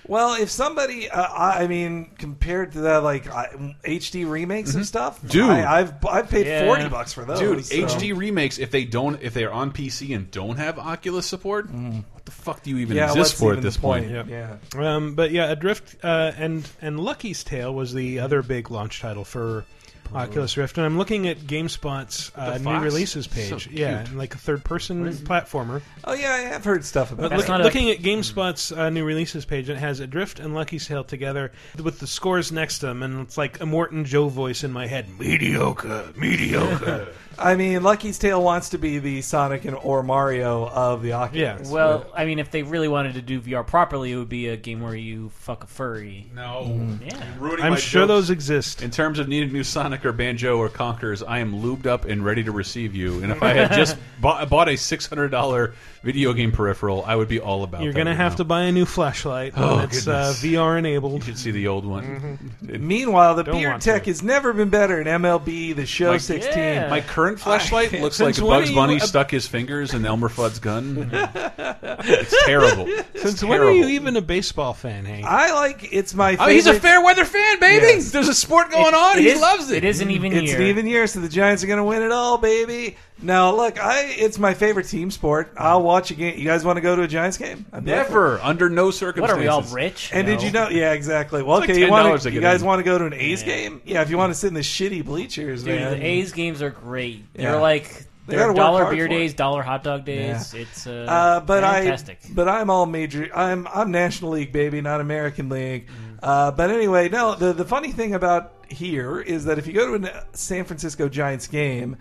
Well, 0.06 0.34
if 0.34 0.50
somebody, 0.50 1.08
uh, 1.08 1.22
I 1.22 1.62
I 1.62 1.66
mean, 1.66 2.10
compared 2.18 2.72
to 2.72 2.80
that, 2.80 3.02
like 3.04 3.26
I, 3.32 3.74
HD 3.86 4.26
remakes 4.28 4.74
and 4.74 4.84
stuff, 4.84 5.16
Mm-hmm. 5.18 5.28
Dude. 5.28 5.48
I, 5.50 5.80
I've 5.80 5.94
I've 6.06 6.28
paid 6.28 6.46
Yeah. 6.46 6.66
forty 6.66 6.88
bucks 6.88 7.14
for 7.14 7.24
those. 7.24 7.38
dude, 7.38 7.64
so- 7.64 7.74
HD 7.76 8.12
remakes. 8.14 8.58
If 8.58 8.70
they 8.70 8.84
don't, 8.84 9.22
if 9.22 9.32
they 9.32 9.44
are 9.44 9.52
on 9.52 9.70
PC 9.70 10.14
and 10.14 10.30
don't 10.30 10.56
have 10.58 10.78
Oculus 10.78 11.24
support, 11.26 11.70
what 11.72 12.24
the 12.26 12.32
fuck 12.32 12.62
do 12.62 12.68
you 12.70 12.78
even 12.78 12.96
Mm. 12.96 13.00
Yeah, 13.00 13.06
exist 13.12 13.36
for 13.36 13.46
even 13.52 13.58
at 13.58 13.62
this 13.62 13.76
the 13.76 13.80
point? 13.80 14.12
point? 14.12 14.28
Yeah. 14.28 14.56
Um, 14.76 15.14
but 15.14 15.30
yeah, 15.30 15.50
Adrift 15.50 15.96
uh, 16.04 16.32
and 16.36 16.68
and 16.82 17.00
Lucky's 17.00 17.42
Tale 17.42 17.72
was 17.74 17.94
the 17.94 18.18
other 18.20 18.42
big 18.42 18.70
launch 18.70 19.00
title 19.00 19.24
for 19.24 19.64
Oculus 20.12 20.56
Rift, 20.56 20.76
and 20.78 20.84
I'm 20.86 20.98
looking 20.98 21.26
at 21.28 21.38
GameSpot's 21.38 22.30
uh, 22.36 22.58
new 22.58 22.64
fox? 22.64 22.84
releases 22.84 23.24
So 23.26 23.30
page. 23.32 23.68
cute. 23.68 23.78
yeah, 23.78 24.06
like 24.14 24.34
a 24.34 24.38
third-person 24.38 25.04
platformer. 25.18 25.82
Oh 26.04 26.14
yeah, 26.14 26.32
I 26.32 26.38
have 26.38 26.64
heard 26.64 26.84
stuff 26.84 27.12
about 27.12 27.22
But 27.22 27.28
that. 27.30 27.38
Look, 27.38 27.48
not 27.48 27.60
a- 27.60 27.64
looking 27.64 27.90
at 27.90 27.98
GameSpot's 27.98 28.72
uh, 28.72 28.90
new 28.90 29.04
releases 29.04 29.44
page, 29.44 29.68
it 29.68 29.76
has 29.76 30.00
Adrift 30.00 30.38
and 30.40 30.54
Lucky's 30.54 30.86
Tale 30.86 31.04
together 31.04 31.52
with 31.82 31.98
the 32.00 32.06
scores 32.06 32.52
next 32.52 32.78
to 32.80 32.86
them, 32.86 33.02
and 33.02 33.20
it's 33.20 33.38
like 33.38 33.60
a 33.60 33.66
Morton 33.66 34.04
Joe 34.04 34.28
voice 34.28 34.64
in 34.64 34.72
my 34.72 34.86
head: 34.86 35.06
mediocre, 35.18 36.12
mediocre. 36.16 37.08
I 37.38 37.56
mean, 37.56 37.82
Lucky's 37.82 38.16
Tale 38.20 38.40
wants 38.40 38.68
to 38.70 38.78
be 38.78 39.00
the 39.00 39.20
Sonic 39.20 39.64
and 39.64 39.74
or 39.74 40.04
Mario 40.04 40.68
of 40.68 41.02
the 41.02 41.14
Oculus. 41.14 41.66
Yeah. 41.66 41.72
Well, 41.72 42.06
I 42.14 42.26
mean, 42.26 42.38
if 42.38 42.52
they 42.52 42.62
really 42.62 42.86
wanted 42.86 43.14
to 43.14 43.22
do 43.22 43.40
VR 43.40 43.66
properly, 43.66 44.12
it 44.12 44.16
would 44.16 44.28
be 44.28 44.46
a 44.48 44.56
game 44.56 44.80
where 44.80 44.94
you 44.94 45.30
fuck 45.30 45.64
a 45.64 45.66
furry. 45.66 46.30
No, 46.32 46.88
Yeah. 47.04 47.16
I'm 47.60 47.74
sure 47.74 48.02
jokes. 48.02 48.08
those 48.08 48.30
exist. 48.30 48.82
In 48.82 48.92
terms 48.92 49.18
of 49.18 49.26
needing 49.26 49.52
new 49.52 49.64
Sonic 49.64 49.93
or 50.02 50.12
Banjo 50.12 50.56
or 50.56 50.70
Conkers, 50.70 51.22
I 51.22 51.40
am 51.40 51.60
lubed 51.62 51.84
up 51.86 52.06
and 52.06 52.24
ready 52.24 52.42
to 52.44 52.52
receive 52.52 52.94
you. 52.94 53.22
And 53.22 53.30
if 53.30 53.42
I 53.42 53.52
had 53.52 53.72
just 53.72 53.98
bought, 54.20 54.48
bought 54.48 54.70
a 54.70 54.76
six 54.76 55.06
hundred 55.06 55.28
dollar 55.28 55.74
video 56.02 56.32
game 56.32 56.52
peripheral, 56.52 57.04
I 57.06 57.16
would 57.16 57.28
be 57.28 57.40
all 57.40 57.62
about. 57.64 57.80
It. 57.82 57.84
You're 57.84 57.92
that 57.92 57.98
gonna 57.98 58.10
right 58.10 58.16
have 58.16 58.32
now. 58.32 58.36
to 58.36 58.44
buy 58.44 58.62
a 58.62 58.72
new 58.72 58.84
flashlight 58.86 59.52
Oh, 59.56 59.76
when 59.76 59.84
it's 59.84 60.06
uh, 60.08 60.32
goodness. 60.34 60.42
VR 60.42 60.72
You 60.72 60.78
enabled. 60.78 61.24
should 61.24 61.38
see 61.38 61.50
the 61.50 61.68
old 61.68 61.84
one. 61.84 62.38
It- 62.68 62.80
Meanwhile, 62.80 63.34
the 63.34 63.42
Don't 63.44 63.56
beer 63.60 63.78
tech 63.78 64.04
to. 64.04 64.10
has 64.10 64.22
never 64.22 64.52
been 64.52 64.68
better 64.70 65.00
in 65.00 65.06
MLB 65.06 65.74
The 65.76 65.84
Show 65.86 66.12
My- 66.12 66.18
16. 66.18 66.52
Yeah. 66.56 66.88
My 66.88 67.00
current 67.00 67.40
flashlight 67.40 67.92
looks 68.00 68.20
like 68.20 68.36
Bugs 68.38 68.68
are 68.68 68.70
you 68.70 68.74
Bunny 68.76 68.98
stuck 69.00 69.30
his 69.30 69.46
fingers 69.46 69.92
in 69.94 70.04
Elmer 70.06 70.28
Fudd's 70.28 70.58
gun. 70.60 71.10
it's 71.12 72.44
terrible. 72.46 72.86
It's 72.88 73.22
Since 73.22 73.40
terrible. 73.40 73.48
when 73.48 73.60
are 73.60 73.72
you 73.72 73.88
even 73.94 74.16
a 74.16 74.20
baseball 74.22 74.74
fan, 74.74 75.04
Hank? 75.04 75.24
I 75.26 75.52
like 75.54 75.88
it's 75.92 76.14
my 76.14 76.36
Oh, 76.38 76.48
he's 76.48 76.66
a 76.66 76.74
fair 76.78 77.02
weather 77.02 77.24
fan, 77.24 77.60
baby. 77.60 77.86
Yes. 77.86 78.10
There's 78.10 78.28
a 78.28 78.34
sport 78.34 78.70
going 78.70 78.94
on. 78.94 79.18
It 79.18 79.22
he 79.22 79.28
is- 79.30 79.40
loves 79.40 79.70
it. 79.70 79.83
It 79.84 79.88
is 79.88 80.00
an 80.00 80.10
even 80.10 80.32
It's 80.32 80.50
year. 80.52 80.60
an 80.60 80.66
even 80.68 80.86
year, 80.86 81.06
so 81.06 81.20
the 81.20 81.28
Giants 81.28 81.62
are 81.62 81.66
going 81.66 81.76
to 81.78 81.84
win 81.84 82.02
it 82.02 82.10
all, 82.12 82.38
baby. 82.38 82.96
Now, 83.20 83.54
look, 83.54 83.78
I 83.82 84.00
it's 84.16 84.38
my 84.38 84.54
favorite 84.54 84.88
team 84.88 85.10
sport. 85.10 85.52
I'll 85.56 85.82
watch 85.82 86.10
a 86.10 86.14
game. 86.14 86.38
You 86.38 86.44
guys 86.44 86.64
want 86.64 86.76
to 86.78 86.80
go 86.80 86.96
to 86.96 87.02
a 87.02 87.08
Giants 87.08 87.36
game? 87.36 87.66
I'd 87.72 87.84
be 87.84 87.92
up 87.92 88.06
for 88.06 88.26
it. 88.26 88.38
Never, 88.38 88.40
under 88.42 88.68
no 88.70 88.90
circumstances. 88.90 89.20
What 89.20 89.28
circumstances. 89.64 89.72
are 89.72 89.76
we 89.76 89.82
all 89.82 89.84
rich? 89.90 90.10
And 90.12 90.26
did 90.26 90.38
No. 90.40 90.44
you 90.46 90.50
know? 90.52 90.68
Yeah, 90.70 90.92
exactly. 90.92 91.42
Well, 91.42 91.58
It's 91.58 91.64
okay, 91.64 91.74
like 91.74 91.80
you 91.86 91.90
want 91.90 92.06
$10 92.08 92.22
to 92.22 92.28
to? 92.30 92.34
You 92.34 92.40
get 92.40 92.46
guys 92.46 92.60
in. 92.62 92.66
want 92.66 92.80
to 92.80 92.82
go 92.84 92.98
to 92.98 93.04
an 93.06 93.14
A's 93.14 93.42
game? 93.42 93.82
Yeah, 93.84 94.02
if 94.02 94.10
you 94.10 94.16
want 94.18 94.32
to 94.32 94.38
sit 94.38 94.48
in 94.48 94.54
the 94.54 94.60
shitty 94.60 95.04
bleachers, 95.04 95.62
Dude, 95.64 95.78
man. 95.80 95.98
the 95.98 96.04
A's 96.04 96.32
games 96.32 96.60
are 96.62 96.70
great. 96.70 97.24
They're 97.34 97.52
Yeah. 97.52 97.56
like 97.60 97.88
They 98.26 98.36
they're 98.36 98.38
gotta 98.38 98.52
work 98.52 98.56
dollar 98.56 98.82
hard 98.84 98.96
beer 98.96 99.06
for 99.06 99.12
it. 99.12 99.16
days, 99.18 99.34
dollar 99.34 99.62
hot 99.62 99.84
dog 99.84 100.04
days. 100.06 100.54
It's 100.54 100.86
uh, 100.86 101.04
Uh, 101.08 101.40
but 101.40 101.62
fantastic. 101.62 102.18
I, 102.24 102.28
but 102.32 102.48
I'm 102.48 102.70
all 102.70 102.86
major. 102.86 103.28
I'm 103.34 103.68
I'm 103.72 103.90
National 103.90 104.30
League 104.32 104.50
baby, 104.50 104.80
not 104.80 105.00
American 105.02 105.50
League. 105.50 105.88
Uh, 106.22 106.50
but 106.50 106.70
anyway, 106.70 107.10
no. 107.10 107.34
The 107.34 107.52
the 107.52 107.66
funny 107.66 107.92
thing 107.92 108.14
about 108.14 108.53
here 108.70 109.20
is 109.20 109.44
that 109.44 109.58
if 109.58 109.66
you 109.66 109.72
go 109.72 109.96
to 109.96 110.08
a 110.08 110.26
San 110.32 110.64
Francisco 110.64 111.08
Giants 111.08 111.46
game, 111.46 111.96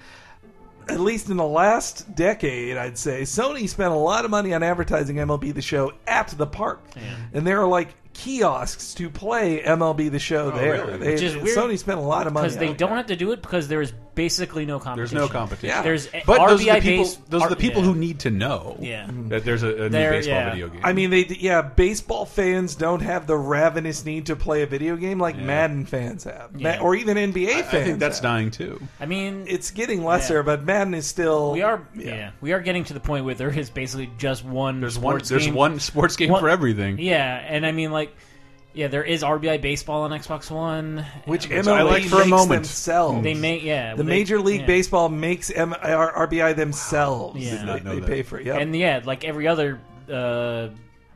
at 0.88 1.00
least 1.00 1.30
in 1.30 1.38
the 1.38 1.46
last 1.46 2.14
decade, 2.16 2.78
I'd 2.78 2.98
say 2.98 3.22
Sony 3.22 3.70
spent 3.70 3.92
a 3.92 3.98
lot 3.98 4.26
of 4.26 4.32
money 4.32 4.54
on 4.54 4.64
advertising 4.64 5.18
MLB 5.18 5.54
The 5.54 5.62
Show 5.62 5.94
at 6.08 6.30
the 6.30 6.48
park, 6.48 6.82
and 7.34 7.46
there 7.48 7.62
are 7.62 7.68
like 7.68 7.96
kiosks 8.14 8.94
to 8.96 9.10
play 9.10 9.62
MLB 9.64 10.12
The 10.12 10.20
Show 10.20 10.52
oh, 10.52 10.58
there. 10.58 10.86
really? 10.86 10.98
They, 10.98 11.12
Which 11.14 11.22
is 11.22 11.36
weird, 11.36 11.58
Sony 11.58 11.80
spent 11.80 12.00
a 12.00 12.04
lot 12.04 12.28
of 12.28 12.34
money 12.34 12.48
because 12.48 12.58
they 12.58 12.70
on 12.70 12.78
don't 12.78 12.92
have 12.92 13.08
to 13.08 13.16
do 13.16 13.32
it 13.32 13.42
because 13.42 13.68
there 13.68 13.82
is 13.82 13.94
basically 14.16 14.66
no 14.66 14.80
competition. 14.80 15.18
There's 15.18 15.30
no 15.30 15.34
competition. 15.34 15.70
Yeah. 15.70 15.82
There's 15.82 16.08
But 16.26 16.40
RBI 16.40 16.48
those 16.48 16.62
are 16.68 16.74
the 16.76 16.82
people. 16.82 17.04
based 17.06 17.30
Those 17.32 17.42
are 17.44 17.50
the 17.50 17.56
people 17.56 17.82
yeah. 17.82 17.88
who 17.90 17.96
need 17.96 18.20
to 18.20 18.30
know. 18.32 18.78
Yeah. 18.80 19.08
that 19.30 19.44
there's 19.46 19.64
a, 19.64 19.68
a 19.70 19.72
new 19.72 19.90
There- 19.90 20.12
baseball 20.12 20.36
yeah. 20.36 20.50
video 20.52 20.68
game. 20.70 20.82
I 20.84 20.94
mean, 20.94 21.10
they 21.10 21.26
yeah, 21.26 21.62
baseball 21.62 22.26
fans 22.26 22.76
don't 22.76 23.02
have 23.02 23.28
the 23.28 23.36
ravenous 23.38 24.06
need 24.06 24.28
to 24.28 24.36
play 24.36 24.62
a 24.62 24.68
video 24.68 24.96
game 24.96 25.20
like 25.20 25.38
Madden 25.38 25.86
fans 25.86 26.24
have, 26.26 26.52
Yeah. 26.56 26.78
Ma- 26.78 26.84
or 26.84 26.96
even 26.96 27.18
NBA 27.18 27.50
I 27.50 27.62
fans. 27.64 27.86
think 27.86 28.00
that's 28.00 28.18
have. 28.20 28.24
dying 28.24 28.52
too. 28.52 28.82
I 29.00 29.06
mean, 29.06 29.46
It's 29.48 29.72
getting 29.72 30.04
lesser, 30.04 30.36
Yeah. 30.38 30.42
but 30.44 30.64
Madden 30.64 30.94
is 30.94 31.08
still. 31.08 31.52
we 31.54 31.62
are 31.62 31.88
yeah. 31.96 32.32
we 32.42 32.54
are 32.54 32.60
getting 32.60 32.84
to 32.86 32.94
the 32.94 33.00
point 33.00 33.26
where 33.26 33.36
there 33.36 33.50
is 33.50 33.70
basically 33.70 34.10
just 34.18 34.44
one. 34.46 34.80
There's 34.82 34.98
one. 35.00 35.14
sports 35.16 35.30
There's 35.30 35.46
game. 35.46 35.56
one 35.56 35.80
sports 35.80 36.16
game 36.16 36.30
One- 36.30 36.42
for 36.42 36.50
everything. 36.50 37.00
Yeah, 37.00 37.36
and 37.48 37.66
I 37.66 37.72
mean 37.72 37.92
like. 37.92 38.16
Yeah, 38.74 38.88
there 38.88 39.04
is 39.04 39.22
RBI 39.22 39.62
baseball 39.62 40.02
on 40.02 40.12
Xbox 40.12 40.50
One, 40.50 41.06
which 41.26 41.48
Which 41.48 41.66
MLB 41.66 41.74
I 41.74 41.82
like 41.84 42.04
for 42.06 42.16
a 42.16 42.20
makes 42.20 42.30
moment. 42.30 42.50
themselves. 42.64 43.24
They 43.24 43.36
make 43.36 43.64
yeah 43.64 43.94
the 43.96 44.02
they- 44.04 44.10
Major 44.10 44.40
League 44.40 44.62
yeah. 44.62 44.66
Baseball 44.68 45.10
makes 45.10 45.52
M- 45.52 45.76
R- 45.80 46.28
RBI 46.28 46.56
themselves. 46.56 47.40
Yeah. 47.40 47.52
Did 47.52 47.60
They, 47.62 47.66
not 47.66 47.84
know 47.84 47.94
they 47.96 48.00
that. 48.02 48.10
pay 48.10 48.24
for 48.24 48.40
it. 48.40 48.48
Yep. 48.48 48.62
and 48.62 48.76
yeah, 48.76 49.02
like 49.06 49.24
every 49.24 49.48
other 49.48 49.80
uh, 50.12 50.70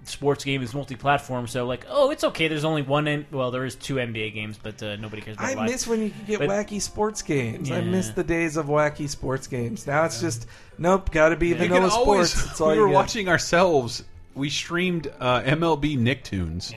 sports 0.04 0.44
game 0.44 0.62
is 0.62 0.74
multi-platform. 0.76 1.48
So 1.48 1.66
like, 1.66 1.86
oh, 1.90 2.12
it's 2.12 2.24
okay. 2.26 2.48
There's 2.48 2.64
only 2.64 2.84
one. 2.84 3.08
N- 3.08 3.26
well, 3.32 3.50
there 3.50 3.66
is 3.66 3.74
two 3.76 3.96
NBA 3.96 4.36
games, 4.36 4.60
but 4.62 4.82
uh, 4.84 4.96
nobody 4.98 5.24
cares 5.24 5.36
about 5.38 5.50
I 5.50 5.54
live. 5.56 5.70
miss 5.72 5.88
when 5.88 6.04
you 6.04 6.10
could 6.12 6.28
get 6.28 6.40
But- 6.40 6.50
wacky 6.50 6.80
sports 6.80 7.24
games. 7.24 7.72
I 7.72 7.80
Yeah. 7.80 7.82
miss 7.90 8.10
the 8.12 8.24
days 8.24 8.56
of 8.58 8.68
wacky 8.68 9.10
sports 9.10 9.48
games. 9.48 9.88
Now 9.88 10.06
it's 10.06 10.22
just 10.22 10.46
nope, 10.78 11.10
got 11.12 11.30
to 11.30 11.36
be 11.36 11.48
You 11.50 11.56
vanilla 11.56 11.90
can 11.90 11.90
always. 11.90 12.30
sports. 12.34 12.46
That's 12.50 12.62
all 12.62 12.70
we 12.70 12.76
you 12.76 12.82
were 12.82 12.88
get. 12.90 12.94
watching 12.94 13.30
ourselves. 13.30 14.04
We 14.38 14.50
streamed 14.50 15.12
uh, 15.20 15.42
MLB 15.42 15.98
Nicktoons, 15.98 16.72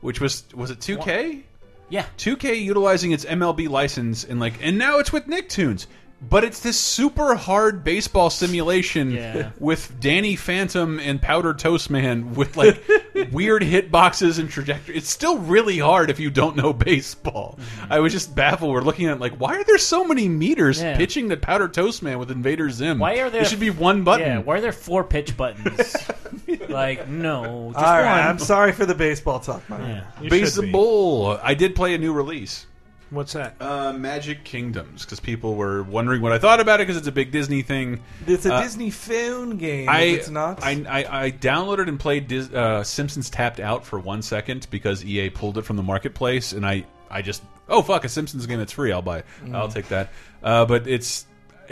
which 0.00 0.20
was 0.20 0.44
was 0.54 0.70
it 0.70 0.78
2K? 0.80 1.42
Yeah, 1.90 2.04
2K 2.18 2.62
utilizing 2.62 3.12
its 3.12 3.24
MLB 3.24 3.68
license 3.70 4.24
and 4.24 4.38
like, 4.38 4.54
and 4.62 4.76
now 4.76 4.98
it's 4.98 5.10
with 5.10 5.26
Nicktoons. 5.26 5.86
But 6.20 6.42
it's 6.42 6.60
this 6.60 6.78
super 6.78 7.34
hard 7.36 7.84
baseball 7.84 8.28
simulation 8.28 9.12
Yeah. 9.12 9.50
with 9.60 9.98
Danny 10.00 10.34
Phantom 10.34 10.98
and 10.98 11.22
Powder 11.22 11.54
Toast 11.54 11.90
Man 11.90 12.34
with 12.34 12.56
like 12.56 12.82
weird 13.32 13.62
hitboxes 13.62 14.38
and 14.40 14.50
trajectory. 14.50 14.96
It's 14.96 15.08
still 15.08 15.38
really 15.38 15.78
hard 15.78 16.10
if 16.10 16.18
you 16.18 16.30
don't 16.30 16.56
know 16.56 16.72
baseball. 16.72 17.58
Mm-hmm. 17.60 17.92
I 17.92 18.00
was 18.00 18.12
just 18.12 18.34
baffled. 18.34 18.72
We're 18.72 18.80
looking 18.82 19.06
at 19.06 19.20
like, 19.20 19.34
why 19.34 19.56
are 19.56 19.64
there 19.64 19.78
so 19.78 20.04
many 20.04 20.28
meters 20.28 20.82
Yeah. 20.82 20.96
pitching 20.96 21.28
to 21.28 21.36
Powder 21.36 21.68
Toast 21.68 22.02
Man 22.02 22.18
with 22.18 22.30
Invader 22.32 22.68
Zim? 22.70 22.98
Why 22.98 23.12
are 23.14 23.30
there- 23.30 23.42
There 23.42 23.44
should 23.44 23.60
be 23.60 23.70
one 23.70 24.02
button. 24.02 24.26
Yeah, 24.26 24.38
why 24.40 24.56
are 24.56 24.60
there 24.60 24.72
four 24.72 25.04
pitch 25.04 25.36
buttons? 25.36 25.96
like, 26.68 27.08
no, 27.08 27.70
just 27.72 27.84
All 27.84 27.92
right, 28.02 28.18
one. 28.20 28.28
I'm 28.28 28.38
sorry 28.40 28.72
for 28.72 28.84
the 28.86 28.94
baseball 28.94 29.38
talk, 29.38 29.62
Mike. 29.70 29.80
Yeah. 29.82 30.04
You 30.20 30.30
be. 30.30 30.40
Baseball. 30.40 31.38
I 31.42 31.54
did 31.54 31.76
play 31.76 31.94
a 31.94 31.98
new 31.98 32.12
release. 32.12 32.66
What's 33.10 33.32
that? 33.32 33.56
Uh, 33.60 33.92
Magic 33.94 34.44
Kingdoms, 34.44 35.04
because 35.04 35.18
people 35.20 35.54
were 35.54 35.82
wondering 35.82 36.20
what 36.20 36.32
I 36.32 36.38
thought 36.38 36.60
about 36.60 36.80
it, 36.80 36.82
because 36.86 36.96
it's 36.98 37.06
a 37.08 37.12
big 37.12 37.30
Disney 37.30 37.62
thing. 37.62 38.00
It's 38.26 38.44
a 38.44 38.54
Uh, 38.54 38.62
Disney 38.62 38.90
phone 38.90 39.56
game. 39.56 39.88
I, 39.88 40.00
if 40.02 40.18
it's 40.20 40.28
not. 40.30 40.62
I, 40.62 40.84
I, 40.88 41.24
I 41.24 41.30
downloaded 41.30 41.88
and 41.88 41.98
played 41.98 42.28
Dis, 42.28 42.50
uh, 42.52 42.84
Simpsons 42.84 43.30
Tapped 43.30 43.60
Out 43.60 43.86
for 43.86 43.98
one 43.98 44.20
second 44.22 44.66
because 44.70 45.04
EA 45.04 45.30
pulled 45.30 45.56
it 45.56 45.62
from 45.62 45.76
the 45.76 45.82
marketplace, 45.82 46.52
and 46.52 46.66
I, 46.66 46.84
I 47.10 47.22
just 47.22 47.42
oh 47.68 47.80
fuck 47.82 48.04
a 48.04 48.08
Simpsons 48.08 48.44
game 48.46 48.58
that's 48.58 48.72
free, 48.72 48.92
I'll 48.92 49.00
buy 49.02 49.18
it. 49.20 49.24
Mm. 49.42 49.54
I'll 49.54 49.68
take 49.68 49.88
that. 49.88 50.10
Uh, 50.42 50.66
but 50.66 50.86
it's 50.86 51.24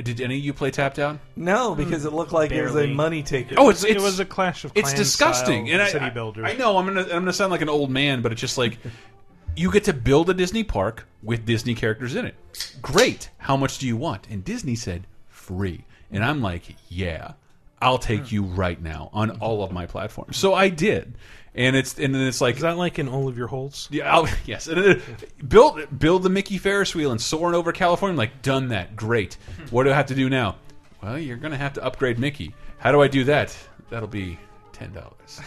did 0.02 0.20
any 0.20 0.36
of 0.38 0.44
you 0.44 0.52
play 0.52 0.70
Tapped 0.70 0.98
Out? 0.98 1.18
no, 1.36 1.74
because 1.74 2.04
it 2.04 2.12
looked 2.12 2.32
like 2.32 2.50
it 2.50 2.62
was 2.62 2.76
a 2.76 2.86
money 2.86 3.22
taker. 3.22 3.54
Oh, 3.58 3.70
it's 3.70 3.84
it 3.84 4.00
was 4.00 4.20
a 4.20 4.24
Clash 4.24 4.64
of 4.64 4.72
it's 4.74 4.92
disgusting. 4.94 5.66
style 5.66 5.74
And 5.74 5.82
I, 5.82 5.88
city 5.88 6.04
I- 6.44 6.50
I 6.50 6.54
know 6.56 6.76
I'm 6.78 6.86
gonna 6.86 7.02
I'm 7.02 7.08
gonna 7.08 7.32
sound 7.32 7.50
like 7.50 7.62
an 7.62 7.68
old 7.68 7.90
man, 7.90 8.20
but 8.22 8.32
it's 8.32 8.40
just 8.40 8.58
like 8.58 8.78
you 9.56 9.72
get 9.72 9.84
to 9.84 9.92
build 9.92 10.30
a 10.30 10.34
Disney 10.34 10.62
park 10.62 11.06
with 11.22 11.44
Disney 11.44 11.74
characters 11.74 12.14
in 12.14 12.26
it. 12.26 12.34
Great. 12.82 13.30
How 13.38 13.56
much 13.56 13.78
do 13.78 13.86
you 13.86 13.96
want? 13.96 14.28
And 14.28 14.44
Disney 14.44 14.76
said 14.76 15.06
free. 15.28 15.84
And 16.10 16.24
I'm 16.24 16.40
like, 16.40 16.76
yeah, 16.88 17.32
I'll 17.80 17.98
take 17.98 18.28
hmm. 18.28 18.34
you 18.34 18.42
right 18.44 18.80
now 18.80 19.10
on 19.12 19.30
all 19.40 19.64
of 19.64 19.72
my 19.72 19.86
platforms. 19.86 20.36
So 20.36 20.54
I 20.54 20.68
did. 20.68 21.14
And 21.54 21.74
it's 21.74 21.98
and 21.98 22.14
then 22.14 22.26
it's 22.26 22.42
like 22.42 22.56
Is 22.56 22.62
that 22.62 22.76
like 22.76 22.98
in 22.98 23.08
all 23.08 23.28
of 23.28 23.38
your 23.38 23.46
holes? 23.46 23.88
yeah, 23.90 24.14
I'll, 24.14 24.28
yes. 24.44 24.68
Build 25.48 25.98
build 25.98 26.22
the 26.22 26.28
Mickey 26.28 26.58
Ferris 26.58 26.94
wheel 26.94 27.10
and 27.10 27.20
soaring 27.20 27.54
over 27.54 27.72
California. 27.72 28.12
I'm 28.12 28.18
like, 28.18 28.42
done 28.42 28.68
that. 28.68 28.94
Great. 28.94 29.34
Hmm. 29.34 29.66
What 29.74 29.84
do 29.84 29.90
I 29.90 29.94
have 29.94 30.06
to 30.06 30.14
do 30.14 30.28
now? 30.28 30.56
Well, 31.02 31.18
you're 31.18 31.36
going 31.36 31.52
to 31.52 31.58
have 31.58 31.74
to 31.74 31.84
upgrade 31.84 32.18
Mickey. 32.18 32.54
How 32.78 32.92
do 32.92 33.00
I 33.00 33.08
do 33.08 33.24
that? 33.24 33.56
That'll 33.90 34.08
be 34.08 34.38
ten 34.72 34.92
dollars. 34.92 35.40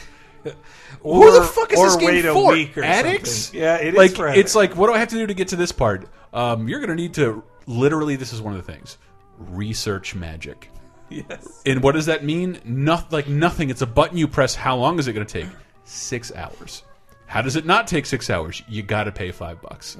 Or, 1.01 1.23
Who 1.23 1.39
the 1.39 1.45
fuck 1.45 1.71
is 1.73 1.79
this 1.81 1.95
game 1.95 2.07
wait 2.07 2.21
for? 2.23 2.29
a 2.29 2.53
week 2.53 2.77
or 2.77 2.83
Addicts? 2.83 3.31
something. 3.31 3.61
Yeah, 3.61 3.75
it 3.77 3.87
is 3.89 3.95
like 3.95 4.11
for 4.11 4.27
it's 4.29 4.55
like 4.55 4.75
what 4.75 4.87
do 4.87 4.93
I 4.93 4.99
have 4.99 5.09
to 5.09 5.15
do 5.15 5.27
to 5.27 5.33
get 5.33 5.49
to 5.49 5.55
this 5.55 5.71
part? 5.71 6.07
Um, 6.33 6.67
you're 6.67 6.79
going 6.79 6.89
to 6.89 6.95
need 6.95 7.13
to 7.15 7.43
literally. 7.65 8.15
This 8.15 8.33
is 8.33 8.41
one 8.41 8.55
of 8.55 8.65
the 8.65 8.71
things. 8.71 8.97
Research 9.37 10.15
magic. 10.15 10.69
yes. 11.09 11.61
And 11.65 11.81
what 11.81 11.93
does 11.93 12.05
that 12.07 12.23
mean? 12.23 12.59
Nothing. 12.65 13.07
Like 13.11 13.27
nothing. 13.27 13.69
It's 13.69 13.81
a 13.81 13.87
button 13.87 14.17
you 14.17 14.27
press. 14.27 14.53
How 14.55 14.75
long 14.75 14.99
is 14.99 15.07
it 15.07 15.13
going 15.13 15.25
to 15.25 15.41
take? 15.41 15.49
Six 15.85 16.31
hours. 16.35 16.83
How 17.25 17.41
does 17.41 17.55
it 17.55 17.65
not 17.65 17.87
take 17.87 18.05
six 18.05 18.29
hours? 18.29 18.61
You 18.67 18.83
got 18.83 19.05
to 19.05 19.11
pay 19.11 19.31
five 19.31 19.61
bucks. 19.61 19.95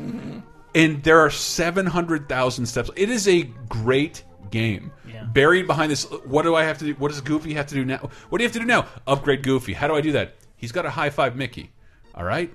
And 0.76 1.02
there 1.04 1.20
are 1.20 1.30
seven 1.32 1.86
hundred 1.86 2.30
thousand 2.30 2.66
steps. 2.68 2.90
It 2.96 3.10
is 3.10 3.28
a 3.28 3.44
great 3.68 4.24
game. 4.52 4.92
Yeah. 5.08 5.24
Buried 5.24 5.68
behind 5.68 5.92
this, 5.92 6.06
what 6.26 6.44
do 6.44 6.56
I 6.56 6.64
have 6.64 6.78
to 6.80 6.86
do? 6.86 6.94
What 6.94 7.10
does 7.10 7.22
Goofy 7.22 7.54
have 7.54 7.68
to 7.68 7.76
do 7.76 7.86
now? 7.86 8.10
What 8.30 8.38
do 8.38 8.44
you 8.44 8.48
have 8.48 8.54
to 8.54 8.60
do 8.60 8.66
now? 8.66 8.88
Upgrade 9.08 9.44
Goofy. 9.44 9.74
How 9.74 9.88
do 9.88 9.96
I 9.96 10.02
do 10.02 10.14
that? 10.14 10.36
He's 10.56 10.72
got 10.72 10.84
to 10.84 10.90
high 10.90 11.10
five 11.10 11.36
Mickey. 11.36 11.72
All 12.16 12.24
right, 12.24 12.54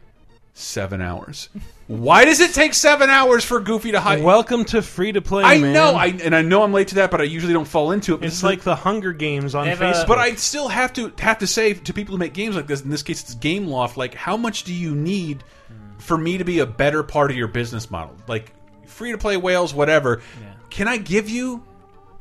seven 0.52 1.00
hours. 1.00 1.48
Why 1.86 2.24
does 2.24 2.40
it 2.40 2.54
take 2.54 2.72
seven 2.72 3.10
hours 3.10 3.44
for 3.44 3.60
Goofy 3.60 3.92
to 3.92 4.00
high? 4.00 4.20
Welcome 4.20 4.64
to 4.66 4.80
free 4.80 5.12
to 5.12 5.20
play. 5.20 5.44
I 5.44 5.58
man. 5.58 5.74
know, 5.74 5.94
I 5.94 6.06
and 6.06 6.34
I 6.34 6.42
know 6.42 6.62
I'm 6.62 6.72
late 6.72 6.88
to 6.88 6.94
that, 6.96 7.10
but 7.10 7.20
I 7.20 7.24
usually 7.24 7.52
don't 7.52 7.68
fall 7.68 7.90
into 7.92 8.14
it. 8.14 8.20
But 8.20 8.26
It's 8.26 8.36
this 8.36 8.42
like 8.42 8.62
the 8.62 8.74
Hunger 8.74 9.12
Games 9.12 9.54
on 9.54 9.64
They 9.64 9.70
have 9.70 9.82
a- 9.82 9.86
uh, 9.86 9.94
Facebook. 9.94 10.08
but 10.08 10.18
I 10.18 10.34
still 10.34 10.68
have 10.68 10.92
to 10.94 11.12
have 11.18 11.38
to 11.38 11.46
say 11.46 11.74
to 11.74 11.92
people 11.92 12.14
who 12.14 12.18
make 12.18 12.32
games 12.32 12.56
like 12.56 12.66
this. 12.66 12.80
In 12.80 12.90
this 12.90 13.02
case, 13.02 13.22
it's 13.22 13.34
Gameloft. 13.34 13.96
Like, 13.96 14.14
how 14.14 14.36
much 14.36 14.64
do 14.64 14.72
you 14.72 14.94
need 14.94 15.44
hmm. 15.68 15.98
for 15.98 16.16
me 16.16 16.38
to 16.38 16.44
be 16.44 16.60
a 16.60 16.66
better 16.66 17.02
part 17.02 17.30
of 17.30 17.36
your 17.36 17.48
business 17.48 17.90
model? 17.90 18.16
Like, 18.26 18.52
free 18.86 19.12
to 19.12 19.18
play 19.18 19.36
whales, 19.36 19.74
whatever. 19.74 20.22
Can 20.70 20.88
I 20.88 20.96
give 20.96 21.28
you 21.28 21.62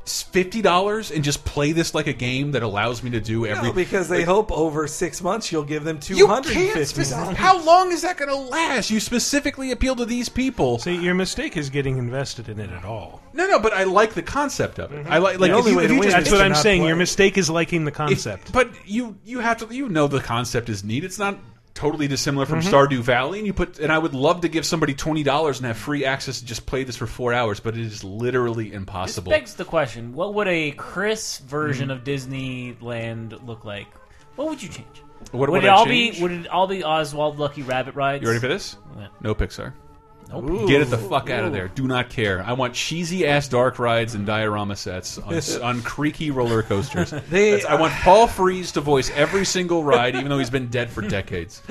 fifty 0.06 0.60
dollars 0.62 1.10
and 1.10 1.24
just 1.24 1.44
play 1.44 1.72
this 1.72 1.94
like 1.94 2.06
a 2.06 2.12
game 2.12 2.52
that 2.52 2.62
allows 2.62 3.02
me 3.02 3.10
to 3.10 3.20
do 3.20 3.46
every? 3.46 3.68
No, 3.68 3.72
because 3.72 4.08
they 4.08 4.22
hope 4.22 4.52
over 4.52 4.86
six 4.86 5.22
months 5.22 5.50
you'll 5.50 5.62
give 5.64 5.84
them 5.84 5.98
two 5.98 6.14
you 6.16 6.26
hundred 6.26 6.52
and 6.56 6.60
can't. 6.66 6.78
fifty 6.78 7.04
spec- 7.04 7.18
dollars. 7.18 7.36
how 7.38 7.62
long 7.64 7.90
is 7.92 8.02
that 8.02 8.16
going 8.16 8.28
to 8.28 8.36
last? 8.36 8.90
You 8.90 9.00
specifically 9.00 9.70
appeal 9.70 9.96
to 9.96 10.04
these 10.04 10.28
people. 10.28 10.78
See, 10.78 10.96
your 10.96 11.14
mistake 11.14 11.56
is 11.56 11.70
getting 11.70 11.98
invested 11.98 12.48
in 12.48 12.60
it 12.60 12.70
at 12.70 12.84
all. 12.84 13.20
No, 13.32 13.46
no, 13.48 13.58
but 13.58 13.72
I 13.72 13.84
like 13.84 14.14
the 14.14 14.22
concept 14.22 14.78
of 14.78 14.92
it. 14.92 15.04
Mm-hmm. 15.04 15.12
I 15.12 15.18
like 15.18 15.38
like 15.40 15.50
The 15.50 15.56
only 15.56 15.70
you, 15.72 15.76
way 15.78 15.84
if 15.84 15.88
to 15.88 15.94
you 15.94 16.00
win 16.00 16.10
just 16.10 16.24
That's 16.24 16.32
what 16.32 16.40
I'm 16.42 16.54
saying. 16.54 16.82
play. 16.82 16.88
Your 16.88 16.96
mistake 16.96 17.36
is 17.38 17.48
liking 17.50 17.84
the 17.84 17.90
If- 17.90 17.96
concept. 17.96 18.52
but 18.52 18.70
you 18.86 19.16
you 19.24 19.40
have 19.40 19.56
to 19.66 19.74
you 19.74 19.88
know 19.88 20.06
the 20.06 20.20
concept 20.20 20.68
is 20.68 20.84
neat. 20.84 21.04
It's 21.04 21.18
not 21.18 21.38
totally 21.74 22.08
dissimilar 22.08 22.46
from 22.46 22.60
mm-hmm. 22.60 22.74
Stardew 22.74 23.00
Valley, 23.00 23.38
and 23.38 23.46
you 23.46 23.52
put 23.52 23.78
and 23.78 23.92
I 23.92 23.98
would 23.98 24.14
love 24.14 24.42
to 24.42 24.48
give 24.48 24.64
somebody 24.64 24.94
twenty 24.94 25.22
dollars 25.22 25.58
and 25.58 25.66
have 25.66 25.76
free 25.76 26.04
access 26.04 26.38
to 26.40 26.46
just 26.46 26.66
play 26.66 26.84
this 26.84 26.96
for 26.96 27.06
four 27.06 27.32
hours, 27.32 27.60
but 27.60 27.74
it 27.74 27.80
is 27.80 28.02
literally 28.04 28.70
This 28.70 28.76
impossible. 28.76 29.30
begs 29.30 29.54
the 29.54 29.64
question: 29.64 30.14
What 30.14 30.34
would 30.34 30.48
a 30.48 30.70
Chris 30.72 31.38
version 31.38 31.88
mm-hmm. 31.88 31.98
of 31.98 32.04
Disneyland 32.04 33.46
look 33.46 33.64
like? 33.64 33.88
What 34.36 34.48
would 34.48 34.62
you 34.62 34.68
change? 34.68 35.02
What 35.32 35.48
would 35.48 35.50
would 35.50 35.64
it 35.64 35.68
I 35.68 35.72
all 35.72 35.86
change? 35.86 36.16
be? 36.16 36.22
Would 36.22 36.32
it 36.32 36.48
all 36.48 36.66
be 36.66 36.84
Oswald 36.84 37.38
Lucky 37.38 37.62
Rabbit 37.62 37.94
rides? 37.94 38.22
You 38.22 38.28
ready 38.28 38.40
for 38.40 38.48
this? 38.48 38.76
Yeah. 38.98 39.08
No 39.20 39.34
Pixar. 39.34 39.72
Nope. 40.30 40.68
Get 40.68 40.80
it 40.80 40.90
the 40.90 40.98
fuck 40.98 41.30
out 41.30 41.44
of 41.44 41.52
there. 41.52 41.68
Do 41.68 41.86
not 41.86 42.10
care. 42.10 42.42
I 42.42 42.54
want 42.54 42.74
cheesy 42.74 43.26
ass 43.26 43.46
dark 43.48 43.78
rides 43.78 44.14
and 44.14 44.26
diorama 44.26 44.74
sets 44.76 45.18
on, 45.18 45.34
on 45.62 45.82
creaky 45.82 46.30
roller 46.30 46.62
coasters. 46.62 47.10
They- 47.30 47.62
I 47.64 47.74
want 47.80 47.92
Paul 47.94 48.26
Frees 48.26 48.72
to 48.72 48.80
voice 48.80 49.10
every 49.14 49.44
single 49.44 49.84
ride, 49.84 50.14
even 50.16 50.28
though 50.28 50.38
he's 50.38 50.50
been 50.50 50.68
dead 50.68 50.90
for 50.90 51.02
decades. 51.02 51.62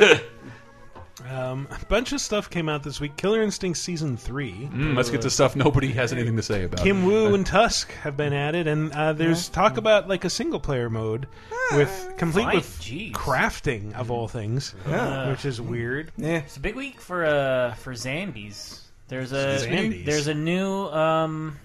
Um, 1.33 1.67
a 1.71 1.85
bunch 1.85 2.11
of 2.13 2.21
stuff 2.21 2.49
came 2.49 2.69
out 2.69 2.83
this 2.83 2.99
week. 2.99 3.17
Killer 3.17 3.41
Instinct 3.41 3.77
season 3.79 4.17
three. 4.17 4.69
Mm, 4.71 4.95
let's 4.95 5.09
get 5.09 5.21
to 5.21 5.29
stuff 5.29 5.55
nobody 5.55 5.87
has 5.93 6.13
anything 6.13 6.35
to 6.35 6.43
say 6.43 6.63
about. 6.65 6.81
Kim 6.83 7.03
Wu 7.05 7.33
and 7.33 7.45
Tusk 7.45 7.91
have 7.93 8.15
been 8.15 8.33
added, 8.33 8.67
and 8.67 8.91
uh, 8.91 9.13
there's 9.13 9.49
talk 9.49 9.77
about 9.77 10.07
like 10.07 10.25
a 10.25 10.29
single 10.29 10.59
player 10.59 10.89
mode 10.89 11.27
with 11.73 12.13
complete 12.17 12.43
Fine. 12.43 12.55
with 12.55 12.79
Jeez. 12.81 13.11
crafting 13.13 13.93
of 13.95 14.11
all 14.11 14.27
things, 14.27 14.75
Yeah. 14.87 15.29
which 15.29 15.45
is 15.45 15.59
weird. 15.59 16.11
Yeah. 16.17 16.37
It's 16.39 16.57
a 16.57 16.59
big 16.59 16.75
week 16.75 17.01
for 17.01 17.25
uh 17.25 17.73
for 17.75 17.93
Zambies. 17.93 18.79
There's 19.07 19.31
a 19.31 19.57
Zambies? 19.59 20.05
there's 20.05 20.27
a 20.27 20.33
new 20.33 20.85
um 20.87 21.57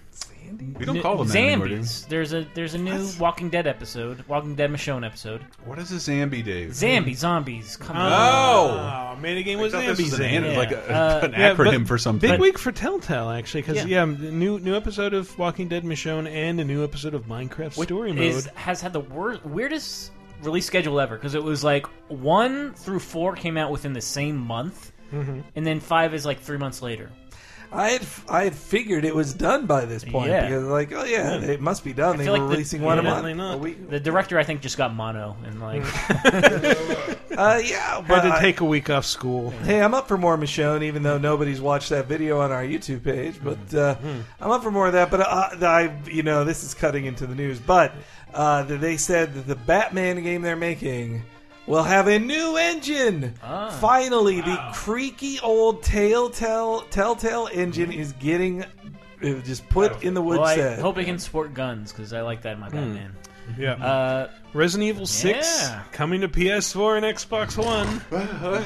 We 0.77 0.83
don't 0.85 0.99
call 1.01 1.17
them 1.17 1.27
that 1.27 1.37
anymore, 1.37 1.67
do 1.67 1.75
we? 1.75 1.79
Zambies. 1.81 2.07
There's 2.07 2.33
a 2.33 2.45
there's 2.53 2.73
a 2.73 2.77
new 2.77 3.07
Walking 3.19 3.49
Dead 3.49 3.67
episode, 3.67 4.23
Walking 4.27 4.55
Dead 4.55 4.71
Michonne 4.71 5.05
episode. 5.05 5.45
What 5.65 5.77
is 5.77 5.91
a 5.91 5.95
Zambi, 5.95 6.43
Dave? 6.43 6.71
Zambi 6.71 7.15
zombies. 7.15 7.77
Come 7.77 7.95
on. 7.95 8.11
Oh. 8.11 9.15
made 9.21 9.37
a 9.37 9.43
game 9.43 9.59
with 9.59 9.75
I 9.75 9.85
thought 9.87 9.97
this 9.97 10.11
was 10.11 10.19
an, 10.19 10.25
in 10.25 10.43
it. 10.45 10.49
an- 10.51 10.55
like 10.57 10.71
a, 10.71 10.91
Uh, 10.91 11.19
an 11.23 11.31
Yeah, 11.33 11.53
but 11.53 11.67
acronym 11.67 11.87
for 11.87 11.97
something. 11.97 12.29
Big 12.31 12.39
week 12.39 12.57
for 12.57 12.71
Telltale, 12.71 13.29
actually, 13.29 13.61
because 13.61 13.85
Yeah. 13.85 14.05
yeah, 14.05 14.15
new 14.31 14.59
new 14.59 14.75
episode 14.75 15.13
of 15.13 15.37
Walking 15.37 15.67
Dead 15.67 15.83
Michonne 15.83 16.27
and 16.27 16.59
a 16.59 16.63
new 16.65 16.83
episode 16.83 17.13
of 17.13 17.25
Minecraft 17.27 17.77
Which 17.77 17.87
Story 17.87 18.11
is, 18.27 18.45
Mode. 18.45 18.55
has 18.55 18.81
had 18.81 18.91
the 18.93 19.01
wor- 19.01 19.39
weirdest 19.43 20.11
release 20.41 20.65
schedule 20.65 20.99
ever 20.99 21.15
because 21.15 21.35
it 21.35 21.43
was 21.43 21.63
like 21.63 21.85
one 22.07 22.73
through 22.73 22.99
four 22.99 23.35
came 23.35 23.55
out 23.57 23.71
within 23.71 23.93
the 23.93 24.01
same 24.01 24.35
month, 24.37 24.91
Mm-hmm. 25.13 25.39
and 25.55 25.65
then 25.65 25.79
five 25.79 26.13
is 26.13 26.25
like 26.25 26.39
three 26.39 26.57
months 26.57 26.81
later. 26.81 27.09
I 27.71 27.89
had 27.91 28.05
I 28.27 28.43
had 28.45 28.55
figured 28.55 29.05
it 29.05 29.13
was 29.15 29.33
done 29.33 29.65
by 29.67 29.85
this 29.85 30.03
point 30.03 30.29
Yeah. 30.29 30.41
because 30.47 30.63
like 30.65 30.91
oh 30.91 31.03
yeah, 31.03 31.39
it 31.39 31.61
must 31.61 31.83
be 31.83 31.93
done. 31.93 32.15
I 32.15 32.17
They 32.17 32.23
feel 32.25 32.33
were 32.33 32.39
like 32.39 32.47
the- 32.49 32.53
releasing 32.55 32.81
one 32.81 32.97
a 32.97 33.03
month. 33.03 33.19
Evidently 33.19 33.33
not. 33.35 33.55
A 33.55 33.57
week. 33.57 33.89
The 33.89 33.99
director, 33.99 34.39
I 34.39 34.43
think, 34.43 34.61
just 34.61 34.77
got 34.77 34.93
mono 34.93 35.37
and 35.45 35.59
like 35.61 35.83
Uh, 37.39 37.61
yeah, 37.63 37.95
Had 37.97 38.07
but 38.07 38.21
to 38.23 38.33
I- 38.33 38.41
take 38.41 38.59
a 38.59 38.65
week 38.65 38.89
off 38.89 39.05
school. 39.05 39.51
Hey, 39.63 39.81
I'm 39.81 39.93
up 39.93 40.07
for 40.07 40.17
more 40.17 40.35
Michonne, 40.37 40.83
even 40.83 41.03
though 41.03 41.17
nobody's 41.17 41.61
watched 41.61 41.89
that 41.89 42.05
video 42.07 42.39
on 42.41 42.51
our 42.51 42.63
YouTube 42.63 43.03
page. 43.03 43.35
But 43.41 43.73
uh, 43.73 43.95
I'm 44.41 44.51
up 44.51 44.61
for 44.63 44.71
more 44.71 44.87
of 44.87 44.93
that. 44.93 45.09
But 45.09 45.21
uh, 45.21 45.49
I, 45.65 45.95
you 46.11 46.23
know, 46.23 46.43
this 46.43 46.63
is 46.63 46.73
cutting 46.73 47.05
into 47.05 47.25
the 47.27 47.35
news. 47.35 47.59
But 47.59 47.93
uh, 48.33 48.63
they 48.63 48.97
said 48.97 49.33
that 49.35 49.47
the 49.47 49.55
Batman 49.55 50.21
game 50.23 50.41
they're 50.41 50.55
making 50.57 51.21
will 51.69 51.83
have 51.83 52.07
a 52.07 52.19
new 52.19 52.57
engine. 52.57 53.33
Ah. 53.41 53.69
Finally, 53.79 54.41
the 54.41 54.57
creaky 54.73 55.39
old 55.39 55.81
Telltale 55.83 56.81
Telltale 56.89 57.47
engine 57.53 57.91
is 57.93 58.11
getting 58.13 58.63
uh, 58.63 59.39
just 59.45 59.67
put 59.69 60.03
in 60.03 60.13
the 60.13 60.21
well, 60.21 60.43
I 60.43 60.55
woodshed. 60.55 60.79
hope 60.79 60.97
it 60.97 61.05
can 61.05 61.19
sport 61.19 61.53
guns 61.53 61.91
because 61.93 62.11
I 62.11 62.21
like 62.21 62.41
that 62.41 62.53
in 62.53 62.59
my 62.59 62.69
Batman. 62.69 63.15
Yeah. 63.57 63.73
Uh, 63.73 64.29
Resident 64.53 64.89
Evil 64.89 65.07
6 65.07 65.61
Yeah. 65.69 65.81
coming 65.91 66.21
to 66.21 66.27
PS4 66.29 66.97
and 66.97 67.05
Xbox 67.05 67.57
One. 67.57 68.01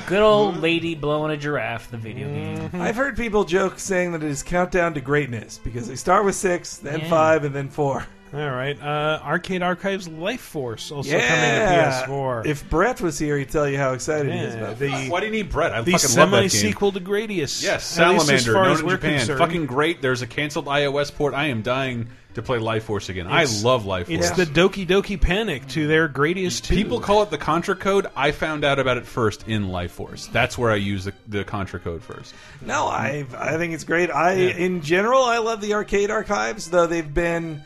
good 0.08 0.22
old 0.22 0.58
lady 0.58 0.93
blowing 0.93 1.32
a 1.32 1.38
giraffe, 1.38 1.89
the 1.89 1.97
video 1.97 2.28
game. 2.28 2.70
I've 2.82 2.95
heard 2.97 3.16
people 3.16 3.45
joke 3.45 3.80
saying 3.80 4.12
that 4.12 4.24
it 4.24 4.30
is 4.30 4.43
countdown 4.43 4.93
to 4.95 5.01
greatness 5.01 5.58
because 5.64 5.88
they 5.88 5.95
start 5.95 6.26
with 6.26 6.36
six, 6.36 6.78
then 6.78 6.99
Yeah. 6.99 7.10
five, 7.10 7.45
and 7.45 7.56
then 7.56 7.70
four. 7.70 8.06
All 8.34 8.50
right. 8.50 8.82
Uh, 8.82 9.20
Arcade 9.24 9.62
Archives 9.62 10.08
Life 10.08 10.42
Force 10.42 10.92
also 10.92 11.08
yeah. 11.10 11.28
coming 11.28 12.08
to 12.08 12.12
PS4. 12.12 12.46
If 12.48 12.68
Brett 12.70 13.00
was 13.00 13.20
here, 13.20 13.38
he'd 13.38 13.50
tell 13.52 13.70
you 13.70 13.78
how 13.78 13.94
excited 13.94 14.32
he 14.34 14.40
is 14.40 14.56
about 14.56 14.80
the 14.80 14.88
this. 14.88 15.10
Why 15.10 15.20
do 15.20 15.28
you 15.28 15.32
need 15.32 15.50
Brett? 15.52 15.72
I 15.72 15.82
the 15.82 15.92
fucking 15.92 16.18
love 16.18 16.32
that 16.32 16.42
game. 16.42 16.50
semi-sequel 16.50 16.92
to 16.94 17.00
Gradius. 17.00 17.62
Yes, 17.62 17.66
At 17.66 17.76
as 17.76 17.84
Salamander, 18.26 18.54
far 18.54 18.64
known 18.64 18.74
as 18.74 18.80
in 18.80 18.86
we're 18.88 18.96
Japan. 18.96 19.18
concerned. 19.20 19.40
Fucking 19.40 19.66
great. 19.68 20.02
There's 20.02 20.24
a 20.24 20.28
canceled 20.28 20.66
iOS 20.66 21.14
port. 21.16 21.36
I 21.36 21.46
am 21.48 21.62
dying 21.62 22.08
to 22.34 22.42
play 22.42 22.58
Life 22.58 22.86
Force 22.86 23.10
again. 23.10 23.28
It's- 23.28 23.64
I 23.64 23.68
love 23.68 23.86
Life 23.86 24.08
Force. 24.08 24.18
It's 24.28 24.32
the 24.36 24.46
Doki 24.48 24.88
Doki 24.88 25.22
Panic 25.22 25.68
to 25.68 25.86
their 25.86 26.10
Gradius 26.10 26.60
2. 26.60 26.74
People 26.74 27.00
call 27.00 27.22
it 27.22 27.30
the 27.30 27.38
Contra 27.38 27.76
code. 27.76 28.08
I 28.16 28.32
found 28.32 28.66
out 28.66 28.80
about 28.80 28.98
it 28.98 29.06
first 29.06 29.48
in 29.48 29.70
Life 29.70 29.92
Force. 29.92 30.26
That's 30.26 30.58
where 30.58 30.72
I 30.72 30.78
use 30.78 31.06
the, 31.06 31.14
the 31.28 31.44
Contra 31.44 31.80
code 31.80 32.02
first. 32.02 32.34
No, 32.62 32.88
I 32.88 33.28
I 33.38 33.58
think 33.58 33.76
it's 33.76 33.84
great. 33.84 34.10
I 34.10 34.32
in 34.34 34.82
general 34.82 35.22
I 35.22 35.38
love 35.38 35.62
the 35.62 35.76
arcade 35.76 36.10
archives, 36.10 36.72
though 36.72 36.88
they've 36.88 37.14
been 37.14 37.62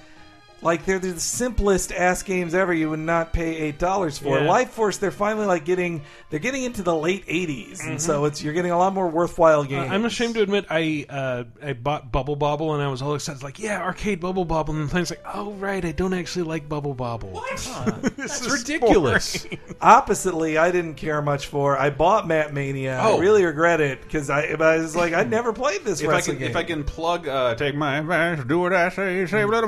like 0.61 0.85
they're 0.85 0.99
the 0.99 1.19
simplest 1.19 1.91
ass 1.91 2.23
games 2.23 2.53
ever. 2.55 2.73
You 2.73 2.89
would 2.89 2.99
not 2.99 3.31
pay 3.33 3.55
eight 3.57 3.77
dollars 3.77 4.17
for. 4.17 4.39
Yeah. 4.39 4.47
Life 4.47 4.71
Force, 4.71 4.97
they're 4.97 5.11
finally 5.11 5.45
like 5.45 5.65
getting 5.65 6.01
they're 6.29 6.39
getting 6.39 6.63
into 6.63 6.81
the 6.83 6.95
late 6.95 7.25
80s 7.27 7.85
and 7.87 8.01
so 8.01 8.17
Mm-hmm. 8.17 8.25
it's 8.27 8.43
you're 8.43 8.53
getting 8.53 8.71
a 8.71 8.77
lot 8.77 8.93
more 8.93 9.07
worthwhile 9.07 9.63
games. 9.63 9.89
Uh, 9.89 9.93
I'm 9.93 10.05
ashamed 10.05 10.33
to 10.35 10.41
admit 10.41 10.65
I 10.69 11.05
uh, 11.09 11.43
I 11.63 11.73
bought 11.73 12.11
Bubble 12.11 12.35
Bobble 12.35 12.73
and 12.73 12.81
I 12.83 12.87
was 12.89 13.01
all 13.01 13.15
excited 13.15 13.43
like 13.43 13.59
yeah 13.59 13.81
arcade 13.81 14.19
Bubble 14.19 14.45
Bobble 14.45 14.73
and 14.75 14.83
the 14.89 14.91
thing's 14.93 15.09
like 15.09 15.21
oh 15.33 15.51
right 15.53 15.83
I 15.85 15.91
don't 15.91 16.13
actually 16.13 16.43
like 16.45 16.67
Bubble 16.67 16.93
Bobble. 16.95 17.29
What? 17.29 17.57
this 18.17 18.45
It's 18.45 18.51
ridiculous. 18.51 19.45
Oppositely, 19.81 20.57
I 20.57 20.71
didn't 20.71 20.95
care 20.95 21.21
much 21.21 21.47
for. 21.47 21.77
I 21.77 21.89
bought 21.91 22.27
Mat 22.27 22.53
Mania. 22.53 22.97
I 22.99 23.07
Oh. 23.11 23.19
really 23.19 23.45
regret 23.45 23.79
it 23.79 24.01
because 24.01 24.29
I, 24.29 24.41
I 24.59 24.77
was 24.77 24.95
like 24.95 25.13
I 25.13 25.23
never 25.23 25.53
played 25.53 25.83
this 25.85 26.01
If 26.01 26.09
I 26.09 26.21
can, 26.21 26.37
game. 26.37 26.49
if 26.49 26.55
I 26.55 26.63
can 26.63 26.83
plug, 26.83 27.27
uh, 27.27 27.55
take 27.55 27.75
my 27.75 27.97
advice, 27.99 28.43
do 28.45 28.59
what 28.59 28.73
I 28.73 28.89
say, 28.89 29.25
say 29.27 29.43
blah, 29.45 29.61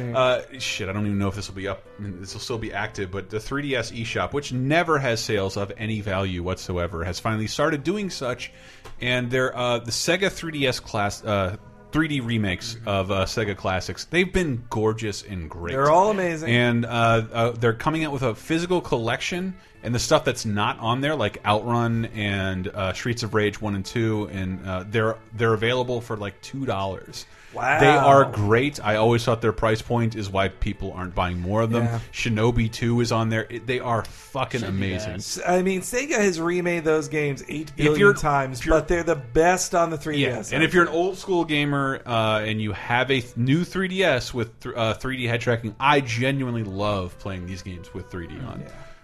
Uh, 0.00 0.42
shit, 0.58 0.88
I 0.88 0.92
don't 0.92 1.06
even 1.06 1.18
know 1.18 1.28
if 1.28 1.34
this 1.34 1.48
will 1.48 1.56
be 1.56 1.68
up. 1.68 1.84
This 1.98 2.34
will 2.34 2.40
still 2.40 2.58
be 2.58 2.72
active, 2.72 3.10
but 3.10 3.30
the 3.30 3.38
3DS 3.38 4.02
eShop, 4.02 4.32
which 4.32 4.52
never 4.52 4.98
has 4.98 5.20
sales 5.20 5.56
of 5.56 5.72
any 5.76 6.00
value 6.00 6.42
whatsoever, 6.42 7.04
has 7.04 7.20
finally 7.20 7.46
started 7.46 7.84
doing 7.84 8.10
such. 8.10 8.52
And 9.00 9.30
they're 9.30 9.56
uh, 9.56 9.78
the 9.78 9.90
Sega 9.90 10.28
3DS 10.30 10.82
class. 10.82 11.24
Uh, 11.24 11.56
3D 11.92 12.26
remakes 12.26 12.76
of 12.86 13.10
uh, 13.10 13.24
Sega 13.24 13.56
classics. 13.56 14.04
They've 14.04 14.30
been 14.30 14.64
gorgeous 14.68 15.22
and 15.22 15.48
great. 15.48 15.72
They're 15.72 15.90
all 15.90 16.10
amazing. 16.10 16.50
And 16.50 16.84
uh, 16.84 16.88
uh, 17.32 17.50
they're 17.52 17.72
coming 17.72 18.04
out 18.04 18.12
with 18.12 18.22
a 18.22 18.34
physical 18.34 18.80
collection, 18.80 19.56
and 19.82 19.94
the 19.94 19.98
stuff 19.98 20.24
that's 20.24 20.44
not 20.44 20.78
on 20.80 21.00
there, 21.00 21.16
like 21.16 21.44
Outrun 21.46 22.06
and 22.06 22.68
uh, 22.68 22.92
Streets 22.92 23.22
of 23.22 23.32
Rage 23.34 23.60
one 23.60 23.74
and 23.74 23.84
two, 23.84 24.28
and 24.32 24.66
uh, 24.66 24.84
they're 24.88 25.16
they're 25.34 25.54
available 25.54 26.00
for 26.00 26.16
like 26.16 26.40
two 26.42 26.66
dollars. 26.66 27.24
Wow. 27.54 27.80
They 27.80 27.86
are 27.88 28.26
great. 28.26 28.78
I 28.84 28.96
always 28.96 29.24
thought 29.24 29.40
their 29.40 29.52
price 29.54 29.80
point 29.80 30.14
is 30.16 30.28
why 30.28 30.48
people 30.48 30.92
aren't 30.92 31.14
buying 31.14 31.40
more 31.40 31.62
of 31.62 31.70
them. 31.70 31.84
Yeah. 31.84 32.00
Shinobi 32.12 32.70
2 32.70 33.00
is 33.00 33.10
on 33.10 33.30
there. 33.30 33.46
It, 33.48 33.66
they 33.66 33.80
are 33.80 34.04
fucking 34.04 34.64
amazing. 34.64 35.20
I 35.46 35.62
mean, 35.62 35.80
Sega 35.80 36.16
has 36.18 36.38
remade 36.40 36.84
those 36.84 37.08
games 37.08 37.42
eight 37.48 37.72
you're- 37.76 38.14
times, 38.14 38.60
if 38.60 38.66
you're- 38.66 38.78
but 38.78 38.86
they're 38.88 39.02
the 39.02 39.16
best 39.16 39.74
on 39.74 39.88
the 39.88 39.96
3DS. 39.96 40.18
Yeah, 40.50 40.56
and 40.56 40.62
if 40.62 40.74
you're 40.74 40.82
an 40.84 40.90
old 40.90 41.16
school 41.16 41.44
gamer 41.46 42.02
uh, 42.04 42.40
and 42.40 42.60
you 42.60 42.72
have 42.72 43.10
a 43.10 43.20
th 43.22 43.36
new 43.36 43.64
3DS 43.64 44.34
with 44.34 44.60
th 44.60 44.74
uh, 44.76 44.94
3D 44.94 45.26
head 45.26 45.40
tracking, 45.40 45.74
I 45.80 46.00
genuinely 46.02 46.64
love 46.64 47.18
playing 47.18 47.46
these 47.46 47.62
games 47.62 47.94
with 47.94 48.10
3D 48.10 48.46
on. 48.46 48.62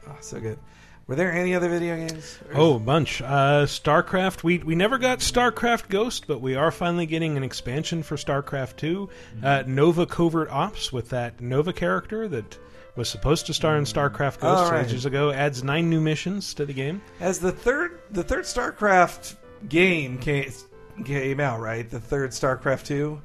oh, 0.09 0.17
so 0.21 0.39
good. 0.39 0.59
Were 1.07 1.17
there 1.17 1.33
any 1.33 1.55
other 1.55 1.69
video 1.69 1.97
games? 1.97 2.39
Oh, 2.55 2.77
a 2.77 2.79
bunch. 2.79 3.21
Uh, 3.21 3.67
StarCraft. 3.67 4.43
We 4.43 4.59
we 4.59 4.75
never 4.75 4.97
got 4.97 5.19
StarCraft 5.19 5.89
Ghost, 5.91 6.27
but 6.27 6.41
we 6.41 6.55
are 6.55 6.71
finally 6.71 7.05
getting 7.05 7.37
an 7.37 7.45
expansion 7.45 8.03
for 8.03 8.17
StarCraft 8.17 8.77
Two. 8.77 9.11
Uh, 9.43 9.65
Nova 9.67 10.07
Covert 10.07 10.51
Ops 10.51 10.93
with 10.93 11.11
that 11.11 11.41
Nova 11.43 11.75
character 11.75 12.27
that 12.29 12.59
was 12.97 13.09
supposed 13.09 13.47
to 13.47 13.55
star 13.55 13.77
in 13.77 13.85
StarCraft 13.85 14.41
Ghost 14.41 14.73
ages 14.73 15.05
ago 15.05 15.31
adds 15.31 15.63
nine 15.63 15.91
new 15.91 16.01
missions 16.01 16.55
to 16.55 16.65
the 16.65 16.73
game. 16.73 17.03
As 17.21 17.39
the 17.39 17.53
third, 17.53 18.01
the 18.11 18.23
third 18.23 18.45
StarCraft 18.45 19.37
game 19.69 20.17
came 20.19 20.51
came 21.05 21.41
out, 21.41 21.61
right? 21.61 21.89
The 21.89 22.01
third 22.01 22.31
StarCraft 22.31 22.85
two. 22.85 23.21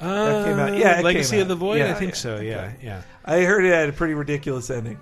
Uh, 0.00 0.44
came 0.44 0.58
out- 0.58 0.78
yeah, 0.78 1.00
it 1.00 1.04
Legacy 1.04 1.32
came 1.32 1.42
of 1.42 1.48
the. 1.48 1.56
Void. 1.56 1.78
Yeah, 1.78 1.90
I 1.90 1.94
think 1.94 2.12
yeah, 2.12 2.16
so. 2.16 2.40
Yeah, 2.40 2.72
yeah. 2.82 3.02
I 3.24 3.42
heard 3.42 3.64
it 3.64 3.72
had 3.72 3.88
a 3.88 3.92
pretty 3.92 4.14
ridiculous 4.14 4.70
ending. 4.70 4.98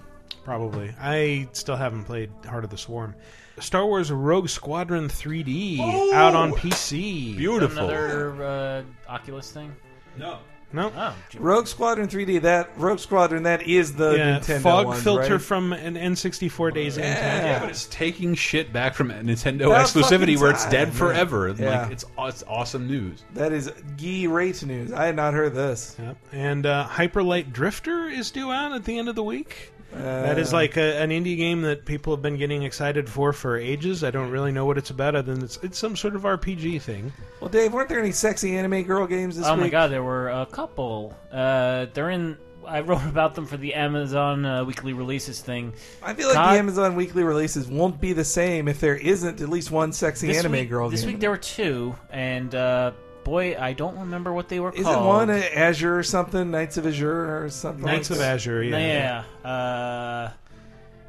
Probably. 0.46 0.94
I 1.00 1.48
still 1.54 1.74
haven't 1.74 2.04
played 2.04 2.30
Heart 2.48 2.62
of 2.62 2.70
the 2.70 2.78
Swarm. 2.78 3.16
Star 3.58 3.84
Wars 3.84 4.12
Rogue 4.12 4.48
Squadron 4.48 5.08
3D 5.08 5.80
out 6.12 6.36
on 6.36 6.52
PC. 6.52 7.36
Beautiful. 7.36 7.88
Another 7.88 8.44
uh, 8.44 8.82
Oculus 9.08 9.50
thing. 9.50 9.74
No. 10.16 10.38
No. 10.72 10.92
Oh, 10.96 11.16
Rogue 11.36 11.66
Squadron 11.66 12.06
3D. 12.06 12.42
That 12.42 12.70
Rogue 12.78 13.00
Squadron. 13.00 13.42
That 13.42 13.62
is 13.62 13.96
the 13.96 14.12
yeah, 14.12 14.38
Nintendo 14.38 14.60
fog 14.60 14.86
ones, 14.86 15.02
filter 15.02 15.32
right? 15.32 15.42
from 15.42 15.72
an 15.72 15.96
N64 15.96 16.74
days 16.74 16.96
in 16.96 17.02
time. 17.02 17.12
Yeah, 17.12 17.58
but 17.58 17.70
it's 17.70 17.86
taking 17.86 18.36
shit 18.36 18.72
back 18.72 18.94
from 18.94 19.08
Nintendo 19.08 19.66
About 19.66 19.86
exclusivity 19.86 20.38
where 20.38 20.52
it's 20.52 20.66
dead 20.66 20.88
yeah. 20.88 20.94
forever. 20.94 21.52
Yeah. 21.58 21.82
Like 21.82 21.90
it's 21.90 22.04
it's 22.18 22.44
awesome 22.46 22.86
news. 22.86 23.24
That 23.34 23.52
is 23.52 23.72
great 23.98 24.64
news. 24.64 24.92
I 24.92 25.06
had 25.06 25.16
not 25.16 25.34
heard 25.34 25.54
this. 25.54 25.96
Yep. 25.98 26.16
And 26.30 26.66
uh, 26.66 26.86
Hyperlight 26.88 27.52
Drifter 27.52 28.08
is 28.08 28.30
due 28.30 28.52
out 28.52 28.72
at 28.72 28.84
the 28.84 28.96
end 28.96 29.08
of 29.08 29.16
the 29.16 29.24
week. 29.24 29.72
That 30.02 30.38
is 30.38 30.52
like 30.52 30.76
a, 30.76 30.98
an 31.00 31.10
indie 31.10 31.36
game 31.36 31.62
that 31.62 31.84
people 31.84 32.14
have 32.14 32.22
been 32.22 32.36
getting 32.36 32.62
excited 32.62 33.08
for 33.08 33.32
for 33.32 33.56
ages. 33.56 34.04
I 34.04 34.10
don't 34.10 34.30
really 34.30 34.52
know 34.52 34.64
what 34.66 34.78
it's 34.78 34.90
about, 34.90 35.14
other 35.14 35.34
than 35.34 35.44
it's, 35.44 35.58
it's 35.62 35.78
some 35.78 35.96
sort 35.96 36.14
of 36.14 36.22
RPG 36.22 36.82
thing. 36.82 37.12
Well, 37.40 37.50
Dave, 37.50 37.72
weren't 37.72 37.88
there 37.88 38.00
any 38.00 38.12
sexy 38.12 38.56
anime 38.56 38.82
girl 38.82 39.06
games 39.06 39.36
this 39.36 39.44
week? 39.44 39.50
oh 39.52 39.54
week? 39.54 39.62
my 39.64 39.68
god, 39.70 39.88
there 39.90 40.02
were 40.02 40.28
a 40.30 40.46
couple. 40.46 41.16
Uh, 41.32 41.86
they're 41.94 42.10
in. 42.10 42.36
I 42.66 42.80
wrote 42.80 43.04
about 43.08 43.34
them 43.36 43.46
for 43.46 43.56
the 43.56 43.74
Amazon 43.74 44.44
uh, 44.44 44.64
weekly 44.64 44.92
releases 44.92 45.40
thing. 45.40 45.72
I 46.02 46.14
feel 46.14 46.26
like 46.26 46.34
God- 46.34 46.54
the 46.54 46.58
Amazon 46.58 46.96
weekly 46.96 47.22
releases 47.22 47.68
won't 47.68 48.00
be 48.00 48.12
the 48.12 48.24
same 48.24 48.66
if 48.68 48.80
there 48.80 48.96
isn't 48.96 49.40
at 49.40 49.48
least 49.48 49.70
one 49.70 49.92
sexy 49.92 50.26
This 50.26 50.38
anime 50.38 50.52
week, 50.52 50.68
girl 50.68 50.88
This 50.90 51.02
game. 51.02 51.12
week 51.12 51.20
there 51.20 51.30
were 51.30 51.36
two, 51.36 51.94
and 52.10 52.54
uh, 52.54 52.90
boy, 53.26 53.56
I 53.58 53.72
don't 53.72 53.98
remember 53.98 54.32
what 54.32 54.48
they 54.48 54.60
were 54.60 54.70
called. 54.70 54.80
Isn't 54.80 54.94
called. 54.94 55.06
one 55.06 55.30
uh, 55.30 55.42
Azure 55.54 55.98
or 55.98 56.02
something? 56.04 56.50
Nights 56.52 56.76
of 56.76 56.86
Azure 56.86 57.44
or 57.44 57.50
something? 57.50 57.84
Nights 57.84 58.08
like 58.08 58.20
of? 58.20 58.24
Azure, 58.24 58.62
yeah. 58.62 59.24
Yeah. 59.44 59.50
Uh, 59.50 60.30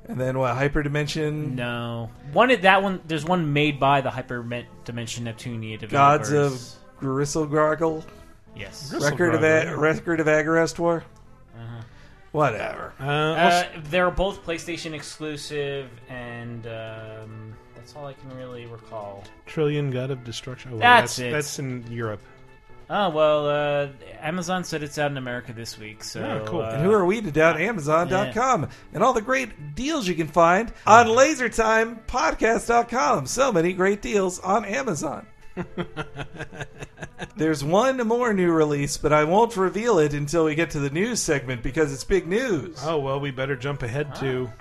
And 0.10 0.20
then 0.20 0.40
what? 0.40 0.56
Hyperdimension? 0.56 1.54
no. 1.54 2.10
One 2.34 2.60
that 2.62 2.82
one. 2.82 3.02
There's 3.08 3.24
one 3.26 3.54
made 3.54 3.80
by 3.80 4.02
the 4.02 4.10
Hyper 4.10 4.42
Dimension 4.86 5.26
Neptunia 5.26 5.78
developers. 5.80 6.30
Gods 6.32 6.32
of 6.32 7.04
Gristlegargle? 7.04 8.04
yes. 8.56 8.92
Record 8.94 9.36
of 9.36 9.42
Gristlegargle, 9.42 9.72
A- 9.74 9.78
Record 9.78 10.20
of 10.20 10.28
Agarest 10.28 10.80
War? 10.80 11.04
Whatever. 12.32 12.94
Uh, 13.00 13.04
Uh, 13.06 13.64
they're 13.90 14.12
both 14.12 14.46
PlayStation 14.46 14.94
exclusive, 14.94 15.90
and 16.10 16.68
um, 16.68 17.57
that's 17.88 17.96
all 17.96 18.06
I 18.06 18.12
can 18.12 18.36
really 18.36 18.66
recall. 18.66 19.24
Trillion 19.46 19.92
God 19.92 20.12
of 20.12 20.26
Destruction. 20.26 20.72
Oh, 20.74 20.78
That's 20.78 21.16
that's 21.16 21.20
it. 21.20 21.32
That's 21.32 21.58
in 21.60 21.86
Europe. 21.90 22.20
Oh 22.90 23.10
well, 23.12 23.48
uh, 23.48 23.88
Amazon 24.20 24.66
said 24.66 24.84
it's 24.84 24.98
out 24.98 25.10
in 25.10 25.16
America 25.16 25.54
this 25.54 25.80
week. 25.80 26.04
So 26.04 26.22
Oh, 26.22 26.44
cool. 26.46 26.62
uh, 26.64 26.72
And 26.72 26.84
who 26.84 26.92
are 26.92 27.06
we 27.06 27.22
to 27.22 27.32
doubt 27.32 27.62
Amazon.com 27.62 28.68
and 28.94 29.02
all 29.04 29.14
the 29.14 29.22
great 29.22 29.74
deals 29.74 30.06
you 30.06 30.16
can 30.16 30.28
find 30.28 30.74
on 30.86 31.08
LaserTimePodcast.com? 31.08 33.26
So 33.26 33.54
many 33.54 33.72
great 33.72 34.02
deals 34.02 34.40
on 34.40 34.66
Amazon. 34.66 35.26
There's 37.38 37.64
one 37.64 38.06
more 38.06 38.34
new 38.34 38.52
release, 38.52 38.98
but 38.98 39.14
I 39.14 39.24
won't 39.24 39.56
reveal 39.56 39.98
it 40.00 40.14
until 40.14 40.44
we 40.44 40.56
get 40.56 40.72
to 40.72 40.80
the 40.80 40.90
news 40.90 41.22
segment 41.22 41.64
because 41.64 41.94
it's 41.94 42.04
big 42.04 42.28
news. 42.28 42.78
Oh 42.84 43.00
well, 43.00 43.22
we 43.22 43.32
better 43.32 43.56
jump 43.56 43.82
ahead 43.84 44.14
to. 44.16 44.52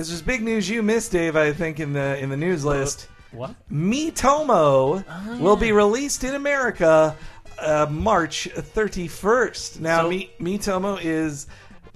This 0.00 0.10
is 0.10 0.22
big 0.22 0.42
news 0.42 0.68
you 0.68 0.82
missed, 0.82 1.12
Dave. 1.12 1.36
I 1.36 1.52
think 1.52 1.78
in 1.78 1.92
the 1.92 2.18
in 2.18 2.30
the 2.30 2.36
news 2.36 2.64
list. 2.64 3.08
what? 3.32 3.54
Miitomo 3.70 5.04
will 5.38 5.56
be 5.56 5.72
released 5.72 6.24
in 6.24 6.34
America 6.34 7.14
uh, 7.58 7.86
March 7.90 8.48
31st. 8.54 9.80
Now, 9.80 10.02
So- 10.02 10.08
Mi- 10.08 10.30
Miitomo 10.40 10.98
is 11.02 11.46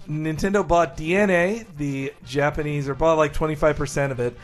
Nintendo 0.08 0.66
bought 0.66 0.96
DeNA, 0.98 1.64
the 1.78 2.12
Japanese, 2.26 2.88
or 2.88 2.94
bought 2.94 3.16
like 3.16 3.32
25% 3.32 4.10
of 4.10 4.20
it. 4.20 4.36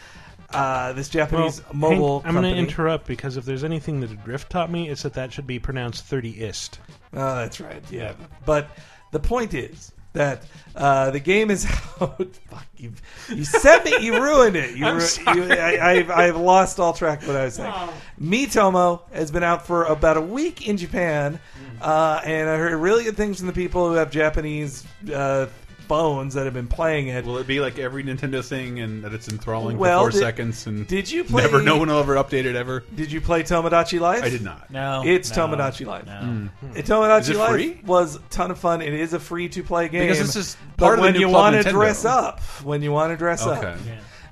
Uh, 0.53 0.95
this 0.95 1.15
Well, 1.15 1.27
Japanese 1.27 1.59
Hank, 1.61 1.75
mobile 1.75 2.23
I'm 2.25 2.33
going 2.35 2.45
to 2.53 2.59
interrupt 2.59 3.07
because 3.07 3.37
if 3.37 3.45
there's 3.45 3.63
anything 3.63 4.01
that 4.01 4.25
Drift 4.25 4.51
taught 4.51 4.71
me, 4.71 4.89
it's 4.89 5.03
that 5.03 5.13
that 5.13 5.33
should 5.33 5.47
be 5.47 5.59
pronounced 5.59 6.11
30ist. 6.11 6.79
Oh, 7.13 7.37
that's 7.37 7.61
right. 7.61 7.83
Yeah, 7.91 8.15
but 8.47 8.69
the 9.11 9.21
point 9.21 9.55
is 9.55 9.93
that 10.13 10.43
uh, 10.77 11.11
the 11.11 11.21
game 11.21 11.51
is 11.51 11.67
out. 12.01 12.19
Fuck 12.51 12.67
you! 12.77 12.93
You 13.29 13.45
said 13.45 13.85
me. 13.85 13.97
You 14.01 14.21
ruined 14.23 14.57
it. 14.57 14.77
You, 14.77 14.87
ru- 14.93 15.35
you 15.35 15.53
I, 15.53 15.91
I've, 15.91 16.11
I've 16.11 16.37
lost 16.37 16.79
all 16.81 16.93
track 16.93 17.23
of 17.23 17.29
what 17.29 17.37
I 17.37 17.45
was 17.45 17.55
saying. 17.55 17.73
Oh. 17.75 17.93
Miitomo 18.21 19.03
has 19.13 19.31
been 19.31 19.43
out 19.43 19.67
for 19.67 19.85
about 19.85 20.17
a 20.17 20.21
week 20.21 20.69
in 20.69 20.77
Japan. 20.77 21.41
uh, 21.81 22.21
and 22.25 22.49
I 22.49 22.57
heard 22.57 22.75
really 22.77 23.05
good 23.05 23.17
things 23.17 23.39
from 23.39 23.47
the 23.47 23.53
people 23.53 23.89
who 23.89 23.95
have 23.95 24.11
Japanese 24.11 24.85
uh, 25.13 25.47
phones 25.91 26.35
that 26.35 26.45
have 26.45 26.55
been 26.55 26.69
playing 26.69 27.09
it. 27.09 27.25
Will 27.25 27.39
it 27.39 27.49
be 27.49 27.59
like 27.59 27.77
every 27.81 28.05
Nintendo 28.05 28.45
thing 28.45 28.79
and 28.79 29.03
that 29.03 29.13
it's 29.13 29.29
enthralling 29.29 29.77
Well, 29.77 29.99
for 29.99 30.03
four 30.05 30.11
did- 30.13 30.21
seconds 30.21 30.65
and 30.69 30.87
did 30.87 31.11
you 31.11 31.25
play- 31.31 31.43
never 31.43 31.61
no 31.61 31.79
one 31.79 31.89
will 31.89 31.99
ever 31.99 32.15
update 32.15 32.45
it 32.45 32.55
ever? 32.55 32.85
Did 32.95 33.11
you 33.11 33.21
play 33.21 33.43
Tomodachi 33.43 33.99
Life? 33.99 34.23
I 34.23 34.29
did 34.29 34.43
not. 34.43 34.71
No, 34.71 35.03
It's 35.05 35.35
no, 35.37 35.49
Tomodachi 35.49 35.85
Life. 35.87 36.07
No. 36.07 36.21
Hmm. 36.21 36.47
Uh, 36.63 36.75
Tomodachi 36.75 37.21
Is 37.23 37.29
it 37.31 37.37
Life 37.37 37.51
free? 37.51 37.81
was 37.85 38.15
a 38.15 38.21
ton 38.31 38.53
of 38.53 38.59
fun. 38.61 38.83
It 38.83 38.95
is 38.95 39.13
a 39.15 39.19
free 39.19 39.49
to 39.49 39.65
play 39.65 39.89
game 39.89 40.03
Because 40.03 40.19
this 40.21 40.37
is 40.37 40.57
part 40.77 40.95
of 40.95 41.01
the 41.01 41.07
when 41.07 41.15
new 41.15 41.21
you 41.21 41.29
want 41.29 41.61
to 41.61 41.69
dress 41.69 42.05
up, 42.05 42.39
when 42.63 42.83
you 42.83 42.93
want 42.93 43.11
to 43.13 43.17
dress 43.17 43.45
Okay. 43.45 43.67
up. 43.73 43.79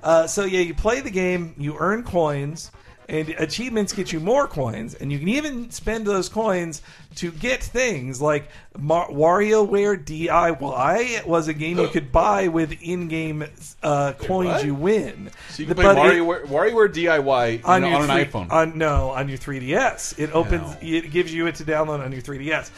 Uh, 0.01 0.27
so 0.29 0.45
yeah, 0.45 0.61
you 0.61 0.75
play 0.75 1.01
the 1.01 1.11
game, 1.11 1.55
you 1.59 1.77
earn 1.77 2.05
coins, 2.05 2.71
and 3.09 3.31
achievements 3.39 3.95
get 3.95 4.13
you 4.13 4.21
more 4.21 4.47
coins, 4.47 4.95
and 4.95 5.11
you 5.11 5.19
can 5.19 5.29
even 5.29 5.71
spend 5.71 6.07
those 6.07 6.29
coins 6.29 6.83
to 7.17 7.33
get 7.33 7.63
things 7.63 8.21
like 8.21 8.49
Mar- 8.79 9.09
WarioWare 9.09 10.05
DIY 10.05 11.27
was 11.27 11.49
a 11.49 11.55
game 11.55 11.79
you 11.79 11.89
could 11.89 12.13
buy 12.13 12.49
with 12.49 12.73
in-game 12.83 13.45
uh, 13.83 14.13
coins 14.13 14.49
what? 14.51 14.65
you 14.67 14.75
win. 14.75 15.31
So 15.51 15.63
you 15.63 15.67
can 15.69 15.77
The- 15.77 15.83
play 15.83 16.19
it- 16.19 16.21
WarioWare, 16.23 16.47
WarioWare 16.49 16.93
DIY 16.93 17.63
on, 17.65 17.83
on, 17.85 17.91
your 17.91 18.01
an 18.03 18.07
three- 18.09 18.25
iPhone. 18.27 18.53
On, 18.53 18.77
no, 18.77 19.09
on 19.11 19.29
your 19.31 19.39
3DS. 19.39 20.19
It 20.19 20.31
opens. 20.35 20.77
It 20.83 21.11
gives 21.11 21.33
you 21.33 21.47
it 21.47 21.55
to 21.57 21.65
download 21.65 22.05
on 22.05 22.13
your 22.13 22.21
3DS. 22.21 22.71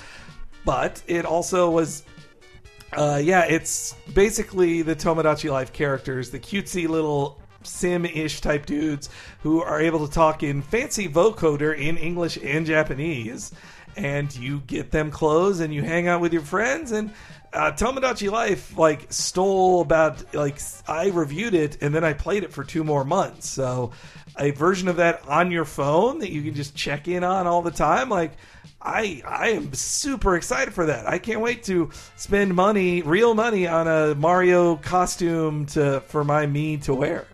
But 0.64 1.02
it 1.08 1.24
also 1.24 1.70
was. 1.70 2.04
Uh, 2.92 3.20
yeah, 3.22 3.44
it's 3.46 3.94
basically 4.14 4.82
the 4.82 4.94
Tomodachi 4.96 5.50
Life 5.50 5.72
characters, 5.72 6.30
the 6.30 6.38
cutesy 6.38 6.88
little 6.88 7.39
sim-ish 7.62 8.40
type 8.40 8.66
dudes 8.66 9.08
who 9.42 9.62
are 9.62 9.80
able 9.80 10.06
to 10.06 10.12
talk 10.12 10.42
in 10.42 10.62
fancy 10.62 11.08
vocoder 11.08 11.76
in 11.76 11.96
English 11.96 12.38
and 12.42 12.66
Japanese, 12.66 13.52
and 13.96 14.34
you 14.36 14.60
get 14.66 14.90
them 14.90 15.10
clothes 15.10 15.60
and 15.60 15.74
you 15.74 15.82
hang 15.82 16.08
out 16.08 16.20
with 16.20 16.32
your 16.32 16.42
friends 16.42 16.92
and. 16.92 17.10
Uh, 17.52 17.72
Tomodachi 17.72 18.30
Life 18.30 18.78
like 18.78 19.12
stole 19.12 19.80
about 19.80 20.36
like 20.36 20.60
I 20.86 21.08
reviewed 21.08 21.52
it 21.52 21.82
and 21.82 21.92
then 21.92 22.04
I 22.04 22.12
played 22.12 22.44
it 22.44 22.52
for 22.52 22.62
two 22.62 22.84
more 22.84 23.04
months. 23.04 23.48
So 23.48 23.90
a 24.38 24.52
version 24.52 24.86
of 24.86 24.98
that 24.98 25.26
on 25.26 25.50
your 25.50 25.64
phone 25.64 26.20
that 26.20 26.30
you 26.30 26.42
can 26.42 26.54
just 26.54 26.76
check 26.76 27.08
in 27.08 27.24
on 27.24 27.48
all 27.48 27.60
the 27.60 27.72
time. 27.72 28.08
Like 28.08 28.34
I 28.80 29.22
I 29.26 29.48
am 29.50 29.74
super 29.74 30.36
excited 30.36 30.72
for 30.72 30.86
that. 30.86 31.08
I 31.08 31.18
can't 31.18 31.40
wait 31.40 31.64
to 31.64 31.90
spend 32.16 32.54
money, 32.54 33.02
real 33.02 33.34
money, 33.34 33.66
on 33.66 33.88
a 33.88 34.14
Mario 34.14 34.76
costume 34.76 35.66
to 35.66 36.00
for 36.06 36.22
my 36.22 36.46
me 36.46 36.76
to 36.78 36.94
wear. 36.94 37.26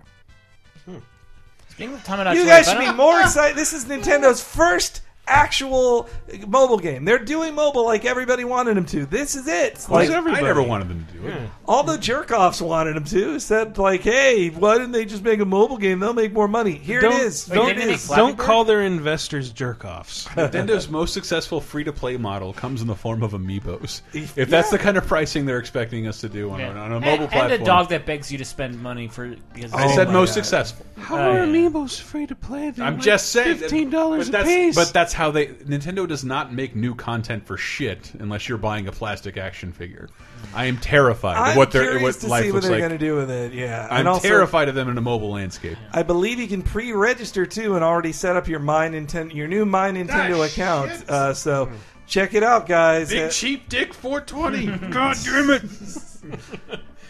Speaking 1.76 1.92
of 1.94 2.04
Tomodachi 2.04 2.36
You 2.36 2.46
guys 2.46 2.66
should 2.66 2.78
be 2.78 2.90
more 2.90 3.20
excited. 3.20 3.54
This 3.54 3.74
is 3.74 3.84
Nintendo's 3.84 4.42
first 4.42 5.02
actual 5.26 6.08
mobile 6.46 6.78
game. 6.78 7.04
They're 7.04 7.18
doing 7.18 7.54
mobile 7.54 7.84
like 7.84 8.04
everybody 8.04 8.44
wanted 8.44 8.76
them 8.76 8.86
to. 8.86 9.06
This 9.06 9.34
is 9.34 9.46
it. 9.48 9.86
Like 9.90 10.10
I 10.10 10.40
never 10.40 10.62
wanted 10.62 10.88
them 10.88 11.06
to 11.12 11.18
do 11.18 11.26
it. 11.28 11.50
all 11.66 11.82
the 11.82 11.98
jerk 11.98 12.30
offs 12.30 12.60
wanted 12.60 12.96
them 12.96 13.04
to. 13.04 13.40
Said 13.40 13.78
like, 13.78 14.02
hey, 14.02 14.48
why 14.50 14.74
didn't 14.78 14.92
they 14.92 15.04
just 15.04 15.22
make 15.22 15.40
a 15.40 15.44
mobile 15.44 15.78
game? 15.78 15.98
They'll 16.00 16.12
make 16.12 16.32
more 16.32 16.48
money. 16.48 16.72
Here 16.72 17.00
Don't- 17.00 17.14
it 17.14 17.20
is. 17.22 17.44
don't- 17.46 17.66
Here 17.76 17.88
it 17.88 17.94
is. 17.94 18.08
Don't 18.08 18.36
call 18.38 18.64
their 18.64 18.82
investors 18.82 19.50
jerk 19.50 19.84
offs. 19.84 20.26
Nintendo's 20.28 20.88
most 20.88 21.12
successful 21.14 21.60
free-to-play 21.60 22.16
model 22.16 22.52
comes 22.52 22.80
in 22.82 22.86
the 22.86 22.94
form 22.94 23.22
of 23.22 23.32
amiibos. 23.32 24.02
If 24.12 24.48
that's 24.48 24.70
the 24.70 24.78
kind 24.78 24.96
of 24.96 25.06
pricing 25.06 25.46
they're 25.46 25.58
expecting 25.58 26.06
us 26.06 26.20
to 26.20 26.28
do 26.28 26.50
on, 26.50 26.60
Yeah. 26.60 26.74
a, 26.74 26.78
on 26.78 26.92
a 26.92 26.96
And- 26.96 27.04
mobile 27.04 27.26
platform, 27.28 27.52
and 27.52 27.62
a 27.62 27.64
dog 27.64 27.88
that 27.90 28.06
begs 28.06 28.30
you 28.30 28.38
to 28.38 28.44
spend 28.44 28.80
money 28.82 29.08
for. 29.08 29.34
Because 29.54 29.72
I 29.72 29.92
said 29.94 30.08
oh 30.08 30.12
most 30.12 30.34
successful. 30.34 30.86
How 30.98 31.16
Oh, 31.16 31.18
are 31.30 31.34
yeah. 31.38 31.44
amiibos 31.46 32.00
free 32.00 32.26
to 32.26 32.34
play? 32.34 32.70
They're 32.70 32.84
I'm 32.86 32.94
like 32.94 33.02
just 33.02 33.30
saying, 33.32 33.56
fifteen 33.58 33.90
dollars 33.90 34.28
but 34.30 34.40
a 34.40 34.44
that's- 34.44 34.54
piece. 34.54 34.74
But 34.74 34.92
that's 34.92 35.12
how 35.16 35.30
they. 35.32 35.48
Nintendo 35.48 36.06
does 36.06 36.24
not 36.24 36.52
make 36.52 36.76
new 36.76 36.94
content 36.94 37.44
for 37.46 37.56
shit 37.56 38.12
unless 38.20 38.48
you're 38.48 38.58
buying 38.58 38.86
a 38.86 38.92
plastic 38.92 39.36
action 39.36 39.72
figure. 39.72 40.08
I 40.54 40.66
am 40.66 40.76
terrified 40.78 41.36
I'm 41.36 41.50
of 41.50 41.56
what 41.56 41.72
their 41.72 41.82
curious 41.82 42.02
what 42.02 42.20
to 42.20 42.26
life 42.28 42.42
see 42.44 42.48
what 42.50 42.54
looks 42.56 42.66
they're 42.66 42.72
like. 42.78 42.88
going 42.88 42.98
to 42.98 43.04
do 43.04 43.16
with 43.16 43.30
it. 43.30 43.52
Yeah, 43.52 43.88
I'm 43.90 44.00
and 44.00 44.08
also, 44.08 44.28
terrified 44.28 44.68
of 44.68 44.74
them 44.76 44.88
in 44.88 44.96
a 44.96 45.00
mobile 45.00 45.30
landscape. 45.32 45.76
I 45.92 46.02
believe 46.04 46.38
you 46.38 46.46
can 46.46 46.62
pre-register 46.62 47.44
too 47.46 47.74
and 47.74 47.82
already 47.82 48.12
set 48.12 48.36
up 48.36 48.46
your 48.46 48.60
My 48.60 48.88
Nintendo, 48.88 49.34
your 49.34 49.48
new 49.48 49.66
My 49.66 49.90
Nintendo 49.90 50.38
Ah, 50.40 50.44
account. 50.44 51.10
Uh, 51.10 51.34
so 51.34 51.70
check 52.06 52.34
it 52.34 52.42
out, 52.44 52.66
guys. 52.68 53.10
Big 53.10 53.24
Uh, 53.24 53.30
cheap 53.30 53.68
dick 53.68 53.92
420. 53.92 54.66
God 54.92 55.16
damn 55.24 55.50
it! 55.50 55.62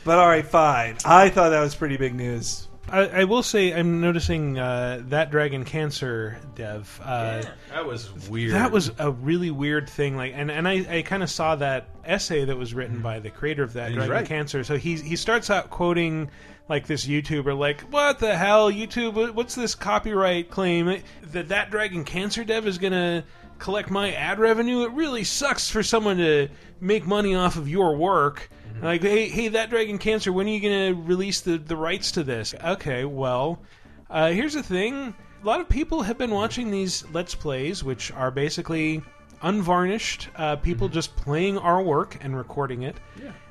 but 0.05 0.19
all 0.19 0.27
right, 0.29 0.47
fine. 0.47 0.97
I 1.05 1.29
thought 1.29 1.51
that 1.51 1.61
was 1.61 1.75
pretty 1.75 1.97
big 1.97 2.15
news. 2.15 2.69
I, 2.91 3.07
I 3.21 3.25
will 3.25 3.43
say 3.43 3.73
I'm 3.73 4.01
noticing 4.01 4.59
uh, 4.59 5.03
that 5.09 5.31
Dragon 5.31 5.65
Cancer 5.65 6.39
dev. 6.55 7.01
Uh, 7.03 7.43
That 7.71 7.87
was 7.87 8.13
weird. 8.29 8.53
That 8.53 8.71
was 8.71 8.93
a 8.99 9.11
really 9.11 9.51
weird 9.51 9.89
thing. 9.89 10.17
Like, 10.17 10.33
and 10.35 10.51
and 10.51 10.69
I, 10.69 10.99
I 10.99 11.03
kind 11.03 11.23
of 11.23 11.31
saw 11.31 11.57
that 11.57 11.89
essay 12.05 12.45
that 12.45 12.57
was 12.57 12.75
written 12.75 13.01
by 13.01 13.19
the 13.19 13.31
creator 13.31 13.63
of 13.63 13.73
that 13.75 13.89
he's 13.89 13.97
Dragon 13.97 14.13
right. 14.13 14.27
Cancer. 14.27 14.63
So 14.65 14.77
he 14.77 14.97
he 14.97 15.17
starts 15.17 15.51
out 15.51 15.71
quoting 15.71 16.31
like 16.69 16.87
this 16.87 17.07
YouTuber, 17.07 17.57
like, 17.59 17.81
"What 17.83 18.19
the 18.19 18.37
hell, 18.37 18.71
YouTube? 18.71 19.35
What's 19.35 19.55
this 19.55 19.75
copyright 19.75 20.51
claim 20.51 21.03
that 21.23 21.49
that 21.49 21.71
Dragon 21.71 22.05
Cancer 22.05 22.45
dev 22.45 22.67
is 22.67 22.79
gonna?" 22.79 23.25
collect 23.59 23.91
my 23.91 24.13
ad 24.13 24.39
revenue 24.39 24.85
it 24.85 24.93
really 24.93 25.25
sucks 25.25 25.71
for 25.71 25.83
someone 25.83 26.19
to 26.19 26.47
make 26.79 27.07
money 27.07 27.35
off 27.35 27.57
of 27.57 27.67
your 27.67 27.97
work 27.97 28.51
like 28.83 29.03
hey 29.03 29.29
hey 29.29 29.49
that 29.49 29.71
dragon 29.71 29.99
cancer 29.99 30.33
when 30.33 30.47
are 30.47 30.51
you 30.51 30.61
gonna 30.61 30.95
release 30.95 31.41
the 31.41 31.59
the 31.59 31.77
rights 31.77 32.13
to 32.13 32.25
this? 32.25 32.55
Okay 32.65 33.05
well 33.05 33.61
uh, 34.09 34.31
here's 34.31 34.55
the 34.55 34.63
thing. 34.63 35.15
A 35.43 35.47
lot 35.47 35.61
of 35.61 35.69
people 35.69 36.03
have 36.03 36.17
been 36.17 36.31
watching 36.31 36.71
these 36.71 37.05
let's 37.13 37.35
plays 37.35 37.83
which 37.83 38.13
are 38.13 38.31
basically 38.31 39.03
unvarnished 39.43 40.29
uh, 40.37 40.57
people 40.57 40.89
just 40.89 41.15
playing 41.17 41.59
our 41.59 41.83
work 41.83 42.17
and 42.23 42.37
recording 42.37 42.83
it 42.83 42.97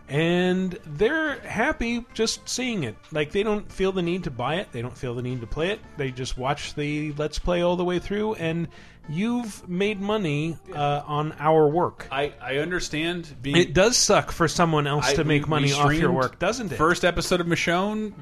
and 0.08 0.78
they're 0.86 1.40
happy 1.40 2.06
just 2.14 2.48
seeing 2.48 2.84
it. 2.84 2.96
Like 3.12 3.32
they 3.32 3.44
don't 3.44 3.72
feel 3.72 3.92
the 3.92 4.02
need 4.02 4.24
to 4.26 4.32
buy 4.32 4.56
it. 4.56 4.72
They 4.72 4.82
don't 4.82 4.98
feel 4.98 5.16
the 5.16 5.22
need 5.22 5.42
to 5.42 5.48
play 5.48 5.70
it. 5.72 5.80
They 5.98 6.12
just 6.12 6.38
watch 6.38 6.76
the 6.76 7.14
let's 7.14 7.40
play 7.40 7.62
all 7.62 7.76
the 7.76 7.84
way 7.86 8.00
through 8.00 8.36
and 8.36 8.68
you've 9.10 9.68
made 9.70 10.02
money 10.02 10.58
uh, 10.74 11.04
on 11.06 11.34
our 11.40 11.68
work. 11.68 12.08
I, 12.12 12.34
I 12.42 12.58
understand 12.58 13.36
being. 13.42 13.58
it 13.58 13.74
does 13.74 13.98
suck 13.98 14.32
for 14.32 14.48
someone 14.48 14.88
else 14.88 15.10
I- 15.10 15.16
to 15.16 15.24
make 15.24 15.44
we- 15.46 15.50
money 15.50 15.68
we 15.68 15.74
off 15.74 15.94
your 15.94 16.12
work 16.12 16.40
doesn't 16.40 16.72
it? 16.72 16.76
First 16.76 17.04
episode 17.06 17.42
of 17.42 17.48
Michonne, 17.48 18.14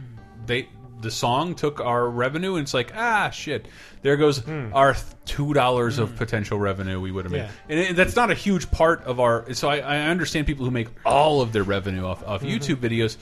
they 0.45 0.67
the 1.03 1.11
song 1.11 1.53
took 1.53 1.79
our 1.79 2.09
revenue, 2.09 2.55
and 2.55 2.63
it's 2.63 2.73
like 2.73 2.91
ah 2.95 3.29
shit. 3.29 3.67
There 4.01 4.17
goes 4.17 4.39
hmm. 4.39 4.69
our 4.73 4.95
two 5.25 5.53
dollars 5.53 5.99
of 5.99 6.11
hmm. 6.11 6.17
potential 6.17 6.57
revenue 6.57 6.99
we 6.99 7.11
would 7.11 7.25
have 7.25 7.31
made, 7.31 7.39
Yeah. 7.39 7.51
and 7.69 7.79
it, 7.79 7.95
that's 7.95 8.15
not 8.15 8.31
a 8.31 8.33
huge 8.33 8.71
part 8.71 9.03
of 9.03 9.19
our. 9.19 9.53
So 9.53 9.69
I, 9.69 9.77
I 9.77 9.97
understand 10.07 10.47
people 10.47 10.65
who 10.65 10.71
make 10.71 10.87
all 11.05 11.41
of 11.41 11.53
their 11.53 11.63
revenue 11.63 12.05
off 12.05 12.25
off 12.25 12.41
mm-hmm. 12.41 12.57
YouTube 12.57 12.77
videos 12.77 13.17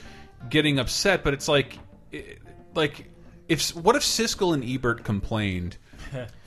getting 0.48 0.78
upset, 0.78 1.22
but 1.22 1.34
it's 1.34 1.48
like 1.48 1.78
it- 2.10 2.38
like 2.74 3.10
if 3.48 3.70
what 3.76 3.96
if 3.96 4.02
Siskel 4.02 4.54
and 4.54 4.64
Ebert 4.64 5.04
complained. 5.04 5.76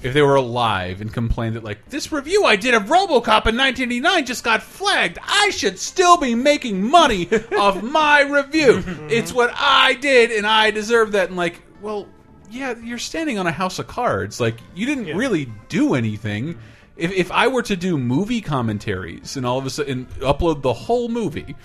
If 0.02 0.14
they 0.14 0.22
were 0.22 0.36
alive 0.36 1.02
and 1.02 1.12
complained 1.12 1.56
that 1.56 1.64
like 1.64 1.90
this 1.90 2.12
review 2.12 2.44
I 2.46 2.56
did 2.56 2.74
of 2.74 2.84
RoboCop 2.84 3.48
in 3.48 3.58
1989 3.58 4.26
just 4.26 4.44
got 4.44 4.62
flagged, 4.62 5.18
I 5.24 5.50
should 5.50 5.80
still 5.80 6.18
be 6.18 6.36
making 6.36 6.82
money 6.82 7.30
off 7.58 7.82
my 7.82 8.22
review. 8.22 8.84
it's 9.10 9.34
what 9.34 9.52
I 9.56 9.94
did 9.94 10.32
and 10.32 10.46
I 10.46 10.72
deserve 10.72 11.14
that. 11.14 11.30
And 11.30 11.38
like, 11.38 11.62
well, 11.82 12.08
yeah, 12.50 12.76
you're 12.82 12.98
standing 12.98 13.38
on 13.38 13.48
a 13.48 13.52
house 13.52 13.80
of 13.80 13.88
cards. 13.88 14.40
Like 14.40 14.58
you 14.74 14.86
didn't 14.86 15.16
really 15.18 15.52
do 15.70 15.96
anything. 15.96 16.58
If 16.98 17.12
if 17.12 17.32
I 17.32 17.48
were 17.48 17.64
to 17.64 17.76
do 17.76 17.98
movie 17.98 18.42
commentaries 18.42 19.36
and 19.36 19.46
all 19.46 19.58
of 19.58 19.66
a 19.66 19.70
sudden 19.70 20.06
upload 20.20 20.62
the 20.62 20.74
whole 20.74 21.10
movie 21.10 21.56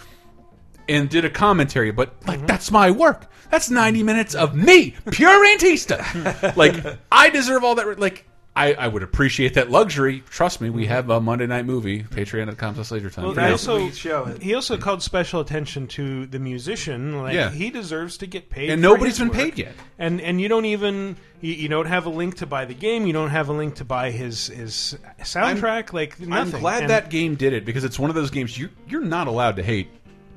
and 0.89 1.09
did 1.09 1.25
a 1.25 1.31
commentary, 1.31 1.91
but 1.91 2.15
like 2.27 2.39
mm-hmm. 2.39 2.47
that's 2.47 2.71
my 2.71 2.91
work. 2.91 3.27
That's 3.51 3.69
90 3.69 4.03
minutes 4.05 4.35
of 4.35 4.55
me, 4.55 4.95
pure 5.11 5.45
Antista. 5.57 6.57
like 6.57 6.99
I 7.11 7.31
deserve 7.31 7.65
all 7.65 7.75
that. 7.77 7.99
Like 7.99 8.27
I, 8.55 8.75
I 8.75 8.89
would 8.89 9.03
appreciate 9.05 9.55
that 9.55 9.71
luxury. 9.71 10.23
Trust 10.29 10.61
me, 10.61 10.71
we 10.71 10.83
mm-hmm. 10.83 10.91
have 10.91 11.09
a 11.11 11.21
Monday 11.21 11.47
night 11.47 11.67
movie, 11.67 12.03
patreon.com 12.03 12.75
slash 12.75 12.91
laser 12.91 13.09
time. 13.09 13.27
Well, 13.27 13.35
he 13.35 13.53
also 13.53 13.79
Please 13.79 13.97
show 13.97 14.25
it. 14.27 14.43
he 14.43 14.55
also 14.55 14.77
called 14.77 15.03
special 15.03 15.41
attention 15.41 15.87
to 15.89 16.27
the 16.27 16.39
musician. 16.41 17.23
Like 17.23 17.35
Yeah. 17.35 17.51
he 17.51 17.71
deserves 17.71 18.19
to 18.19 18.27
get 18.27 18.51
paid, 18.51 18.71
And 18.71 18.81
for 18.81 18.89
nobody's 18.89 19.19
his 19.19 19.21
been 19.21 19.29
work. 19.29 19.37
paid 19.37 19.59
yet. 19.59 19.75
And 19.99 20.21
and 20.21 20.41
you 20.41 20.49
don't 20.49 20.65
even 20.65 21.17
you, 21.41 21.55
you 21.55 21.69
don't 21.69 21.87
have 21.87 22.07
a 22.07 22.11
link 22.11 22.39
to 22.39 22.47
buy 22.47 22.65
the 22.65 22.75
game. 22.75 23.07
You 23.07 23.13
don't 23.13 23.31
have 23.31 23.49
a 23.49 23.53
link 23.53 23.77
to 23.77 23.85
buy 23.85 24.11
his 24.11 24.49
his 24.49 24.99
soundtrack. 25.21 25.93
like 25.93 26.17
I'm 26.31 26.51
glad 26.51 26.83
And- 26.83 26.91
that 26.91 27.09
game 27.09 27.37
did 27.37 27.53
it 27.53 27.65
because 27.65 27.85
it's 27.85 27.99
one 27.99 28.11
of 28.11 28.17
those 28.17 28.31
games 28.31 28.59
you 28.59 28.69
you're 28.89 29.01
not 29.01 29.29
allowed 29.29 29.57
to 29.57 29.63
hate 29.63 29.89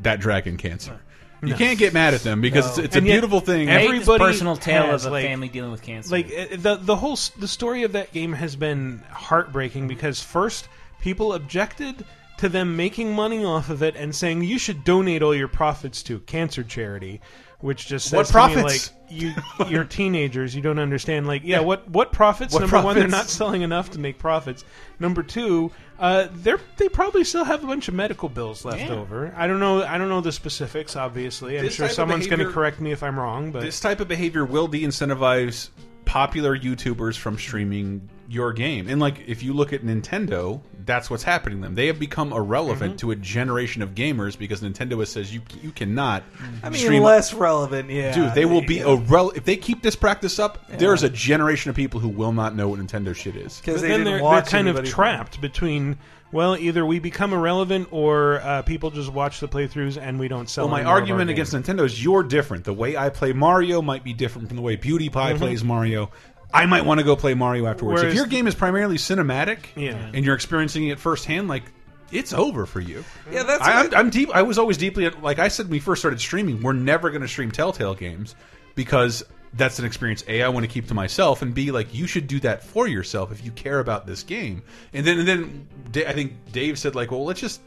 that 0.03 0.19
Dragon 0.19 0.57
Cancer. 0.57 0.99
You 1.45 1.55
can't 1.55 1.77
get 1.77 1.93
mad 1.93 2.13
at 2.13 2.21
them 2.21 2.39
because 2.39 2.77
it's, 2.77 2.85
it's 2.87 2.95
a 2.95 2.99
yet 2.99 3.11
beautiful 3.15 3.41
thing. 3.41 3.67
every- 3.69 3.99
this 3.99 4.07
Everybody 4.07 4.31
personal 4.31 4.55
tale 4.55 4.83
has, 4.83 5.03
of 5.05 5.11
a 5.11 5.15
like- 5.15 5.25
family 5.25 5.49
dealing 5.49 5.71
with 5.71 5.81
cancer. 5.81 6.09
like 6.11 6.27
uh, 6.27 6.55
the 6.57 6.75
the 6.81 6.95
whole 6.95 7.17
the 7.37 7.49
story 7.49 7.83
of 7.83 7.91
that 7.91 8.13
game 8.13 8.31
has 8.31 8.55
been 8.55 9.03
heartbreaking 9.11 9.89
because 9.89 10.21
first 10.21 10.69
people 11.01 11.33
objected 11.33 12.05
to 12.37 12.47
them 12.47 12.77
making 12.77 13.13
money 13.13 13.43
off 13.43 13.69
of 13.69 13.83
it 13.83 13.95
and 13.97 14.15
saying 14.15 14.43
you 14.43 14.57
should 14.57 14.85
donate 14.85 15.21
all 15.21 15.35
your 15.35 15.49
profits 15.49 16.01
to 16.03 16.19
cancer 16.21 16.63
charity, 16.63 17.19
which 17.63 17.87
just 17.87 18.09
says 18.09 18.33
What 18.33 18.49
to 18.49 18.55
me, 18.57 18.63
like 18.63 18.81
you 19.09 19.33
you're 19.69 19.85
teenagers, 19.85 20.53
you 20.53 20.61
don't 20.61 20.79
understand. 20.79 21.27
Like, 21.27 21.43
yeah, 21.45 21.61
what 21.61 21.89
what 21.89 22.11
profits? 22.11 22.53
What 22.53 22.59
Number 22.59 22.81
one, 22.81 22.95
they're 22.95 23.07
not 23.07 23.29
selling 23.29 23.61
enough 23.61 23.91
to 23.91 23.99
make 23.99 24.19
profits. 24.19 24.65
Number 24.99 25.23
two, 25.23 25.71
uh, 25.97 26.27
they're 26.33 26.59
they 26.75 26.89
probably 26.89 27.23
still 27.23 27.45
have 27.45 27.63
a 27.63 27.67
bunch 27.67 27.87
of 27.87 27.93
medical 27.93 28.27
bills 28.27 28.65
left 28.65 28.81
Yeah. 28.81 28.95
over. 28.95 29.33
I 29.37 29.47
don't 29.47 29.61
know. 29.61 29.81
I 29.81 29.97
don't 29.97 30.09
know 30.09 30.19
the 30.19 30.33
specifics. 30.33 30.97
Obviously, 30.97 31.57
I'm 31.57 31.63
This 31.63 31.75
sure 31.75 31.87
someone's 31.87 32.27
going 32.27 32.39
to 32.39 32.51
correct 32.51 32.81
me 32.81 32.91
if 32.91 33.01
I'm 33.01 33.17
wrong. 33.17 33.51
But 33.51 33.61
this 33.61 33.79
type 33.79 34.01
of 34.01 34.09
behavior 34.09 34.43
will 34.43 34.67
de-incentivize 34.67 35.69
popular 36.03 36.57
YouTubers 36.57 37.17
from 37.17 37.37
streaming 37.37 38.09
your 38.33 38.53
game. 38.53 38.87
And 38.89 38.99
like 38.99 39.27
if 39.27 39.43
you 39.43 39.53
look 39.53 39.73
at 39.73 39.83
Nintendo, 39.83 40.61
that's 40.85 41.09
what's 41.09 41.23
happening 41.23 41.59
to 41.59 41.63
them. 41.63 41.75
They 41.75 41.87
have 41.87 41.99
become 41.99 42.33
irrelevant 42.33 42.99
to 42.99 43.11
a 43.11 43.15
generation 43.15 43.81
of 43.81 43.95
gamers 43.95 44.37
because 44.37 44.61
Nintendo 44.61 44.99
has 44.99 45.09
says 45.09 45.33
you 45.33 45.41
you 45.61 45.71
cannot 45.71 46.23
I 46.61 46.69
mean, 46.69 46.79
stream 46.79 47.03
less 47.03 47.33
relevant. 47.33 47.89
Yeah, 47.89 48.13
Dude, 48.13 48.33
they 48.33 48.45
will 48.45 48.65
be 48.65 48.75
yeah. 48.75 48.93
a 48.93 48.95
rel 48.95 49.29
if 49.31 49.45
they 49.45 49.55
keep 49.55 49.81
this 49.81 49.95
practice 49.95 50.39
up, 50.39 50.67
there's 50.69 51.03
a 51.03 51.09
generation 51.09 51.69
of 51.69 51.75
people 51.75 51.99
who 51.99 52.09
will 52.09 52.33
not 52.33 52.55
know 52.55 52.69
what 52.69 52.79
Nintendo 52.79 53.15
shit 53.15 53.35
is. 53.35 53.59
because 53.59 53.81
they 53.81 53.89
then 53.89 54.03
they're, 54.03 54.19
they're 54.19 54.41
kind 54.41 54.67
of 54.67 54.75
anybody 54.75 54.89
trapped 54.89 55.39
between 55.39 55.97
well, 56.33 56.57
either 56.57 56.83
we 56.83 56.97
become 56.97 57.31
irrelevant 57.31 57.89
or 57.91 58.41
uh, 58.41 58.63
people 58.63 58.89
just 58.89 59.13
watch 59.13 59.39
the 59.39 59.47
playthroughs 59.47 60.01
and 60.01 60.19
we 60.19 60.27
don't 60.27 60.49
sell. 60.49 60.65
Well, 60.65 60.71
my 60.71 60.79
any 60.79 60.85
more 60.85 60.93
of 60.93 60.95
our 60.95 61.01
argument 61.01 61.29
games. 61.29 61.53
against 61.53 61.69
Nintendo 61.69 61.85
is 61.85 62.03
you're 62.03 62.23
different. 62.23 62.63
The 62.65 62.73
way 62.73 62.97
I 62.97 63.09
play 63.09 63.33
Mario 63.33 63.83
might 63.83 64.03
be 64.03 64.13
different 64.13 64.47
from 64.47 64.57
the 64.57 64.63
way 64.63 64.75
PewDiePie 64.75 65.37
plays 65.37 65.63
Mario. 65.63 66.09
I 66.53 66.65
might 66.65 66.85
want 66.85 66.99
to 66.99 67.03
go 67.03 67.15
play 67.15 67.33
Mario 67.33 67.65
afterwards. 67.65 68.01
Whereas- 68.01 68.13
if 68.13 68.17
your 68.17 68.27
game 68.27 68.47
is 68.47 68.55
primarily 68.55 68.97
cinematic, 68.97 69.59
Yeah. 69.75 70.11
and 70.13 70.23
you're 70.23 70.35
experiencing 70.35 70.87
it 70.87 70.99
firsthand, 70.99 71.47
like 71.47 71.63
it's 72.11 72.33
over 72.33 72.65
for 72.65 72.79
you. 72.79 73.03
Yeah, 73.31 73.43
that's 73.43 73.63
I, 73.63 73.81
I'm, 73.81 73.95
I'm 73.95 74.09
deep. 74.09 74.29
I 74.33 74.43
was 74.43 74.57
always 74.57 74.77
deeply 74.77 75.09
like 75.09 75.39
I 75.39 75.47
said 75.47 75.65
when 75.65 75.71
we 75.71 75.79
first 75.79 76.01
started 76.01 76.19
streaming. 76.19 76.61
We're 76.61 76.73
never 76.73 77.09
going 77.09 77.23
to 77.23 77.27
stream 77.27 77.51
Telltale 77.51 77.95
games 77.95 78.35
because 78.75 79.23
that's 79.55 79.79
an 79.79 79.85
experience. 79.85 80.23
A, 80.27 80.43
I 80.43 80.49
want 80.49 80.63
to 80.63 80.71
keep 80.71 80.87
to 80.87 80.93
myself, 80.93 81.41
and 81.41 81.53
B, 81.53 81.71
like 81.71 81.93
you 81.93 82.07
should 82.07 82.27
do 82.27 82.39
that 82.41 82.63
for 82.63 82.87
yourself 82.87 83.31
if 83.31 83.43
you 83.43 83.51
care 83.51 83.79
about 83.79 84.05
this 84.05 84.23
game. 84.23 84.63
And 84.93 85.05
then, 85.05 85.19
and 85.19 85.27
then 85.27 86.05
I 86.07 86.13
think 86.13 86.33
Dave 86.51 86.77
said 86.79 86.95
like, 86.95 87.11
well, 87.11 87.25
let's 87.25 87.39
just. 87.39 87.61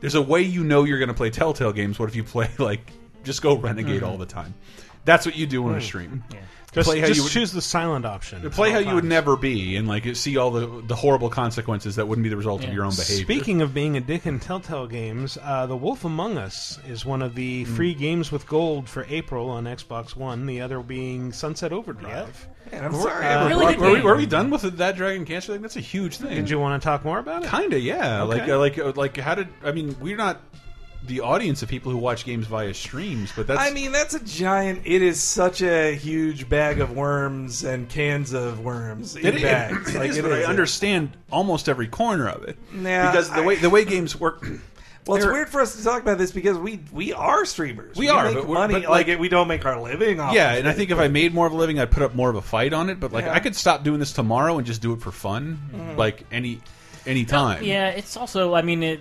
There's 0.00 0.16
a 0.16 0.22
way 0.22 0.42
you 0.42 0.64
know 0.64 0.84
you're 0.84 0.98
going 0.98 1.08
to 1.08 1.14
play 1.14 1.30
Telltale 1.30 1.72
games. 1.72 1.98
What 1.98 2.10
if 2.10 2.16
you 2.16 2.24
play 2.24 2.50
like 2.58 2.90
just 3.22 3.42
go 3.42 3.56
Renegade 3.56 4.02
mm-hmm. 4.02 4.04
all 4.04 4.18
the 4.18 4.26
time? 4.26 4.54
That's 5.04 5.26
what 5.26 5.36
you 5.36 5.46
do 5.46 5.66
on 5.68 5.74
a 5.74 5.80
stream. 5.80 6.24
just, 6.72 6.88
play 6.88 6.98
how 7.00 7.06
just 7.06 7.18
you 7.18 7.22
would- 7.24 7.32
choose 7.32 7.52
the 7.52 7.60
silent 7.60 8.04
option. 8.06 8.48
Play 8.50 8.70
how 8.70 8.78
all 8.78 8.82
you 8.82 8.94
would 8.94 9.04
never 9.04 9.36
be, 9.36 9.76
and 9.76 9.86
like 9.86 10.16
see 10.16 10.36
all 10.36 10.50
the 10.50 10.82
the 10.86 10.94
horrible 10.96 11.28
consequences 11.30 11.96
that 11.96 12.08
wouldn't 12.08 12.22
be 12.24 12.28
the 12.30 12.36
result 12.36 12.64
of 12.64 12.72
your 12.72 12.84
own 12.84 12.90
behavior. 12.96 13.24
Speaking 13.24 13.62
of 13.62 13.72
being 13.74 13.96
a 13.96 14.00
dick 14.00 14.26
in 14.26 14.40
Telltale 14.40 14.86
games, 14.86 15.38
uh, 15.42 15.66
The 15.66 15.76
Wolf 15.76 16.04
Among 16.04 16.38
Us 16.38 16.78
is 16.88 17.04
one 17.04 17.22
of 17.22 17.32
Hmm. 17.32 17.36
the 17.36 17.64
free 17.64 17.94
games 17.94 18.32
with 18.32 18.46
gold 18.46 18.88
for 18.88 19.06
April 19.08 19.50
on 19.50 19.64
Xbox 19.64 20.16
One. 20.16 20.46
The 20.46 20.60
other 20.62 20.80
being 20.80 21.32
Sunset 21.32 21.72
Overdrive. 21.72 22.48
Man, 22.72 22.82
I'm 22.86 22.94
sorry. 22.94 23.26
Uh, 23.26 23.46
really 23.48 23.76
brought- 23.76 23.78
were, 23.90 23.92
we, 23.96 24.00
were 24.00 24.16
we 24.16 24.26
done 24.26 24.48
with 24.50 24.62
that 24.62 24.96
Dragon 24.96 25.26
Cancer 25.26 25.52
thing? 25.52 25.60
That's 25.62 25.76
a 25.76 25.80
huge 25.80 26.16
thing. 26.16 26.34
Did 26.34 26.48
you 26.48 26.58
want 26.58 26.80
to 26.82 26.84
talk 26.84 27.04
more 27.04 27.18
about 27.18 27.44
it? 27.44 27.50
Kinda, 27.50 27.78
yeah. 27.78 28.22
Okay. 28.22 28.38
Like, 28.40 28.48
uh, 28.48 28.58
like, 28.58 28.78
uh, 28.78 28.92
like, 28.96 29.16
how 29.18 29.34
did? 29.34 29.48
I 29.62 29.70
mean, 29.72 29.94
we're 30.00 30.16
not 30.16 30.40
the 31.06 31.20
audience 31.20 31.62
of 31.62 31.68
people 31.68 31.90
who 31.92 31.98
watch 31.98 32.24
games 32.24 32.46
via 32.46 32.72
streams, 32.74 33.32
but 33.36 33.46
that's. 33.46 33.60
I 33.60 33.70
mean, 33.70 33.92
that's 33.92 34.14
a 34.14 34.24
giant. 34.24 34.82
It 34.84 35.02
is 35.02 35.20
such 35.20 35.62
a 35.62 35.94
huge 35.94 36.48
bag 36.48 36.80
of 36.80 36.92
worms 36.96 37.64
and 37.64 37.88
cans 37.88 38.32
of 38.32 38.60
worms 38.60 39.16
in 39.16 39.26
it, 39.26 39.36
it- 39.36 39.42
bags. 39.42 39.94
it 39.94 39.98
like 39.98 40.10
is, 40.10 40.18
it 40.18 40.22
but 40.22 40.32
I 40.32 40.38
is. 40.40 40.46
understand 40.46 41.16
almost 41.30 41.68
every 41.68 41.88
corner 41.88 42.28
of 42.28 42.44
it. 42.44 42.56
Nah, 42.72 43.10
because 43.10 43.28
the 43.30 43.36
I- 43.42 43.46
way 43.46 43.56
the 43.56 43.70
way 43.70 43.84
games 43.84 44.18
work. 44.18 44.46
Well, 45.06 45.18
it's 45.18 45.26
weird 45.26 45.50
for 45.50 45.60
us 45.60 45.76
to 45.76 45.84
talk 45.84 46.00
about 46.00 46.16
this 46.16 46.32
because 46.32 46.56
we 46.56 46.80
we 46.90 47.12
are 47.12 47.44
streamers. 47.44 47.94
We 47.98 48.08
are, 48.08 48.24
make 48.24 48.36
but 48.36 48.46
we're- 48.46 48.58
money. 48.58 48.72
but, 48.80 48.88
like, 48.88 49.06
like- 49.06 49.18
we 49.18 49.28
don't 49.28 49.48
make 49.48 49.66
our 49.66 49.78
living. 49.78 50.18
Off 50.18 50.32
Yeah, 50.32 50.52
of 50.52 50.60
and 50.60 50.66
I 50.68 50.70
it, 50.70 50.76
think 50.78 50.90
if 50.90 50.98
I 50.98 51.08
made 51.08 51.34
more 51.34 51.46
of 51.46 51.52
a 51.52 51.56
living, 51.56 51.78
I'd 51.78 51.90
put 51.90 52.02
up 52.02 52.14
more 52.14 52.30
of 52.30 52.36
a 52.36 52.40
fight 52.40 52.72
on 52.72 52.88
it. 52.88 53.00
But 53.00 53.12
like, 53.12 53.26
Yeah. 53.26 53.34
I 53.34 53.40
could 53.40 53.54
stop 53.54 53.84
doing 53.84 53.98
this 54.00 54.14
tomorrow 54.14 54.56
and 54.56 54.66
just 54.66 54.80
do 54.80 54.94
it 54.94 55.02
for 55.02 55.12
fun, 55.12 55.60
mm-hmm. 55.74 55.98
like 55.98 56.24
any 56.32 56.62
any 57.04 57.26
time. 57.26 57.64
Yeah, 57.64 57.88
it's 57.90 58.16
also. 58.16 58.54
I 58.54 58.62
mean, 58.62 58.82
it, 58.82 59.00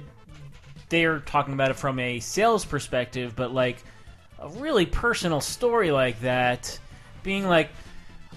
they're 0.94 1.20
talking 1.22 1.56
about 1.56 1.72
it 1.72 1.74
from 1.74 1.98
a 1.98 2.20
sales 2.20 2.66
perspective, 2.66 3.36
but 3.36 3.52
like 3.52 3.84
a 4.38 4.48
really 4.50 4.86
personal 4.86 5.42
story 5.42 5.90
like 5.90 6.22
that, 6.22 6.80
being 7.24 7.48
like, 7.48 7.70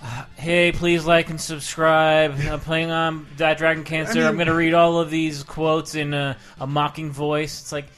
"Hey, 0.37 0.73
please 0.73 1.05
like 1.05 1.29
and 1.29 1.39
subscribe." 1.39 2.35
I'm 2.41 2.61
playing 2.61 2.91
on 2.91 3.27
that 3.37 3.59
Dragon 3.59 3.85
Cancer. 3.85 4.25
I 4.25 4.29
I'm 4.29 4.37
going 4.37 4.47
to 4.47 4.55
read 4.55 4.73
all 4.73 4.99
of 4.99 5.11
these 5.11 5.43
quotes 5.43 5.95
in 5.95 6.15
a, 6.15 6.39
a 6.59 6.67
mocking 6.67 7.11
voice. 7.11 7.61
It's 7.61 7.73
like, 7.73 7.89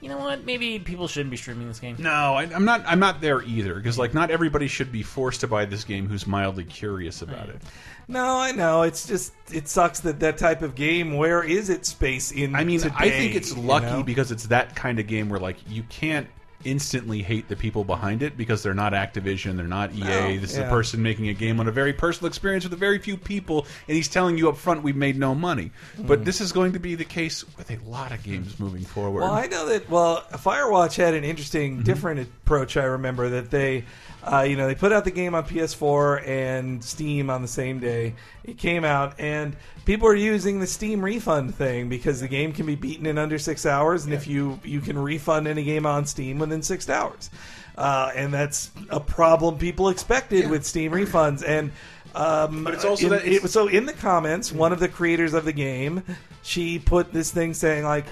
you 0.00 0.08
know 0.08 0.16
what? 0.16 0.46
Maybe 0.46 0.78
people 0.78 1.08
shouldn't 1.08 1.30
be 1.30 1.36
streaming 1.36 1.68
this 1.68 1.78
game. 1.78 1.96
No, 1.98 2.10
I, 2.10 2.44
I'm 2.44 2.64
not. 2.64 2.84
I'm 2.86 3.00
not 3.00 3.20
there 3.20 3.42
either 3.42 3.74
because 3.74 3.98
like 3.98 4.14
not 4.14 4.30
everybody 4.30 4.66
should 4.66 4.92
be 4.92 5.02
forced 5.02 5.42
to 5.42 5.46
buy 5.46 5.66
this 5.66 5.84
game 5.84 6.08
who's 6.08 6.26
mildly 6.26 6.64
curious 6.64 7.20
about 7.20 7.50
it. 7.50 7.60
No, 8.08 8.38
I 8.38 8.52
know. 8.52 8.82
It's 8.82 9.06
just 9.06 9.32
it 9.52 9.68
sucks 9.68 10.00
that 10.00 10.20
that 10.20 10.38
type 10.38 10.62
of 10.62 10.74
game. 10.74 11.16
Where 11.16 11.42
is 11.42 11.70
its 11.70 11.88
space 11.88 12.32
in? 12.32 12.54
I 12.54 12.64
mean, 12.64 12.80
today, 12.80 12.94
I 12.96 13.10
think 13.10 13.34
it's 13.34 13.54
you 13.54 13.62
lucky 13.62 13.86
know? 13.86 14.02
because 14.02 14.30
it's 14.30 14.46
that 14.48 14.76
kind 14.76 14.98
of 14.98 15.06
game 15.06 15.28
where 15.28 15.40
like 15.40 15.56
you 15.68 15.82
can't 15.84 16.28
instantly 16.64 17.22
hate 17.22 17.48
the 17.48 17.54
people 17.54 17.84
behind 17.84 18.22
it 18.22 18.36
because 18.36 18.62
they're 18.62 18.74
not 18.74 18.92
Activision, 18.92 19.56
they're 19.56 19.68
not 19.68 19.92
EA. 19.94 20.00
No, 20.00 20.38
this 20.38 20.52
is 20.52 20.58
yeah. 20.58 20.66
a 20.66 20.70
person 20.70 21.00
making 21.00 21.28
a 21.28 21.34
game 21.34 21.60
on 21.60 21.68
a 21.68 21.70
very 21.70 21.92
personal 21.92 22.26
experience 22.26 22.64
with 22.64 22.72
a 22.72 22.76
very 22.76 22.98
few 22.98 23.16
people, 23.16 23.66
and 23.86 23.96
he's 23.96 24.08
telling 24.08 24.36
you 24.36 24.48
up 24.48 24.56
front 24.56 24.82
we've 24.82 24.96
made 24.96 25.16
no 25.16 25.32
money. 25.34 25.70
But 25.98 26.24
this 26.24 26.40
is 26.40 26.50
going 26.50 26.72
to 26.72 26.80
be 26.80 26.96
the 26.96 27.04
case 27.04 27.44
with 27.56 27.70
a 27.70 27.78
lot 27.88 28.10
of 28.10 28.22
games 28.24 28.58
moving 28.58 28.82
forward. 28.82 29.20
Well, 29.20 29.32
I 29.32 29.46
know 29.46 29.68
that. 29.68 29.88
Well, 29.88 30.22
Firewatch 30.32 30.96
had 30.96 31.14
an 31.14 31.24
interesting, 31.24 31.74
Mm-hmm. 31.74 31.82
different 31.84 32.20
approach. 32.20 32.76
I 32.76 32.84
remember 32.84 33.28
that 33.28 33.50
they, 33.50 33.84
uh, 34.30 34.42
you 34.42 34.56
know, 34.56 34.66
they 34.66 34.74
put 34.74 34.92
out 34.92 35.04
the 35.04 35.10
game 35.10 35.34
on 35.34 35.44
PS4 35.44 36.26
and 36.26 36.82
Steam 36.82 37.30
on 37.30 37.42
the 37.42 37.48
same 37.48 37.78
day. 37.78 38.14
It 38.44 38.58
came 38.58 38.84
out, 38.84 39.14
and 39.20 39.56
people 39.84 40.08
are 40.08 40.14
using 40.16 40.58
the 40.60 40.66
Steam 40.66 41.04
refund 41.04 41.54
thing 41.54 41.88
because 41.88 42.20
the 42.20 42.28
game 42.28 42.52
can 42.52 42.66
be 42.66 42.74
beaten 42.74 43.06
in 43.06 43.18
under 43.18 43.38
six 43.38 43.64
hours, 43.64 44.04
and 44.04 44.12
if 44.12 44.26
you 44.26 44.58
you 44.64 44.80
can 44.80 44.98
refund 44.98 45.46
any 45.46 45.62
game 45.64 45.86
on 45.86 46.06
Steam 46.06 46.38
within 46.40 46.62
six 46.62 46.88
hours, 46.88 47.30
uh, 47.78 48.10
and 48.16 48.34
that's 48.34 48.70
a 48.90 48.98
problem 49.00 49.58
people 49.58 49.88
expected 49.90 50.50
with 50.50 50.64
Steam 50.66 50.92
refunds 50.92 51.42
and. 51.46 51.70
Um, 52.14 52.64
But 52.64 52.72
it's 52.72 52.84
also 52.84 53.04
in- 53.04 53.10
that 53.10 53.26
it's- 53.26 53.44
it- 53.44 53.48
so 53.50 53.68
in 53.68 53.84
the 53.84 53.92
comments, 53.92 54.50
one 54.50 54.72
of 54.72 54.80
the 54.80 54.88
creators 54.88 55.34
of 55.34 55.44
the 55.44 55.52
game, 55.52 56.02
she 56.42 56.78
put 56.78 57.12
this 57.12 57.30
thing 57.30 57.52
saying 57.52 57.84
like, 57.84 58.06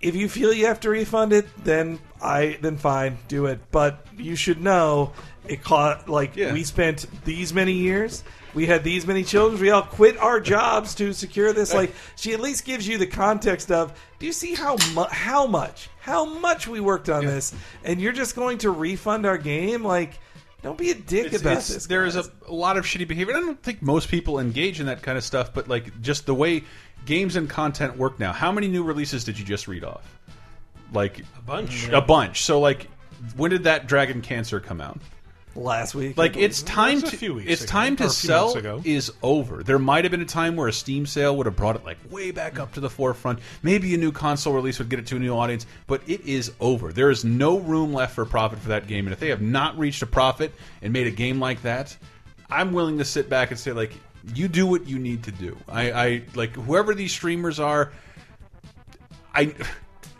if 0.00 0.14
you 0.16 0.26
feel 0.30 0.54
you 0.54 0.64
have 0.66 0.80
to 0.80 0.88
refund 0.88 1.34
it, 1.34 1.46
then 1.62 1.98
I 2.22 2.56
then 2.62 2.78
fine, 2.78 3.18
do 3.28 3.44
it. 3.46 3.60
But 3.70 4.06
you 4.16 4.36
should 4.36 4.62
know 4.62 5.12
it 5.52 5.62
caught 5.62 6.08
like 6.08 6.34
Yeah. 6.36 6.52
we 6.52 6.64
spent 6.64 7.06
these 7.24 7.52
many 7.52 7.72
years. 7.74 8.24
We 8.54 8.66
had 8.66 8.84
these 8.84 9.06
many 9.06 9.24
children. 9.24 9.60
We 9.60 9.70
all 9.70 9.82
quit 9.82 10.18
our 10.18 10.38
jobs 10.40 10.94
to 10.96 11.12
secure 11.14 11.52
this. 11.52 11.72
Like 11.72 11.94
she 12.16 12.32
at 12.34 12.40
least 12.40 12.64
gives 12.64 12.86
you 12.86 12.98
the 12.98 13.06
context 13.06 13.70
of. 13.70 13.98
Do 14.18 14.26
you 14.26 14.32
see 14.32 14.54
how 14.54 14.76
mu- 14.94 15.04
how 15.10 15.46
much 15.46 15.88
how 16.00 16.24
much 16.26 16.66
we 16.68 16.80
worked 16.80 17.08
on 17.08 17.24
this, 17.24 17.54
and 17.84 18.00
you're 18.00 18.12
just 18.12 18.34
going 18.36 18.58
to 18.58 18.70
refund 18.70 19.24
our 19.24 19.38
game? 19.38 19.82
Like, 19.84 20.18
don't 20.62 20.76
be 20.76 20.90
a 20.90 20.94
dick 20.94 21.26
It's- 21.26 21.40
about 21.40 21.50
it's- 21.52 21.68
this. 21.68 21.86
There 21.86 22.04
is 22.04 22.14
guys. 22.16 22.28
a, 22.48 22.50
a 22.50 22.54
lot 22.54 22.76
of 22.76 22.84
shitty 22.84 23.08
behavior. 23.08 23.34
I 23.36 23.40
don't 23.40 23.62
think 23.62 23.80
most 23.82 24.08
people 24.10 24.38
engage 24.38 24.80
in 24.80 24.86
that 24.86 25.02
kind 25.02 25.16
of 25.16 25.24
stuff, 25.24 25.54
but 25.54 25.68
like 25.68 26.00
just 26.02 26.26
the 26.26 26.34
way 26.34 26.62
games 27.06 27.36
and 27.36 27.48
content 27.48 27.96
work 27.96 28.18
now. 28.20 28.32
How 28.32 28.52
many 28.52 28.68
new 28.68 28.82
releases 28.84 29.24
did 29.24 29.38
you 29.38 29.44
just 29.44 29.66
read 29.66 29.82
off? 29.84 30.02
Like 30.92 31.20
A 31.38 31.42
bunch. 31.46 31.88
a 31.88 32.00
bunch. 32.02 32.42
So 32.42 32.60
like, 32.60 32.88
when 33.36 33.50
did 33.50 33.64
that 33.64 33.86
Dragon 33.86 34.20
Cancer 34.20 34.60
come 34.60 34.80
out? 34.80 35.00
Last 35.54 35.94
week. 35.94 36.16
Like 36.16 36.36
it's 36.36 36.62
time 36.62 37.00
That's 37.00 37.08
a 37.08 37.10
to 37.12 37.16
few 37.16 37.34
weeks 37.34 37.50
it's 37.50 37.62
ago, 37.62 37.70
time 37.70 37.96
to 37.96 38.10
sell 38.10 38.80
is 38.84 39.12
over. 39.22 39.62
There 39.62 39.78
might 39.78 40.04
have 40.04 40.10
been 40.10 40.22
a 40.22 40.26
time 40.26 40.56
where 40.56 40.68
a 40.68 40.72
Steam 40.72 41.06
sale 41.06 41.36
would 41.36 41.46
have 41.46 41.56
brought 41.56 41.76
it 41.76 41.84
like 41.84 41.98
way 42.10 42.30
back 42.30 42.58
up 42.58 42.72
to 42.74 42.80
the 42.80 42.90
forefront. 42.90 43.40
Maybe 43.62 43.94
a 43.94 43.98
new 43.98 44.12
console 44.12 44.54
release 44.54 44.78
would 44.78 44.88
get 44.88 44.98
it 44.98 45.06
to 45.08 45.16
a 45.16 45.18
new 45.18 45.34
audience, 45.34 45.66
but 45.86 46.02
it 46.06 46.22
is 46.22 46.52
over. 46.60 46.92
There 46.92 47.10
is 47.10 47.24
no 47.24 47.58
room 47.58 47.92
left 47.92 48.14
for 48.14 48.24
profit 48.24 48.58
for 48.58 48.68
that 48.68 48.86
game, 48.86 49.06
and 49.06 49.12
if 49.12 49.20
they 49.20 49.28
have 49.28 49.42
not 49.42 49.78
reached 49.78 50.02
a 50.02 50.06
profit 50.06 50.52
and 50.80 50.92
made 50.92 51.06
a 51.06 51.10
game 51.10 51.40
like 51.40 51.62
that, 51.62 51.96
I'm 52.50 52.72
willing 52.72 52.98
to 52.98 53.04
sit 53.04 53.28
back 53.28 53.50
and 53.50 53.58
say 53.58 53.72
like, 53.72 53.92
you 54.34 54.48
do 54.48 54.66
what 54.66 54.86
you 54.86 54.98
need 54.98 55.24
to 55.24 55.32
do. 55.32 55.56
I, 55.68 55.92
I 55.92 56.22
like 56.34 56.54
whoever 56.54 56.94
these 56.94 57.12
streamers 57.12 57.58
are. 57.58 57.92
I 59.34 59.54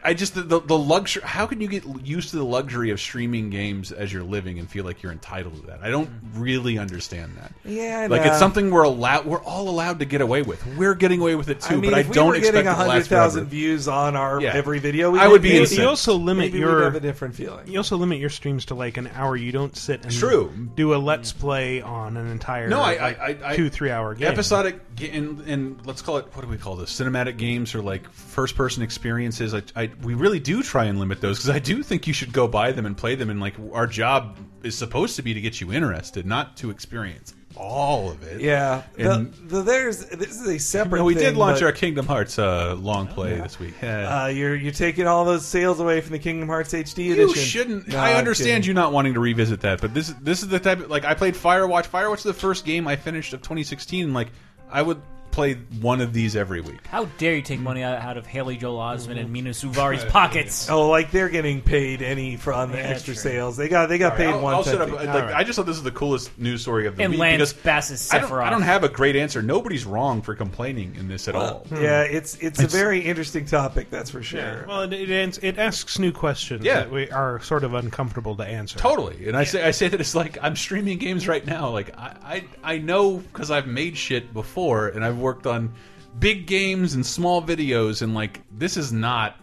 I 0.05 0.15
just 0.15 0.35
the, 0.35 0.43
the 0.43 0.61
the 0.61 0.79
luxury. 0.79 1.23
How 1.24 1.47
can 1.47 1.61
you 1.61 1.69
get 1.69 1.85
used 2.05 2.31
to 2.31 2.37
the 2.37 2.45
luxury 2.45 2.91
of 2.91 3.01
streaming 3.01 3.51
games 3.51 3.93
as 3.93 4.12
you're 4.12 4.23
living 4.23 4.59
and 4.59 4.69
feel 4.69 4.85
like 4.85 5.03
you're 5.03 5.12
entitled 5.12 5.61
to 5.61 5.66
that? 5.69 5.81
I 5.83 5.91
don't 5.91 6.09
mm-hmm. 6.09 6.41
really 6.41 6.79
understand 6.79 7.37
that. 7.37 7.53
Yeah, 7.65 8.01
I 8.01 8.07
like 8.07 8.24
know. 8.24 8.31
it's 8.31 8.39
something 8.39 8.70
we're 8.70 8.83
allowed. 8.83 9.27
We're 9.27 9.43
all 9.43 9.69
allowed 9.69 10.01
to 10.01 10.05
get 10.05 10.20
away 10.20 10.43
with. 10.43 10.65
We're 10.77 10.95
getting 10.95 11.20
away 11.20 11.37
with 11.37 11.49
it 11.49 11.61
too. 11.61 11.74
I 11.74 11.77
mean, 11.77 11.91
but 11.91 11.95
I 11.95 12.01
if 12.01 12.09
we 12.09 12.15
don't 12.15 12.29
were 12.29 12.35
getting 12.35 12.49
expect 12.49 12.66
it 12.66 12.70
to 12.70 12.74
hundred 12.74 12.89
last 12.89 13.09
thousand 13.09 13.41
forever. 13.43 13.51
views 13.51 13.89
on 13.89 14.16
our 14.16 14.41
Yeah. 14.41 14.53
every 14.55 14.79
video, 14.81 15.11
we 15.11 15.20
I 15.20 15.29
would 15.29 15.43
be 15.43 15.51
maybe- 15.51 15.61
incensed. 15.61 15.81
You 15.81 15.89
also 15.89 16.15
limit 16.15 16.47
maybe 16.47 16.59
your 16.59 16.77
we'd 16.77 16.85
have 16.85 16.95
a 16.97 17.01
different 17.01 17.35
feeling. 17.35 17.69
You 17.69 17.79
also 17.79 17.97
limit 17.97 18.19
your 18.19 18.31
streams 18.31 18.66
to 18.66 18.74
like 18.74 18.97
an 18.97 19.09
hour. 19.15 19.37
You 19.37 19.53
don't 19.53 19.77
sit 19.77 20.03
and 20.03 20.12
True. 20.12 20.53
do 20.74 20.95
a 20.95 20.97
let's 20.97 21.33
play 21.33 21.81
on 21.81 22.16
an 22.16 22.27
entire 22.29 22.69
No, 22.69 22.81
I, 22.81 22.97
like, 22.97 23.01
I, 23.01 23.24
I, 23.24 23.53
I 23.53 23.57
two 23.57 23.70
three 23.70 23.91
hour 23.91 24.15
game. 24.15 24.29
episodic 24.29 24.81
and, 25.01 25.41
and 25.43 25.87
let's 25.87 26.03
call 26.03 26.19
it 26.19 26.27
what 26.35 26.43
do 26.43 26.49
we 26.49 26.59
call 26.59 26.77
this 26.77 26.93
cinematic 26.93 27.37
games 27.37 27.74
or 27.74 27.83
like 27.83 28.11
first 28.12 28.57
person 28.57 28.83
experiences 28.83 29.55
I, 29.55 29.62
I 29.74 29.91
we 30.02 30.14
really 30.14 30.40
do 30.40 30.62
try 30.62 30.85
and 30.85 30.98
limit 30.98 31.20
those 31.20 31.39
because 31.39 31.51
i 31.51 31.59
do 31.59 31.82
think 31.82 32.06
you 32.06 32.12
should 32.12 32.32
go 32.32 32.47
buy 32.48 32.73
them 32.73 32.86
and 32.86 32.97
play 32.97 33.14
them 33.14 33.31
and 33.31 33.40
like 33.40 33.55
our 33.73 33.86
job 33.86 34.39
is 34.62 34.77
supposed 34.77 35.16
to 35.16 35.23
be 35.23 35.35
to 35.35 35.40
get 35.40 35.60
you 35.60 35.73
interested 35.73 36.24
not 36.27 36.56
to 36.56 36.70
experience 36.70 37.35
all 37.55 38.10
of 38.10 38.23
it 38.23 38.40
Yeah, 38.40 38.82
And- 38.97 39.35
the, 39.35 39.60
there's 39.60 40.06
this 40.06 40.40
is 40.40 40.48
a 40.48 40.59
separate. 40.59 41.01
no, 41.01 41.05
we 41.05 41.12
thing, 41.14 41.24
did 41.24 41.36
launch 41.36 41.60
but, 41.60 41.66
our 41.66 41.73
kingdom 41.73 42.06
hearts 42.06 42.39
uh, 42.39 42.74
long 42.77 43.06
play 43.09 43.35
this 43.36 43.59
week 43.60 43.74
Yeah. 43.82 44.23
Uh, 44.23 44.27
you're 44.28 44.55
you're 44.56 44.73
taking 44.73 45.06
all 45.06 45.27
those 45.27 45.44
sales 45.44 45.78
away 45.78 46.01
from 46.01 46.12
the 46.12 46.19
Kingdom 46.19 46.48
Hearts 46.48 46.73
HD 46.73 47.05
you 47.05 47.12
edition. 47.12 47.35
shouldn't. 47.43 47.89
No, 47.89 47.98
I 47.98 48.14
understand 48.14 48.64
you 48.64 48.73
not 48.73 48.93
wanting 48.94 49.12
to 49.14 49.20
revisit 49.20 49.60
that, 49.60 49.82
but 49.82 49.93
this 49.93 50.14
this 50.23 50.43
is 50.43 50.48
the 50.48 50.59
type. 50.60 50.81
Of, 50.81 50.89
like 50.89 51.05
I 51.05 51.12
played 51.12 51.35
Firewatch. 51.35 51.86
Firewatch 51.89 52.19
is 52.19 52.23
the 52.23 52.32
first 52.32 52.64
game 52.64 52.89
I 52.89 52.97
finished 52.97 53.35
of 53.35 53.43
2016. 53.43 54.05
and, 54.06 54.14
Like 54.14 54.28
I 54.70 54.81
would 54.81 55.02
play 55.33 55.55
one 55.81 56.01
of 56.01 56.13
these 56.13 56.37
every 56.37 56.61
week. 56.61 56.87
How 56.87 57.07
dare 57.19 57.35
you 57.35 57.43
take 57.43 57.59
money 57.61 57.83
out, 57.83 57.99
out 57.99 58.17
of 58.17 58.27
Haley 58.27 58.57
Joel 58.57 58.79
Osment 58.79 59.19
and 59.19 59.33
Mena 59.33 59.51
Suvari's 59.51 60.05
pockets? 60.05 60.69
Oh, 60.71 60.89
like 60.89 61.11
they're 61.11 61.29
getting 61.29 61.61
paid 61.61 62.03
any 62.03 62.37
from 62.37 62.71
the 62.71 62.79
Yeah, 62.79 62.85
extra 62.85 63.15
true. 63.15 63.23
sales. 63.23 63.57
They 63.57 63.69
got 63.69 63.89
they 63.89 63.99
got 63.99 64.17
paid 64.17 64.29
I'll, 64.29 64.41
one. 64.41 64.55
I'll 64.55 64.63
shut 64.63 64.81
up. 64.81 64.91
Like, 64.91 65.09
All 65.09 65.21
right. 65.23 65.35
I 65.35 65.43
just 65.45 65.57
thought 65.57 65.67
this 65.67 65.77
is 65.77 65.83
the 65.83 65.91
coolest 65.91 66.39
news 66.39 66.63
story 66.63 66.87
of 66.87 66.97
the 66.97 67.03
And 67.03 67.13
week 67.13 67.21
Lance 67.21 67.53
because 67.53 67.63
Bass's 67.65 68.13
I 68.13 68.19
don't, 68.19 68.31
Sephiroth. 68.31 68.45
I 68.45 68.51
don't 68.51 68.63
have 68.63 68.85
a 68.85 68.89
great 68.89 69.17
answer. 69.17 69.43
Nobody's 69.43 69.85
wrong 69.85 70.23
for 70.23 70.35
complaining 70.35 70.95
in 70.97 71.09
this 71.09 71.27
at 71.29 71.35
all. 71.35 71.67
Yeah, 71.73 72.03
it's, 72.03 72.37
it's 72.37 72.61
a 72.63 72.67
very 72.67 73.01
interesting 73.01 73.47
topic. 73.47 73.91
That's 73.91 74.11
for 74.11 74.23
sure. 74.23 74.41
Yeah. 74.41 74.67
Well, 74.67 74.83
it, 74.83 74.93
it, 74.93 75.11
ans- 75.11 75.39
it 75.43 75.59
asks 75.59 75.99
new 75.99 76.13
questions 76.13 76.65
Yeah. 76.65 76.81
that 76.81 76.91
we 76.93 77.11
are 77.11 77.41
sort 77.43 77.65
of 77.65 77.75
uncomfortable 77.75 78.37
to 78.37 78.45
answer. 78.45 78.79
Totally, 78.79 79.27
and 79.29 79.37
I 79.37 79.45
say 79.45 79.65
I 79.67 79.71
say 79.71 79.89
that 79.89 80.01
it's 80.01 80.15
like 80.15 80.39
I'm 80.43 80.57
streaming 80.57 80.99
games 80.99 81.27
right 81.27 81.45
now. 81.47 81.71
Like 81.71 81.97
I 81.99 82.13
I, 82.63 82.75
I 82.75 82.79
know 82.79 83.19
because 83.19 83.51
I've 83.51 83.67
made 83.67 83.97
shit 83.97 84.33
before, 84.35 84.89
and 84.89 85.05
I've 85.05 85.19
worked 85.23 85.47
on 85.47 85.73
big 86.19 86.47
games 86.47 86.94
and 86.94 87.07
small 87.07 87.40
videos, 87.43 88.03
and 88.03 88.15
like 88.15 88.43
this 88.59 88.77
is 88.77 88.93
not. 88.93 89.36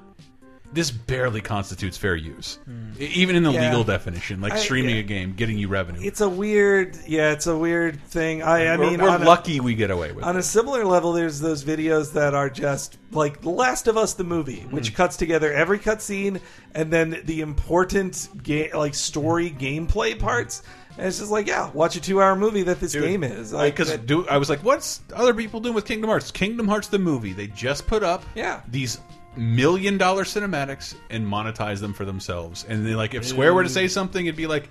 This 0.71 0.91
barely 0.91 1.41
constitutes 1.41 1.97
fair 1.97 2.15
use, 2.15 2.59
E- 2.99 3.05
even 3.15 3.35
in 3.35 3.41
the 3.41 3.51
Yeah. 3.51 3.69
legal 3.69 3.83
definition. 3.83 4.39
Like 4.39 4.53
I- 4.53 4.57
streaming 4.59 4.97
yeah. 4.97 5.01
a 5.01 5.03
game, 5.03 5.33
getting 5.33 5.57
you 5.57 5.67
revenue. 5.67 5.99
It's 6.03 6.21
a 6.21 6.29
weird, 6.29 6.95
yeah, 7.07 7.31
it's 7.31 7.47
a 7.47 7.57
weird 7.57 7.99
thing. 8.03 8.43
I, 8.43 8.67
I 8.67 8.77
we're 8.77 8.91
mean, 8.91 9.01
we're 9.01 9.09
on 9.09 9.23
a- 9.23 9.25
lucky 9.25 9.59
we 9.59 9.73
get 9.73 9.89
away 9.89 10.11
with. 10.11 10.23
On 10.23 10.35
it. 10.35 10.39
a 10.39 10.43
similar 10.43 10.85
level, 10.85 11.11
there's 11.11 11.39
those 11.39 11.63
videos 11.63 12.13
that 12.13 12.35
are 12.35 12.51
just 12.51 12.99
like 13.11 13.41
The 13.41 13.49
Last 13.49 13.87
of 13.87 13.97
Us, 13.97 14.13
the 14.13 14.23
movie, 14.23 14.59
Hmm. 14.59 14.75
which 14.75 14.93
cuts 14.93 15.17
together 15.17 15.51
every 15.51 15.79
cutscene 15.79 16.39
and 16.75 16.93
then 16.93 17.19
the 17.25 17.41
important 17.41 18.29
game, 18.43 18.69
like 18.75 18.93
story 18.93 19.49
gameplay 19.49 20.19
parts. 20.19 20.61
And 20.99 21.07
it's 21.07 21.19
just 21.19 21.31
like, 21.31 21.47
yeah, 21.47 21.71
watch 21.71 21.95
a 21.95 22.01
two-hour 22.01 22.35
movie 22.35 22.63
that 22.63 22.81
this 22.81 22.91
Dude, 22.91 23.03
game 23.03 23.23
is. 23.23 23.53
Like, 23.53 23.73
because 23.73 23.97
do 23.99 24.27
I 24.27 24.37
was 24.37 24.49
like, 24.49 24.65
what's 24.65 24.99
other 25.15 25.33
people 25.33 25.61
doing 25.61 25.73
with 25.73 25.85
Kingdom 25.85 26.09
Hearts? 26.09 26.29
Kingdom 26.29 26.67
Hearts 26.67 26.89
the 26.89 26.99
movie. 26.99 27.31
They 27.31 27.47
just 27.47 27.87
put 27.87 28.03
up 28.03 28.21
Yeah. 28.35 28.59
these 28.67 28.99
million 29.37 29.97
dollar 29.97 30.25
cinematics 30.25 30.95
and 31.09 31.25
monetize 31.25 31.79
them 31.79 31.93
for 31.93 32.03
themselves. 32.03 32.65
And 32.67 32.85
they 32.85 32.95
like 32.95 33.13
if 33.13 33.25
Square 33.25 33.53
were 33.53 33.63
to 33.63 33.69
say 33.69 33.85
mm. 33.85 33.89
something, 33.89 34.25
it'd 34.25 34.35
be 34.35 34.47
like. 34.47 34.67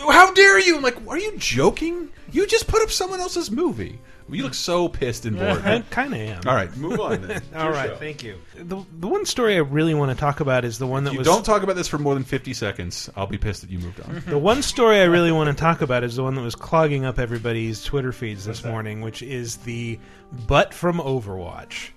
How 0.00 0.34
dare 0.34 0.58
you? 0.58 0.76
I'm 0.76 0.82
like, 0.82 0.96
are 1.06 1.18
you 1.18 1.38
joking? 1.38 2.10
You 2.32 2.44
just 2.48 2.66
put 2.66 2.82
up 2.82 2.90
someone 2.90 3.20
else's 3.20 3.52
movie. 3.52 4.00
You 4.28 4.42
look 4.42 4.54
so 4.54 4.88
pissed 4.88 5.26
and 5.26 5.36
bored. 5.36 5.62
I 5.64 5.80
kind 5.90 6.14
of 6.14 6.20
am. 6.20 6.42
All 6.46 6.54
right, 6.54 6.74
move 6.76 6.98
on 6.98 7.22
then. 7.22 7.42
All 7.54 7.70
right, 7.70 7.90
show. 7.90 7.96
thank 7.96 8.22
you. 8.22 8.38
The, 8.56 8.82
the 8.98 9.06
one 9.06 9.26
story 9.26 9.56
I 9.56 9.58
really 9.58 9.94
want 9.94 10.10
to 10.10 10.16
talk 10.16 10.40
about 10.40 10.64
is 10.64 10.78
the 10.78 10.86
one 10.86 11.04
that 11.04 11.10
If 11.10 11.14
you 11.14 11.18
was 11.18 11.28
don't 11.28 11.44
talk 11.44 11.62
about 11.62 11.76
this 11.76 11.88
for 11.88 11.98
more 11.98 12.14
than 12.14 12.24
50 12.24 12.54
seconds, 12.54 13.10
I'll 13.16 13.26
be 13.26 13.36
pissed 13.38 13.60
that 13.60 13.70
you 13.70 13.78
moved 13.78 14.00
on. 14.00 14.22
The 14.34 14.38
one 14.38 14.62
story 14.62 15.00
I 15.00 15.04
really 15.04 15.30
want 15.30 15.54
to 15.54 15.60
talk 15.60 15.82
about 15.82 16.02
is 16.02 16.16
the 16.16 16.22
one 16.22 16.34
that 16.34 16.42
was 16.42 16.54
clogging 16.54 17.04
up 17.04 17.18
everybody's 17.18 17.84
Twitter 17.84 18.12
feeds 18.12 18.44
this 18.46 18.64
morning, 18.64 19.00
which 19.02 19.22
is 19.22 19.58
the 19.58 19.98
butt 20.46 20.72
from 20.72 20.98
Overwatch. 20.98 21.90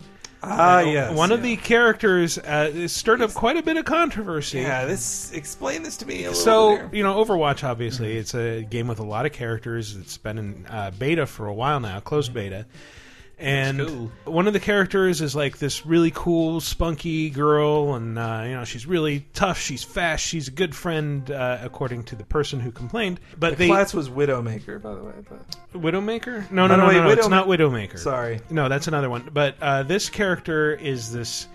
Ah, 0.44 0.78
Uh, 0.78 0.80
yes, 0.82 1.18
one 1.18 1.32
of 1.32 1.42
the 1.42 1.56
characters 1.58 2.38
uh, 2.38 2.88
stirred 2.88 3.22
up 3.22 3.34
quite 3.34 3.58
a 3.58 3.64
bit 3.64 3.78
of 3.78 3.86
controversy. 3.86 4.60
Yeah, 4.60 4.86
this 4.86 5.32
explain 5.34 5.84
this 5.84 5.98
to 5.98 6.06
me 6.06 6.26
a 6.26 6.30
little 6.30 6.34
So 6.36 6.90
you 6.92 7.04
know, 7.04 7.24
Overwatch 7.24 7.64
obviously 7.64 8.18
it's 8.18 8.34
a 8.36 8.64
game 8.64 8.88
with 8.88 9.00
a 9.00 9.06
lot 9.06 9.26
of 9.26 9.32
characters. 9.32 9.96
It's 9.96 10.18
been 10.18 10.38
in 10.38 10.66
uh, 10.70 10.92
beta 10.98 11.26
for 11.26 11.48
a 11.48 11.54
while 11.54 11.80
now, 11.80 12.00
closed 12.00 12.34
beta. 12.34 12.66
And 13.40 13.80
cool. 13.80 14.12
one 14.34 14.48
of 14.48 14.54
the 14.54 14.60
characters 14.60 15.22
is 15.22 15.36
like 15.36 15.60
this 15.60 15.86
really 15.86 16.12
cool, 16.14 16.60
spunky 16.60 17.30
girl, 17.30 17.94
and 17.94 18.18
uh, 18.18 18.42
you 18.46 18.54
know 18.54 18.64
she's 18.66 18.88
really 18.88 19.28
tough. 19.36 19.60
She's 19.60 19.84
fast. 19.84 20.26
She's 20.26 20.48
a 20.48 20.52
good 20.52 20.74
friend, 20.76 21.30
uh, 21.30 21.60
according 21.62 22.06
to 22.06 22.16
the 22.16 22.24
person 22.24 22.60
who 22.60 22.72
complained. 22.72 23.20
But 23.38 23.52
The 23.52 23.56
they 23.58 23.68
class 23.68 23.94
was 23.94 24.10
Widowmaker, 24.10 24.82
by 24.82 24.96
the 24.96 25.04
way. 25.04 25.14
But 25.30 25.80
Widowmaker? 25.82 26.50
No, 26.50 26.66
No, 26.66 26.76
no, 26.76 26.78
no, 26.78 26.82
no, 26.84 26.88
wait, 26.88 26.98
no. 27.04 27.10
It's 27.12 27.28
Widowma- 27.28 27.30
not 27.30 27.48
Widowmaker. 27.48 28.00
Sorry. 28.00 28.42
no, 28.50 28.70
that's 28.70 28.88
another 28.88 29.10
one. 29.10 29.30
But 29.32 29.56
uh, 29.62 29.84
this 29.84 30.10
character 30.10 30.74
is 30.74 31.12
this 31.12 31.48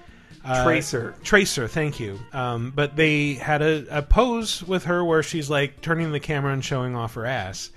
uh, 0.45 0.65
Tracer. 0.65 1.15
Tracer, 1.25 1.67
thank 1.67 1.99
you. 1.99 2.19
Um, 2.33 2.73
but 2.75 2.95
they 2.95 3.35
had 3.35 3.61
a, 3.63 3.99
a 3.99 4.03
pose 4.03 4.63
with 4.63 4.85
her 4.85 5.05
where 5.05 5.23
she's 5.25 5.51
like 5.51 5.81
turning 5.81 6.13
the 6.13 6.21
camera 6.21 6.53
and 6.53 6.65
showing 6.65 6.95
off 6.95 7.15
her 7.15 7.27
ass. 7.27 7.71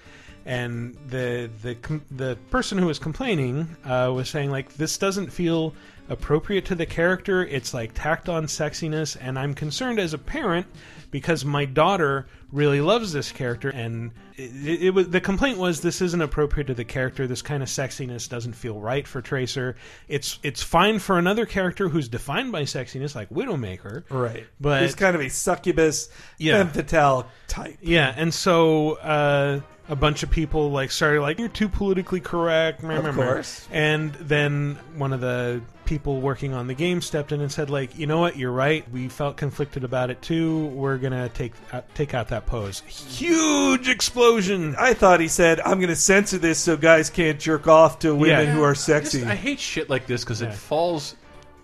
And 0.45 0.95
the 1.07 1.49
the 1.63 1.75
com- 1.75 2.05
the 2.11 2.37
person 2.51 2.77
who 2.77 2.85
was 2.85 2.99
complaining 2.99 3.75
uh, 3.83 4.11
was 4.13 4.29
saying 4.29 4.51
like 4.51 4.73
this 4.75 4.97
doesn't 4.97 5.31
feel 5.31 5.73
appropriate 6.07 6.65
to 6.65 6.75
the 6.75 6.85
character. 6.85 7.43
It's 7.45 7.73
like 7.73 7.93
tacked 7.95 8.29
on 8.29 8.45
sexiness, 8.45 9.17
and 9.19 9.39
I'm 9.39 9.55
concerned 9.55 9.99
as 9.99 10.13
a 10.13 10.19
parent 10.19 10.67
because 11.09 11.43
my 11.45 11.65
daughter 11.65 12.27
really 12.51 12.79
loves 12.81 13.11
this 13.11 13.31
character, 13.31 13.69
and 13.69 14.11
it, 14.35 14.83
it, 14.83 14.89
was 14.91 15.09
the 15.09 15.19
complaint 15.21 15.57
was 15.57 15.81
this 15.81 16.01
isn't 16.01 16.21
appropriate 16.21 16.67
to 16.67 16.73
the 16.75 16.83
character. 16.85 17.25
This 17.25 17.41
kind 17.41 17.63
of 17.63 17.69
sexiness 17.69 18.29
doesn't 18.29 18.53
feel 18.53 18.79
right 18.79 19.07
for 19.07 19.21
Tracer. 19.21 19.75
It's 20.07 20.37
it's 20.43 20.61
fine 20.61 20.99
for 20.99 21.17
another 21.17 21.45
character 21.47 21.89
who's 21.89 22.07
defined 22.07 22.51
by 22.51 22.63
sexiness, 22.63 23.15
like 23.15 23.29
Widowmaker, 23.29 24.03
right, 24.09 24.45
But- 24.61 24.83
he's 24.83 24.93
kind 24.95 25.15
of 25.15 25.21
a 25.21 25.29
succubus, 25.29 26.09
Yeah. 26.37 26.57
femme 26.57 26.69
fatale 26.69 27.27
type. 27.47 27.77
Yeah, 27.81 28.13
and 28.15 28.31
so 28.33 28.93
uh, 28.97 29.61
a 29.87 29.95
bunch 29.95 30.23
of 30.23 30.31
people 30.31 30.71
like 30.71 30.89
started 30.91 31.21
like 31.21 31.37
you're 31.37 31.47
too 31.47 31.69
politically 31.69 32.19
correct. 32.19 32.81
meh, 32.83 32.95
Of 32.97 33.03
meh, 33.03 33.11
meh." 33.11 33.23
course. 33.23 33.67
And 33.71 34.13
then 34.15 34.79
one 34.95 35.13
of 35.13 35.21
the 35.21 35.61
people 35.85 36.19
working 36.21 36.53
on 36.55 36.65
the 36.65 36.73
game 36.73 36.99
stepped 37.01 37.31
in 37.31 37.39
and 37.41 37.51
said 37.51 37.69
like, 37.69 37.95
you 37.95 38.07
know 38.07 38.19
what, 38.19 38.35
you're 38.35 38.51
right. 38.51 38.83
We 38.91 39.07
felt 39.09 39.37
conflicted 39.37 39.83
about 39.83 40.09
it 40.09 40.19
too. 40.23 40.65
We're 40.67 40.97
gonna 40.97 41.29
take 41.29 41.53
uh, 41.71 41.81
take 41.93 42.13
out 42.15 42.29
that 42.29 42.47
pose. 42.47 42.81
Huge 42.87 43.87
explosion. 43.87 44.75
I 44.79 44.93
thought 44.93 45.19
he 45.19 45.27
said, 45.27 45.59
"I'm 45.59 45.77
going 45.79 45.89
to 45.89 45.95
censor 45.95 46.37
this 46.37 46.57
so 46.59 46.75
guys 46.77 47.09
can't 47.09 47.39
jerk 47.39 47.67
off 47.67 47.99
to 47.99 48.15
women 48.15 48.47
Yeah. 48.47 48.53
who 48.53 48.63
are 48.63 48.71
I 48.71 48.73
sexy." 48.73 49.19
just- 49.19 49.31
I 49.31 49.35
hate 49.35 49.59
shit 49.59 49.89
like 49.89 50.07
this 50.07 50.23
because 50.23 50.41
Yeah. 50.41 50.49
it 50.49 50.55
falls. 50.55 51.15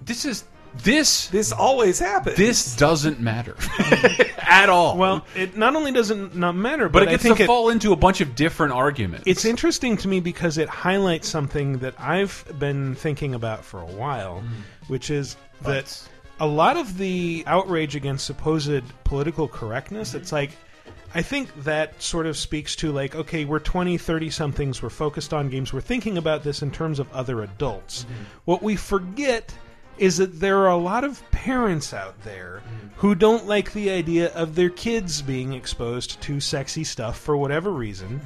This 0.03 0.25
is 0.25 0.43
this 0.75 1.27
this 1.27 1.51
always 1.51 1.99
happens. 1.99 2.37
this 2.37 2.75
doesn't 2.75 3.19
matter 3.19 3.55
at 4.41 4.69
all. 4.69 4.97
Well, 4.97 5.25
it 5.35 5.57
not 5.57 5.75
only 5.75 5.91
doesn't 5.91 6.35
not 6.35 6.55
matter, 6.55 6.89
but 6.89 7.01
but, 7.01 7.07
it 7.07 7.11
gets 7.11 7.23
to 7.23 7.43
it, 7.43 7.45
fall 7.45 7.69
into 7.69 7.91
a 7.93 7.95
bunch 7.95 8.21
of 8.21 8.35
different 8.35 8.73
arguments. 8.73 9.23
It's 9.27 9.45
interesting 9.45 9.97
to 9.97 10.07
me 10.07 10.19
because 10.19 10.57
it 10.57 10.69
highlights 10.69 11.27
something 11.27 11.79
that 11.79 11.95
I've 11.99 12.45
been 12.57 12.95
thinking 12.95 13.33
about 13.33 13.65
for 13.65 13.79
a 13.79 13.85
while, 13.85 14.41
mm. 14.41 14.89
which 14.89 15.09
is 15.09 15.35
that 15.61 16.07
a 16.39 16.47
lot 16.47 16.77
of 16.77 16.97
the 16.97 17.43
outrage 17.47 17.95
against 17.95 18.25
supposed 18.25 18.83
political 19.03 19.47
correctness, 19.47 20.09
mm-hmm. 20.09 20.19
it's 20.19 20.31
like 20.31 20.51
I 21.13 21.21
think 21.21 21.49
that 21.63 22.01
sort 22.01 22.25
of 22.25 22.37
speaks 22.37 22.75
to 22.77 22.91
like 22.91 23.15
okay, 23.15 23.45
we're 23.45 23.59
20, 23.59 23.97
30 23.97 24.29
somethings, 24.29 24.81
we're 24.81 24.89
focused 24.89 25.33
on 25.33 25.49
games, 25.49 25.73
we're 25.73 25.81
thinking 25.81 26.17
about 26.17 26.43
this 26.43 26.61
in 26.61 26.71
terms 26.71 26.99
of 26.99 27.11
other 27.11 27.43
adults. 27.43 28.03
Mm-hmm. 28.03 28.23
What 28.45 28.63
we 28.63 28.75
forget 28.75 29.53
is 29.97 30.17
that 30.17 30.39
there 30.39 30.57
are 30.59 30.69
a 30.69 30.77
lot 30.77 31.03
of 31.03 31.29
parents 31.31 31.93
out 31.93 32.21
there 32.23 32.61
mm. 32.65 32.89
who 32.97 33.15
don't 33.15 33.45
like 33.47 33.73
the 33.73 33.89
idea 33.89 34.31
of 34.33 34.55
their 34.55 34.69
kids 34.69 35.21
being 35.21 35.53
exposed 35.53 36.21
to 36.21 36.39
sexy 36.39 36.83
stuff 36.83 37.19
for 37.19 37.37
whatever 37.37 37.71
reason. 37.71 38.19
Mm. 38.19 38.25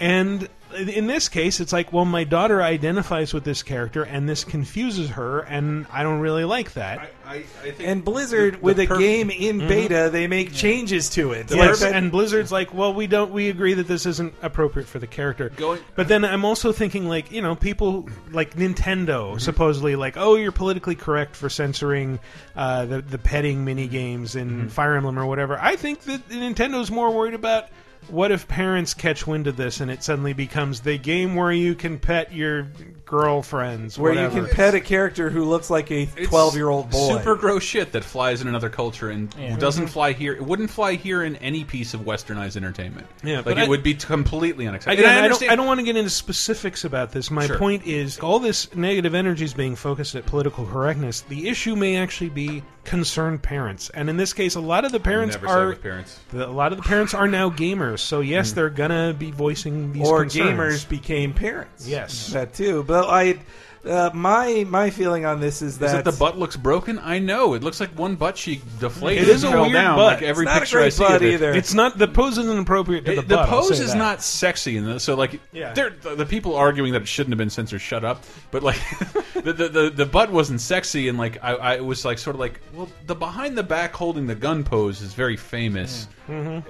And 0.00 0.48
in 0.74 1.06
this 1.06 1.28
case, 1.28 1.60
it's 1.60 1.72
like, 1.72 1.92
well, 1.92 2.04
my 2.04 2.24
daughter 2.24 2.62
identifies 2.62 3.32
with 3.34 3.44
this 3.44 3.62
character, 3.62 4.02
and 4.02 4.28
this 4.28 4.44
confuses 4.44 5.10
her, 5.10 5.40
and 5.40 5.86
I 5.92 6.02
don't 6.02 6.20
really 6.20 6.44
like 6.44 6.72
that. 6.74 7.10
I, 7.26 7.36
I 7.64 7.70
think 7.70 7.80
And 7.88 8.04
Blizzard, 8.04 8.54
the- 8.54 8.58
the 8.58 8.62
with 8.62 8.78
a 8.80 8.86
perf- 8.86 8.98
game 8.98 9.30
in 9.30 9.58
beta, 9.66 10.10
they 10.12 10.26
make 10.26 10.52
changes 10.52 11.08
to 11.10 11.32
it. 11.32 11.50
Yes, 11.50 11.82
Like 11.82 11.94
and 11.94 12.10
Blizzard's 12.10 12.52
like, 12.52 12.74
well, 12.74 12.92
we 12.94 13.06
don't. 13.06 13.32
We 13.32 13.48
agree 13.48 13.74
that 13.74 13.86
this 13.88 14.06
isn't 14.06 14.34
appropriate 14.42 14.86
for 14.88 14.98
the 14.98 15.06
character. 15.06 15.48
Going- 15.50 15.80
but 15.94 16.08
then 16.08 16.24
I'm 16.24 16.44
also 16.44 16.72
thinking, 16.72 17.08
like, 17.08 17.30
you 17.32 17.42
know, 17.42 17.54
people 17.54 18.08
like 18.30 18.54
Nintendo 18.56 19.02
Mm-hmm. 19.32 19.38
supposedly 19.38 19.96
like, 19.96 20.16
oh, 20.16 20.34
you're 20.36 20.52
politically 20.52 20.94
correct 20.94 21.36
for 21.36 21.48
censoring 21.48 22.18
uh, 22.56 22.84
the 22.86 23.02
the 23.02 23.18
petting 23.18 23.64
mini 23.64 23.88
games 23.88 24.36
in 24.36 24.48
Mm-hmm. 24.50 24.68
Fire 24.68 24.96
Emblem 24.96 25.18
or 25.18 25.26
whatever. 25.26 25.58
I 25.58 25.76
think 25.76 26.00
that 26.02 26.28
Nintendo's 26.28 26.90
more 26.90 27.10
worried 27.10 27.34
about. 27.34 27.68
What 28.08 28.30
if 28.32 28.48
parents 28.48 28.94
catch 28.94 29.26
wind 29.26 29.46
of 29.46 29.56
this 29.56 29.80
and 29.80 29.90
it 29.90 30.02
suddenly 30.02 30.32
becomes 30.32 30.80
the 30.80 30.98
game 30.98 31.34
where 31.34 31.52
you 31.52 31.74
can 31.74 31.98
pet 31.98 32.32
your 32.32 32.68
girlfriends, 33.12 33.98
where 33.98 34.12
whatever. 34.12 34.38
you 34.38 34.46
can 34.46 34.54
pet 34.54 34.74
a 34.74 34.80
character 34.80 35.28
who 35.30 35.44
looks 35.44 35.68
like 35.70 35.90
a 35.90 36.06
twelve-year-old 36.06 36.90
boy. 36.90 37.16
Super 37.18 37.36
gross 37.36 37.62
shit 37.62 37.92
that 37.92 38.02
flies 38.04 38.40
in 38.40 38.48
another 38.48 38.70
culture 38.70 39.10
and 39.10 39.30
doesn't 39.58 39.88
fly 39.88 40.12
here. 40.12 40.32
It 40.32 40.42
wouldn't 40.42 40.70
fly 40.70 40.94
here 40.94 41.22
in 41.22 41.36
any 41.36 41.64
piece 41.64 41.94
of 41.94 42.00
westernized 42.00 42.56
entertainment. 42.56 43.06
Yeah, 43.22 43.36
like 43.36 43.44
but 43.44 43.58
it 43.58 43.64
I- 43.64 43.68
would 43.68 43.82
be 43.82 43.94
completely 43.94 44.66
unacceptable. 44.66 45.04
Again, 45.04 45.16
And 45.24 45.26
I, 45.26 45.28
don't, 45.28 45.50
I 45.50 45.56
don't 45.56 45.66
want 45.66 45.80
to 45.80 45.84
get 45.84 45.96
into 45.96 46.10
specifics 46.10 46.84
about 46.84 47.12
this. 47.12 47.30
My 47.30 47.46
Sure. 47.46 47.58
point 47.58 47.86
is, 47.86 48.18
all 48.20 48.38
this 48.38 48.74
negative 48.74 49.14
energy 49.14 49.44
is 49.44 49.54
being 49.54 49.76
focused 49.76 50.14
at 50.14 50.24
political 50.26 50.64
correctness. 50.66 51.20
The 51.22 51.48
issue 51.48 51.76
may 51.76 51.96
actually 51.96 52.30
be 52.30 52.62
concerned 52.84 53.42
parents, 53.42 53.90
and 53.90 54.10
in 54.10 54.16
this 54.16 54.32
case, 54.32 54.54
a 54.56 54.60
lot 54.60 54.84
of 54.84 54.90
the 54.92 54.98
parents 55.00 55.36
Never 55.36 55.46
are 55.46 55.68
with 55.68 55.82
parents. 55.82 56.18
the- 56.32 56.48
a 56.48 56.50
lot 56.50 56.72
of 56.72 56.78
the 56.78 56.84
parents 56.84 57.14
are 57.14 57.28
now 57.28 57.48
gamers. 57.50 58.00
So 58.00 58.20
yes, 58.20 58.50
mm. 58.50 58.54
they're 58.56 58.70
gonna 58.70 59.14
be 59.16 59.30
voicing 59.30 59.92
these 59.92 60.08
or 60.08 60.22
concerns. 60.22 60.84
gamers 60.84 60.88
became 60.88 61.32
parents. 61.32 61.86
Yes. 61.86 62.28
that 62.32 62.54
too. 62.54 62.82
But 62.82 63.01
I, 63.04 63.38
uh, 63.84 64.10
my 64.14 64.64
my 64.68 64.90
feeling 64.90 65.24
on 65.24 65.40
this 65.40 65.60
is 65.60 65.72
Is 65.72 65.78
that 65.80 66.04
that 66.04 66.10
the 66.12 66.16
butt 66.16 66.38
looks 66.38 66.56
broken? 66.56 67.00
I 67.00 67.18
know. 67.18 67.54
It 67.54 67.64
looks 67.64 67.80
like 67.80 67.90
one 67.98 68.14
butt 68.14 68.36
cheek 68.36 68.62
deflated. 68.78 69.24
It 69.24 69.28
is 69.28 69.42
a 69.42 69.48
and 69.48 69.54
fell 69.54 69.62
weird 69.62 69.72
down, 69.72 69.96
butt. 69.96 70.14
Like 70.14 70.22
every 70.22 70.44
It's 70.46 70.52
not 70.52 70.56
a 70.56 70.60
picture 70.60 70.78
I 70.78 70.82
great 70.82 70.92
see 70.92 71.02
butt 71.02 71.16
of 71.16 71.22
it. 71.22 71.32
either. 71.34 71.52
It's 71.52 71.74
not 71.74 71.98
the 71.98 72.06
pose 72.06 72.38
isn't 72.38 72.58
appropriate 72.60 73.04
to 73.06 73.14
the, 73.16 73.18
It- 73.22 73.28
the 73.28 73.34
butt, 73.36 73.48
I'll 73.48 73.60
pose 73.62 73.80
is 73.80 73.90
that. 73.92 73.98
not 73.98 74.22
sexy, 74.22 74.76
and 74.76 75.02
so 75.02 75.16
like, 75.16 75.40
Yeah. 75.52 75.72
the, 75.74 76.14
the 76.16 76.26
people 76.26 76.54
arguing 76.54 76.92
that 76.92 77.02
it 77.02 77.08
shouldn't 77.08 77.32
have 77.32 77.38
been 77.38 77.50
censored. 77.50 77.80
Shut 77.80 78.04
up! 78.04 78.22
But 78.52 78.62
like, 78.62 78.78
the, 79.34 79.52
the 79.52 79.68
the 79.68 79.90
the 79.90 80.06
butt 80.06 80.30
wasn't 80.30 80.60
sexy, 80.60 81.08
and 81.08 81.18
like 81.18 81.42
I, 81.42 81.54
I 81.54 81.80
was 81.80 82.04
like 82.04 82.18
sort 82.18 82.36
of 82.36 82.40
like, 82.40 82.60
well, 82.74 82.88
the 83.08 83.16
behind 83.16 83.58
the 83.58 83.64
back 83.64 83.94
holding 83.94 84.28
the 84.28 84.36
gun 84.36 84.62
pose 84.62 85.00
is 85.00 85.12
very 85.12 85.36
famous 85.36 86.06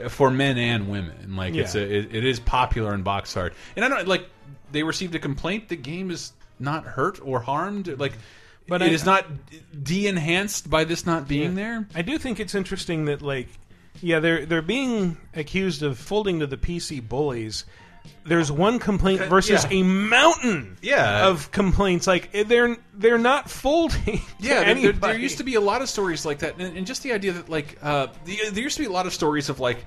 for 0.09 0.31
men 0.31 0.57
and 0.57 0.89
women. 0.89 1.13
And 1.23 1.37
like, 1.37 1.55
it's 1.55 1.75
Mm-hmm. 1.75 1.93
A 1.93 1.99
it, 1.99 2.15
it 2.15 2.25
is 2.25 2.41
popular 2.41 2.95
in 2.95 3.03
box 3.03 3.37
art, 3.37 3.53
and 3.77 3.85
I 3.85 3.89
don't 3.89 4.09
like 4.09 4.27
they 4.73 4.83
received 4.83 5.15
a 5.15 5.19
complaint. 5.19 5.69
The 5.69 5.77
game 5.77 6.11
is 6.11 6.33
not 6.59 6.85
hurt 6.85 7.21
or 7.23 7.41
harmed. 7.41 7.89
Like, 7.99 8.13
But 8.69 8.83
it 8.83 8.91
I- 8.91 8.95
is 8.95 9.05
not 9.05 9.27
de-enhanced 9.83 10.69
by 10.71 10.85
this 10.85 11.07
not 11.07 11.29
being 11.29 11.55
there. 11.55 11.87
I 11.95 12.03
do 12.03 12.19
think 12.19 12.41
it's 12.41 12.55
interesting 12.55 13.07
that 13.07 13.23
like 13.23 13.49
yeah, 14.01 14.21
they're 14.21 14.47
they're 14.47 14.63
being 14.63 15.17
accused 15.35 15.83
of 15.83 15.99
folding 15.99 16.41
to 16.41 16.47
the 16.47 16.57
PC 16.57 17.07
bullies. 17.07 17.65
There's 18.25 18.51
one 18.51 18.79
complaint 18.81 19.21
versus 19.23 19.65
yeah. 19.71 19.79
a 19.79 19.83
mountain 19.85 20.77
Yeah. 20.83 21.29
of 21.29 21.51
complaints. 21.53 22.07
Like 22.07 22.31
eh, 22.35 22.43
they're 22.45 22.77
they're 22.95 23.19
not 23.19 23.51
folding. 23.51 24.21
Yeah, 24.41 24.65
there, 24.65 24.75
there, 24.75 24.93
there 24.93 25.19
used 25.19 25.39
to 25.39 25.45
be 25.45 25.55
a 25.55 25.61
lot 25.61 25.83
of 25.83 25.89
stories 25.89 26.27
like 26.27 26.41
that, 26.41 26.59
and, 26.59 26.77
and 26.77 26.85
just 26.87 27.03
the 27.05 27.13
idea 27.13 27.33
that 27.33 27.49
like 27.49 27.79
uh, 27.83 28.09
the, 28.25 28.51
there 28.51 28.63
used 28.65 28.77
to 28.77 28.83
be 28.83 28.89
a 28.89 28.93
lot 28.93 29.07
of 29.07 29.13
stories 29.15 29.49
of 29.49 29.61
like, 29.61 29.85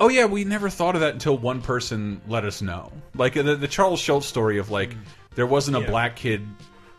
oh 0.00 0.08
yeah, 0.08 0.26
we 0.26 0.44
never 0.44 0.68
thought 0.68 0.94
of 0.94 1.00
that 1.02 1.14
until 1.14 1.36
one 1.38 1.62
person 1.62 2.20
let 2.28 2.44
us 2.44 2.62
know. 2.62 2.92
Like 3.14 3.34
the, 3.34 3.56
the 3.56 3.68
Charles 3.68 4.00
Schulz 4.00 4.26
story 4.26 4.58
of 4.58 4.70
like 4.70 4.90
mm. 4.90 4.98
there 5.34 5.46
wasn't 5.46 5.76
a 5.76 5.80
Yeah. 5.80 5.90
black 5.90 6.16
kid 6.16 6.46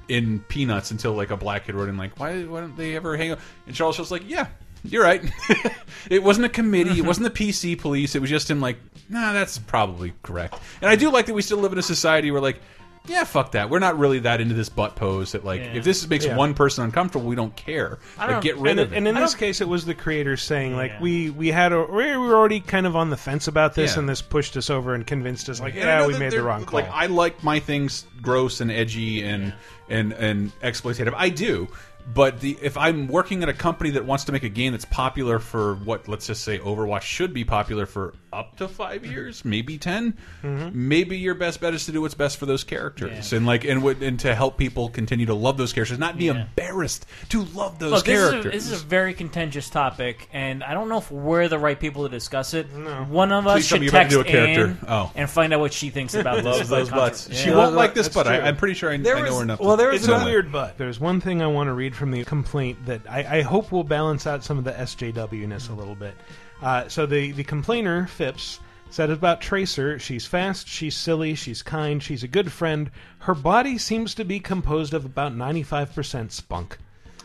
in 0.08 0.40
Peanuts 0.42 0.92
until 0.92 1.14
like 1.14 1.32
a 1.32 1.38
black 1.38 1.66
kid 1.66 1.76
wrote 1.76 1.90
in 1.90 1.98
like 1.98 2.20
why 2.20 2.44
why 2.44 2.62
don't 2.62 2.78
they 2.78 2.96
ever 2.96 3.18
hang 3.18 3.32
out? 3.32 3.40
And 3.68 3.76
Charles 3.76 3.96
Schulz 3.96 4.12
like 4.12 4.24
yeah. 4.28 4.48
You're 4.84 5.04
right. 5.04 5.24
it 6.12 6.22
wasn't 6.22 6.46
a 6.46 6.50
committee. 6.50 7.00
It 7.00 7.06
wasn't 7.06 7.34
the 7.34 7.44
PC 7.50 7.80
police. 7.80 8.14
It 8.14 8.22
was 8.22 8.30
just 8.30 8.52
him. 8.52 8.62
Like, 8.62 8.78
nah, 9.10 9.34
that's 9.34 9.58
probably 9.58 10.14
correct. 10.22 10.60
And 10.80 10.90
I 10.90 10.96
do 10.96 11.10
like 11.10 11.26
that 11.26 11.34
we 11.34 11.42
still 11.42 11.58
live 11.58 11.72
in 11.72 11.80
a 11.80 11.84
society 11.84 12.30
where, 12.30 12.42
like, 12.42 12.62
yeah, 13.08 13.24
fuck 13.24 13.52
that. 13.54 13.70
We're 13.70 13.80
not 13.80 13.98
really 13.98 14.20
that 14.20 14.42
into 14.42 14.54
this 14.56 14.70
butt 14.70 14.96
pose. 14.96 15.34
That 15.34 15.44
like, 15.46 15.62
Yeah. 15.62 15.74
if 15.76 15.84
this 15.84 16.08
makes 16.08 16.26
Yeah. 16.26 16.36
one 16.36 16.54
person 16.54 16.84
uncomfortable, 16.84 17.26
we 17.28 17.36
don't 17.36 17.56
care. 17.56 18.00
I 18.18 18.22
Like, 18.24 18.30
don't- 18.32 18.44
get 18.44 18.58
rid 18.58 18.72
and, 18.72 18.80
of 18.80 18.94
it. 18.94 18.98
and 18.98 19.08
in 19.08 19.16
I 19.18 19.20
this 19.22 19.32
don't- 19.32 19.40
case, 19.40 19.62
it 19.62 19.68
was 19.68 19.86
the 19.86 19.94
creators 19.94 20.42
saying 20.42 20.76
like 20.76 20.92
Yeah. 20.92 21.02
we 21.02 21.30
we 21.30 21.48
had 21.50 21.72
a 21.74 21.82
we 21.84 22.16
were 22.18 22.36
already 22.36 22.60
kind 22.60 22.86
of 22.86 22.96
on 22.96 23.10
the 23.10 23.18
fence 23.18 23.48
about 23.48 23.74
this, 23.76 23.94
Yeah. 23.94 24.00
and 24.00 24.10
this 24.10 24.22
pushed 24.22 24.58
us 24.58 24.70
over 24.70 24.94
and 24.94 25.06
convinced 25.06 25.50
us 25.50 25.60
like 25.60 25.76
And 25.76 25.84
I 25.84 25.94
yeah 25.94 26.00
know 26.00 26.08
we 26.08 26.14
that 26.14 26.20
made 26.20 26.32
the 26.32 26.38
they're- 26.38 26.44
wrong 26.46 26.66
call. 26.66 26.80
Like, 26.82 26.90
I 26.92 27.06
like 27.08 27.44
my 27.44 27.60
things 27.60 28.06
gross 28.22 28.62
and 28.62 28.72
edgy 28.72 29.24
and 29.24 29.54
and 29.90 30.14
and 30.14 30.52
exploitative. 30.62 31.14
I 31.16 31.30
do. 31.30 31.68
But 32.14 32.40
the 32.40 32.56
if 32.62 32.78
I'm 32.78 33.08
working 33.08 33.42
at 33.42 33.50
a 33.50 33.54
company 33.54 33.90
that 33.92 34.06
wants 34.06 34.26
to 34.26 34.32
make 34.32 34.44
a 34.44 34.50
game 34.50 34.74
that's 34.74 34.86
popular 34.86 35.40
for 35.40 35.74
what 35.76 36.08
let's 36.08 36.28
just 36.28 36.44
say 36.44 36.60
Overwatch 36.60 37.02
should 37.02 37.34
be 37.34 37.44
popular 37.44 37.88
for 37.88 38.14
up 38.36 38.58
to 38.58 38.68
five 38.68 39.02
mm-hmm. 39.02 39.12
years, 39.12 39.46
maybe 39.46 39.78
10 39.78 40.18
mm-hmm. 40.44 40.70
maybe 40.88 41.18
your 41.18 41.34
best 41.36 41.62
bet 41.62 41.74
is 41.74 41.86
to 41.86 41.92
do 41.92 42.02
what's 42.02 42.14
best 42.14 42.38
for 42.38 42.46
those 42.46 42.64
characters 42.64 43.32
Yeah. 43.32 43.38
and 43.38 43.46
like 43.46 43.64
and 43.64 43.82
what- 43.82 44.02
and 44.02 44.20
to 44.22 44.36
help 44.36 44.58
people 44.58 44.90
continue 44.90 45.26
to 45.28 45.34
love 45.34 45.58
those 45.58 45.74
characters, 45.74 45.98
not 45.98 46.18
be 46.18 46.26
Yeah. 46.26 46.42
embarrassed 46.42 47.06
to 47.30 47.44
love 47.44 47.80
those 47.80 47.92
Look, 47.92 48.06
this 48.06 48.20
is, 48.20 48.28
a, 48.28 48.32
characters. 48.32 48.54
this 48.54 48.72
is 48.72 48.82
a 48.82 48.86
very 48.86 49.14
contentious 49.14 49.70
topic, 49.70 50.28
and 50.34 50.64
I 50.64 50.74
don't 50.74 50.90
know 50.90 50.98
if 50.98 51.10
we're 51.12 51.48
the 51.48 51.60
right 51.60 51.80
people 51.80 52.04
to 52.04 52.10
discuss 52.10 52.54
it. 52.54 52.66
One 53.08 53.32
of 53.32 53.48
us 53.48 53.54
Please 53.56 53.68
should 53.68 53.82
me 53.82 53.88
to 53.88 53.92
text 53.92 54.12
do 54.14 54.20
a 54.20 54.24
character. 54.24 54.68
Ann 54.68 54.78
Oh. 54.88 55.12
and 55.16 55.30
find 55.30 55.54
out 55.54 55.60
what 55.62 55.74
she 55.74 55.90
thinks 55.90 56.14
about 56.16 56.38
this. 56.38 56.46
Loves 56.46 56.70
those 56.70 56.92
Like, 56.92 57.00
butts. 57.00 57.30
yeah. 57.30 57.36
She 57.38 57.52
won't 57.52 57.74
like 57.76 57.94
this, 57.94 58.08
That's 58.08 58.16
but 58.16 58.28
I, 58.28 58.38
true. 58.38 58.46
I'm 58.48 58.58
pretty 58.58 58.74
sure 58.74 58.92
I, 58.92 58.98
There 58.98 59.16
I 59.16 59.20
know 59.22 59.26
was- 59.28 59.38
her 59.38 59.44
enough. 59.44 59.60
well, 59.60 59.78
there 59.78 59.92
is 59.92 60.02
there 60.02 60.06
it's 60.06 60.08
a 60.08 60.16
another- 60.16 60.32
weird 60.32 60.52
butt. 60.52 60.78
There's 60.78 61.00
one 61.00 61.22
thing 61.22 61.42
I 61.42 61.48
want 61.48 61.68
to 61.68 61.74
read 61.74 61.96
from 61.96 62.12
the 62.12 62.24
complaint 62.26 62.86
that 62.86 63.02
I, 63.10 63.38
I 63.38 63.42
hope 63.42 63.72
will 63.72 63.84
balance 63.84 64.28
out 64.28 64.44
some 64.44 64.58
of 64.58 64.64
the 64.64 64.72
SJW 64.72 65.48
ness 65.48 65.70
a 65.70 65.74
little 65.74 65.96
bit. 65.96 66.16
Uh, 66.62 66.88
so 66.88 67.06
the 67.06 67.32
the 67.32 67.44
complainer 67.44 68.08
Phipps 68.08 68.60
said 68.90 69.10
about 69.10 69.42
Tracer, 69.42 70.00
she's 70.00 70.26
fast, 70.26 70.68
she's 70.68 70.96
silly, 70.96 71.36
she's 71.36 71.62
kind, 71.62 72.02
she's 72.02 72.24
a 72.24 72.28
good 72.28 72.52
friend. 72.52 72.90
Her 73.20 73.34
body 73.36 73.78
seems 73.78 74.16
to 74.16 74.24
be 74.24 74.40
composed 74.40 74.94
of 74.94 75.04
about 75.04 75.34
95% 75.34 76.32
spunk. 76.32 76.78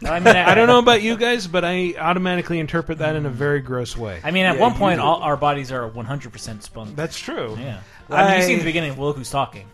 I 0.05 0.19
mean, 0.19 0.35
I 0.35 0.55
don't 0.55 0.67
know 0.67 0.79
about 0.79 1.03
you 1.03 1.17
guys, 1.17 1.47
but 1.47 1.63
I 1.65 1.95
automatically 1.99 2.59
interpret 2.59 2.99
that 2.99 3.15
in 3.17 3.27
a 3.27 3.31
very 3.31 3.61
gross 3.61 3.97
way. 3.97 4.19
I 4.25 4.31
mean, 4.31 4.47
at 4.47 4.55
Yeah, 4.57 4.61
one 4.63 4.75
point, 4.75 4.99
do. 4.99 5.05
all, 5.05 5.17
our 5.23 5.37
bodies 5.37 5.71
are 5.71 5.89
100% 5.91 6.63
spunk. 6.63 6.97
That's 6.97 7.19
true. 7.19 7.57
yeah. 7.61 7.81
I 8.09 8.31
mean, 8.31 8.37
you 8.39 8.43
see 8.47 8.53
in 8.53 8.57
I- 8.57 8.59
the 8.61 8.65
beginning, 8.65 8.99
look 9.01 9.17
who's 9.17 9.31
talking. 9.31 9.69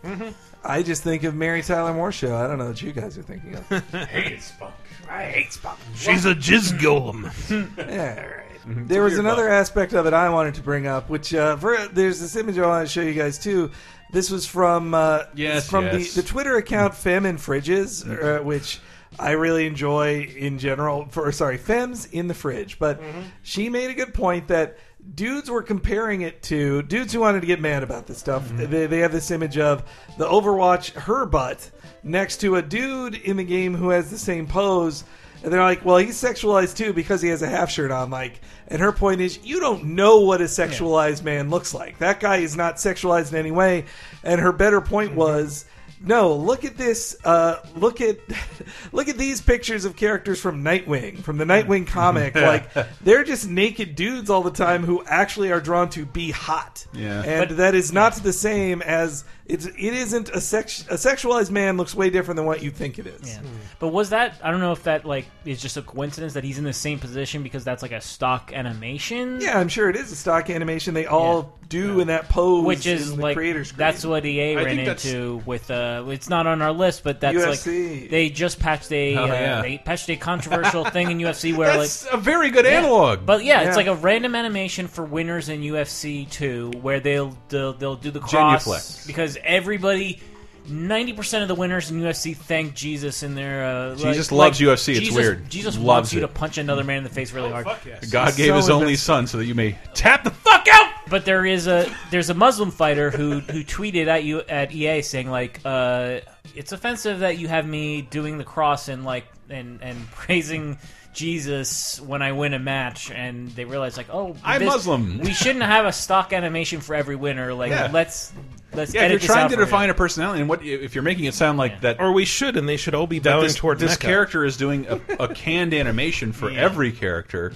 I 0.64 0.82
just 0.82 1.04
think 1.04 1.22
of 1.22 1.34
Mary 1.36 1.62
Tyler 1.62 1.94
Moore 1.94 2.10
show. 2.10 2.36
I 2.36 2.48
don't 2.48 2.58
know 2.58 2.66
what 2.66 2.82
you 2.82 2.90
guys 2.92 3.16
are 3.16 3.22
thinking 3.22 3.54
of. 3.54 3.72
I 3.94 4.04
hate 4.04 4.42
spunk. 4.42 4.74
I 5.08 5.22
hate 5.26 5.52
spunk. 5.52 5.78
She's 5.94 6.24
a 6.26 6.34
jizz 6.34 6.76
golem. 6.80 7.30
Yeah, 7.78 8.35
right. 8.66 8.88
There 8.88 9.02
was 9.02 9.18
another 9.18 9.48
aspect 9.48 9.93
of 9.93 10.06
it 10.06 10.12
I 10.12 10.28
wanted 10.30 10.55
to 10.55 10.62
bring 10.62 10.86
up, 10.86 11.09
which 11.09 11.32
uh, 11.34 11.56
for, 11.56 11.76
there's 11.88 12.20
this 12.20 12.36
image 12.36 12.59
I 12.59 12.66
want 12.66 12.86
to 12.86 12.93
show 12.93 13.02
you 13.02 13.14
guys 13.14 13.38
too. 13.38 13.70
This 14.12 14.30
was 14.30 14.47
from 14.47 14.94
uh, 14.94 15.24
Yes, 15.34 15.68
from 15.68 15.84
yes. 15.86 16.14
the 16.14 16.22
the 16.22 16.28
Twitter 16.28 16.56
account 16.56 16.94
Fem 16.94 17.26
in 17.26 17.36
Fridges, 17.36 18.06
uh, 18.06 18.43
which 18.43 18.80
I 19.18 19.32
really 19.32 19.66
enjoy 19.66 20.22
in 20.36 20.59
general. 20.59 21.06
For 21.10 21.30
sorry, 21.32 21.56
Fem's 21.59 22.06
in 22.06 22.28
the 22.28 22.34
fridge, 22.34 22.78
but 22.78 23.01
she 23.43 23.68
made 23.68 23.90
a 23.90 23.94
good 23.94 24.14
point 24.14 24.48
that 24.48 24.78
dudes 25.14 25.51
were 25.51 25.62
comparing 25.62 26.22
it 26.22 26.43
to 26.43 26.82
dudes 26.82 27.12
who 27.12 27.20
wanted 27.20 27.40
to 27.40 27.47
get 27.47 27.60
mad 27.60 27.82
about 27.82 28.06
this 28.06 28.18
stuff. 28.18 28.48
They, 28.51 28.86
they 28.86 28.98
have 28.98 29.12
this 29.12 29.30
image 29.30 29.59
of 29.59 29.84
the 30.18 30.26
Overwatch 30.26 30.93
her 30.94 31.26
butt 31.26 31.70
next 32.02 32.38
to 32.38 32.56
a 32.56 32.62
dude 32.62 33.14
in 33.14 33.36
the 33.36 33.44
game 33.44 33.74
who 33.74 33.90
has 33.90 34.10
the 34.10 34.18
same 34.18 34.47
pose. 34.47 35.05
And 35.44 35.52
they're 35.52 35.62
like, 35.62 35.84
well, 35.84 35.98
he's 35.98 36.20
sexualized 36.20 36.76
too 36.76 36.93
because 36.93 37.22
he 37.22 37.28
has 37.28 37.43
a 37.43 37.47
half 37.48 37.70
shirt 37.70 37.90
on. 37.93 38.10
Like, 38.10 38.40
and 38.68 38.80
her 38.80 38.93
point 38.93 39.20
is, 39.20 39.38
you 39.44 39.60
don't 39.60 39.84
know 39.84 40.20
what 40.20 40.40
a 40.40 40.44
sexualized 40.44 41.22
man 41.22 41.51
looks 41.51 41.72
like. 41.72 41.98
That 41.98 42.18
guy 42.20 42.38
is 42.38 42.56
not 42.56 42.76
sexualized 42.76 43.32
in 43.32 43.38
any 43.38 43.52
way. 43.52 43.84
And 44.24 44.40
her 44.40 44.52
better 44.52 44.80
point 44.80 45.10
mm-hmm. 45.10 45.20
was, 45.20 45.66
no, 46.01 46.35
look 46.35 46.64
at 46.64 46.77
this. 46.77 47.16
Uh, 47.24 47.56
look 47.74 48.01
at 48.01 48.18
look 48.93 49.09
at 49.09 49.16
these 49.16 49.40
pictures 49.40 49.85
of 49.85 49.97
characters 49.97 50.40
from 50.40 50.62
Nightwing, 50.62 51.23
from 51.23 51.39
the 51.39 51.44
Nightwing 51.44 51.86
comic. 51.86 52.35
like, 52.35 52.73
they're 53.01 53.24
just 53.24 53.48
naked 53.48 53.94
dudes 53.97 54.31
all 54.31 54.43
the 54.43 54.51
time 54.51 54.85
who 54.85 55.05
actually 55.06 55.52
are 55.52 55.60
drawn 55.60 55.89
to 55.90 56.05
be 56.05 56.31
hot. 56.31 56.86
Yeah. 56.93 57.23
and 57.23 57.51
that 57.52 57.74
is 57.74 57.93
not 57.93 58.14
the 58.16 58.32
same 58.32 58.82
as 58.82 59.24
it's. 59.47 59.66
It 59.66 59.77
isn't 59.78 60.28
a 60.31 60.40
sex. 60.40 60.85
A 60.90 60.94
sexualized 60.94 61.51
man 61.51 61.77
looks 61.77 61.94
way 61.94 62.10
different 62.10 62.36
than 62.36 62.47
what 62.47 62.62
you 62.62 62.70
think 62.70 62.98
it 62.98 63.06
is. 63.06 63.35
Yeah. 63.35 63.40
But 63.78 63.89
was 63.89 64.10
that? 64.10 64.40
I 64.43 64.51
don't 64.51 64.60
know 64.60 64.73
if 64.73 64.85
that 64.85 65.05
like 65.05 65.27
is 65.44 65.60
just 65.60 65.77
a 65.77 65.82
coincidence 65.82 66.35
that 66.35 66.44
he's 66.44 66.59
in 66.59 66.64
the 66.64 66.73
same 66.73 66.98
position 66.98 67.43
because 67.43 67.64
that's 67.64 67.82
like 67.82 67.93
a 67.93 68.01
stock 68.01 68.52
animation. 68.52 69.40
Yeah, 69.40 69.59
I'm 69.59 69.68
sure 69.68 69.89
it 69.89 69.97
is 69.97 70.12
a 70.12 70.16
stock 70.16 70.51
animation. 70.51 70.94
They 70.94 71.06
all 71.06 71.59
do 71.68 72.01
in 72.01 72.09
that 72.09 72.28
pose, 72.28 72.64
which 72.64 72.86
is 72.86 73.10
in 73.10 73.16
the 73.16 73.23
like 73.23 73.36
creator's 73.36 73.73
that's 73.73 74.05
what 74.05 74.24
EA 74.24 74.56
I 74.56 74.64
ran 74.64 74.78
into 74.78 75.43
with. 75.47 75.70
Uh, 75.70 75.95
it's 76.09 76.28
not 76.28 76.47
on 76.47 76.62
our 76.62 76.73
list, 76.73 77.02
but 77.05 77.20
that's 77.20 77.36
UFC. 77.36 78.01
like 78.02 78.10
they 78.10 78.28
just 78.31 78.59
patched 78.59 78.90
a 78.93 79.16
Oh, 79.16 79.24
uh, 79.24 79.62
they 79.62 79.78
patched 79.78 80.09
a 80.10 80.16
controversial 80.16 80.85
thing 80.90 81.10
in 81.10 81.18
UFC 81.18 81.56
where 81.56 81.68
like 81.70 81.78
That's 81.81 82.06
a 82.12 82.16
very 82.16 82.51
good 82.51 82.66
analog. 82.66 83.24
But 83.27 83.44
yeah, 83.44 83.62
Yeah. 83.62 83.68
it's 83.68 83.77
like 83.77 83.86
a 83.86 83.94
random 83.94 84.35
animation 84.35 84.89
for 84.89 85.05
winners 85.05 85.48
in 85.48 85.60
UFC 85.62 86.28
2 86.31 86.73
where 86.82 87.01
they'll 87.01 87.36
they'll, 87.48 87.73
they'll 87.73 87.97
do 87.97 88.10
the 88.10 88.20
cross 88.20 88.64
Genuflex. 88.66 89.06
because 89.06 89.36
everybody. 89.44 90.20
Ninety 90.68 91.12
percent 91.12 91.43
of 91.43 91.48
the 91.48 91.55
winners 91.55 91.90
in 91.90 92.01
UFC 92.01 92.36
thank 92.36 92.74
Jesus 92.74 93.22
in 93.22 93.34
their. 93.34 93.64
Uh, 93.64 93.94
Jesus 93.97 94.30
like- 94.32 94.38
loves 94.51 94.60
like, 94.60 94.78
UFC, 94.78 94.97
it's 94.97 95.10
weird. 95.14 95.48
Jesus 95.48 95.76
Loves 95.76 95.84
wants 95.86 96.12
you 96.12 96.18
it. 96.18 96.22
to 96.22 96.28
punch 96.28 96.59
another 96.59 96.84
man 96.84 96.98
in 96.98 97.05
the 97.05 97.10
face 97.10 97.32
really 97.32 97.51
hard. 97.51 97.66
God 98.10 98.36
gave 98.36 98.48
so 98.48 98.56
his 98.56 98.70
only 98.70 98.82
invincible. 98.86 98.97
son 98.97 99.26
so 99.26 99.38
that 99.38 99.44
you 99.47 99.55
may 99.55 99.78
tap 99.94 100.24
the 100.24 100.30
fuck 100.30 100.66
out. 100.70 100.93
But 101.09 101.24
there 101.24 101.47
is 101.47 101.66
a 101.68 101.88
there's 102.10 102.30
a 102.30 102.34
Muslim 102.34 102.70
fighter 102.72 103.10
who 103.10 103.40
who 103.40 103.62
tweeted 103.62 104.06
at 104.09 104.24
you 104.24 104.40
at 104.48 104.72
EA 104.72 105.02
saying 105.02 105.30
like 105.30 105.60
uh, 105.64 106.20
it's 106.55 106.72
offensive 106.72 107.20
that 107.20 107.38
you 107.38 107.47
have 107.48 107.66
me 107.66 108.02
doing 108.02 108.38
the 108.38 108.44
cross 108.44 108.88
and 108.88 109.05
like 109.05 109.24
and 109.48 109.80
and 109.82 110.10
praising 110.10 110.78
Jesus 111.14 112.01
when 112.01 112.20
I 112.22 112.32
win 112.32 112.52
a 112.55 112.59
match 112.59 113.10
and 113.10 113.48
they 113.52 113.64
realize 113.64 113.97
like 113.97 114.09
oh 114.12 114.36
I'm 114.44 114.60
this- 114.60 114.68
Muslim. 114.68 115.18
we 115.20 115.32
shouldn't 115.32 115.64
have 115.64 115.86
a 115.86 115.93
stock 115.93 116.32
animation 116.32 116.80
for 116.80 116.94
every 116.94 117.16
winner 117.16 117.55
like 117.55 117.70
Yeah. 117.70 117.88
let's 117.93 118.32
let's 118.76 118.94
Yeah, 118.94 119.02
if 119.06 119.10
you're 119.22 119.34
trying 119.34 119.48
to 119.50 119.56
define 119.56 119.86
you. 119.88 119.92
a 119.92 119.94
personality, 119.94 120.40
and 120.40 120.48
what 120.48 120.62
if 120.64 120.94
you're 120.94 121.02
making 121.02 121.24
it 121.24 121.34
sound 121.34 121.58
like 121.58 121.80
that? 121.80 122.00
Or 122.00 122.12
we 122.12 122.24
should, 122.24 122.56
and 122.56 122.68
they 122.68 122.76
should 122.76 122.94
all 122.94 123.06
be 123.06 123.18
that 123.20 123.30
bowing 123.30 123.42
this, 123.44 123.56
toward 123.56 123.78
this 123.78 123.92
Mecca. 123.92 124.06
character 124.06 124.44
is 124.44 124.56
doing 124.56 124.86
a, 124.88 125.00
a 125.18 125.28
canned 125.34 125.74
animation 125.74 126.32
for 126.32 126.50
every 126.50 126.92
character, 126.92 127.52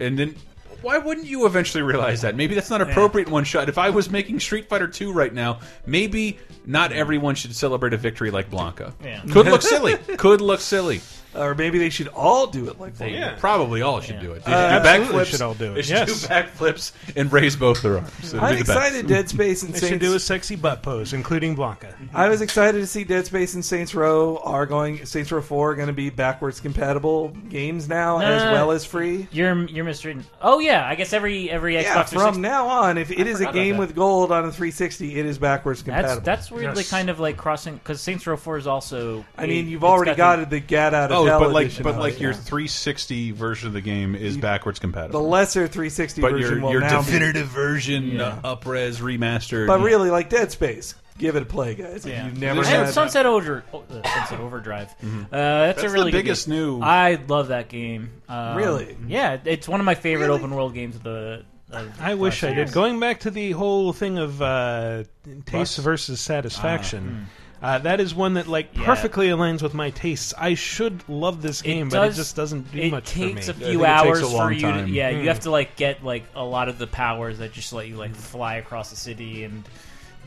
and 0.00 0.18
then 0.18 0.34
why 0.82 0.98
wouldn't 0.98 1.26
you 1.26 1.46
eventually 1.46 1.82
realize 1.82 2.22
that? 2.22 2.34
Maybe 2.34 2.54
that's 2.56 2.70
not 2.70 2.80
appropriate 2.80 3.28
in 3.28 3.32
one 3.32 3.44
shot. 3.44 3.68
If 3.68 3.78
I 3.78 3.90
was 3.90 4.10
making 4.10 4.40
Street 4.40 4.68
Fighter 4.68 4.88
2 4.88 5.12
right 5.12 5.32
now, 5.32 5.60
maybe 5.86 6.38
not 6.66 6.90
everyone 6.92 7.36
should 7.36 7.54
celebrate 7.54 7.92
a 7.92 7.96
victory 7.96 8.32
like 8.32 8.50
Blanka. 8.50 8.92
Yeah. 9.04 9.22
Could 9.30 9.46
look 9.46 9.62
silly. 9.62 9.96
Could 10.16 10.40
look 10.40 10.58
silly. 10.60 11.00
Or 11.34 11.54
maybe 11.54 11.78
they 11.78 11.88
should 11.90 12.08
all 12.08 12.46
do 12.46 12.68
it 12.68 12.78
like 12.78 12.96
that. 12.98 13.10
Yeah. 13.10 13.36
Probably 13.38 13.80
all 13.82 14.00
should 14.00 14.20
do 14.20 14.32
it. 14.32 14.44
They 14.44 14.52
Uh, 14.52 14.80
do 14.82 14.88
absolutely 14.88 15.16
backflips. 15.24 15.26
should 15.26 15.40
all 15.42 15.54
do 15.54 15.72
it. 15.72 15.74
They 15.76 15.82
should 15.82 16.08
Yes. 16.08 16.22
do 16.22 16.28
backflips 16.28 16.92
and 17.16 17.32
raise 17.32 17.56
both 17.56 17.80
their 17.82 17.96
arms. 17.98 18.10
It'd 18.22 18.38
I'm 18.40 18.50
be 18.54 18.62
the 18.62 18.64
best. 18.66 18.78
excited. 18.78 19.06
Dead 19.06 19.28
Space 19.28 19.62
and 19.62 19.72
They 19.74 19.80
should 19.80 19.88
Saints. 19.88 20.04
do 20.04 20.14
a 20.14 20.20
sexy 20.20 20.56
butt 20.56 20.82
pose, 20.82 21.12
including 21.12 21.56
Blanka. 21.56 21.94
I 22.14 22.28
was 22.28 22.40
excited 22.42 22.78
to 22.80 22.86
see 22.86 23.04
Dead 23.04 23.24
Space 23.26 23.54
and 23.54 23.64
Saints 23.64 23.94
Row 23.94 24.40
are 24.44 24.66
going. 24.66 25.04
Saints 25.06 25.32
Row 25.32 25.40
Four 25.40 25.70
are 25.70 25.74
going 25.74 25.86
to 25.88 25.92
be 25.94 26.10
backwards 26.10 26.60
compatible 26.60 27.28
games 27.48 27.88
now, 27.88 28.18
as 28.18 28.42
Nah. 28.44 28.52
well 28.52 28.70
as 28.70 28.84
free. 28.84 29.26
you're 29.32 29.64
you're 29.68 29.84
misreading 29.84 30.24
oh 30.42 30.58
yeah 30.58 30.86
I 30.86 30.94
guess 30.94 31.12
every 31.12 31.50
every 31.50 31.74
Xbox 31.74 31.82
Yeah, 31.84 32.02
360 32.02 32.16
from 32.32 32.40
now 32.42 32.66
on, 32.68 32.98
if 32.98 33.10
it 33.10 33.26
is 33.26 33.36
a 33.36 33.38
forgot 33.38 33.42
about 33.50 33.54
game 33.54 33.74
that. 33.74 33.80
with 33.80 33.94
gold 33.94 34.32
on 34.32 34.44
a 34.44 34.52
360, 34.52 35.18
it 35.18 35.24
is 35.26 35.38
backwards 35.38 35.82
compatible. 35.82 36.16
that's 36.16 36.48
that's 36.48 36.50
weirdly 36.50 36.82
Yes. 36.82 36.90
kind 36.90 37.08
of 37.10 37.20
like 37.20 37.36
crossing 37.36 37.74
because 37.76 38.00
Saints 38.00 38.26
Row 38.26 38.36
4 38.36 38.58
is 38.58 38.66
also 38.66 39.24
I 39.38 39.46
mean, 39.46 39.68
you've 39.68 39.84
already 39.84 40.14
got 40.14 40.38
got, 40.40 40.50
the 40.50 40.60
get 40.60 40.92
out 40.94 41.10
of 41.12 41.21
Oh, 41.30 41.38
but 41.38 41.52
like, 41.52 41.66
edition 41.66 41.82
but 41.84 41.98
like 41.98 42.14
it, 42.14 42.20
your 42.20 42.30
yeah. 42.32 42.36
360 42.38 43.30
version 43.32 43.68
of 43.68 43.72
the 43.74 43.80
game 43.80 44.14
is 44.14 44.36
backwards 44.36 44.78
compatible. 44.78 45.20
the 45.22 45.28
lesser 45.28 45.66
360 45.68 46.20
but 46.20 46.32
version 46.32 46.54
your 46.56 46.60
will 46.62 46.70
your 46.72 46.80
now 46.80 47.00
be. 47.00 47.06
definitive 47.06 47.46
version, 47.48 48.04
Yeah. 48.12 48.38
uh, 48.44 48.56
upres 48.56 49.00
remastered. 49.00 49.66
But 49.66 49.80
really, 49.80 50.10
like 50.10 50.28
Dead 50.30 50.50
Space, 50.52 50.94
give 51.18 51.36
it 51.36 51.42
a 51.42 51.46
play, 51.46 51.74
guys. 51.74 52.04
If 52.06 52.12
Yeah. 52.12 52.26
you've 52.26 52.38
never 52.38 52.60
and 52.60 52.68
had 52.68 52.88
Sunset 52.90 53.26
Over, 53.26 53.64
oh, 53.72 53.84
uh, 53.90 54.02
Sunset 54.14 54.40
Overdrive. 54.40 54.88
Uh, 55.02 55.06
that's, 55.30 55.82
That's 55.82 55.82
a 55.82 55.90
really 55.94 56.10
the 56.10 56.18
good 56.18 56.24
biggest 56.24 56.46
game. 56.48 56.56
new- 56.56 56.80
I 56.80 57.18
love 57.28 57.48
that 57.48 57.68
game. 57.68 58.10
Um, 58.28 58.56
Really? 58.56 58.96
Yeah, 59.06 59.38
it's 59.44 59.68
one 59.68 59.80
of 59.80 59.86
my 59.86 59.94
favorite 59.94 60.26
Really? 60.26 60.38
open 60.40 60.54
world 60.54 60.74
games 60.74 60.96
of 60.96 61.02
the. 61.02 61.44
Of 61.70 61.88
I 62.02 62.12
wish 62.14 62.44
I 62.44 62.48
last 62.48 62.56
did. 62.56 62.72
Going 62.72 63.00
back 63.00 63.20
to 63.20 63.30
the 63.30 63.52
whole 63.52 63.94
thing 63.94 64.18
of 64.18 64.42
uh, 64.42 65.04
taste 65.46 65.78
versus 65.78 66.20
satisfaction, 66.20 67.28
uh, 67.62 67.78
that 67.78 68.00
is 68.00 68.14
one 68.14 68.34
that 68.34 68.48
like 68.48 68.68
Yeah. 68.76 68.84
perfectly 68.84 69.28
aligns 69.28 69.62
with 69.62 69.72
my 69.74 69.90
tastes. 69.90 70.34
I 70.36 70.54
should 70.54 71.08
love 71.08 71.40
this 71.42 71.62
game, 71.62 71.88
but 71.88 72.08
it 72.10 72.14
just 72.14 72.34
doesn't 72.36 72.72
do 72.72 72.78
It 72.80 72.90
much 72.90 73.06
takes 73.06 73.46
for 73.46 73.52
a 73.52 73.54
me. 73.54 73.60
think 73.60 73.70
few 73.72 73.84
it 73.84 73.86
takes 73.86 74.04
hours 74.04 74.20
a 74.22 74.26
for 74.26 74.52
you. 74.52 74.60
time. 74.62 74.86
To, 74.86 74.92
yeah, 74.92 75.10
Hmm. 75.12 75.20
you 75.22 75.28
have 75.28 75.40
to 75.40 75.50
like 75.50 75.76
get 75.76 76.04
like 76.04 76.24
a 76.34 76.44
lot 76.44 76.68
of 76.68 76.78
the 76.78 76.86
powers 76.86 77.38
that 77.38 77.52
just 77.52 77.72
let 77.72 77.86
you 77.88 77.96
like 77.96 78.14
fly 78.14 78.56
across 78.56 78.90
the 78.90 78.96
city 78.96 79.44
and 79.44 79.62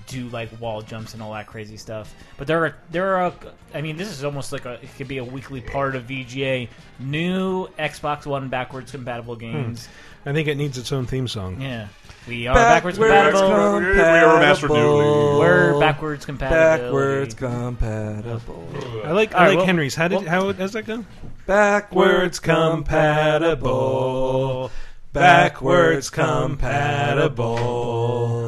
do 0.07 0.30
like 0.30 0.49
wall 0.62 0.84
jumps 0.84 1.14
and 1.16 1.24
all 1.24 1.34
that 1.34 1.48
crazy 1.48 1.78
stuff. 1.78 2.14
But 2.38 2.45
there 2.48 2.64
are 2.64 2.76
there 2.91 3.16
are 3.18 3.34
I 3.74 3.82
mean 3.82 3.98
this 3.98 4.10
is 4.10 4.24
almost 4.24 4.52
like 4.52 4.66
a 4.66 4.74
it 4.74 4.90
could 4.98 5.07
be 5.07 5.18
a 5.18 5.24
weekly 5.24 5.62
part 5.62 5.95
of 5.95 6.03
VGA 6.03 6.70
new 6.99 7.68
Xbox 7.80 8.26
One 8.26 8.48
backwards 8.49 8.91
compatible 8.91 9.36
games. 9.36 9.88
I 10.26 10.32
think 10.34 10.48
it 10.48 10.56
needs 10.57 10.78
its 10.78 10.91
own 10.91 11.06
theme 11.06 11.28
song. 11.28 11.60
Yeah. 11.62 11.88
We 12.27 12.47
are 12.47 12.56
backwards, 12.56 12.97
compatible. 12.97 13.80
compatible. 13.81 15.39
We're 15.39 15.80
backwards 15.80 16.26
compatible. 16.26 16.57
Backwards 16.57 17.35
compatible. 17.35 18.68
I 19.03 19.11
like 19.11 19.35
I 19.35 19.43
right, 19.43 19.47
like 19.49 19.57
well- 19.57 19.65
Henry's. 19.68 19.93
How 19.93 20.07
did 20.07 20.22
well- 20.22 20.30
how 20.30 20.52
does 20.52 20.72
that 20.73 20.88
go? 20.88 21.06
Backwards 21.45 22.39
compatible. 22.39 23.52
Backwards 25.14 26.10
compatible. 26.10 27.45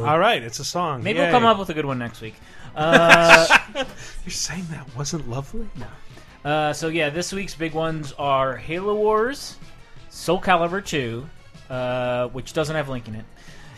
All 0.08 0.18
right, 0.20 0.42
it's 0.42 0.58
a 0.60 0.66
song. 0.66 1.04
Maybe 1.04 1.20
Yay. 1.20 1.26
we'll 1.26 1.32
come 1.32 1.46
up 1.46 1.60
with 1.60 1.70
a 1.70 1.76
good 1.76 1.86
one 1.86 2.00
next 2.00 2.20
week. 2.22 2.34
Uh, 2.76 3.46
You're 4.26 4.32
saying 4.32 4.66
that 4.72 4.88
wasn't 4.98 5.30
lovely? 5.30 5.70
No. 5.76 5.86
uh, 6.50 6.74
so 6.74 6.88
yeah, 6.88 7.10
this 7.12 7.32
week's 7.32 7.54
big 7.56 7.74
ones 7.74 8.12
are 8.18 8.58
Halo 8.58 8.96
Wars, 8.96 9.58
Soul 10.10 10.42
Calibur 10.42 10.84
2, 10.84 11.30
uh, 11.70 12.28
which 12.30 12.54
doesn't 12.54 12.76
have 12.76 12.90
Link 12.90 13.08
in 13.08 13.14
it, 13.16 13.26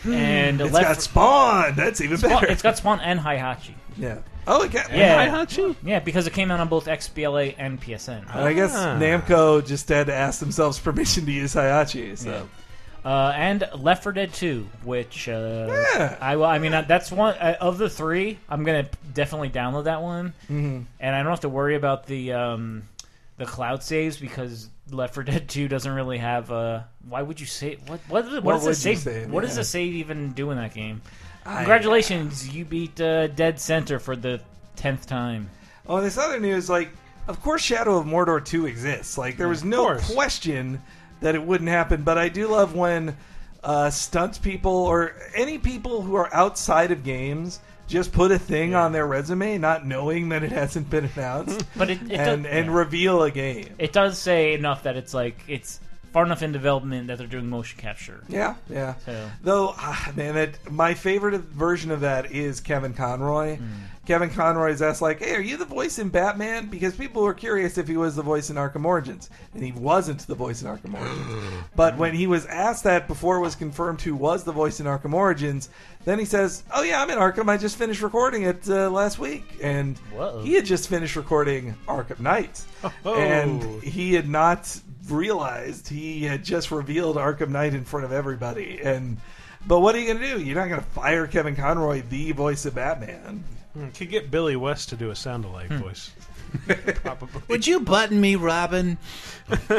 and 0.04 0.60
It's 0.60 0.72
Left- 0.72 0.86
got 0.86 1.02
Spawn. 1.02 1.74
That's 1.76 2.00
even 2.00 2.16
Spawn- 2.18 2.30
better. 2.30 2.46
it's 2.48 2.62
got 2.62 2.76
Spawn 2.76 3.00
and 3.00 3.20
Heihachi. 3.20 3.74
yeah. 3.96 4.18
Oh, 4.46 4.62
it 4.62 4.72
got, 4.72 4.90
Yeah. 4.92 5.28
Heihachi? 5.28 5.76
Yeah, 5.84 6.00
because 6.00 6.26
it 6.26 6.32
came 6.32 6.50
out 6.50 6.58
on 6.60 6.68
both 6.68 6.86
XBLA 6.86 7.54
and 7.58 7.80
PSN. 7.80 8.22
And 8.32 8.40
I 8.44 8.52
guess 8.52 8.72
Ah. 8.74 8.96
Namco 8.98 9.64
just 9.64 9.88
had 9.88 10.06
to 10.06 10.14
ask 10.14 10.40
themselves 10.40 10.78
permission 10.78 11.26
to 11.26 11.32
use 11.32 11.54
Heihachi. 11.54 12.16
So 12.18 12.48
Uh, 13.04 13.32
and 13.36 13.66
Left 13.78 14.02
4 14.02 14.12
Dead 14.12 14.32
2, 14.32 14.66
which 14.84 15.28
uh, 15.28 15.66
Yeah. 15.94 16.16
I 16.20 16.36
well, 16.36 16.50
I 16.50 16.58
mean 16.58 16.74
uh, 16.74 16.82
that's 16.82 17.12
one 17.12 17.34
uh, 17.34 17.56
of 17.60 17.78
the 17.78 17.88
three. 17.88 18.38
I'm 18.48 18.64
gonna 18.64 18.88
definitely 19.14 19.50
download 19.50 19.84
that 19.84 20.02
one, 20.02 20.32
Mm-hmm. 20.50 20.82
and 21.00 21.16
I 21.16 21.22
don't 21.22 21.30
have 21.32 21.40
to 21.40 21.48
worry 21.48 21.76
about 21.76 22.06
the 22.06 22.32
um, 22.32 22.82
the 23.38 23.46
cloud 23.46 23.82
saves 23.82 24.16
because 24.18 24.68
Left 24.92 25.14
4 25.14 25.22
Dead 25.24 25.48
2 25.48 25.68
doesn't 25.68 25.92
really 25.92 26.18
have. 26.18 26.50
a. 26.50 26.86
why 27.08 27.22
would 27.22 27.40
you 27.40 27.46
say 27.46 27.76
What 27.86 28.00
what, 28.08 28.24
what, 28.30 28.42
What 28.44 28.52
does 28.54 28.64
the 28.64 28.74
save? 28.74 28.98
save? 28.98 29.30
What 29.30 29.42
does 29.42 29.50
Yeah. 29.52 29.56
the 29.62 29.64
save 29.64 29.94
even 29.94 30.32
do 30.32 30.50
in 30.50 30.56
that 30.58 30.74
game? 30.74 31.02
I- 31.46 31.56
Congratulations, 31.56 32.48
you 32.54 32.64
beat 32.64 33.00
uh, 33.00 33.28
Dead 33.28 33.58
Center 33.58 33.98
for 33.98 34.14
the 34.16 34.40
tenth 34.76 35.06
time. 35.06 35.48
Oh, 35.86 36.00
this 36.00 36.18
other 36.18 36.38
news, 36.38 36.68
like, 36.68 36.90
of 37.28 37.40
course, 37.42 37.62
Shadow 37.62 37.96
of 37.98 38.06
Mordor 38.06 38.44
2 38.44 38.66
exists. 38.66 39.16
Like, 39.18 39.36
there 39.36 39.48
was 39.48 39.64
no 39.64 39.96
question 39.98 40.80
that 41.20 41.34
it 41.34 41.42
wouldn't 41.42 41.68
happen. 41.70 42.02
But 42.02 42.18
I 42.18 42.28
do 42.28 42.46
love 42.48 42.74
when 42.74 43.16
uh, 43.64 43.90
stunt 43.90 44.40
people 44.42 44.72
or 44.72 45.14
any 45.34 45.58
people 45.58 46.02
who 46.02 46.14
are 46.14 46.32
outside 46.34 46.90
of 46.90 47.02
games 47.04 47.60
just 47.90 48.12
put 48.12 48.30
a 48.32 48.38
thing 48.38 48.74
on 48.74 48.92
their 48.92 49.06
resume, 49.06 49.58
not 49.58 49.86
knowing 49.86 50.30
that 50.30 50.42
it 50.42 50.52
hasn't 50.52 50.88
been 50.88 51.10
announced, 51.16 51.64
But 51.76 51.90
it, 51.90 52.00
it 52.02 52.12
and 52.12 52.44
does, 52.44 52.52
and 52.52 52.66
yeah. 52.66 52.72
reveal 52.72 53.22
a 53.24 53.30
game. 53.30 53.74
it 53.78 53.92
does 53.92 54.18
say 54.18 54.54
enough 54.54 54.84
that 54.84 54.96
it's 54.96 55.12
like 55.12 55.36
it's 55.48 55.80
far 56.12 56.24
enough 56.24 56.42
in 56.42 56.52
development 56.52 57.06
that 57.06 57.18
they're 57.18 57.26
doing 57.26 57.48
motion 57.48 57.78
capture. 57.80 58.22
Yeah, 58.28 58.54
yeah. 58.68 58.94
So 59.06 59.30
Though, 59.42 59.74
ah, 59.76 60.12
man, 60.16 60.34
that 60.34 60.70
my 60.70 60.94
favorite 60.94 61.40
version 61.42 61.90
of 61.90 62.00
that 62.00 62.32
is 62.32 62.60
Kevin 62.60 62.94
Conroy. 62.94 63.56
Hmm. 63.56 63.64
Kevin 64.06 64.30
Conroy's 64.30 64.82
asked, 64.82 65.02
like, 65.02 65.20
"Hey, 65.20 65.36
are 65.36 65.40
you 65.40 65.56
the 65.56 65.64
voice 65.64 66.00
in 66.00 66.08
Batman?" 66.08 66.66
Because 66.66 66.96
people 66.96 67.22
were 67.22 67.34
curious 67.34 67.78
if 67.78 67.86
he 67.86 67.96
was 67.96 68.16
the 68.16 68.22
voice 68.22 68.50
in 68.50 68.56
Arkham 68.56 68.84
Origins, 68.84 69.30
and 69.54 69.62
he 69.62 69.70
wasn't 69.70 70.26
the 70.26 70.34
voice 70.34 70.62
in 70.62 70.68
Arkham 70.68 70.94
Origins. 70.98 71.64
but 71.76 71.96
when 71.96 72.12
he 72.14 72.26
was 72.26 72.44
asked 72.46 72.82
that 72.84 73.06
before 73.06 73.36
it 73.36 73.40
was 73.40 73.54
confirmed 73.54 74.00
who 74.00 74.16
was 74.16 74.42
the 74.42 74.50
voice 74.52 74.80
in 74.80 74.86
Arkham 74.86 75.12
Origins, 75.12 75.68
then 76.06 76.18
he 76.18 76.24
says, 76.24 76.64
"Oh 76.74 76.82
yeah, 76.82 77.00
I'm 77.00 77.10
in 77.10 77.18
Arkham. 77.18 77.48
I 77.48 77.56
just 77.56 77.76
finished 77.76 78.02
recording 78.02 78.42
it 78.44 78.68
uh, 78.68 78.90
last 78.90 79.20
week." 79.20 79.44
And 79.62 79.96
Whoa. 80.16 80.42
he 80.42 80.54
had 80.54 80.64
just 80.64 80.88
finished 80.88 81.14
recording 81.14 81.76
Arkham 81.86 82.18
Knight, 82.18 82.64
Oh. 83.04 83.14
and 83.14 83.62
he 83.82 84.14
had 84.14 84.28
not 84.28 84.76
realized 85.08 85.88
he 85.88 86.24
had 86.24 86.44
just 86.44 86.70
revealed 86.70 87.16
Arkham 87.16 87.48
Knight 87.50 87.74
in 87.74 87.84
front 87.84 88.04
of 88.04 88.12
everybody. 88.12 88.80
And 88.82 89.18
but 89.66 89.80
what 89.80 89.94
are 89.94 89.98
you 89.98 90.06
going 90.06 90.18
to 90.18 90.36
do? 90.38 90.42
You're 90.42 90.56
not 90.56 90.68
going 90.68 90.80
to 90.80 90.86
fire 90.86 91.26
Kevin 91.26 91.54
Conroy, 91.56 92.02
the 92.08 92.32
voice 92.32 92.64
of 92.66 92.74
Batman. 92.74 93.44
Hmm, 93.74 93.88
Could 93.90 94.10
get 94.10 94.30
Billy 94.30 94.56
West 94.56 94.88
to 94.88 94.96
do 94.96 95.10
a 95.10 95.16
sound 95.16 95.44
alike 95.44 95.68
voice. 95.68 96.10
Probably. 97.04 97.42
Would 97.48 97.66
you 97.66 97.80
button 97.80 98.20
me, 98.20 98.34
Robin? 98.36 98.98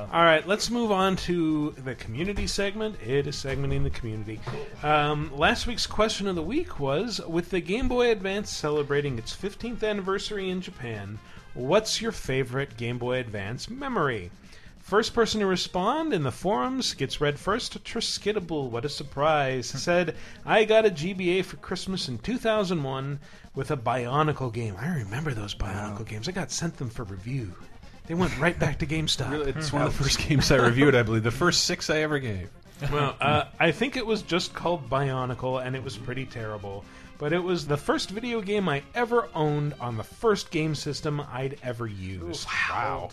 All 0.00 0.22
right, 0.22 0.46
let's 0.46 0.70
move 0.70 0.90
on 0.90 1.16
to 1.16 1.72
the 1.84 1.94
community 1.94 2.46
segment. 2.46 2.96
It 3.02 3.26
is 3.26 3.36
segmenting 3.36 3.82
the 3.82 3.90
community. 3.90 4.40
Um, 4.82 5.30
last 5.36 5.66
week's 5.66 5.86
question 5.86 6.26
of 6.28 6.34
the 6.36 6.42
week 6.42 6.80
was 6.80 7.20
With 7.26 7.50
the 7.50 7.60
Game 7.60 7.88
Boy 7.88 8.10
Advance 8.10 8.50
celebrating 8.50 9.18
its 9.18 9.34
15th 9.36 9.82
anniversary 9.84 10.48
in 10.50 10.60
Japan, 10.60 11.18
what's 11.54 12.02
your 12.02 12.12
favorite 12.12 12.76
Game 12.76 12.98
Boy 12.98 13.18
Advance 13.18 13.70
memory? 13.70 14.30
First 14.78 15.14
person 15.14 15.40
to 15.40 15.46
respond 15.46 16.12
in 16.12 16.22
the 16.22 16.30
forums 16.30 16.92
gets 16.92 17.20
read 17.20 17.38
first. 17.38 17.82
Triskidable, 17.84 18.68
what 18.68 18.84
a 18.84 18.88
surprise! 18.90 19.66
said, 19.82 20.14
"I 20.44 20.64
got 20.64 20.84
a 20.84 20.90
GBA 20.90 21.44
for 21.44 21.56
Christmas 21.56 22.08
in 22.08 22.18
2001 22.18 23.18
with 23.54 23.70
a 23.70 23.76
Bionicle 23.76 24.52
game. 24.52 24.76
I 24.78 24.88
remember 24.88 25.32
those 25.32 25.54
Bionicle 25.54 26.06
games. 26.06 26.28
I 26.28 26.32
got 26.32 26.50
sent 26.50 26.76
them 26.76 26.90
for 26.90 27.04
review. 27.04 27.54
They 28.06 28.14
went 28.14 28.38
right 28.38 28.58
back 28.58 28.78
to 28.80 28.86
GameStop. 28.86 29.30
Really, 29.30 29.52
it's 29.52 29.72
one 29.72 29.80
of 29.82 29.96
the 29.96 30.04
first 30.04 30.18
games 30.18 30.50
I 30.50 30.56
reviewed, 30.56 30.94
I 30.94 31.02
believe. 31.02 31.22
The 31.22 31.30
first 31.30 31.64
six 31.64 31.88
I 31.88 32.00
ever 32.00 32.18
gave. 32.18 32.50
well, 32.92 33.16
uh, 33.20 33.44
I 33.58 33.70
think 33.70 33.96
it 33.96 34.04
was 34.04 34.20
just 34.20 34.52
called 34.52 34.90
Bionicle, 34.90 35.64
and 35.64 35.74
it 35.74 35.82
was 35.82 35.96
pretty 35.96 36.26
terrible. 36.26 36.84
But 37.18 37.32
it 37.32 37.42
was 37.42 37.66
the 37.66 37.76
first 37.76 38.10
video 38.10 38.40
game 38.40 38.68
I 38.68 38.82
ever 38.94 39.28
owned 39.34 39.74
on 39.80 39.96
the 39.96 40.04
first 40.04 40.50
game 40.50 40.74
system 40.74 41.22
I'd 41.32 41.58
ever 41.62 41.86
used. 41.86 42.46
Wow. 42.70 43.10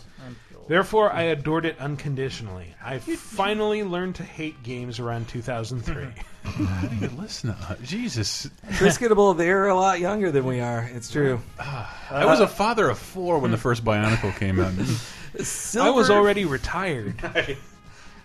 Therefore, 0.68 1.12
I 1.12 1.22
adored 1.22 1.66
it 1.66 1.78
unconditionally. 1.78 2.74
I 2.82 2.98
finally 2.98 3.82
learned 3.82 4.16
to 4.16 4.22
hate 4.22 4.62
games 4.62 4.98
around 4.98 5.28
2003. 5.28 6.06
How 6.44 6.88
do 6.88 6.96
you 6.96 7.08
listen 7.18 7.54
to 7.54 7.78
Jesus. 7.82 8.48
Triskidable, 8.70 9.36
they're 9.36 9.68
a 9.68 9.74
lot 9.74 10.00
younger 10.00 10.30
than 10.30 10.44
we 10.44 10.60
are. 10.60 10.88
It's 10.92 11.10
true. 11.10 11.40
Ah, 11.58 12.08
I 12.10 12.24
was 12.26 12.40
a 12.40 12.48
father 12.48 12.90
of 12.90 12.98
four 12.98 13.38
when 13.38 13.50
the 13.50 13.56
first 13.56 13.84
Bionicle 13.84 14.36
came 14.36 14.60
out. 14.60 14.72
Silver, 15.44 15.88
I 15.88 15.90
was 15.90 16.10
already 16.10 16.44
retired. 16.44 17.14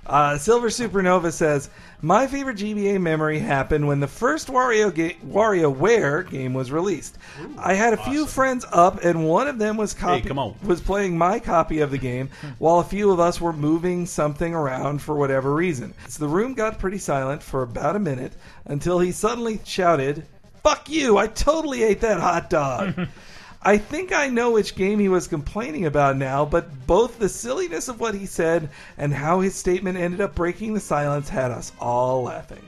Uh, 0.08 0.38
Silver 0.38 0.70
Supernova 0.70 1.34
says, 1.34 1.70
"My 2.02 2.28
favorite 2.28 2.58
GBA 2.58 2.98
memory 3.00 3.40
happened 3.40 3.88
when 3.88 4.00
the 4.00 4.08
first 4.08 4.48
Wario 4.48 4.94
ga- 4.94 5.18
WarioWare 5.26 6.30
game 6.30 6.54
was 6.54 6.72
released. 6.72 7.18
I 7.58 7.74
had 7.74 7.92
a 7.94 7.98
few 8.04 8.26
friends 8.26 8.66
up, 8.72 9.04
and 9.04 9.28
one 9.28 9.48
of 9.50 9.60
them 9.60 9.76
was 9.76 9.94
copy- 9.94 10.28
come 10.28 10.40
on. 10.40 10.56
was 10.64 10.80
playing 10.80 11.18
my 11.18 11.40
copy 11.40 11.82
of 11.82 11.92
the 11.92 11.98
game, 11.98 12.30
while 12.58 12.80
a 12.80 12.84
few 12.86 13.12
of 13.12 13.20
us 13.20 13.42
were 13.42 13.52
moving 13.54 14.06
something 14.06 14.54
around 14.56 15.02
for 15.02 15.14
whatever 15.16 15.54
reason. 15.54 15.94
So 16.08 16.20
the 16.26 16.30
room 16.34 16.54
got 16.54 16.80
pretty 16.80 17.00
silent 17.00 17.44
for 17.44 17.62
about 17.62 17.96
a 17.96 18.00
minute 18.00 18.34
until 18.66 19.00
he 19.00 19.12
suddenly 19.12 19.60
shouted." 19.66 20.26
Fuck 20.64 20.90
you! 20.90 21.18
I 21.18 21.28
totally 21.28 21.84
ate 21.84 22.02
that 22.02 22.20
hot 22.20 22.50
dog. 22.50 23.08
I 23.62 23.78
think 23.78 24.14
I 24.14 24.28
know 24.28 24.52
which 24.52 24.76
game 24.76 25.00
he 25.00 25.10
was 25.10 25.28
complaining 25.28 25.86
about 25.86 26.16
now, 26.16 26.46
but 26.46 26.88
both 26.88 27.20
the 27.20 27.30
silliness 27.30 27.88
of 27.88 28.00
what 28.00 28.16
he 28.16 28.26
said 28.26 28.70
and 28.98 29.14
how 29.14 29.40
his 29.40 29.56
statement 29.56 29.98
ended 29.98 30.22
up 30.22 30.36
breaking 30.36 30.74
the 30.74 30.80
silence 30.80 31.30
had 31.30 31.52
us 31.52 31.72
all 31.80 32.24
laughing. 32.24 32.64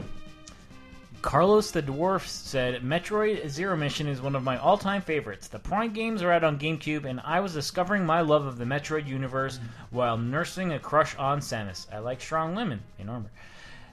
Carlos 1.22 1.72
the 1.72 1.84
Dwarf 1.84 2.26
said, 2.26 2.82
Metroid 2.82 3.48
Zero 3.49 3.76
Mission 3.76 4.07
is 4.07 4.22
one 4.22 4.36
of 4.36 4.44
my 4.44 4.57
all 4.57 4.78
time 4.78 5.02
favorites. 5.02 5.49
The 5.49 5.60
Prime 5.60 5.91
games 5.91 6.22
are 6.22 6.32
out 6.32 6.45
on 6.45 6.57
GameCube, 6.57 7.03
and 7.03 7.20
I 7.26 7.41
was 7.41 7.53
discovering 7.53 8.06
my 8.06 8.22
love 8.22 8.45
of 8.45 8.57
the 8.57 8.64
Metroid 8.64 9.06
universe 9.06 9.60
while 9.90 10.18
nursing 10.18 10.72
a 10.72 10.80
crush 10.80 11.18
on 11.18 11.41
Samus. 11.41 11.88
I 11.94 11.99
like 11.99 12.22
strong 12.22 12.56
women 12.56 12.82
in 12.98 13.10
armor. 13.10 13.32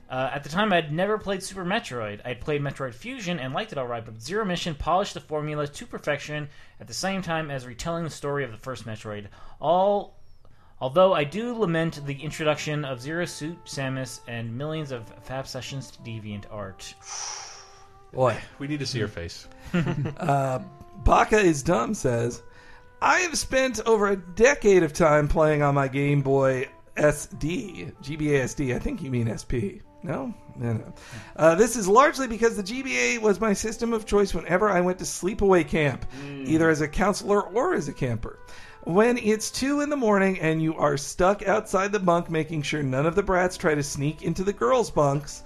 Uh, 0.09 0.31
at 0.33 0.45
the 0.45 0.49
time, 0.49 0.73
I'd 0.73 0.93
never 0.93 1.19
played 1.19 1.43
Super 1.43 1.65
Metroid. 1.65 2.21
I'd 2.25 2.41
played 2.41 2.63
Metroid 2.63 2.95
Fusion 2.95 3.41
and 3.41 3.53
liked 3.53 3.73
it 3.73 3.79
alright, 3.79 4.05
but 4.05 4.21
Zero 4.21 4.45
Mission 4.45 4.75
polished 4.75 5.15
the 5.15 5.21
formula 5.21 5.67
to 5.67 5.87
perfection 5.87 6.49
at 6.81 6.87
the 6.87 6.95
same 6.95 7.23
time 7.23 7.51
as 7.51 7.67
retelling 7.67 8.05
the 8.05 8.11
story 8.11 8.45
of 8.45 8.53
the 8.53 8.59
first 8.59 8.87
Metroid. 8.87 9.27
All 9.61 10.17
Although 10.79 11.15
I 11.15 11.25
do 11.25 11.57
lament 11.57 12.05
the 12.05 12.23
introduction 12.23 12.85
of 12.85 13.01
Zero 13.01 13.25
Suit 13.25 13.57
Samus 13.65 14.21
and 14.29 14.57
millions 14.57 14.93
of 14.93 15.11
fab 15.23 15.47
sessions 15.47 15.91
to 15.93 15.99
deviant 16.01 16.45
art. 16.51 16.95
Boy. 18.13 18.37
We 18.59 18.67
need 18.67 18.81
to 18.81 18.87
see 18.87 18.99
your 18.99 19.09
face. 19.09 19.49
Baka 19.73 21.39
is 21.39 21.63
dumb 21.63 21.95
says, 21.95 22.43
I 23.01 23.21
have 23.21 23.39
spent 23.39 23.81
over 23.87 24.09
a 24.09 24.17
decade 24.17 24.83
of 24.83 24.93
time 24.93 25.29
playing 25.29 25.63
on 25.63 25.75
my 25.75 25.89
Game 25.89 26.21
Boy 26.21 26.69
SD, 26.97 27.95
GBA 28.03 28.45
SD. 28.45 28.75
I 28.75 28.79
think 28.79 29.03
you 29.03 29.11
mean 29.11 29.33
SP. 29.33 29.81
No? 30.07 30.33
No, 30.55 30.73
no. 30.75 30.93
Uh, 31.35 31.55
this 31.57 31.75
is 31.75 31.89
largely 31.89 32.29
because 32.29 32.57
the 32.57 32.63
GBA 32.63 33.21
was 33.21 33.41
my 33.41 33.53
system 33.53 33.93
of 33.93 34.07
choice 34.07 34.33
whenever 34.33 34.71
I 34.71 34.81
went 34.81 35.01
to 35.01 35.05
sleepaway 35.05 35.67
camp, 35.67 36.07
either 36.45 36.71
as 36.71 36.81
a 36.81 36.87
counselor 36.87 37.43
or 37.43 37.75
as 37.75 37.89
a 37.89 37.93
camper. 37.93 38.39
When 38.85 39.19
it's 39.19 39.51
2 39.51 39.81
in 39.81 39.91
the 39.91 39.97
morning 39.97 40.39
and 40.39 40.63
you 40.63 40.77
are 40.77 40.97
stuck 40.97 41.47
outside 41.47 41.91
the 41.91 41.99
bunk 41.99 42.31
making 42.31 42.63
sure 42.63 42.85
none 42.85 43.05
of 43.05 43.17
the 43.17 43.23
brats 43.23 43.57
try 43.57 43.75
to 43.75 43.83
sneak 43.83 44.23
into 44.23 44.45
the 44.45 44.53
girls' 44.53 44.93
bunks, 44.93 45.43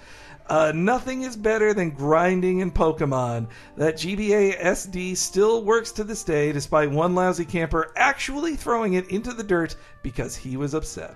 uh, 0.50 0.72
nothing 0.74 1.22
is 1.22 1.36
better 1.36 1.72
than 1.72 1.88
grinding 1.90 2.58
in 2.58 2.70
Pokemon. 2.70 3.46
That 3.78 3.94
GBA 3.94 4.60
SD 4.60 5.16
still 5.16 5.64
works 5.64 5.90
to 5.92 6.04
this 6.04 6.22
day, 6.22 6.52
despite 6.52 6.90
one 6.90 7.14
lousy 7.14 7.46
camper 7.46 7.92
actually 7.96 8.56
throwing 8.56 8.92
it 8.92 9.08
into 9.08 9.32
the 9.32 9.44
dirt 9.44 9.74
because 10.02 10.36
he 10.36 10.58
was 10.58 10.74
upset. 10.74 11.14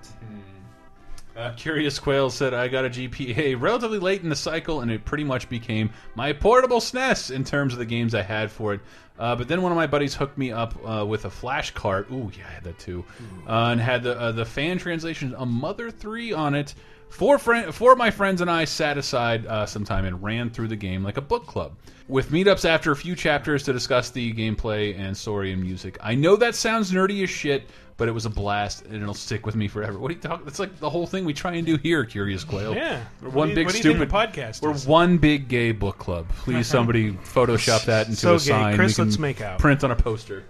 Uh, 1.35 1.51
Curious 1.57 1.99
Quail 1.99 2.29
said, 2.29 2.53
I 2.53 2.69
got 2.69 2.85
a 2.85 2.89
GBA 2.89 3.59
relatively 3.59 3.99
late 3.99 4.23
in 4.23 4.29
the 4.29 4.35
cycle, 4.37 4.79
and 4.81 4.89
it 4.89 5.03
pretty 5.03 5.25
much 5.25 5.49
became 5.49 5.89
my 6.15 6.31
portable 6.31 6.79
SNES 6.79 7.29
in 7.29 7.43
terms 7.43 7.73
of 7.73 7.79
the 7.79 7.85
games 7.85 8.15
I 8.15 8.21
had 8.21 8.49
for 8.49 8.73
it. 8.73 8.79
Uh, 9.19 9.35
but 9.35 9.47
then 9.47 9.61
one 9.61 9.71
of 9.71 9.75
my 9.75 9.87
buddies 9.87 10.13
hooked 10.15 10.37
me 10.37 10.51
up 10.51 10.75
uh, 10.85 11.05
with 11.05 11.25
a 11.25 11.29
flash 11.29 11.71
cart. 11.71 12.07
Ooh, 12.11 12.31
yeah, 12.37 12.45
I 12.47 12.51
had 12.51 12.63
that 12.63 12.79
too. 12.79 13.03
Uh, 13.47 13.69
and 13.71 13.81
had 13.81 14.03
the 14.03 14.19
uh, 14.19 14.31
the 14.31 14.45
fan 14.45 14.77
translation, 14.77 15.35
a 15.37 15.45
Mother 15.45 15.91
3 15.91 16.33
on 16.33 16.55
it. 16.55 16.73
Four, 17.09 17.39
friend, 17.39 17.73
four 17.73 17.93
of 17.93 17.97
my 17.97 18.11
friends 18.11 18.41
and 18.41 18.51
I 18.51 18.65
sat 18.65 18.97
aside 18.97 19.45
uh, 19.45 19.65
sometime 19.65 20.03
and 20.05 20.21
ran 20.21 20.49
through 20.49 20.67
the 20.67 20.75
game 20.75 21.03
like 21.03 21.17
a 21.17 21.21
book 21.21 21.45
club. 21.47 21.73
With 22.07 22.29
meetups 22.29 22.65
after 22.65 22.91
a 22.91 22.95
few 22.95 23.15
chapters 23.15 23.63
to 23.63 23.73
discuss 23.73 24.09
the 24.11 24.33
gameplay 24.33 24.97
and 24.99 25.15
story 25.15 25.51
and 25.53 25.61
music. 25.61 25.97
I 26.01 26.13
know 26.13 26.35
that 26.35 26.53
sounds 26.55 26.91
nerdy 26.91 27.23
as 27.23 27.29
shit, 27.29 27.63
but 27.97 28.07
it 28.07 28.11
was 28.11 28.25
a 28.25 28.29
blast 28.29 28.83
and 28.85 29.01
it'll 29.01 29.13
stick 29.15 29.45
with 29.45 29.55
me 29.55 29.67
forever. 29.69 29.97
What 29.97 30.11
are 30.11 30.13
you 30.13 30.19
talking? 30.19 30.45
That's 30.45 30.59
like 30.59 30.77
the 30.79 30.89
whole 30.89 31.07
thing 31.07 31.23
we 31.25 31.33
try 31.33 31.53
and 31.53 31.65
do 31.65 31.77
here, 31.77 32.03
Curious 32.03 32.43
Quail. 32.43 32.75
Yeah. 32.75 33.01
We're 33.21 33.29
one 33.29 33.49
you- 33.49 33.55
big 33.55 33.65
what 33.67 33.71
do 33.71 33.77
you 33.79 33.83
think 33.83 33.95
stupid 33.95 34.09
the 34.11 34.13
podcast 34.13 34.61
We're 34.61 34.71
is? 34.73 34.85
one 34.85 35.17
big 35.17 35.47
gay 35.47 35.71
book 35.71 35.97
club. 35.97 36.27
Please, 36.29 36.67
somebody 36.75 37.13
Photoshop 37.13 37.85
that 37.85 38.07
into 38.07 38.17
So 38.19 38.35
a 38.35 38.37
gay. 38.37 38.43
sign. 38.43 38.75
Chris, 38.75 38.91
we 38.91 38.95
can 38.95 39.05
let's 39.05 39.19
make 39.19 39.41
out. 39.41 39.57
Print 39.57 39.83
on 39.85 39.91
a 39.91 39.95
poster. 39.95 40.43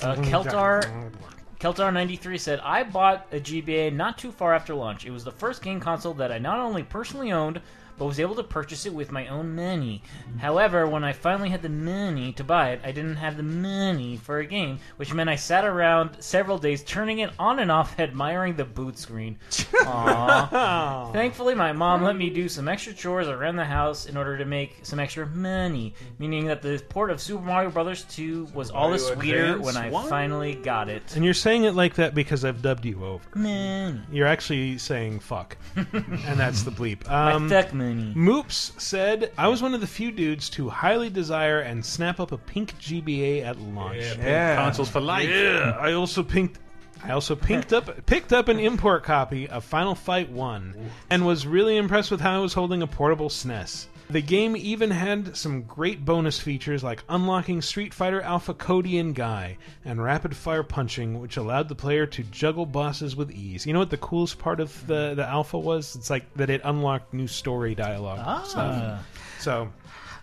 Uh, 0.00 0.14
Keltar 0.16 1.10
Keltar93 1.64 2.38
said, 2.38 2.60
I 2.60 2.82
bought 2.82 3.26
a 3.32 3.40
GBA 3.40 3.94
not 3.94 4.18
too 4.18 4.30
far 4.30 4.52
after 4.52 4.74
launch. 4.74 5.06
It 5.06 5.10
was 5.10 5.24
the 5.24 5.30
first 5.30 5.62
game 5.62 5.80
console 5.80 6.12
that 6.12 6.30
I 6.30 6.36
not 6.36 6.58
only 6.58 6.82
personally 6.82 7.32
owned, 7.32 7.62
but 7.98 8.06
was 8.06 8.20
able 8.20 8.34
to 8.36 8.42
purchase 8.42 8.86
it 8.86 8.92
with 8.94 9.10
my 9.12 9.26
own 9.28 9.54
money. 9.54 10.02
However, 10.38 10.86
when 10.86 11.04
I 11.04 11.12
finally 11.12 11.48
had 11.50 11.62
the 11.62 11.68
money 11.68 12.32
to 12.34 12.44
buy 12.44 12.70
it, 12.70 12.80
I 12.84 12.92
didn't 12.92 13.16
have 13.16 13.36
the 13.36 13.42
money 13.42 14.16
for 14.16 14.38
a 14.38 14.46
game, 14.46 14.78
which 14.96 15.12
meant 15.14 15.30
I 15.30 15.36
sat 15.36 15.64
around 15.64 16.16
several 16.22 16.58
days 16.58 16.82
turning 16.82 17.20
it 17.20 17.30
on 17.38 17.58
and 17.60 17.70
off, 17.70 17.98
admiring 18.00 18.56
the 18.56 18.64
boot 18.64 18.98
screen. 18.98 19.38
Aww. 19.50 21.12
Thankfully, 21.12 21.54
my 21.54 21.72
mom 21.72 22.02
let 22.02 22.16
me 22.16 22.30
do 22.30 22.48
some 22.48 22.68
extra 22.68 22.92
chores 22.92 23.28
around 23.28 23.56
the 23.56 23.64
house 23.64 24.06
in 24.06 24.16
order 24.16 24.36
to 24.38 24.44
make 24.44 24.78
some 24.82 24.98
extra 24.98 25.26
money, 25.26 25.94
meaning 26.18 26.46
that 26.46 26.62
the 26.62 26.82
port 26.88 27.10
of 27.10 27.20
Super 27.20 27.42
Mario 27.44 27.70
Brothers 27.70 28.04
2 28.10 28.48
was 28.54 28.70
all 28.70 28.90
the 28.90 28.98
sweeter 28.98 29.58
when 29.58 29.76
I 29.76 29.90
one? 29.90 30.08
finally 30.08 30.54
got 30.54 30.88
it. 30.88 31.14
And 31.16 31.24
you're 31.24 31.34
saying 31.34 31.64
it 31.64 31.74
like 31.74 31.94
that 31.94 32.14
because 32.14 32.44
I've 32.44 32.62
dubbed 32.62 32.84
you 32.84 33.04
over. 33.04 33.24
Money. 33.34 34.00
You're 34.10 34.26
actually 34.26 34.78
saying 34.78 35.20
fuck. 35.20 35.56
and 35.76 36.38
that's 36.38 36.62
the 36.62 36.70
bleep. 36.70 37.06
My 37.06 37.32
Um, 37.32 37.48
fuck 37.48 37.72
money. 37.88 38.14
Moops 38.14 38.78
said, 38.80 39.32
I 39.36 39.48
was 39.48 39.62
one 39.62 39.74
of 39.74 39.80
the 39.80 39.86
few 39.86 40.10
dudes 40.12 40.48
to 40.50 40.68
highly 40.68 41.10
desire 41.10 41.60
and 41.60 41.84
snap 41.84 42.20
up 42.20 42.32
a 42.32 42.38
pink 42.38 42.78
GBA 42.78 43.44
at 43.44 43.58
launch. 43.58 44.02
Yeah. 44.18 44.56
Consoles 44.56 44.88
for 44.88 45.00
life. 45.00 45.28
Yeah, 45.28 45.76
I 45.78 45.92
also 45.92 46.22
pinked. 46.22 46.58
I 47.02 47.10
also 47.10 47.36
picked 47.36 47.74
up 47.74 48.06
picked 48.06 48.32
up 48.32 48.48
an 48.48 48.58
import 48.58 49.02
copy 49.04 49.46
of 49.48 49.62
Final 49.64 49.94
Fight 49.94 50.30
One, 50.30 50.74
and 51.10 51.26
was 51.26 51.46
really 51.46 51.76
impressed 51.76 52.10
with 52.10 52.20
how 52.20 52.36
I 52.36 52.38
was 52.38 52.54
holding 52.54 52.80
a 52.80 52.86
portable 52.86 53.28
SNES. 53.28 53.86
The 54.10 54.20
game 54.20 54.54
even 54.54 54.90
had 54.90 55.34
some 55.36 55.62
great 55.62 56.04
bonus 56.04 56.38
features 56.38 56.84
like 56.84 57.02
unlocking 57.08 57.62
Street 57.62 57.94
Fighter 57.94 58.20
Alpha 58.20 58.52
Cody 58.52 58.98
and 58.98 59.14
Guy 59.14 59.56
and 59.84 60.02
rapid 60.02 60.36
fire 60.36 60.62
punching, 60.62 61.20
which 61.20 61.36
allowed 61.38 61.68
the 61.68 61.74
player 61.74 62.04
to 62.06 62.22
juggle 62.24 62.66
bosses 62.66 63.16
with 63.16 63.30
ease. 63.32 63.66
You 63.66 63.72
know 63.72 63.78
what 63.78 63.90
the 63.90 63.96
coolest 63.96 64.38
part 64.38 64.60
of 64.60 64.86
the 64.86 65.14
the 65.14 65.26
alpha 65.26 65.58
was? 65.58 65.96
It's 65.96 66.10
like 66.10 66.32
that 66.34 66.50
it 66.50 66.60
unlocked 66.64 67.14
new 67.14 67.26
story 67.26 67.74
dialogue 67.74 68.20
and 68.24 68.46
stuff. 68.46 69.06
So 69.40 69.70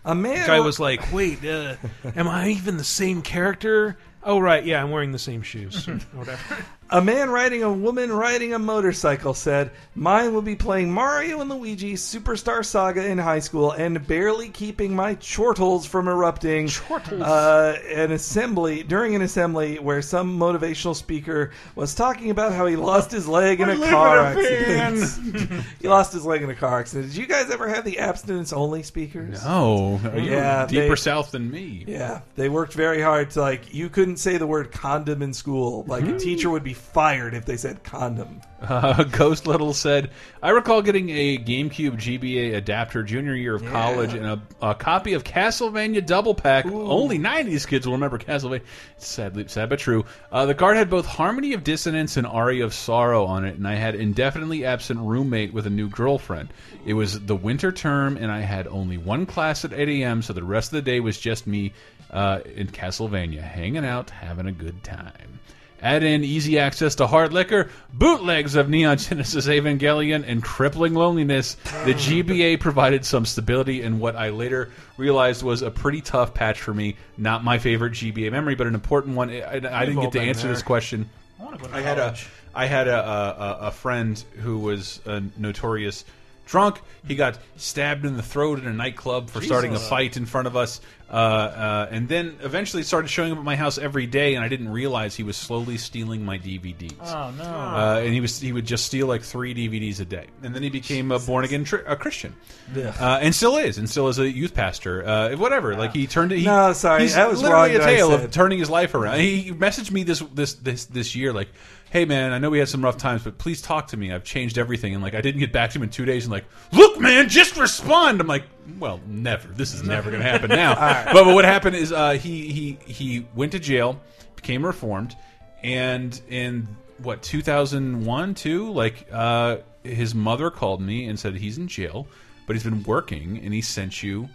A 0.06 0.14
man. 0.16 0.46
guy 0.48 0.60
was 0.60 0.80
like, 0.80 1.12
"Wait, 1.12 1.44
uh, 1.44 1.76
am 2.16 2.28
I 2.28 2.50
even 2.50 2.78
the 2.78 2.84
same 2.84 3.22
character?" 3.24 3.98
Oh 4.24 4.38
right, 4.40 4.64
yeah, 4.64 4.84
I'm 4.84 4.92
wearing 4.92 5.12
the 5.12 5.20
same 5.20 5.42
shoes. 5.42 5.88
or 5.88 5.96
Whatever. 6.14 6.64
A 6.94 7.02
man 7.02 7.30
riding 7.30 7.64
a 7.64 7.72
woman 7.72 8.12
riding 8.12 8.54
a 8.54 8.60
motorcycle 8.60 9.34
said, 9.34 9.72
Mine 9.96 10.34
will 10.34 10.42
be 10.42 10.58
playing 10.58 10.92
Mario 10.92 11.40
and 11.40 11.50
Luigi 11.50 11.94
Superstar 11.94 12.66
Saga 12.66 13.06
in 13.06 13.18
high 13.18 13.40
school 13.40 13.72
and 13.72 14.06
barely 14.08 14.50
keeping 14.50 14.94
my 14.94 15.16
chortles 15.16 15.86
from 15.86 16.10
erupting. 16.10 16.68
Chortles. 16.68 17.22
Uh, 17.22 17.80
an 17.94 18.12
assembly, 18.12 18.84
during 18.84 19.16
an 19.16 19.22
assembly 19.22 19.80
where 19.80 20.02
some 20.02 20.38
motivational 20.38 20.94
speaker 20.94 21.52
was 21.76 21.96
talking 21.96 22.30
about 22.30 22.52
how 22.52 22.66
he 22.66 22.76
lost 22.76 23.10
his 23.10 23.26
leg 23.26 23.62
in 23.62 23.70
a 23.70 23.78
car 23.90 24.20
accident. 24.20 25.64
he 25.82 25.88
lost 25.88 26.12
his 26.12 26.26
leg 26.26 26.42
in 26.42 26.50
a 26.50 26.56
car 26.56 26.82
accident. 26.82 27.08
Did 27.14 27.16
you 27.16 27.26
guys 27.26 27.50
ever 27.52 27.70
have 27.70 27.86
the 27.86 28.00
abstinence 28.00 28.52
only 28.52 28.84
speakers? 28.84 29.40
Oh, 29.46 29.98
Yeah, 30.18 30.66
deeper 30.66 30.90
they- 30.90 30.96
south 30.96 31.32
than 31.32 31.50
me. 31.50 31.86
Yeah, 31.88 32.20
they 32.36 32.50
worked 32.50 32.74
very 32.74 33.02
hard 33.02 33.30
to 33.32 33.40
like. 33.40 33.74
You 33.74 33.88
couldn't 33.88 34.18
say 34.18 34.36
the 34.36 34.48
word 34.48 34.74
condom 34.74 35.22
in 35.22 35.34
school. 35.34 35.86
Like 35.88 36.04
a 36.06 36.20
teacher 36.20 36.50
would 36.50 36.66
be 36.66 36.74
fired 36.82 37.34
if 37.34 37.46
they 37.46 37.58
said 37.58 37.84
condom. 37.84 38.42
Uh, 38.62 39.04
Ghost 39.12 39.48
Little 39.48 39.74
said, 39.74 40.12
"I 40.42 40.50
recall 40.50 40.82
getting 40.82 41.10
a 41.10 41.38
GameCube 41.38 41.98
GBA 41.98 42.56
adapter 42.56 43.04
junior 43.04 43.34
year 43.34 43.56
of 43.56 43.66
college 43.66 44.14
and 44.14 44.26
a, 44.26 44.42
a 44.62 44.76
copy 44.76 45.14
of 45.14 45.24
Castlevania 45.24 46.06
Double 46.06 46.36
Pack. 46.36 46.66
Only 46.66 47.18
'90s 47.18 47.68
kids 47.68 47.86
will 47.86 47.94
remember 47.94 48.18
Castlevania. 48.18 48.62
It's 48.98 49.08
sadly 49.08 49.48
sad 49.48 49.70
but 49.70 49.80
true. 49.80 50.06
Uh, 50.32 50.46
the 50.46 50.56
card 50.56 50.78
had 50.78 50.90
both 50.90 51.06
Harmony 51.06 51.54
of 51.54 51.64
Dissonance 51.64 52.18
and 52.18 52.28
Aria 52.28 52.66
of 52.66 52.74
Sorrow 52.74 53.26
on 53.26 53.46
it, 53.46 53.56
and 53.56 53.68
I 53.68 53.76
had 53.76 53.96
indefinitely 53.96 54.66
absent 54.66 55.00
roommate 55.00 55.54
with 55.54 55.66
a 55.68 55.72
new 55.72 55.90
girlfriend. 55.90 56.50
It 56.86 56.94
was 56.94 57.20
the 57.20 57.36
winter 57.36 57.72
term, 57.72 58.18
and 58.18 58.32
I 58.32 58.42
had 58.42 58.68
only 58.68 58.98
one 58.98 59.26
class 59.26 59.66
at 59.66 59.74
8 59.74 59.88
a.m., 60.02 60.22
so 60.22 60.34
the 60.34 60.44
rest 60.44 60.70
of 60.70 60.74
the 60.74 60.82
day 60.82 61.00
was 61.00 61.20
just 61.20 61.48
me 61.48 61.74
uh, 62.10 62.42
in 62.56 62.68
Castlevania, 62.68 63.42
hanging 63.42 63.86
out, 63.86 64.10
having 64.10 64.48
a 64.48 64.52
good 64.52 64.84
time." 64.84 65.40
Add 65.82 66.04
in 66.04 66.24
easy 66.24 66.60
access 66.60 66.96
to 66.96 67.08
hard 67.08 67.34
liquor, 67.34 67.70
bootlegs 67.94 68.56
of 68.56 68.70
Neon 68.70 68.98
Genesis 68.98 69.48
Evangelion, 69.48 70.24
and 70.28 70.44
crippling 70.44 70.94
loneliness. 70.94 71.56
The 71.86 71.94
GBA 71.94 72.60
provided 72.60 73.04
some 73.06 73.26
stability 73.26 73.82
in 73.82 74.00
what 74.00 74.16
I 74.16 74.30
later 74.30 74.70
realized 74.98 75.42
was 75.44 75.62
a 75.64 75.72
pretty 75.72 76.02
tough 76.02 76.34
patch 76.34 76.62
for 76.62 76.74
me. 76.74 76.98
Not 77.18 77.44
my 77.44 77.58
favorite 77.58 77.94
GBA 77.94 78.32
memory, 78.32 78.56
but 78.56 78.68
an 78.68 78.76
important 78.76 79.16
one. 79.16 79.30
I, 79.32 79.56
I 79.56 79.86
didn't 79.86 80.02
get 80.02 80.12
to 80.14 80.22
answer 80.22 80.44
there. 80.44 80.54
this 80.54 80.64
question. 80.64 81.10
I 81.40 81.44
want 81.44 81.56
to 81.58 81.62
go 81.64 81.68
to 81.72 81.76
I 81.76 81.82
had 81.82 81.98
a 81.98 82.02
college. 82.02 82.30
I 82.54 82.66
had 82.68 82.88
a, 82.88 82.98
a, 83.00 83.30
a- 83.30 83.58
a 83.68 83.72
friend 83.72 84.24
who 84.42 84.60
was 84.60 85.00
a 85.06 85.24
notorious 85.38 86.06
drunk. 86.46 86.82
He 87.08 87.16
got 87.16 87.38
stabbed 87.56 88.06
in 88.06 88.18
the 88.18 88.24
throat 88.24 88.60
in 88.60 88.68
a 88.68 88.74
nightclub 88.74 89.30
for 89.30 89.42
starting 89.42 89.74
a 89.74 89.80
fight 89.80 90.18
in 90.18 90.26
front 90.26 90.48
of 90.48 90.58
us, 90.58 90.82
uh, 91.12 91.14
uh, 91.14 91.88
and 91.92 92.08
then 92.08 92.38
eventually 92.42 92.84
started 92.84 93.10
showing 93.10 93.34
up 93.34 93.38
at 93.38 93.44
my 93.44 93.58
house 93.58 93.78
every 93.78 94.06
day. 94.08 94.36
And 94.36 94.44
I 94.44 94.48
didn't 94.48 94.70
realize 94.70 95.16
he 95.16 95.24
was 95.24 95.36
slowly 95.36 95.78
stealing 95.78 96.24
my 96.24 96.38
DVDs. 96.40 96.96
Oh 97.02 97.32
no! 97.38 97.44
Uh, 97.44 98.02
and 98.04 98.14
he 98.14 98.22
was 98.22 98.40
he 98.40 98.54
would 98.54 98.66
just 98.66 98.86
steal 98.86 99.08
like 99.08 99.22
three 99.22 99.54
DVDs 99.54 100.00
a 100.00 100.06
day, 100.06 100.28
and 100.42 100.56
then 100.56 100.64
he 100.64 100.70
became 100.70 101.12
a 101.12 101.20
born 101.20 101.44
again 101.44 101.66
tr 101.66 101.78
a 101.86 101.96
Christian, 101.96 102.36
uh, 102.76 103.20
and 103.22 103.36
still 103.36 103.58
is, 103.58 103.78
and 103.78 103.90
still 103.90 104.08
is 104.08 104.20
a 104.20 104.30
youth 104.30 104.54
pastor. 104.54 105.06
Uh, 105.06 105.36
whatever, 105.36 105.76
like 105.76 105.94
he 105.94 106.08
turned. 106.08 106.32
He, 106.32 106.46
No, 106.46 106.72
sorry, 106.74 107.02
he's 107.02 107.16
that 107.16 107.30
was 107.30 107.42
literally 107.42 107.74
wrong 107.74 107.82
a 107.82 107.84
tale 107.84 108.12
of 108.14 108.32
turning 108.32 108.60
his 108.60 108.70
life 108.70 108.96
around. 108.96 109.20
He 109.20 109.52
messaged 109.52 109.92
me 109.92 110.04
this 110.04 110.20
this 110.34 110.54
this 110.54 110.86
this 110.86 111.16
year, 111.16 111.34
like, 111.34 111.50
"Hey 111.92 112.06
man, 112.06 112.34
I 112.34 112.40
know 112.40 112.50
we 112.50 112.60
had 112.60 112.70
some 112.70 112.84
rough 112.84 112.98
times, 112.98 113.24
but 113.24 113.38
please 113.38 113.62
talk 113.62 113.88
to 113.88 113.98
me. 113.98 114.12
I've 114.12 114.24
changed 114.24 114.58
everything." 114.58 114.94
And 114.94 115.04
like, 115.04 115.14
I 115.14 115.22
didn't 115.22 115.40
get 115.40 115.52
back 115.52 115.70
to 115.72 115.78
him 115.78 115.84
in 115.84 115.90
two 115.90 116.06
days. 116.06 116.26
And 116.26 116.32
like, 116.32 116.46
look, 116.72 117.00
man, 117.00 117.30
just 117.30 117.58
respond. 117.58 118.20
I'm 118.20 118.28
like, 118.28 118.46
well, 118.80 119.00
never. 119.08 119.48
This 119.50 119.74
is 119.74 119.84
never 119.84 120.10
going 120.10 120.24
to 120.24 120.30
happen 120.30 120.50
now. 120.50 120.76
but, 121.14 121.26
but 121.26 121.34
what 121.36 121.46
happened 121.46 121.76
is 121.76 121.92
uh, 121.92 122.12
he 122.14 122.52
he 122.52 122.78
he 122.86 123.28
went 123.36 123.52
to 123.52 123.60
jail, 123.60 124.02
became 124.36 124.66
reformed, 124.66 125.16
and 125.64 126.20
in 126.30 126.68
what 126.98 127.22
2001 127.22 128.36
two 128.36 128.72
like 128.72 129.08
uh, 129.12 129.58
his 129.84 130.14
mother 130.14 130.50
called 130.50 130.82
me 130.82 131.08
and 131.08 131.20
said 131.20 131.36
he's 131.36 131.58
in 131.58 131.68
jail, 131.68 132.08
but 132.48 132.56
he's 132.56 132.64
been 132.64 132.84
working 132.84 133.40
and 133.44 133.54
he 133.54 133.62
sent 133.62 134.04
you 134.04 134.30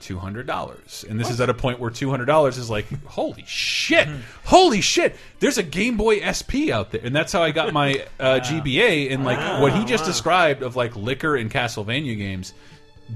two 0.00 0.18
hundred 0.18 0.46
dollars, 0.46 1.04
and 1.08 1.20
this 1.20 1.30
is 1.30 1.40
at 1.40 1.48
a 1.48 1.54
point 1.54 1.78
where 1.78 1.90
two 1.90 2.10
hundred 2.10 2.26
dollars 2.26 2.58
is 2.58 2.68
like, 2.70 2.86
holy 3.06 3.44
shit, 3.46 4.08
holy 4.44 4.80
shit! 4.80 5.16
There's 5.38 5.58
a 5.58 5.62
Game 5.62 5.96
Boy 5.96 6.20
SP 6.24 6.72
out 6.72 6.90
there, 6.90 7.02
and 7.04 7.14
that's 7.14 7.32
how 7.32 7.42
I 7.42 7.50
got 7.52 7.72
my 7.72 8.04
uh, 8.18 8.40
GBA. 8.40 9.12
And 9.12 9.24
like 9.24 9.60
what 9.60 9.72
he 9.72 9.84
just 9.84 10.04
described 10.04 10.62
of 10.62 10.76
like 10.76 10.96
liquor 10.96 11.36
and 11.36 11.50
Castlevania 11.50 12.16
games, 12.16 12.52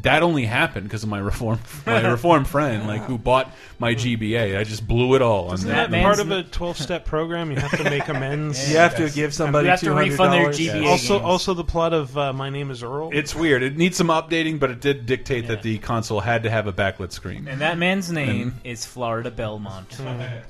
that 0.02 0.22
only 0.22 0.44
happened 0.44 0.84
because 0.84 1.02
of 1.02 1.08
my 1.08 1.18
reform 1.30 1.58
my 1.86 2.00
reform 2.10 2.44
friend, 2.44 2.86
like 2.86 3.02
who 3.02 3.18
bought 3.18 3.50
my 3.78 3.94
GBA. 3.94 4.58
I 4.58 4.64
just 4.64 4.86
blew 4.86 5.14
it 5.14 5.22
all 5.22 5.48
on 5.48 5.54
Isn't 5.54 5.68
that. 5.70 5.90
that 5.90 6.02
part 6.02 6.20
of 6.20 6.30
a 6.30 6.42
12 6.42 6.76
step 6.78 7.04
program? 7.04 7.50
You 7.50 7.56
have 7.58 7.76
to 7.78 7.84
make 7.84 8.08
amends. 8.08 8.68
You 8.74 8.78
have 8.78 8.96
to 8.96 9.10
give 9.10 9.32
somebody 9.34 9.66
You 9.66 9.70
have 9.70 9.80
to 9.80 9.86
$200. 9.90 9.96
refund 10.10 10.32
their 10.32 10.48
GBA. 10.48 10.86
Also, 10.86 11.20
also 11.20 11.54
the 11.54 11.64
plot 11.64 11.92
of 11.92 12.16
uh, 12.16 12.32
My 12.32 12.50
Name 12.50 12.70
Is 12.70 12.82
Earl. 12.82 13.10
It's 13.12 13.34
weird. 13.34 13.62
It 13.62 13.76
needs 13.76 13.96
some 13.96 14.08
updating, 14.08 14.58
but 14.58 14.70
it 14.70 14.80
did 14.80 15.06
dictate 15.06 15.48
that 15.48 15.62
the 15.62 15.78
console 15.78 16.20
had 16.20 16.42
to 16.44 16.50
have 16.50 16.66
a 16.66 16.72
backlit 16.72 17.12
screen. 17.12 17.46
And 17.48 17.60
that 17.60 17.78
man's 17.78 18.10
name 18.10 18.54
is 18.64 18.84
Florida 18.84 19.30
Belmont. 19.30 20.00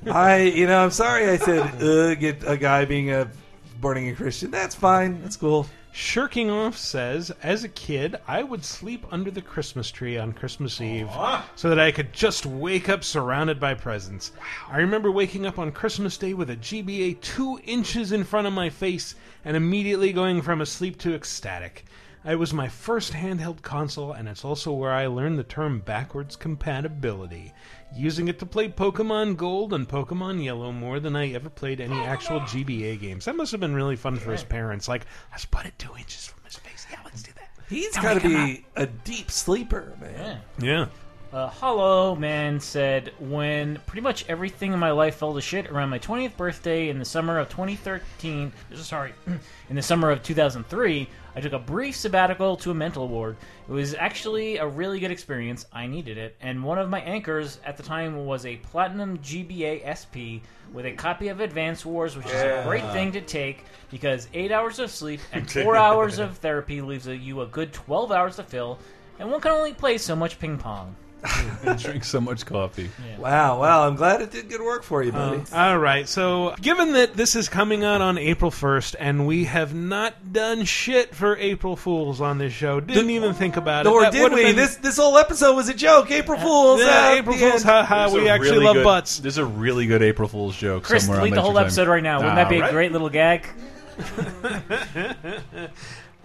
I, 0.09 0.41
you 0.43 0.67
know, 0.67 0.83
I'm 0.83 0.91
sorry 0.91 1.29
I 1.29 1.37
said 1.37 1.81
uh, 1.81 2.15
get 2.15 2.43
a 2.47 2.57
guy 2.57 2.85
being 2.85 3.11
a 3.11 3.29
born 3.81 3.97
a 3.97 4.13
Christian. 4.13 4.51
That's 4.51 4.75
fine. 4.75 5.21
That's 5.21 5.37
cool. 5.37 5.67
Shirking 5.97 6.49
Off 6.49 6.75
says, 6.77 7.31
as 7.41 7.63
a 7.63 7.69
kid, 7.69 8.17
I 8.27 8.43
would 8.43 8.65
sleep 8.65 9.05
under 9.11 9.31
the 9.31 9.41
Christmas 9.41 9.89
tree 9.89 10.17
on 10.17 10.33
Christmas 10.33 10.81
Eve 10.81 11.09
so 11.55 11.69
that 11.69 11.79
I 11.79 11.93
could 11.93 12.11
just 12.11 12.45
wake 12.45 12.89
up 12.89 13.01
surrounded 13.01 13.61
by 13.61 13.75
presents. 13.75 14.33
I 14.69 14.79
remember 14.79 15.09
waking 15.09 15.45
up 15.45 15.57
on 15.57 15.71
Christmas 15.71 16.17
Day 16.17 16.33
with 16.33 16.49
a 16.49 16.57
GBA 16.57 17.21
two 17.21 17.61
inches 17.63 18.11
in 18.11 18.25
front 18.25 18.45
of 18.45 18.51
my 18.51 18.69
face 18.69 19.15
and 19.45 19.55
immediately 19.55 20.11
going 20.11 20.41
from 20.41 20.59
asleep 20.59 20.99
to 20.99 21.15
ecstatic. 21.15 21.85
It 22.25 22.39
was 22.39 22.51
my 22.51 22.67
first 22.67 23.13
handheld 23.13 23.61
console, 23.61 24.11
and 24.11 24.27
it's 24.27 24.43
also 24.43 24.73
where 24.73 24.91
I 24.91 25.05
learned 25.05 25.39
the 25.39 25.43
term 25.43 25.79
backwards 25.79 26.35
compatibility, 26.35 27.53
using 27.95 28.27
it 28.27 28.39
to 28.39 28.45
play 28.45 28.67
Pokemon 28.69 29.37
Gold 29.37 29.73
and 29.73 29.87
Pokemon 29.87 30.43
Yellow 30.43 30.71
more 30.71 30.99
than 30.99 31.15
I 31.15 31.31
ever 31.33 31.49
played 31.49 31.79
any 31.79 31.95
actual 31.95 32.41
GBA 32.41 32.99
games. 32.99 33.25
That 33.25 33.35
must 33.35 33.51
have 33.51 33.61
been 33.61 33.75
really 33.75 33.95
fun 33.95 34.17
for 34.17 34.31
his 34.31 34.43
parents. 34.43 34.87
Like, 34.87 35.05
let's 35.31 35.45
put 35.45 35.65
it 35.65 35.77
two 35.79 35.95
inches 35.97 36.27
from 36.27 36.43
his 36.43 36.55
face. 36.55 36.85
Yeah, 36.91 36.99
let's 37.05 37.23
do 37.23 37.31
that. 37.35 37.49
He's 37.69 37.95
got 37.97 38.21
to 38.21 38.27
be 38.27 38.65
a 38.75 38.85
deep 38.85 39.31
sleeper, 39.31 39.97
man. 39.99 40.41
Yeah. 40.59 40.87
Uh, 41.33 41.49
Hollow 41.49 42.15
Man 42.15 42.59
said, 42.59 43.11
when 43.19 43.79
pretty 43.87 44.01
much 44.01 44.25
everything 44.29 44.71
in 44.71 44.79
my 44.79 44.91
life 44.91 45.15
fell 45.15 45.33
to 45.33 45.41
shit 45.41 45.69
around 45.69 45.89
my 45.89 45.99
20th 45.99 46.37
birthday 46.37 46.87
in 46.89 46.99
the 46.99 47.05
summer 47.05 47.39
of 47.39 47.49
2013, 47.49 48.53
sorry, 48.75 49.13
in 49.69 49.75
the 49.75 49.81
summer 49.81 50.11
of 50.11 50.23
2003, 50.23 51.09
I 51.35 51.41
took 51.41 51.53
a 51.53 51.59
brief 51.59 51.95
sabbatical 51.95 52.55
to 52.57 52.71
a 52.71 52.73
mental 52.73 53.09
ward. 53.09 53.35
It 53.67 53.71
was 53.71 53.93
actually 53.93 54.57
a 54.57 54.65
really 54.65 54.99
good 54.99 55.11
experience. 55.11 55.65
I 55.73 55.85
needed 55.85 56.17
it. 56.17 56.35
And 56.39 56.63
one 56.63 56.77
of 56.77 56.89
my 56.89 57.01
anchors 57.01 57.59
at 57.65 57.75
the 57.75 57.83
time 57.83 58.25
was 58.25 58.45
a 58.45 58.55
Platinum 58.57 59.17
GBA 59.17 59.83
SP 59.83 60.39
with 60.73 60.85
a 60.85 60.93
copy 60.93 61.27
of 61.27 61.41
Advance 61.41 61.85
Wars, 61.85 62.15
which 62.15 62.27
is 62.27 62.41
a 62.41 62.63
great 62.65 62.89
thing 62.91 63.11
to 63.11 63.21
take 63.21 63.65
because 63.91 64.29
8 64.33 64.51
hours 64.51 64.79
of 64.79 64.89
sleep 64.89 65.19
and 65.33 65.49
4 65.63 65.75
hours 65.75 66.19
of 66.19 66.37
therapy 66.37 66.81
leaves 66.81 67.05
you 67.07 67.41
a 67.41 67.45
good 67.45 67.73
12 67.73 68.11
hours 68.13 68.37
to 68.37 68.43
fill, 68.43 68.79
and 69.19 69.29
one 69.29 69.41
can 69.41 69.51
only 69.51 69.73
play 69.73 69.97
so 69.97 70.15
much 70.15 70.39
ping 70.39 70.57
pong. 70.57 70.95
and 71.65 71.79
drink 71.79 72.03
so 72.03 72.19
much 72.21 72.45
coffee. 72.45 72.89
Wow, 73.17 73.59
wow. 73.61 73.87
I'm 73.87 73.95
glad 73.95 74.21
it 74.21 74.31
did 74.31 74.49
good 74.49 74.61
work 74.61 74.83
for 74.83 75.03
you, 75.03 75.11
buddy. 75.11 75.41
All 75.53 75.77
right. 75.77 76.07
So, 76.07 76.55
given 76.61 76.93
that 76.93 77.15
this 77.15 77.35
is 77.35 77.49
coming 77.49 77.83
out 77.83 78.01
on 78.01 78.17
April 78.17 78.51
1st, 78.51 78.95
and 78.99 79.25
we 79.27 79.45
have 79.45 79.73
not 79.73 80.31
done 80.33 80.63
shit 80.65 81.15
for 81.15 81.35
April 81.37 81.75
Fools 81.75 82.21
on 82.21 82.37
this 82.37 82.53
show, 82.53 82.79
didn't 82.79 83.09
even 83.09 83.33
think 83.33 83.57
about 83.57 83.85
it. 83.85 83.89
or 83.89 84.01
That 84.01 84.11
did 84.13 84.31
we? 84.33 84.43
been- 84.43 84.55
This 84.55 84.75
this 84.77 84.97
whole 84.97 85.17
episode 85.17 85.55
was 85.55 85.69
a 85.69 85.73
joke. 85.73 86.11
April 86.11 86.39
Fools. 86.39 86.81
Yeah, 86.81 87.09
uh, 87.11 87.15
April 87.15 87.35
Fools. 87.37 87.63
Ha 87.63 87.83
ha. 87.83 88.09
We 88.13 88.27
a 88.27 88.33
actually 88.33 88.51
really 88.51 88.65
love 88.65 88.75
good- 88.75 88.83
butts. 88.83 89.19
There's 89.19 89.37
a 89.37 89.45
really 89.45 89.87
good 89.87 90.01
April 90.03 90.27
Fool's 90.27 90.55
joke 90.55 90.83
Chris, 90.83 91.03
somewhere. 91.05 91.19
on 91.21 91.25
delete 91.25 91.35
the 91.35 91.41
whole 91.41 91.53
Time. 91.53 91.63
episode 91.63 91.87
right 91.87 92.03
now. 92.03 92.17
Wouldn't 92.19 92.35
that 92.35 92.49
be 92.49 92.59
a 92.59 92.69
great 92.71 92.91
little 92.91 93.09
gag? 93.09 93.47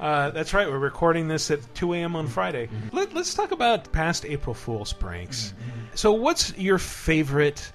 Uh, 0.00 0.30
that's 0.30 0.54
right. 0.54 0.66
We're 0.66 0.78
recording 0.78 1.28
this 1.28 1.50
at 1.50 1.60
2 1.74 1.92
a.m. 1.92 2.16
on 2.16 2.26
Friday. 2.26 2.66
Mm-hmm. 2.66 2.96
Let, 2.96 3.12
let's 3.12 3.34
talk 3.34 3.52
about 3.52 3.92
past 3.92 4.24
April 4.24 4.54
Fool's 4.54 4.94
pranks. 4.94 5.52
So, 5.94 6.12
what's 6.12 6.56
your 6.56 6.78
favorite 6.78 7.70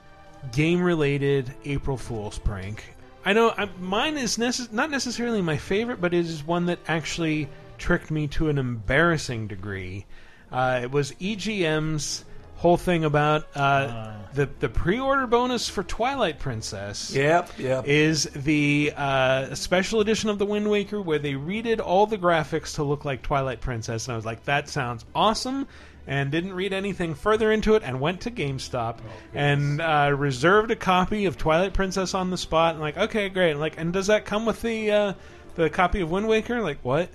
game-related 0.52 1.54
April 1.66 1.98
Fool's 1.98 2.40
prank? 2.40 2.84
I 3.26 3.34
know 3.34 3.54
I, 3.56 3.70
mine 3.80 4.18
is 4.18 4.38
necess- 4.38 4.72
not 4.72 4.90
necessarily 4.90 5.42
my 5.42 5.58
favorite, 5.58 6.02
but 6.02 6.14
it 6.16 6.26
is 6.26 6.44
one 6.44 6.66
that 6.66 6.80
actually 6.88 7.48
tricked 7.78 8.10
me 8.10 8.28
to 8.30 8.50
an 8.50 8.58
embarrassing 8.58 9.48
degree. 9.48 10.06
Uh, 10.52 10.80
it 10.84 10.92
was 10.92 11.12
EGM's 11.14 12.26
whole 12.66 12.78
thing 12.78 13.06
about 13.06 13.46
uh, 13.56 14.12
the 14.34 14.50
the 14.60 14.68
pre-order 14.68 15.28
bonus 15.28 15.70
for 15.70 15.84
Twilight 15.84 16.40
Princess 16.40 17.14
Yep, 17.14 17.52
yep. 17.60 17.88
is 17.88 18.24
the 18.24 18.92
uh, 18.96 19.54
special 19.54 20.00
edition 20.02 20.32
of 20.32 20.40
the 20.40 20.48
Wind 20.48 20.68
Waker 20.68 21.00
where 21.00 21.20
they 21.20 21.34
redid 21.34 21.80
all 21.80 22.08
the 22.08 22.18
graphics 22.18 22.74
to 22.76 22.84
look 22.84 23.06
like 23.06 23.22
Twilight 23.22 23.62
Princess, 23.62 24.08
and 24.08 24.14
I 24.14 24.16
was 24.16 24.26
like, 24.26 24.46
that 24.46 24.68
sounds 24.68 25.06
awesome. 25.14 25.68
And 26.08 26.32
didn't 26.32 26.54
read 26.54 26.72
anything 26.72 27.16
further 27.16 27.52
into 27.52 27.76
it, 27.76 27.84
and 27.84 28.00
went 28.00 28.22
to 28.22 28.32
GameStop 28.32 28.98
and 29.34 29.82
uh, 29.82 30.14
reserved 30.16 30.70
a 30.70 30.76
copy 30.76 31.26
of 31.26 31.36
Twilight 31.36 31.74
Princess 31.74 32.14
on 32.14 32.30
the 32.30 32.38
spot. 32.38 32.76
And 32.76 32.82
like, 32.82 32.98
okay, 32.98 33.30
great. 33.30 33.52
And 33.52 33.60
Like, 33.60 33.80
and 33.80 33.92
does 33.92 34.08
that 34.08 34.26
come 34.26 34.46
with 34.46 34.62
the 34.62 34.92
uh, 34.92 35.14
the 35.56 35.70
copy 35.70 36.02
of 36.02 36.12
Wind 36.12 36.28
Waker? 36.28 36.62
Like, 36.62 36.78
what? 36.84 37.10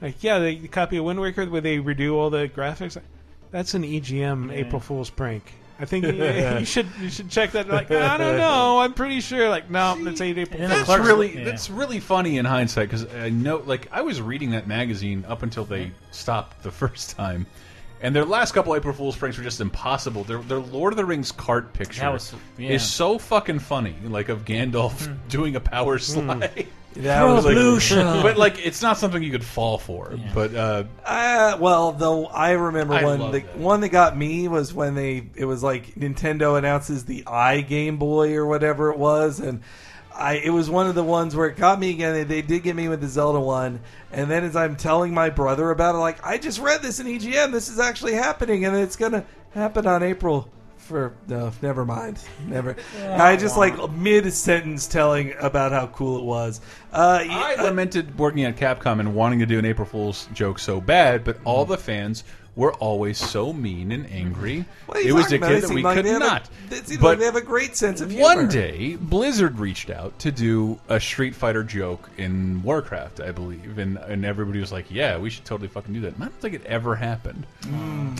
Like, 0.00 0.24
yeah, 0.24 0.40
the, 0.40 0.58
the 0.58 0.68
copy 0.68 0.96
of 0.96 1.04
Wind 1.04 1.20
Waker 1.20 1.46
where 1.46 1.60
they 1.60 1.78
redo 1.78 2.14
all 2.14 2.30
the 2.30 2.48
graphics. 2.48 3.00
That's 3.52 3.74
an 3.74 3.84
EGM 3.84 4.50
April 4.50 4.80
Fool's 4.80 5.10
prank. 5.10 5.52
I 5.78 5.84
think 5.84 6.04
you, 6.06 6.24
you 6.58 6.64
should 6.64 6.86
you 7.00 7.10
should 7.10 7.30
check 7.30 7.52
that. 7.52 7.68
Like, 7.68 7.90
I 7.90 8.16
don't 8.16 8.36
know. 8.38 8.80
I'm 8.80 8.94
pretty 8.94 9.20
sure. 9.20 9.48
Like, 9.48 9.70
no, 9.70 9.96
it's 10.00 10.20
eight 10.20 10.38
April. 10.38 10.60
And 10.62 10.70
then 10.72 10.78
the 10.80 10.84
Fool's. 10.84 10.86
That's 10.86 10.86
Clark's- 10.86 11.06
really 11.06 11.38
yeah. 11.38 11.44
that's 11.44 11.70
really 11.70 12.00
funny 12.00 12.38
in 12.38 12.44
hindsight 12.44 12.88
because 12.88 13.06
I 13.14 13.28
know 13.30 13.58
like 13.58 13.88
I 13.92 14.00
was 14.00 14.20
reading 14.20 14.50
that 14.50 14.66
magazine 14.66 15.24
up 15.28 15.42
until 15.42 15.64
they 15.64 15.92
stopped 16.10 16.62
the 16.62 16.70
first 16.82 17.16
time, 17.16 17.46
And 18.00 18.16
their 18.16 18.24
last 18.24 18.52
couple 18.52 18.74
April 18.74 18.94
Fool's 18.94 19.16
pranks 19.16 19.36
were 19.36 19.44
just 19.44 19.60
impossible. 19.60 20.24
Their, 20.24 20.38
their 20.38 20.60
Lord 20.60 20.92
of 20.92 20.96
the 20.96 21.04
Rings 21.04 21.30
cart 21.30 21.72
picture 21.72 22.10
was- 22.10 22.34
yeah. 22.58 22.70
is 22.70 22.88
so 22.88 23.18
fucking 23.18 23.58
funny, 23.58 23.94
like 24.04 24.28
of 24.28 24.44
Gandalf 24.44 25.06
hmm. 25.06 25.14
doing 25.28 25.56
a 25.56 25.60
power 25.60 25.98
hmm. 25.98 26.02
slide. 26.02 26.66
That 26.94 27.22
was 27.24 27.44
like, 27.44 27.54
but 28.22 28.36
like, 28.36 28.64
it's 28.64 28.82
not 28.82 28.98
something 28.98 29.22
you 29.22 29.30
could 29.30 29.44
fall 29.44 29.78
for. 29.78 30.18
But 30.34 30.54
uh, 30.54 30.84
Uh, 31.04 31.56
well, 31.60 31.92
though 31.92 32.26
I 32.26 32.52
remember 32.52 32.94
I 32.94 33.04
one. 33.04 33.20
love 33.20 33.32
The 33.32 33.40
that. 33.40 33.56
one 33.56 33.80
that 33.80 33.88
got 33.88 34.16
me 34.16 34.48
was 34.48 34.72
when 34.74 34.94
they 34.94 35.28
it 35.34 35.44
was 35.44 35.62
like 35.62 35.94
Nintendo 35.94 36.58
announces 36.58 37.04
the 37.04 37.24
i 37.26 37.60
Game 37.60 37.96
Boy 37.96 38.34
or 38.34 38.46
whatever 38.46 38.90
it 38.90 38.98
was, 38.98 39.40
and 39.40 39.60
I 40.14 40.34
it 40.34 40.50
was 40.50 40.68
one 40.68 40.86
of 40.86 40.94
the 40.94 41.04
ones 41.04 41.34
where 41.34 41.48
it 41.48 41.56
got 41.56 41.80
me 41.80 41.90
again. 41.90 42.12
They, 42.12 42.24
they 42.24 42.42
did 42.42 42.62
get 42.62 42.76
me 42.76 42.88
with 42.88 43.00
the 43.00 43.08
Zelda 43.08 43.40
one, 43.40 43.80
and 44.12 44.30
then 44.30 44.44
as 44.44 44.54
I'm 44.54 44.76
telling 44.76 45.14
my 45.14 45.30
brother 45.30 45.70
about 45.70 45.94
it, 45.94 45.98
like 45.98 46.24
I 46.24 46.36
just 46.38 46.58
read 46.58 46.82
this 46.82 47.00
in 47.00 47.06
EGM. 47.06 47.52
This 47.52 47.68
is 47.70 47.78
actually 47.80 48.12
happening, 48.14 48.64
and 48.66 48.76
it's 48.76 48.96
gonna 48.96 49.24
happen 49.54 49.86
on 49.86 50.02
April. 50.02 50.50
For 50.82 51.14
no, 51.28 51.52
never 51.62 51.84
mind. 51.84 52.18
Never. 52.46 52.76
I 53.00 53.36
just 53.36 53.56
like 53.56 53.90
mid 53.92 54.30
sentence 54.32 54.88
telling 54.88 55.32
about 55.40 55.70
how 55.70 55.86
cool 55.86 56.18
it 56.18 56.24
was. 56.24 56.60
Uh, 56.92 57.20
I 57.22 57.62
lamented 57.62 58.18
working 58.18 58.44
at 58.44 58.56
Capcom 58.56 58.98
and 58.98 59.14
wanting 59.14 59.38
to 59.38 59.46
do 59.46 59.58
an 59.58 59.64
April 59.64 59.86
Fool's 59.86 60.28
joke 60.34 60.58
so 60.58 60.80
bad, 60.80 61.22
but 61.22 61.38
all 61.44 61.64
the 61.64 61.78
fans 61.78 62.24
were 62.54 62.74
always 62.74 63.16
so 63.16 63.50
mean 63.52 63.90
and 63.92 64.06
angry. 64.12 64.64
What 64.86 64.98
are 64.98 65.00
you 65.00 65.08
it 65.08 65.12
was 65.12 65.32
a 65.32 65.36
about? 65.36 65.48
kid 65.50 65.62
that 65.62 65.70
we 65.70 65.82
like 65.82 65.96
could 65.96 66.04
they 66.04 66.10
have 66.10 66.20
a- 66.22 66.24
not. 66.26 66.48
it 66.70 66.86
seemed 66.86 67.00
but 67.00 67.08
like 67.08 67.18
they 67.20 67.24
have 67.24 67.36
a 67.36 67.40
great 67.40 67.76
sense 67.76 68.00
of 68.02 68.10
humor. 68.10 68.24
one 68.24 68.48
day, 68.48 68.96
Blizzard 69.00 69.58
reached 69.58 69.88
out 69.88 70.18
to 70.18 70.30
do 70.30 70.78
a 70.90 71.00
Street 71.00 71.34
Fighter 71.34 71.64
joke 71.64 72.10
in 72.18 72.62
Warcraft, 72.62 73.20
I 73.20 73.30
believe, 73.32 73.78
and 73.78 73.96
and 73.96 74.24
everybody 74.26 74.60
was 74.60 74.70
like, 74.70 74.90
"Yeah, 74.90 75.16
we 75.16 75.30
should 75.30 75.46
totally 75.46 75.68
fucking 75.68 75.94
do 75.94 76.00
that." 76.02 76.14
And 76.14 76.22
I 76.24 76.26
don't 76.26 76.40
think 76.40 76.54
it 76.54 76.66
ever 76.66 76.94
happened. 76.94 77.46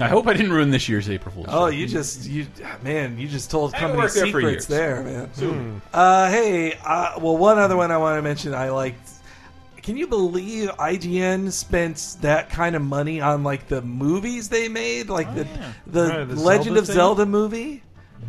I 0.01 0.09
hope 0.09 0.27
I 0.27 0.33
didn't 0.33 0.53
ruin 0.53 0.71
this 0.71 0.89
year's 0.89 1.11
April 1.11 1.35
Fool's. 1.35 1.49
Oh, 1.51 1.71
joke. 1.71 1.79
you 1.79 1.87
just 1.87 2.27
you 2.27 2.47
man, 2.83 3.19
you 3.19 3.29
just 3.29 3.51
told 3.51 3.75
company 3.75 3.99
worked 4.03 4.15
there 4.15 4.25
secrets 4.27 4.65
there, 4.67 5.03
man. 5.03 5.83
Uh, 5.93 6.31
hey, 6.31 6.79
uh, 6.87 7.19
well, 7.21 7.37
one 7.37 7.59
other 7.59 7.77
one 7.77 7.91
I 7.91 7.99
want 7.99 8.17
to 8.17 8.23
mention 8.23 8.55
I 8.55 8.71
liked. 8.71 9.11
Can 9.83 9.97
you 9.97 10.07
believe 10.07 10.69
IGN 10.71 11.51
spent 11.51 12.17
that 12.21 12.51
kind 12.51 12.77
of 12.77 12.83
money 12.83 13.21
on 13.21 13.43
like 13.43 13.67
the 13.69 13.83
movies 13.83 14.49
they 14.49 14.69
made, 14.69 15.09
like 15.09 15.35
the 15.35 15.47
the, 15.87 16.07
Right, 16.07 16.29
the 16.29 16.37
Legend 16.37 16.65
Zelda 16.77 16.79
of 16.81 16.87
thing? 16.87 16.95
Zelda 16.95 17.27
movie? 17.27 17.83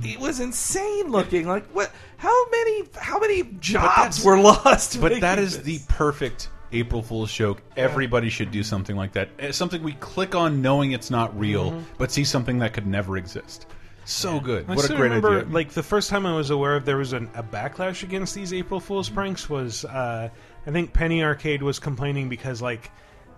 It 0.04 0.20
was 0.20 0.40
insane 0.40 1.12
looking. 1.12 1.48
Like 1.48 1.68
what? 1.68 1.92
How 2.18 2.50
many? 2.50 2.84
How 3.00 3.20
many 3.20 3.44
jobs 3.60 4.24
were 4.26 4.40
lost? 4.40 5.00
But 5.00 5.22
that 5.22 5.38
is 5.38 5.58
this? 5.62 5.64
the 5.64 5.80
perfect 5.94 6.50
April 6.72 7.04
Fool's 7.04 7.32
joke. 7.32 7.62
Everybody 7.78 8.30
should 8.30 8.50
do 8.50 8.64
something 8.64 8.96
like 8.96 9.12
that. 9.14 9.30
It's 9.38 9.56
something 9.58 9.84
we 9.84 9.94
click 9.94 10.34
on 10.34 10.62
knowing 10.64 10.94
it's 10.94 11.12
not 11.12 11.38
real, 11.40 11.70
Mm-hmm. 11.72 11.84
but 12.00 12.12
see 12.12 12.24
something 12.24 12.58
that 12.60 12.74
could 12.74 12.88
never 12.88 13.18
exist. 13.18 13.68
So 14.06 14.40
good. 14.40 14.66
I 14.68 14.76
what 14.76 14.86
a 14.86 14.88
great 14.90 15.00
remember, 15.04 15.40
idea. 15.42 15.54
Like 15.54 15.70
the 15.70 15.84
first 15.84 16.10
time 16.10 16.26
I 16.26 16.36
was 16.36 16.50
aware 16.50 16.76
of 16.76 16.84
there 16.84 16.98
was 16.98 17.14
an, 17.14 17.30
a 17.36 17.44
backlash 17.44 18.04
against 18.04 18.34
these 18.36 18.52
April 18.52 18.80
Fool's 18.82 19.10
pranks 19.10 19.50
was 19.50 19.86
uh, 19.86 20.28
I 20.66 20.72
think 20.72 20.94
Penny 20.94 21.24
Arcade 21.24 21.62
was 21.62 21.80
complaining 21.80 22.30
because 22.30 22.62
like 22.62 22.92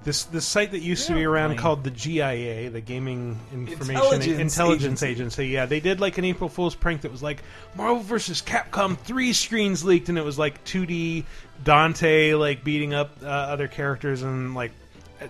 this 0.04 0.26
this 0.26 0.46
site 0.46 0.72
that 0.72 0.82
used 0.82 1.08
to 1.08 1.14
be 1.14 1.24
around 1.26 1.58
called 1.58 1.84
the 1.84 1.90
GIA, 1.90 2.70
the 2.70 2.82
Gaming 2.82 3.40
Information 3.52 3.96
Intelligence 3.96 4.40
Intelligence 4.40 5.04
Agency. 5.04 5.08
Agency. 5.08 5.48
Yeah, 5.48 5.66
they 5.66 5.80
did 5.80 6.00
like 6.00 6.20
an 6.20 6.26
April 6.26 6.48
Fool's 6.48 6.76
prank 6.76 7.02
that 7.02 7.12
was 7.12 7.24
like 7.24 7.44
Marvel 7.76 8.02
vs. 8.02 8.42
Capcom 8.44 8.98
three 8.98 9.34
screens 9.34 9.84
leaked, 9.84 10.10
and 10.10 10.18
it 10.18 10.24
was 10.24 10.38
like 10.38 10.64
2D 10.66 11.26
Dante 11.64 12.36
like 12.36 12.64
beating 12.64 12.94
up 12.94 13.18
uh, 13.24 13.26
other 13.26 13.68
characters 13.68 14.22
and 14.22 14.54
like 14.54 14.72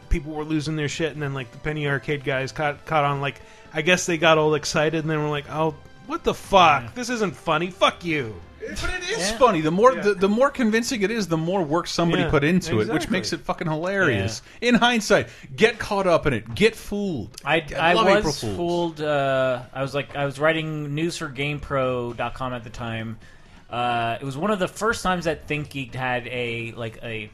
people 0.10 0.34
were 0.34 0.44
losing 0.44 0.76
their 0.76 0.90
shit, 0.90 1.14
and 1.14 1.22
then 1.22 1.34
like 1.34 1.52
the 1.52 1.58
Penny 1.60 1.88
Arcade 1.88 2.24
guys 2.26 2.52
caught 2.52 2.86
caught 2.86 3.06
on. 3.06 3.22
Like 3.22 3.42
I 3.74 3.82
guess 3.82 4.06
they 4.06 4.18
got 4.18 4.38
all 4.38 4.56
excited, 4.56 5.00
and 5.00 5.10
then 5.10 5.22
were 5.22 5.30
like, 5.30 5.50
"Oh, 5.50 5.76
what 6.08 6.24
the 6.24 6.34
fuck? 6.34 6.94
This 6.96 7.10
isn't 7.10 7.36
funny. 7.36 7.72
Fuck 7.72 8.04
you." 8.04 8.36
But 8.68 8.94
it 8.94 9.10
is 9.10 9.32
funny. 9.34 9.62
The 9.62 9.72
more 9.72 9.96
the, 9.96 10.14
the 10.14 10.30
more 10.30 10.50
convincing 10.50 11.02
it 11.02 11.12
is, 11.12 11.28
the 11.28 11.38
more 11.38 11.64
work 11.64 11.88
somebody 11.88 12.24
Yeah, 12.24 12.30
put 12.30 12.44
into 12.44 12.82
it, 12.82 12.90
which 12.90 13.10
makes 13.10 13.34
it 13.34 13.42
fucking 13.42 13.68
hilarious. 13.68 14.42
In 14.62 14.76
hindsight, 14.76 15.30
get 15.56 15.80
caught 15.80 16.08
up 16.08 16.26
in 16.26 16.34
it. 16.34 16.56
Get 16.56 16.76
fooled. 16.76 17.36
I, 17.44 17.66
I, 17.78 17.94
love 17.94 18.08
April 18.08 18.24
was 18.26 18.42
fooled. 18.42 19.02
Uh, 19.02 19.64
I 19.74 19.82
was 19.82 19.94
like, 19.94 20.16
I 20.16 20.26
was 20.26 20.40
writing 20.40 20.96
news 20.96 21.18
for 21.18 21.30
GamePro.com 21.30 22.54
at 22.54 22.64
the 22.64 22.70
time. 22.70 23.18
Uh, 23.70 24.18
it 24.22 24.26
was 24.26 24.38
one 24.38 24.52
of 24.52 24.60
the 24.60 24.68
first 24.68 25.04
times 25.04 25.26
that 25.26 25.48
ThinkGeek 25.48 25.94
had 25.94 26.28
a 26.28 26.72
like 26.74 27.00
a. 27.04 27.30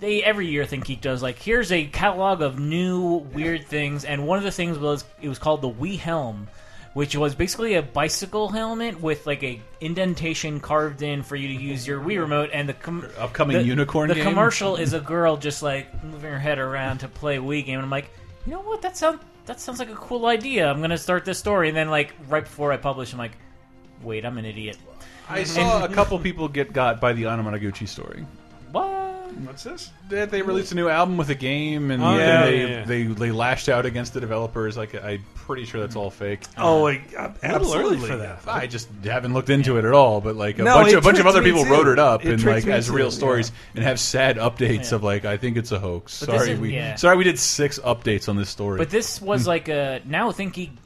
They 0.00 0.22
every 0.22 0.48
year 0.48 0.64
ThinkGeek 0.64 1.00
does 1.00 1.22
like 1.22 1.38
here's 1.38 1.70
a 1.70 1.86
catalog 1.86 2.42
of 2.42 2.58
new 2.58 3.18
weird 3.32 3.66
things, 3.66 4.04
and 4.04 4.26
one 4.26 4.38
of 4.38 4.44
the 4.44 4.50
things 4.50 4.78
was 4.78 5.04
it 5.22 5.28
was 5.28 5.38
called 5.38 5.62
the 5.62 5.70
Wii 5.70 5.98
Helm, 5.98 6.48
which 6.94 7.14
was 7.16 7.34
basically 7.34 7.74
a 7.74 7.82
bicycle 7.82 8.48
helmet 8.48 9.00
with 9.00 9.26
like 9.26 9.42
a 9.42 9.60
indentation 9.80 10.58
carved 10.60 11.02
in 11.02 11.22
for 11.22 11.36
you 11.36 11.48
to 11.56 11.62
use 11.62 11.86
your 11.86 12.00
Wii 12.00 12.18
remote, 12.20 12.50
and 12.52 12.68
the 12.68 12.74
com- 12.74 13.06
Upcoming 13.18 13.58
the, 13.58 13.62
unicorn 13.62 14.08
The 14.08 14.14
game? 14.16 14.24
commercial 14.24 14.76
is 14.76 14.92
a 14.92 15.00
girl 15.14 15.36
just 15.36 15.62
like 15.62 16.02
moving 16.04 16.30
her 16.30 16.38
head 16.38 16.58
around 16.58 16.98
to 16.98 17.08
play 17.08 17.36
a 17.36 17.40
Wii 17.40 17.64
game, 17.64 17.76
and 17.76 17.84
I'm 17.84 17.90
like, 17.90 18.10
you 18.46 18.52
know 18.52 18.60
what? 18.60 18.82
That 18.82 18.96
sounds 18.96 19.20
that 19.46 19.60
sounds 19.60 19.78
like 19.78 19.90
a 19.90 19.94
cool 19.96 20.26
idea. 20.26 20.68
I'm 20.70 20.80
gonna 20.80 20.98
start 20.98 21.24
this 21.24 21.38
story, 21.38 21.68
and 21.68 21.76
then 21.76 21.90
like 21.90 22.14
right 22.28 22.44
before 22.44 22.72
I 22.72 22.76
publish, 22.76 23.12
I'm 23.12 23.18
like, 23.18 23.36
wait, 24.02 24.24
I'm 24.24 24.38
an 24.38 24.44
idiot. 24.44 24.78
I 25.28 25.44
saw 25.44 25.84
a 25.84 25.88
couple 25.88 26.18
people 26.18 26.48
get 26.48 26.72
got 26.72 27.00
by 27.00 27.12
the 27.12 27.22
Anamanaguchi 27.24 27.86
story. 27.86 28.26
What? 28.72 29.19
What's 29.44 29.64
this? 29.64 29.90
They, 30.08 30.24
they 30.26 30.42
released 30.42 30.72
a 30.72 30.74
new 30.74 30.88
album 30.88 31.16
with 31.16 31.30
a 31.30 31.34
game, 31.34 31.90
and 31.90 32.02
Oh, 32.02 32.16
then 32.16 32.18
yeah, 32.28 32.44
they, 32.44 32.60
yeah, 32.60 32.66
yeah. 32.80 32.84
they 32.84 33.02
they 33.04 33.30
lashed 33.32 33.68
out 33.68 33.86
against 33.86 34.12
the 34.14 34.20
developers. 34.20 34.76
Like 34.76 34.94
I'm 35.02 35.24
pretty 35.34 35.64
sure 35.64 35.80
that's 35.80 35.96
all 35.96 36.10
fake. 36.10 36.42
Oh, 36.58 36.82
like, 36.82 37.14
uh, 37.18 37.30
A 37.42 37.46
absolutely 37.46 38.08
for 38.08 38.16
that. 38.16 38.40
I 38.46 38.66
just 38.66 38.88
haven't 39.04 39.32
looked 39.34 39.50
into 39.50 39.78
it 39.78 39.84
at 39.84 39.92
all, 39.92 40.20
but 40.20 40.36
like 40.36 40.58
a 40.58 40.62
No, 40.62 40.74
bunch 40.74 40.92
it 40.92 40.96
of 40.96 41.04
a 41.04 41.06
bunch 41.06 41.18
of 41.18 41.22
tricked 41.24 41.28
other 41.36 41.42
me 41.42 41.50
people 41.50 41.64
too. 41.64 41.70
wrote 41.70 41.86
it 41.88 41.98
up 41.98 42.24
It 42.24 42.32
and 42.32 42.40
tricked 42.40 42.58
like 42.58 42.66
me 42.66 42.72
as 42.72 42.86
too, 42.88 42.92
real 42.94 43.10
stories 43.10 43.50
yeah. 43.50 43.70
and 43.76 43.84
have 43.84 43.98
sad 44.00 44.36
updates 44.36 44.90
Yeah. 44.90 44.96
of 44.96 45.02
like 45.04 45.24
I 45.24 45.36
think 45.36 45.56
it's 45.56 45.72
a 45.72 45.78
hoax. 45.78 46.20
But 46.20 46.30
this 46.32 46.40
Sorry, 46.42 46.52
is- 46.52 46.60
we 46.60 46.74
yeah. 46.74 46.94
sorry 46.96 47.16
we 47.16 47.24
did 47.24 47.38
six 47.38 47.78
updates 47.78 48.28
on 48.28 48.36
this 48.36 48.48
story. 48.50 48.78
But 48.78 48.90
this 48.90 49.20
was 49.20 49.46
like 49.46 49.68
a 49.68 50.00
now 50.04 50.32
thinking 50.32 50.76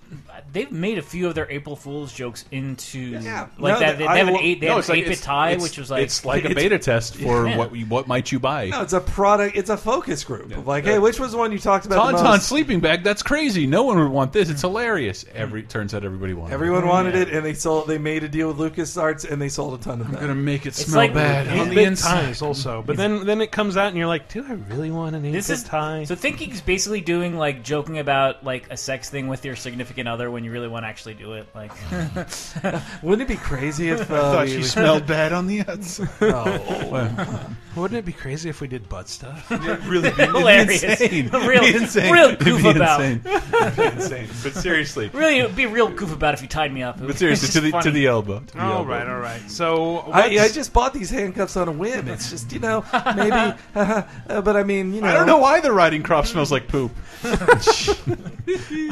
they've 0.55 0.73
made 0.73 0.97
a 0.97 1.03
few 1.03 1.29
of 1.29 1.35
their 1.35 1.51
April 1.51 1.77
Fools 1.77 2.13
jokes 2.13 2.47
into 2.51 2.99
Yeah. 2.99 3.49
like 3.59 3.75
No, 3.75 3.81
that. 3.81 3.99
They, 3.99 4.07
I 4.07 4.13
they 4.15 4.19
have 4.21 4.29
an 4.29 4.35
lo- 4.35 4.41
eight. 4.43 4.61
They 4.61 4.67
no, 4.67 4.73
have 4.73 4.79
it's 4.81 4.89
an 4.89 4.95
like 4.95 4.99
eight 5.03 5.05
bit 5.05 5.13
it's- 5.13 5.25
tie, 5.27 5.51
it's- 5.51 5.63
which 5.63 5.77
was 5.79 5.91
like 5.91 6.03
it's 6.05 6.25
like 6.25 6.45
a 6.45 6.51
it's- 6.51 6.63
beta 6.63 6.79
test 6.79 7.17
for 7.23 7.47
Yeah. 7.47 7.59
what 7.59 7.77
what 7.89 8.09
might 8.09 8.33
you 8.33 8.39
buy. 8.41 8.69
No, 8.69 8.81
it's 8.81 8.95
a 8.95 9.01
product. 9.01 9.57
It's 9.57 9.69
a 9.71 9.77
focus 9.77 10.25
group. 10.25 10.57
Of 10.57 10.67
like, 10.67 10.85
hey, 10.85 10.97
uh, 10.97 11.01
which 11.03 11.21
was 11.21 11.33
the 11.33 11.39
one 11.39 11.53
you 11.53 11.59
talked 11.59 11.85
about 11.85 12.13
the 12.13 12.19
Tauntaun 12.19 12.25
most? 12.25 12.47
sleeping 12.49 12.81
bag. 12.81 13.03
That's 13.05 13.23
crazy. 13.23 13.67
No 13.67 13.83
one 13.83 13.99
would 13.99 14.09
want 14.09 14.33
this. 14.33 14.49
It's 14.49 14.61
mm-hmm. 14.63 14.69
hilarious. 14.69 15.25
Every 15.35 15.63
turns 15.65 15.93
out 15.95 16.05
everybody 16.05 16.33
wanted. 16.35 16.53
it. 16.53 16.55
Everyone 16.55 16.87
wanted 16.87 17.15
it, 17.17 17.29
and 17.31 17.45
they 17.45 17.55
sold. 17.55 17.89
They 17.89 17.99
made 17.99 18.25
a 18.25 18.29
deal 18.29 18.53
with 18.53 18.59
LucasArts, 18.59 19.31
and 19.31 19.43
they 19.43 19.49
sold 19.49 19.79
a 19.79 19.83
ton 19.83 20.01
of 20.01 20.07
them. 20.07 20.17
I'm 20.17 20.21
gonna 20.23 20.35
make 20.35 20.67
it 20.67 20.75
smell 20.75 20.97
like- 20.99 21.15
bad 21.15 21.49
on 21.49 21.69
the 21.69 21.83
inside. 21.83 22.25
also, 22.43 22.83
but 22.83 22.97
then 22.97 23.27
then 23.27 23.41
it 23.41 23.51
comes 23.51 23.77
out 23.77 23.89
and 23.89 23.97
you're 23.97 24.07
like, 24.07 24.29
do 24.29 24.45
I 24.49 24.53
really 24.75 24.91
want 24.91 25.17
an 25.17 25.25
eight 25.25 25.33
This 25.33 25.49
bit 25.49 25.55
is 25.55 25.65
tie? 25.65 26.05
so 26.05 26.15
thinking's 26.15 26.61
basically 26.61 27.01
doing 27.01 27.37
like 27.37 27.63
joking 27.65 27.99
about 27.99 28.45
like 28.45 28.71
a 28.71 28.77
sex 28.77 29.11
thing 29.11 29.29
with 29.29 29.45
your 29.45 29.57
significant 29.57 30.09
other 30.09 30.31
when 30.31 30.44
you 30.45 30.51
really 30.53 30.69
want 30.69 30.85
to 30.85 30.89
actually 30.89 31.15
do 31.15 31.33
it. 31.35 31.47
Like, 31.55 31.73
Wouldn't 33.03 33.23
it 33.23 33.29
be 33.29 33.37
crazy 33.37 33.89
if 33.91 34.11
I 34.11 34.15
uh, 34.17 34.33
thought 34.33 34.45
we- 34.47 34.53
she 34.53 34.63
smelled 34.63 35.07
bad 35.09 35.33
on 35.33 35.47
the 35.47 35.61
outside. 35.63 36.09
Oh. 36.21 37.51
Wouldn't 37.77 37.99
it 37.99 38.05
be 38.05 38.13
crazy 38.13 38.49
if 38.49 38.61
we 38.61 38.69
did 38.69 38.89
butt 38.89 39.09
stuff? 39.09 39.51
really 39.89 40.11
be 40.11 40.23
Hilarious. 40.23 40.83
insane. 40.85 41.29
Real- 41.31 41.63
It'd 41.63 41.75
be 41.75 41.83
insane. 41.83 42.13
real 42.13 42.27
It'd 42.29 42.39
goof 42.39 42.63
be 42.63 42.71
about. 42.71 43.01
insane. 43.03 43.33
It'd 43.35 43.77
be 43.77 43.83
insane. 43.85 44.29
But 44.45 44.55
seriously, 44.55 45.09
really, 45.13 45.39
it'd 45.41 45.57
be 45.57 45.65
a 45.65 45.69
real 45.69 45.89
goof 45.89 46.13
about 46.13 46.35
if 46.35 46.43
you 46.43 46.47
tied 46.49 46.73
me 46.73 46.83
up. 46.85 46.99
but 47.05 47.19
seriously, 47.19 47.49
to 47.49 47.61
the 47.73 47.81
to 47.81 47.91
the 47.91 48.07
elbow. 48.07 48.39
To 48.41 48.53
the 48.55 48.61
all 48.63 48.73
elbow. 48.79 48.91
right, 48.91 49.09
all 49.09 49.19
right. 49.19 49.51
So 49.51 49.99
I, 49.99 50.29
what's- 50.29 50.41
I 50.41 50.49
just 50.55 50.73
bought 50.73 50.95
these 50.95 51.11
handcuffs 51.11 51.57
on 51.57 51.67
a 51.67 51.73
whim. 51.73 52.07
It's 52.09 52.31
just 52.31 52.53
you 52.53 52.61
know 52.61 52.85
maybe, 53.17 53.59
uh, 53.75 54.03
but 54.29 54.57
I 54.57 54.63
mean 54.63 54.95
you 54.95 55.01
know 55.01 55.09
I 55.09 55.13
don't 55.15 55.27
know 55.27 55.39
why 55.39 55.59
the 55.61 55.73
riding 55.73 56.03
crop 56.05 56.27
smells 56.27 56.53
like 56.53 56.69
poop. 56.69 56.93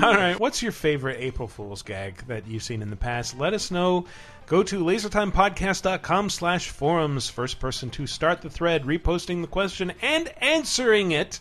All 0.02 0.14
right. 0.14 0.34
What's 0.40 0.62
your 0.62 0.72
favorite 0.72 1.18
April 1.20 1.41
Fool's 1.46 1.82
gag 1.82 2.26
that 2.26 2.46
you've 2.46 2.62
seen 2.62 2.82
in 2.82 2.90
the 2.90 2.96
past? 2.96 3.38
Let 3.38 3.54
us 3.54 3.70
know. 3.70 4.06
Go 4.46 4.62
to 4.62 4.84
lasertimepodcast.com 4.84 6.30
slash 6.30 6.68
forums. 6.68 7.28
First 7.28 7.60
person 7.60 7.90
to 7.90 8.06
start 8.06 8.42
the 8.42 8.50
thread, 8.50 8.84
reposting 8.84 9.40
the 9.40 9.48
question 9.48 9.92
and 10.02 10.32
answering 10.40 11.12
it 11.12 11.40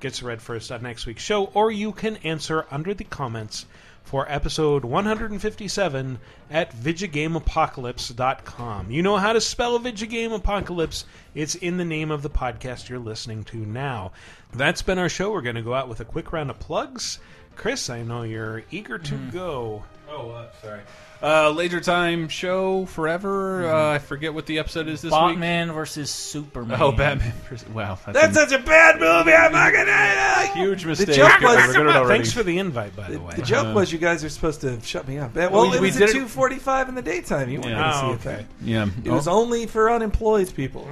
gets 0.00 0.22
read 0.22 0.42
first 0.42 0.72
on 0.72 0.82
next 0.82 1.06
week's 1.06 1.22
show, 1.22 1.44
or 1.54 1.70
you 1.70 1.92
can 1.92 2.16
answer 2.18 2.66
under 2.70 2.92
the 2.92 3.04
comments 3.04 3.64
for 4.02 4.30
episode 4.30 4.84
157 4.84 6.18
at 6.50 6.74
VidjagameApocalypse.com. 6.74 8.90
You 8.90 9.02
know 9.02 9.16
how 9.16 9.32
to 9.32 9.40
spell 9.40 9.78
Vidjagame 9.78 10.34
Apocalypse. 10.34 11.04
It's 11.34 11.54
in 11.54 11.76
the 11.76 11.84
name 11.84 12.10
of 12.10 12.22
the 12.22 12.30
podcast 12.30 12.88
you're 12.88 12.98
listening 12.98 13.44
to 13.44 13.58
now. 13.58 14.12
That's 14.52 14.82
been 14.82 14.98
our 14.98 15.08
show. 15.08 15.32
We're 15.32 15.40
going 15.40 15.54
to 15.54 15.62
go 15.62 15.74
out 15.74 15.88
with 15.88 16.00
a 16.00 16.04
quick 16.04 16.32
round 16.32 16.50
of 16.50 16.58
plugs. 16.58 17.20
Chris, 17.56 17.90
I 17.90 18.02
know 18.02 18.22
you're 18.22 18.62
eager 18.70 18.98
to 18.98 19.16
go. 19.30 19.84
Oh, 20.08 20.30
uh, 20.30 20.46
sorry. 20.62 20.80
Uh, 21.22 21.50
Laser 21.50 21.80
Time 21.80 22.28
show 22.28 22.84
forever. 22.86 23.72
Uh, 23.72 23.92
I 23.94 23.98
forget 23.98 24.34
what 24.34 24.46
the 24.46 24.58
episode 24.58 24.88
is 24.88 25.02
this 25.02 25.12
week. 25.12 25.20
Batman 25.20 25.70
versus 25.70 26.10
Superman. 26.10 26.78
Oh, 26.82 26.90
Batman. 26.90 27.32
versus- 27.48 27.68
Wow, 27.68 27.96
That's 28.06 28.36
a 28.36 28.40
such 28.48 28.52
a 28.52 28.58
bad 28.64 28.98
movie. 28.98 29.32
I'm 29.32 29.52
not 29.52 29.72
gonna. 29.72 30.52
huge 30.54 30.84
mistake. 30.84 31.14
joke 31.14 31.40
was- 31.40 31.56
I 31.56 31.66
regret 31.66 31.86
it 31.86 31.96
already. 31.96 32.08
Thanks 32.18 32.32
for 32.32 32.42
the 32.42 32.58
invite, 32.58 32.96
by 32.96 33.08
the 33.10 33.20
way. 33.20 33.34
The 33.36 33.42
joke 33.42 33.72
was 33.74 33.92
you 33.92 33.98
guys 34.00 34.24
are 34.24 34.28
supposed 34.28 34.62
to 34.62 34.80
shut 34.82 35.06
me 35.06 35.18
up. 35.18 35.34
Well, 35.36 35.70
we- 35.70 35.76
it 35.76 35.80
we 35.80 35.86
was 35.88 35.96
did 35.96 36.02
at 36.04 36.08
it- 36.10 36.12
two 36.14 36.26
forty-five 36.26 36.88
in 36.88 36.96
the 36.96 37.02
daytime. 37.02 37.48
You 37.50 37.60
weren't 37.60 37.70
Yeah. 37.70 37.80
going 37.80 37.92
to 37.92 37.98
see 37.98 38.06
Oh, 38.06 38.12
it 38.14 38.20
then. 38.22 38.34
okay. 38.34 38.46
yeah. 38.64 38.86
It 39.04 39.10
was 39.10 39.28
only 39.28 39.66
for 39.66 39.90
unemployed 39.92 40.52
people. 40.56 40.88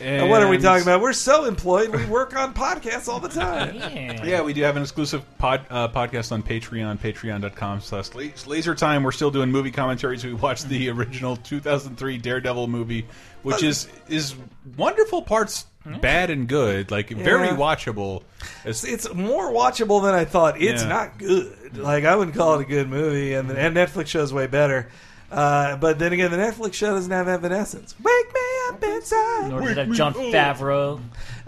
And 0.00 0.22
And 0.22 0.30
what 0.30 0.42
are 0.42 0.48
we 0.48 0.56
talking 0.56 0.82
about? 0.82 1.02
We're 1.02 1.12
so 1.12 1.44
employed, 1.44 1.90
we 1.94 2.06
work 2.06 2.34
on 2.34 2.54
podcasts 2.54 3.06
all 3.06 3.20
the 3.20 3.28
time. 3.28 3.74
Yeah. 3.94 4.24
Yeah, 4.24 4.42
we 4.42 4.52
do 4.54 4.62
have 4.62 4.76
an 4.76 4.82
exclusive 4.82 5.22
pod, 5.38 5.66
uh, 5.70 5.88
podcast 5.88 6.32
on 6.32 6.42
Patreon, 6.42 6.98
patreon.com 6.98 7.80
slash 7.82 8.08
laser 8.46 8.74
time. 8.74 9.02
We're 9.02 9.12
still 9.12 9.30
doing 9.30 9.50
movie 9.52 9.70
commentaries. 9.74 10.24
We 10.24 10.32
watched 10.32 10.68
the 10.68 10.88
original 10.90 11.36
2003 11.36 12.18
Daredevil 12.18 12.66
movie, 12.68 13.06
which 13.42 13.62
is 13.62 13.88
is 14.08 14.34
wonderful 14.76 15.22
parts, 15.22 15.66
bad 16.00 16.30
and 16.30 16.48
good, 16.48 16.90
like 16.90 17.10
very 17.10 17.48
watchable. 17.48 18.22
It's, 18.64 18.84
It's 18.84 19.12
more 19.12 19.52
watchable 19.52 20.02
than 20.02 20.14
I 20.14 20.24
thought. 20.24 20.60
It's 20.60 20.82
Yeah. 20.82 20.88
not 20.88 21.18
good. 21.18 21.76
Like 21.76 22.04
I 22.04 22.16
wouldn't 22.16 22.36
call 22.36 22.58
it 22.58 22.62
a 22.62 22.64
good 22.68 22.88
movie, 22.88 23.34
and 23.34 23.50
and 23.50 23.76
Netflix 23.76 24.06
show's 24.08 24.32
way 24.32 24.46
better. 24.46 24.88
Uh, 25.32 25.76
but 25.76 25.98
then 25.98 26.12
again, 26.12 26.30
the 26.30 26.36
Netflix 26.36 26.74
show 26.74 26.94
doesn't 26.94 27.10
have 27.10 27.26
Evanescence. 27.26 27.94
Wake 28.00 28.34
me 28.34 28.40
up 28.68 28.84
inside. 28.84 29.48
Nor 29.50 29.60
did 29.62 29.70
it 29.78 29.88
have 29.88 29.96
Jon 29.96 30.14
Favreau. 30.14 31.00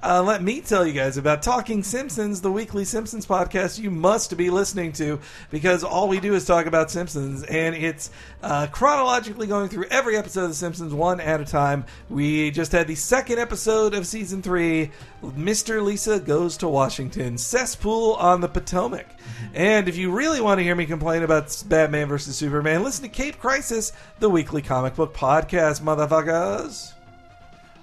Uh, 0.03 0.23
let 0.23 0.43
me 0.43 0.61
tell 0.61 0.87
you 0.87 0.93
guys 0.93 1.17
about 1.17 1.43
Talking 1.43 1.83
Simpsons, 1.83 2.43
the 2.43 2.53
weekly 2.53 2.85
Simpsons 2.85 3.25
podcast 3.25 3.79
you 3.79 3.91
must 3.91 4.37
be 4.37 4.51
listening 4.51 4.93
to 4.93 5.19
because 5.51 5.83
all 5.83 6.07
we 6.07 6.21
do 6.21 6.35
is 6.35 6.45
talk 6.45 6.67
about 6.67 6.91
Simpsons, 6.91 7.43
and 7.45 7.75
it's 7.75 8.11
uh, 8.43 8.67
chronologically 8.67 9.47
going 9.47 9.71
through 9.71 9.87
every 9.91 10.19
episode 10.19 10.45
of 10.45 10.49
The 10.51 10.55
Simpsons 10.55 10.93
one 10.93 11.19
at 11.19 11.41
a 11.41 11.47
time. 11.47 11.87
We 12.11 12.51
just 12.51 12.73
had 12.73 12.89
the 12.89 12.95
second 12.95 13.39
episode 13.39 13.95
of 13.95 14.07
season 14.07 14.43
three, 14.43 14.91
Mr. 15.25 15.83
Lisa 15.83 16.21
Goes 16.21 16.59
to 16.59 16.69
Washington, 16.69 17.39
Cesspool 17.39 18.17
on 18.17 18.43
the 18.43 18.49
Potomac. 18.49 19.07
And 19.55 19.89
if 19.89 19.97
you 19.97 20.11
really 20.11 20.43
want 20.43 20.59
to 20.59 20.63
hear 20.63 20.77
me 20.77 20.85
complain 20.85 21.23
about 21.23 21.65
Batman 21.69 22.09
versus 22.09 22.37
Superman, 22.37 22.83
listen 22.83 23.05
to 23.05 23.09
Cape 23.09 23.39
Crisis, 23.39 23.93
the 24.19 24.29
weekly 24.29 24.61
comic 24.61 24.95
book 24.95 25.15
podcast, 25.15 25.81
motherfuckers. 25.81 26.96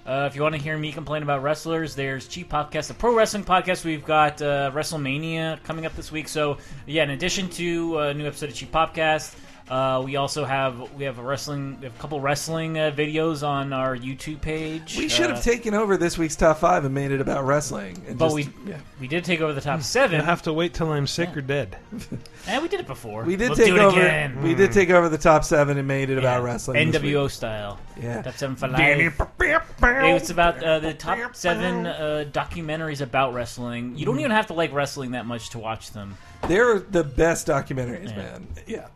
Uh, 0.06 0.28
if 0.30 0.36
you 0.36 0.42
want 0.42 0.54
to 0.54 0.60
hear 0.60 0.76
me 0.76 0.92
complain 0.92 1.22
about 1.22 1.42
wrestlers, 1.42 1.94
there's 1.94 2.28
Cheap 2.28 2.50
Podcast, 2.50 2.88
the 2.88 2.94
pro 2.94 3.14
wrestling 3.14 3.42
podcast. 3.42 3.86
We've 3.86 4.04
got 4.04 4.42
uh, 4.42 4.70
WrestleMania 4.74 5.62
coming 5.62 5.86
up 5.86 5.96
this 5.96 6.12
week. 6.12 6.28
So 6.28 6.58
yeah, 6.86 7.04
in 7.04 7.10
addition 7.10 7.48
to 7.50 7.98
a 7.98 8.14
new 8.14 8.26
episode 8.26 8.50
of 8.50 8.54
Cheap 8.54 8.70
Podcast, 8.70 9.34
uh, 9.70 10.02
we 10.04 10.16
also 10.16 10.44
have 10.44 10.92
we 10.94 11.04
have 11.04 11.18
a 11.18 11.22
wrestling, 11.22 11.78
we 11.80 11.84
have 11.86 11.96
a 11.96 11.98
couple 11.98 12.20
wrestling 12.20 12.78
uh, 12.78 12.92
videos 12.94 13.46
on 13.46 13.72
our 13.72 13.96
YouTube 13.96 14.40
page. 14.42 14.96
We 14.98 15.08
should 15.08 15.30
Uh, 15.30 15.34
have 15.36 15.42
taken 15.44 15.72
over 15.72 15.96
this 15.96 16.18
week's 16.18 16.36
top 16.36 16.58
five 16.58 16.84
and 16.84 16.94
made 16.94 17.10
it 17.12 17.20
about 17.20 17.44
wrestling. 17.46 18.02
And 18.06 18.18
but 18.18 18.26
just- 18.26 18.34
we 18.34 18.70
yeah. 18.70 18.78
we 19.00 19.08
did 19.08 19.24
take 19.24 19.40
over 19.40 19.52
the 19.54 19.60
top 19.62 19.80
seven, 19.82 20.16
You'll 20.16 20.26
have 20.26 20.42
to 20.42 20.52
wait 20.52 20.74
till 20.74 20.92
I'm 20.92 21.06
sick 21.06 21.34
or 21.36 21.40
dead. 21.40 21.76
and 22.46 22.62
we 22.62 22.68
did 22.68 22.80
it 22.80 22.86
before. 22.86 23.22
we 23.24 23.36
did 23.36 23.48
We'll 23.50 23.56
take 23.56 23.66
do 23.68 23.76
it 23.76 23.80
over. 23.82 24.00
again. 24.00 24.42
We 24.42 24.54
did 24.54 24.72
take 24.72 24.90
over 24.90 25.08
the 25.08 25.16
top 25.18 25.44
seven 25.44 25.78
and 25.78 25.88
made 25.88 26.10
it 26.10 26.18
about 26.18 26.42
wrestling. 26.42 26.92
NWO 26.92 27.30
style. 27.30 27.78
Yeah. 28.00 28.20
Top 28.22 28.34
seven 28.34 28.56
for 28.56 28.68
life. 28.68 29.14
It's 29.40 30.30
about 30.30 30.62
uh, 30.62 30.78
the 30.80 30.92
top 30.94 31.34
seven 31.36 31.86
uh, 31.86 32.24
documentaries 32.30 33.00
about 33.00 33.32
wrestling. 33.32 33.96
You 33.96 34.04
don't 34.04 34.18
even 34.18 34.30
have 34.32 34.48
to 34.48 34.52
like 34.54 34.72
wrestling 34.72 35.12
that 35.12 35.26
much 35.26 35.50
to 35.50 35.58
watch 35.58 35.92
them. 35.92 36.16
They're 36.48 36.80
the 36.80 37.04
best 37.04 37.46
documentaries, 37.46 38.10
Yeah. 38.10 38.16
man. 38.16 38.46
Yeah. 38.66 38.86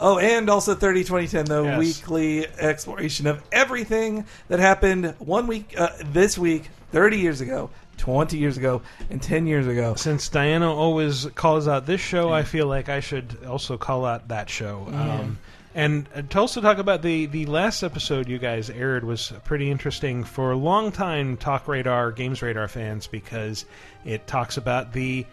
Oh, 0.00 0.18
and 0.18 0.48
also 0.50 0.74
30 0.74 1.04
2010, 1.04 1.44
the 1.46 1.62
Yes. 1.62 1.78
weekly 1.78 2.46
exploration 2.58 3.26
of 3.26 3.42
everything 3.52 4.26
that 4.48 4.58
happened 4.60 5.14
one 5.18 5.46
week, 5.46 5.74
uh, 5.78 5.88
this 6.12 6.36
week, 6.36 6.68
30 6.92 7.18
years 7.18 7.40
ago, 7.40 7.70
20 7.96 8.36
years 8.38 8.56
ago, 8.56 8.82
and 9.10 9.22
10 9.22 9.46
years 9.46 9.66
ago. 9.66 9.94
Since 9.94 10.28
Diana 10.28 10.72
always 10.72 11.26
calls 11.34 11.68
out 11.68 11.86
this 11.86 12.00
show, 12.00 12.32
I 12.32 12.42
feel 12.42 12.66
like 12.66 12.88
I 12.88 13.00
should 13.00 13.38
also 13.46 13.76
call 13.76 14.04
out 14.04 14.28
that 14.28 14.50
show. 14.50 14.86
Um, 14.92 15.38
and 15.76 16.08
uh, 16.14 16.22
to 16.22 16.38
also 16.38 16.60
talk 16.60 16.78
about 16.78 17.02
the 17.02 17.26
the 17.26 17.46
last 17.46 17.82
episode 17.82 18.28
you 18.28 18.38
guys 18.38 18.70
aired 18.70 19.02
was 19.04 19.32
pretty 19.44 19.70
interesting 19.70 20.22
for 20.22 20.54
long 20.54 20.92
time 20.92 21.36
Talk 21.36 21.66
Radar 21.66 22.12
Games 22.12 22.42
Radar 22.42 22.68
fans 22.68 23.08
because 23.08 23.64
it 24.04 24.26
talks 24.28 24.56
about 24.56 24.92
the 24.92 25.26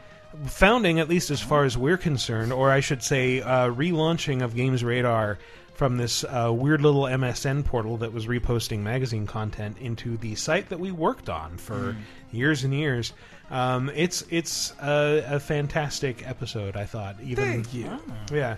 founding, 0.45 0.99
at 0.99 1.09
least 1.09 1.31
as 1.31 1.41
far 1.41 1.65
as 1.65 1.77
we're 1.77 1.97
concerned, 1.97 2.53
or 2.53 2.71
I 2.71 2.79
should 2.79 3.03
say, 3.03 3.41
uh, 3.41 3.69
relaunching 3.69 4.41
of 4.41 4.55
Games 4.55 4.83
Radar 4.83 5.37
from 5.73 5.97
this 5.97 6.23
uh, 6.23 6.51
weird 6.53 6.81
little 6.81 7.03
MSN 7.03 7.65
portal 7.65 7.97
that 7.97 8.13
was 8.13 8.27
reposting 8.27 8.79
magazine 8.79 9.25
content 9.25 9.77
into 9.79 10.17
the 10.17 10.35
site 10.35 10.69
that 10.69 10.79
we 10.79 10.91
worked 10.91 11.29
on 11.29 11.57
for 11.57 11.95
years 12.31 12.63
and 12.63 12.73
years. 12.73 13.13
Um, 13.49 13.89
it's 13.93 14.23
it's 14.29 14.73
a, 14.81 15.23
a 15.27 15.39
fantastic 15.39 16.27
episode. 16.27 16.77
I 16.77 16.85
thought. 16.85 17.17
Even 17.21 17.45
Thank 17.45 17.73
you. 17.73 17.99
yeah. 18.31 18.57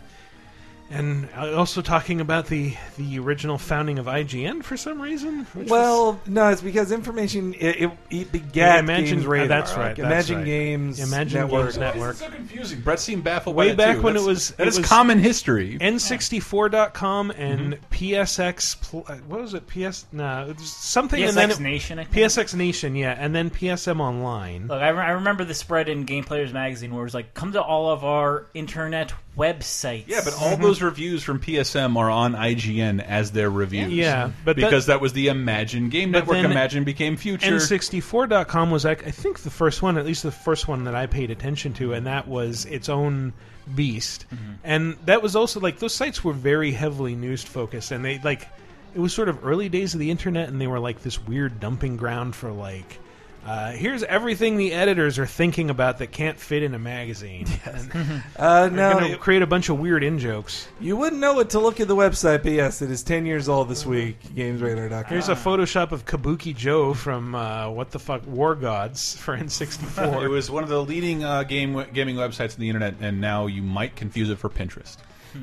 And 0.93 1.27
uh, 1.35 1.55
also 1.57 1.81
talking 1.81 2.21
about 2.21 2.45
the 2.47 2.75
the 2.97 3.17
original 3.19 3.57
founding 3.57 3.97
of 3.99 4.05
IGN 4.05 4.63
for 4.63 4.77
some 4.77 5.01
reason. 5.01 5.39
which 5.53 5.63
was- 5.65 5.69
Well, 5.71 6.21
no, 6.27 6.49
it's 6.49 6.61
because 6.61 6.91
information 6.91 7.53
it, 7.55 7.59
it, 7.81 7.83
it 7.83 7.91
Yeah, 8.11 8.23
began 8.31 8.79
Imagine- 8.79 9.05
Games 9.17 9.25
Radar. 9.25 9.45
uh, 9.45 9.47
that's 9.47 9.71
right, 9.73 9.85
like 9.87 9.95
that's 9.97 10.29
Imagine 10.29 10.35
right. 10.37 10.45
Games 10.45 10.99
Imagine 10.99 11.41
Network. 11.41 11.63
Games 11.65 11.77
Network. 11.77 12.15
so 12.17 12.29
confusing. 12.29 12.81
Brett 12.81 12.99
seemed 12.99 13.23
baffled 13.23 13.55
Way 13.55 13.69
by 13.71 13.75
back 13.75 13.95
too. 13.97 14.01
when 14.03 14.15
it 14.15 14.21
was- 14.21 14.49
that 14.51 14.67
it 14.67 14.67
is 14.69 14.77
was- 14.77 14.87
common 14.87 15.19
history. 15.19 15.77
N64.com 15.79 17.31
and 17.31 17.77
PSX. 17.89 18.75
Pl- 18.81 19.05
uh, 19.07 19.15
what 19.27 19.41
was 19.41 19.53
it? 19.53 19.65
PS. 19.67 20.05
No, 20.11 20.47
it 20.49 20.57
was 20.57 20.71
something. 20.71 21.21
and 21.23 21.35
then 21.35 21.49
PSX 21.49 21.59
it- 21.59 21.63
Nation, 21.63 21.99
I 21.99 22.03
think. 22.03 22.15
PSX 22.25 22.53
Nation, 22.55 22.95
yeah, 22.95 23.15
and 23.17 23.33
then 23.33 23.49
PSM 23.49 23.99
Online. 23.99 24.67
Look, 24.67 24.81
I, 24.81 24.89
re- 24.89 24.99
I 25.05 25.11
remember 25.11 25.43
the 25.43 25.53
spread 25.53 25.89
in 25.89 26.03
Game 26.03 26.23
Players 26.23 26.53
magazine 26.53 26.91
where 26.91 27.01
it 27.01 27.05
was 27.05 27.13
like, 27.13 27.33
"Come 27.33 27.53
to 27.53 27.61
all 27.61 27.89
of 27.91 28.03
our 28.03 28.47
internet 28.53 29.13
websites." 29.37 30.05
Yeah, 30.07 30.21
but 30.23 30.33
all 30.33 30.53
mm-hmm. 30.53 30.63
those 30.63 30.81
reviews 30.81 31.23
from 31.23 31.39
PSM 31.39 31.97
are 31.97 32.09
on 32.09 32.33
IGN 32.33 33.03
as 33.03 33.31
their 33.31 33.49
reviews. 33.49 33.93
Yeah, 33.93 34.31
but 34.45 34.55
because 34.55 34.87
that, 34.87 35.01
was 35.01 35.13
the 35.13 35.27
Imagine 35.27 35.89
Game 35.89 36.11
Network. 36.11 36.37
then 36.37 36.51
Imagine 36.51 36.83
became 36.83 37.17
Future. 37.17 37.55
N64.com 37.55 38.71
was, 38.71 38.85
like, 38.85 39.07
I 39.07 39.11
think, 39.11 39.39
the 39.39 39.49
first 39.49 39.81
one, 39.81 39.97
at 39.97 40.05
least 40.05 40.23
the 40.23 40.31
first 40.31 40.67
one 40.67 40.85
that 40.85 40.95
I 40.95 41.07
paid 41.07 41.31
attention 41.31 41.73
to, 41.73 41.93
and 41.93 42.05
that 42.07 42.27
was 42.27 42.65
its 42.65 42.89
own 42.89 43.33
beast. 43.75 44.25
Mm-hmm. 44.33 44.53
And 44.63 44.97
that 45.05 45.21
was 45.21 45.35
also 45.35 45.59
like 45.59 45.79
those 45.79 45.93
sites 45.93 46.23
were 46.23 46.33
very 46.33 46.71
heavily 46.71 47.15
news 47.15 47.43
focused, 47.43 47.91
and 47.91 48.03
they 48.03 48.19
like 48.19 48.47
it 48.93 48.99
was 48.99 49.13
sort 49.13 49.29
of 49.29 49.45
early 49.45 49.69
days 49.69 49.93
of 49.93 49.99
the 49.99 50.11
internet, 50.11 50.49
and 50.49 50.59
they 50.59 50.67
were 50.67 50.79
like 50.79 51.01
this 51.01 51.19
weird 51.19 51.59
dumping 51.59 51.97
ground 51.97 52.35
for 52.35 52.51
like. 52.51 52.99
Uh, 53.45 53.71
here's 53.73 54.03
everything 54.03 54.55
the 54.55 54.71
editors 54.71 55.19
are 55.19 55.25
thinking 55.25 55.69
about 55.69 55.97
that 55.97 56.11
can't 56.13 56.39
fit 56.39 56.63
in 56.63 56.73
a 56.73 56.79
magazine. 56.79 57.45
And 57.65 58.23
Uh, 58.37 58.69
they're 58.69 58.71
no, 58.93 58.99
going 58.99 59.11
to 59.11 59.17
create 59.17 59.41
a 59.41 59.47
bunch 59.47 59.67
of 59.69 59.79
weird 59.79 60.03
in 60.03 60.17
jokes. 60.17 60.67
you 60.79 60.95
wouldn't 60.95 61.19
know 61.21 61.39
it 61.41 61.49
to 61.51 61.59
look 61.59 61.79
at 61.81 61.87
the 61.89 61.95
website, 61.95 62.43
but 62.43 62.53
yes, 62.53 62.81
it 62.81 62.89
is 62.89 63.03
10 63.03 63.25
years 63.25 63.49
old 63.49 63.67
this 63.67 63.85
week. 63.85 64.17
GamesRadar.com. 64.35 65.05
Here's 65.09 65.27
a 65.29 65.35
Photoshop 65.35 65.91
of 65.91 66.05
Kabuki 66.05 66.55
Jo 66.55 66.93
from 66.93 67.35
uh, 67.35 67.69
what 67.69 67.91
the 67.91 67.99
fuck 67.99 68.25
War 68.25 68.55
Gods 68.55 69.15
for 69.17 69.37
N64. 69.37 70.23
it 70.23 70.29
was 70.29 70.49
one 70.49 70.63
of 70.63 70.69
the 70.69 70.81
leading 70.81 71.23
uh, 71.25 71.43
game 71.43 71.85
gaming 71.93 72.15
websites 72.15 72.53
on 72.55 72.61
the 72.61 72.69
internet, 72.69 72.95
and 73.01 73.19
now 73.19 73.47
you 73.47 73.61
might 73.61 73.95
confuse 73.97 74.29
it 74.29 74.37
for 74.39 74.49
Pinterest. 74.49 74.97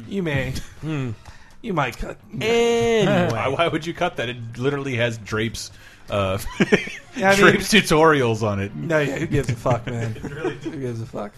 You 0.08 0.22
may. 0.22 0.54
Hmm. 0.80 1.10
You 1.62 1.74
might 1.74 1.98
cut. 1.98 2.16
anyway. 2.40 3.28
Why, 3.32 3.48
why 3.48 3.68
would 3.68 3.84
you 3.84 3.92
cut 3.92 4.16
that? 4.16 4.30
It 4.30 4.56
literally 4.56 4.94
has 4.96 5.18
drapes, 5.18 5.70
uh, 6.10 6.38
Yeah, 7.16 7.30
I 7.30 7.36
mean- 7.36 7.40
drapes 7.40 7.68
tutorials 7.72 8.42
on 8.42 8.60
it. 8.60 8.74
No, 8.74 8.98
yeah, 9.00 9.18
who 9.18 9.26
gives 9.26 9.48
a 9.50 9.56
fuck, 9.56 9.86
man? 9.86 10.12
Who 10.14 10.76
gives 10.76 11.00
a 11.00 11.06
fuck? 11.06 11.32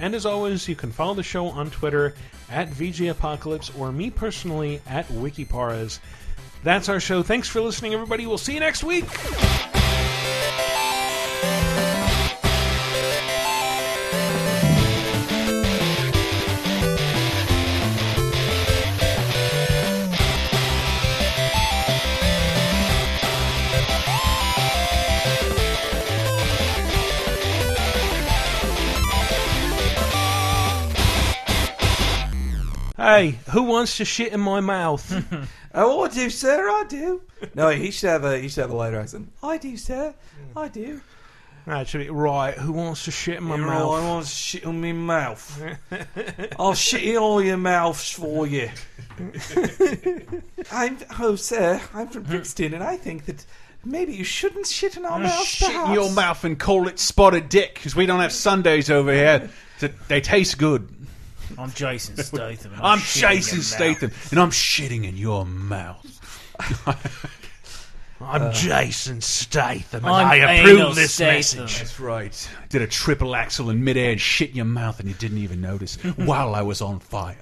And 0.00 0.14
as 0.14 0.26
always, 0.26 0.66
you 0.68 0.74
can 0.74 0.90
follow 0.90 1.14
the 1.14 1.22
show 1.22 1.46
on 1.46 1.70
Twitter 1.70 2.14
at 2.50 2.68
VG 2.70 3.10
Apocalypse 3.10 3.70
or 3.78 3.92
me 3.92 4.10
personally 4.10 4.80
at 4.86 5.06
Wikiparas. 5.08 6.00
That's 6.64 6.88
our 6.88 6.98
show. 7.00 7.22
Thanks 7.22 7.48
for 7.48 7.60
listening, 7.60 7.94
everybody. 7.94 8.26
We'll 8.26 8.38
see 8.38 8.54
you 8.54 8.60
next 8.60 8.82
week. 8.84 9.04
Hey, 33.02 33.38
who 33.50 33.64
wants 33.64 33.96
to 33.96 34.04
shit 34.04 34.32
in 34.32 34.40
my 34.40 34.60
mouth? 34.60 35.48
Oh, 35.74 36.02
I 36.04 36.08
do, 36.08 36.28
sir. 36.28 36.68
I 36.68 36.84
do. 36.86 37.22
No, 37.54 37.70
he 37.70 37.90
should 37.90 38.10
have 38.10 38.24
a 38.24 38.38
he 38.38 38.50
should 38.50 38.60
have 38.60 38.70
a 38.72 38.76
lighter 38.76 39.00
accent. 39.00 39.32
I 39.42 39.56
do, 39.56 39.74
sir. 39.78 40.12
I 40.54 40.68
do. 40.68 41.00
Actually, 41.66 42.10
right. 42.10 42.52
Who 42.58 42.72
wants 42.72 43.06
to 43.06 43.10
shit 43.10 43.38
in 43.38 43.44
my 43.44 43.56
Right, 43.56 43.66
mouth? 43.66 43.90
I 43.94 44.06
want 44.06 44.26
to 44.26 44.30
shit 44.30 44.66
on 44.66 44.82
my 44.82 44.92
mouth. 44.92 45.62
I'll 46.58 46.74
shit 46.74 47.04
in 47.04 47.16
all 47.16 47.42
your 47.42 47.56
mouths 47.56 48.10
for 48.10 48.46
you. 48.46 48.68
I'm 50.70 50.98
oh 51.20 51.36
sir, 51.36 51.80
I'm 51.94 52.08
from 52.08 52.24
Brixton, 52.24 52.74
and 52.74 52.82
I 52.84 52.98
think 52.98 53.24
that 53.24 53.46
maybe 53.82 54.12
you 54.12 54.24
shouldn't 54.24 54.66
shit 54.66 54.98
in 54.98 55.06
our 55.06 55.18
mouth. 55.18 55.42
Shit 55.44 55.70
in 55.74 55.92
your 55.92 56.10
mouth 56.10 56.44
and 56.44 56.58
call 56.58 56.86
it 56.86 56.98
spotted 56.98 57.48
dick 57.48 57.76
because 57.76 57.96
we 57.96 58.04
don't 58.04 58.20
have 58.20 58.32
Sundays 58.32 58.90
over 58.90 59.10
here. 59.12 59.48
So 59.78 59.88
they 60.08 60.20
taste 60.20 60.58
good. 60.58 60.94
I'm 61.58 61.70
Jason 61.72 62.16
Statham. 62.16 62.72
and 62.72 62.82
I'm 62.82 62.98
shitting 62.98 63.30
in 63.30 63.36
Jason 63.36 63.62
Statham, 63.62 64.10
and 64.30 64.40
I'm 64.40 64.50
shitting 64.50 65.04
in 65.06 65.16
your 65.16 65.44
mouth. 65.46 66.06
I'm 68.20 68.42
uh, 68.42 68.52
Jason 68.52 69.20
Statham, 69.20 70.04
and 70.04 70.14
I'm 70.14 70.26
I 70.28 70.34
approve 70.36 70.94
this 70.94 71.14
Statham. 71.14 71.64
message. 71.64 71.78
That's 71.78 71.98
right. 72.00 72.50
Did 72.68 72.82
a 72.82 72.86
triple 72.86 73.34
axel 73.34 73.70
in 73.70 73.82
midair 73.82 74.12
and 74.12 74.20
shit 74.20 74.50
in 74.50 74.56
your 74.56 74.64
mouth, 74.64 75.00
and 75.00 75.08
you 75.08 75.14
didn't 75.16 75.38
even 75.38 75.60
notice 75.60 75.96
while 76.16 76.54
I 76.54 76.62
was 76.62 76.80
on 76.80 77.00
fire. 77.00 77.36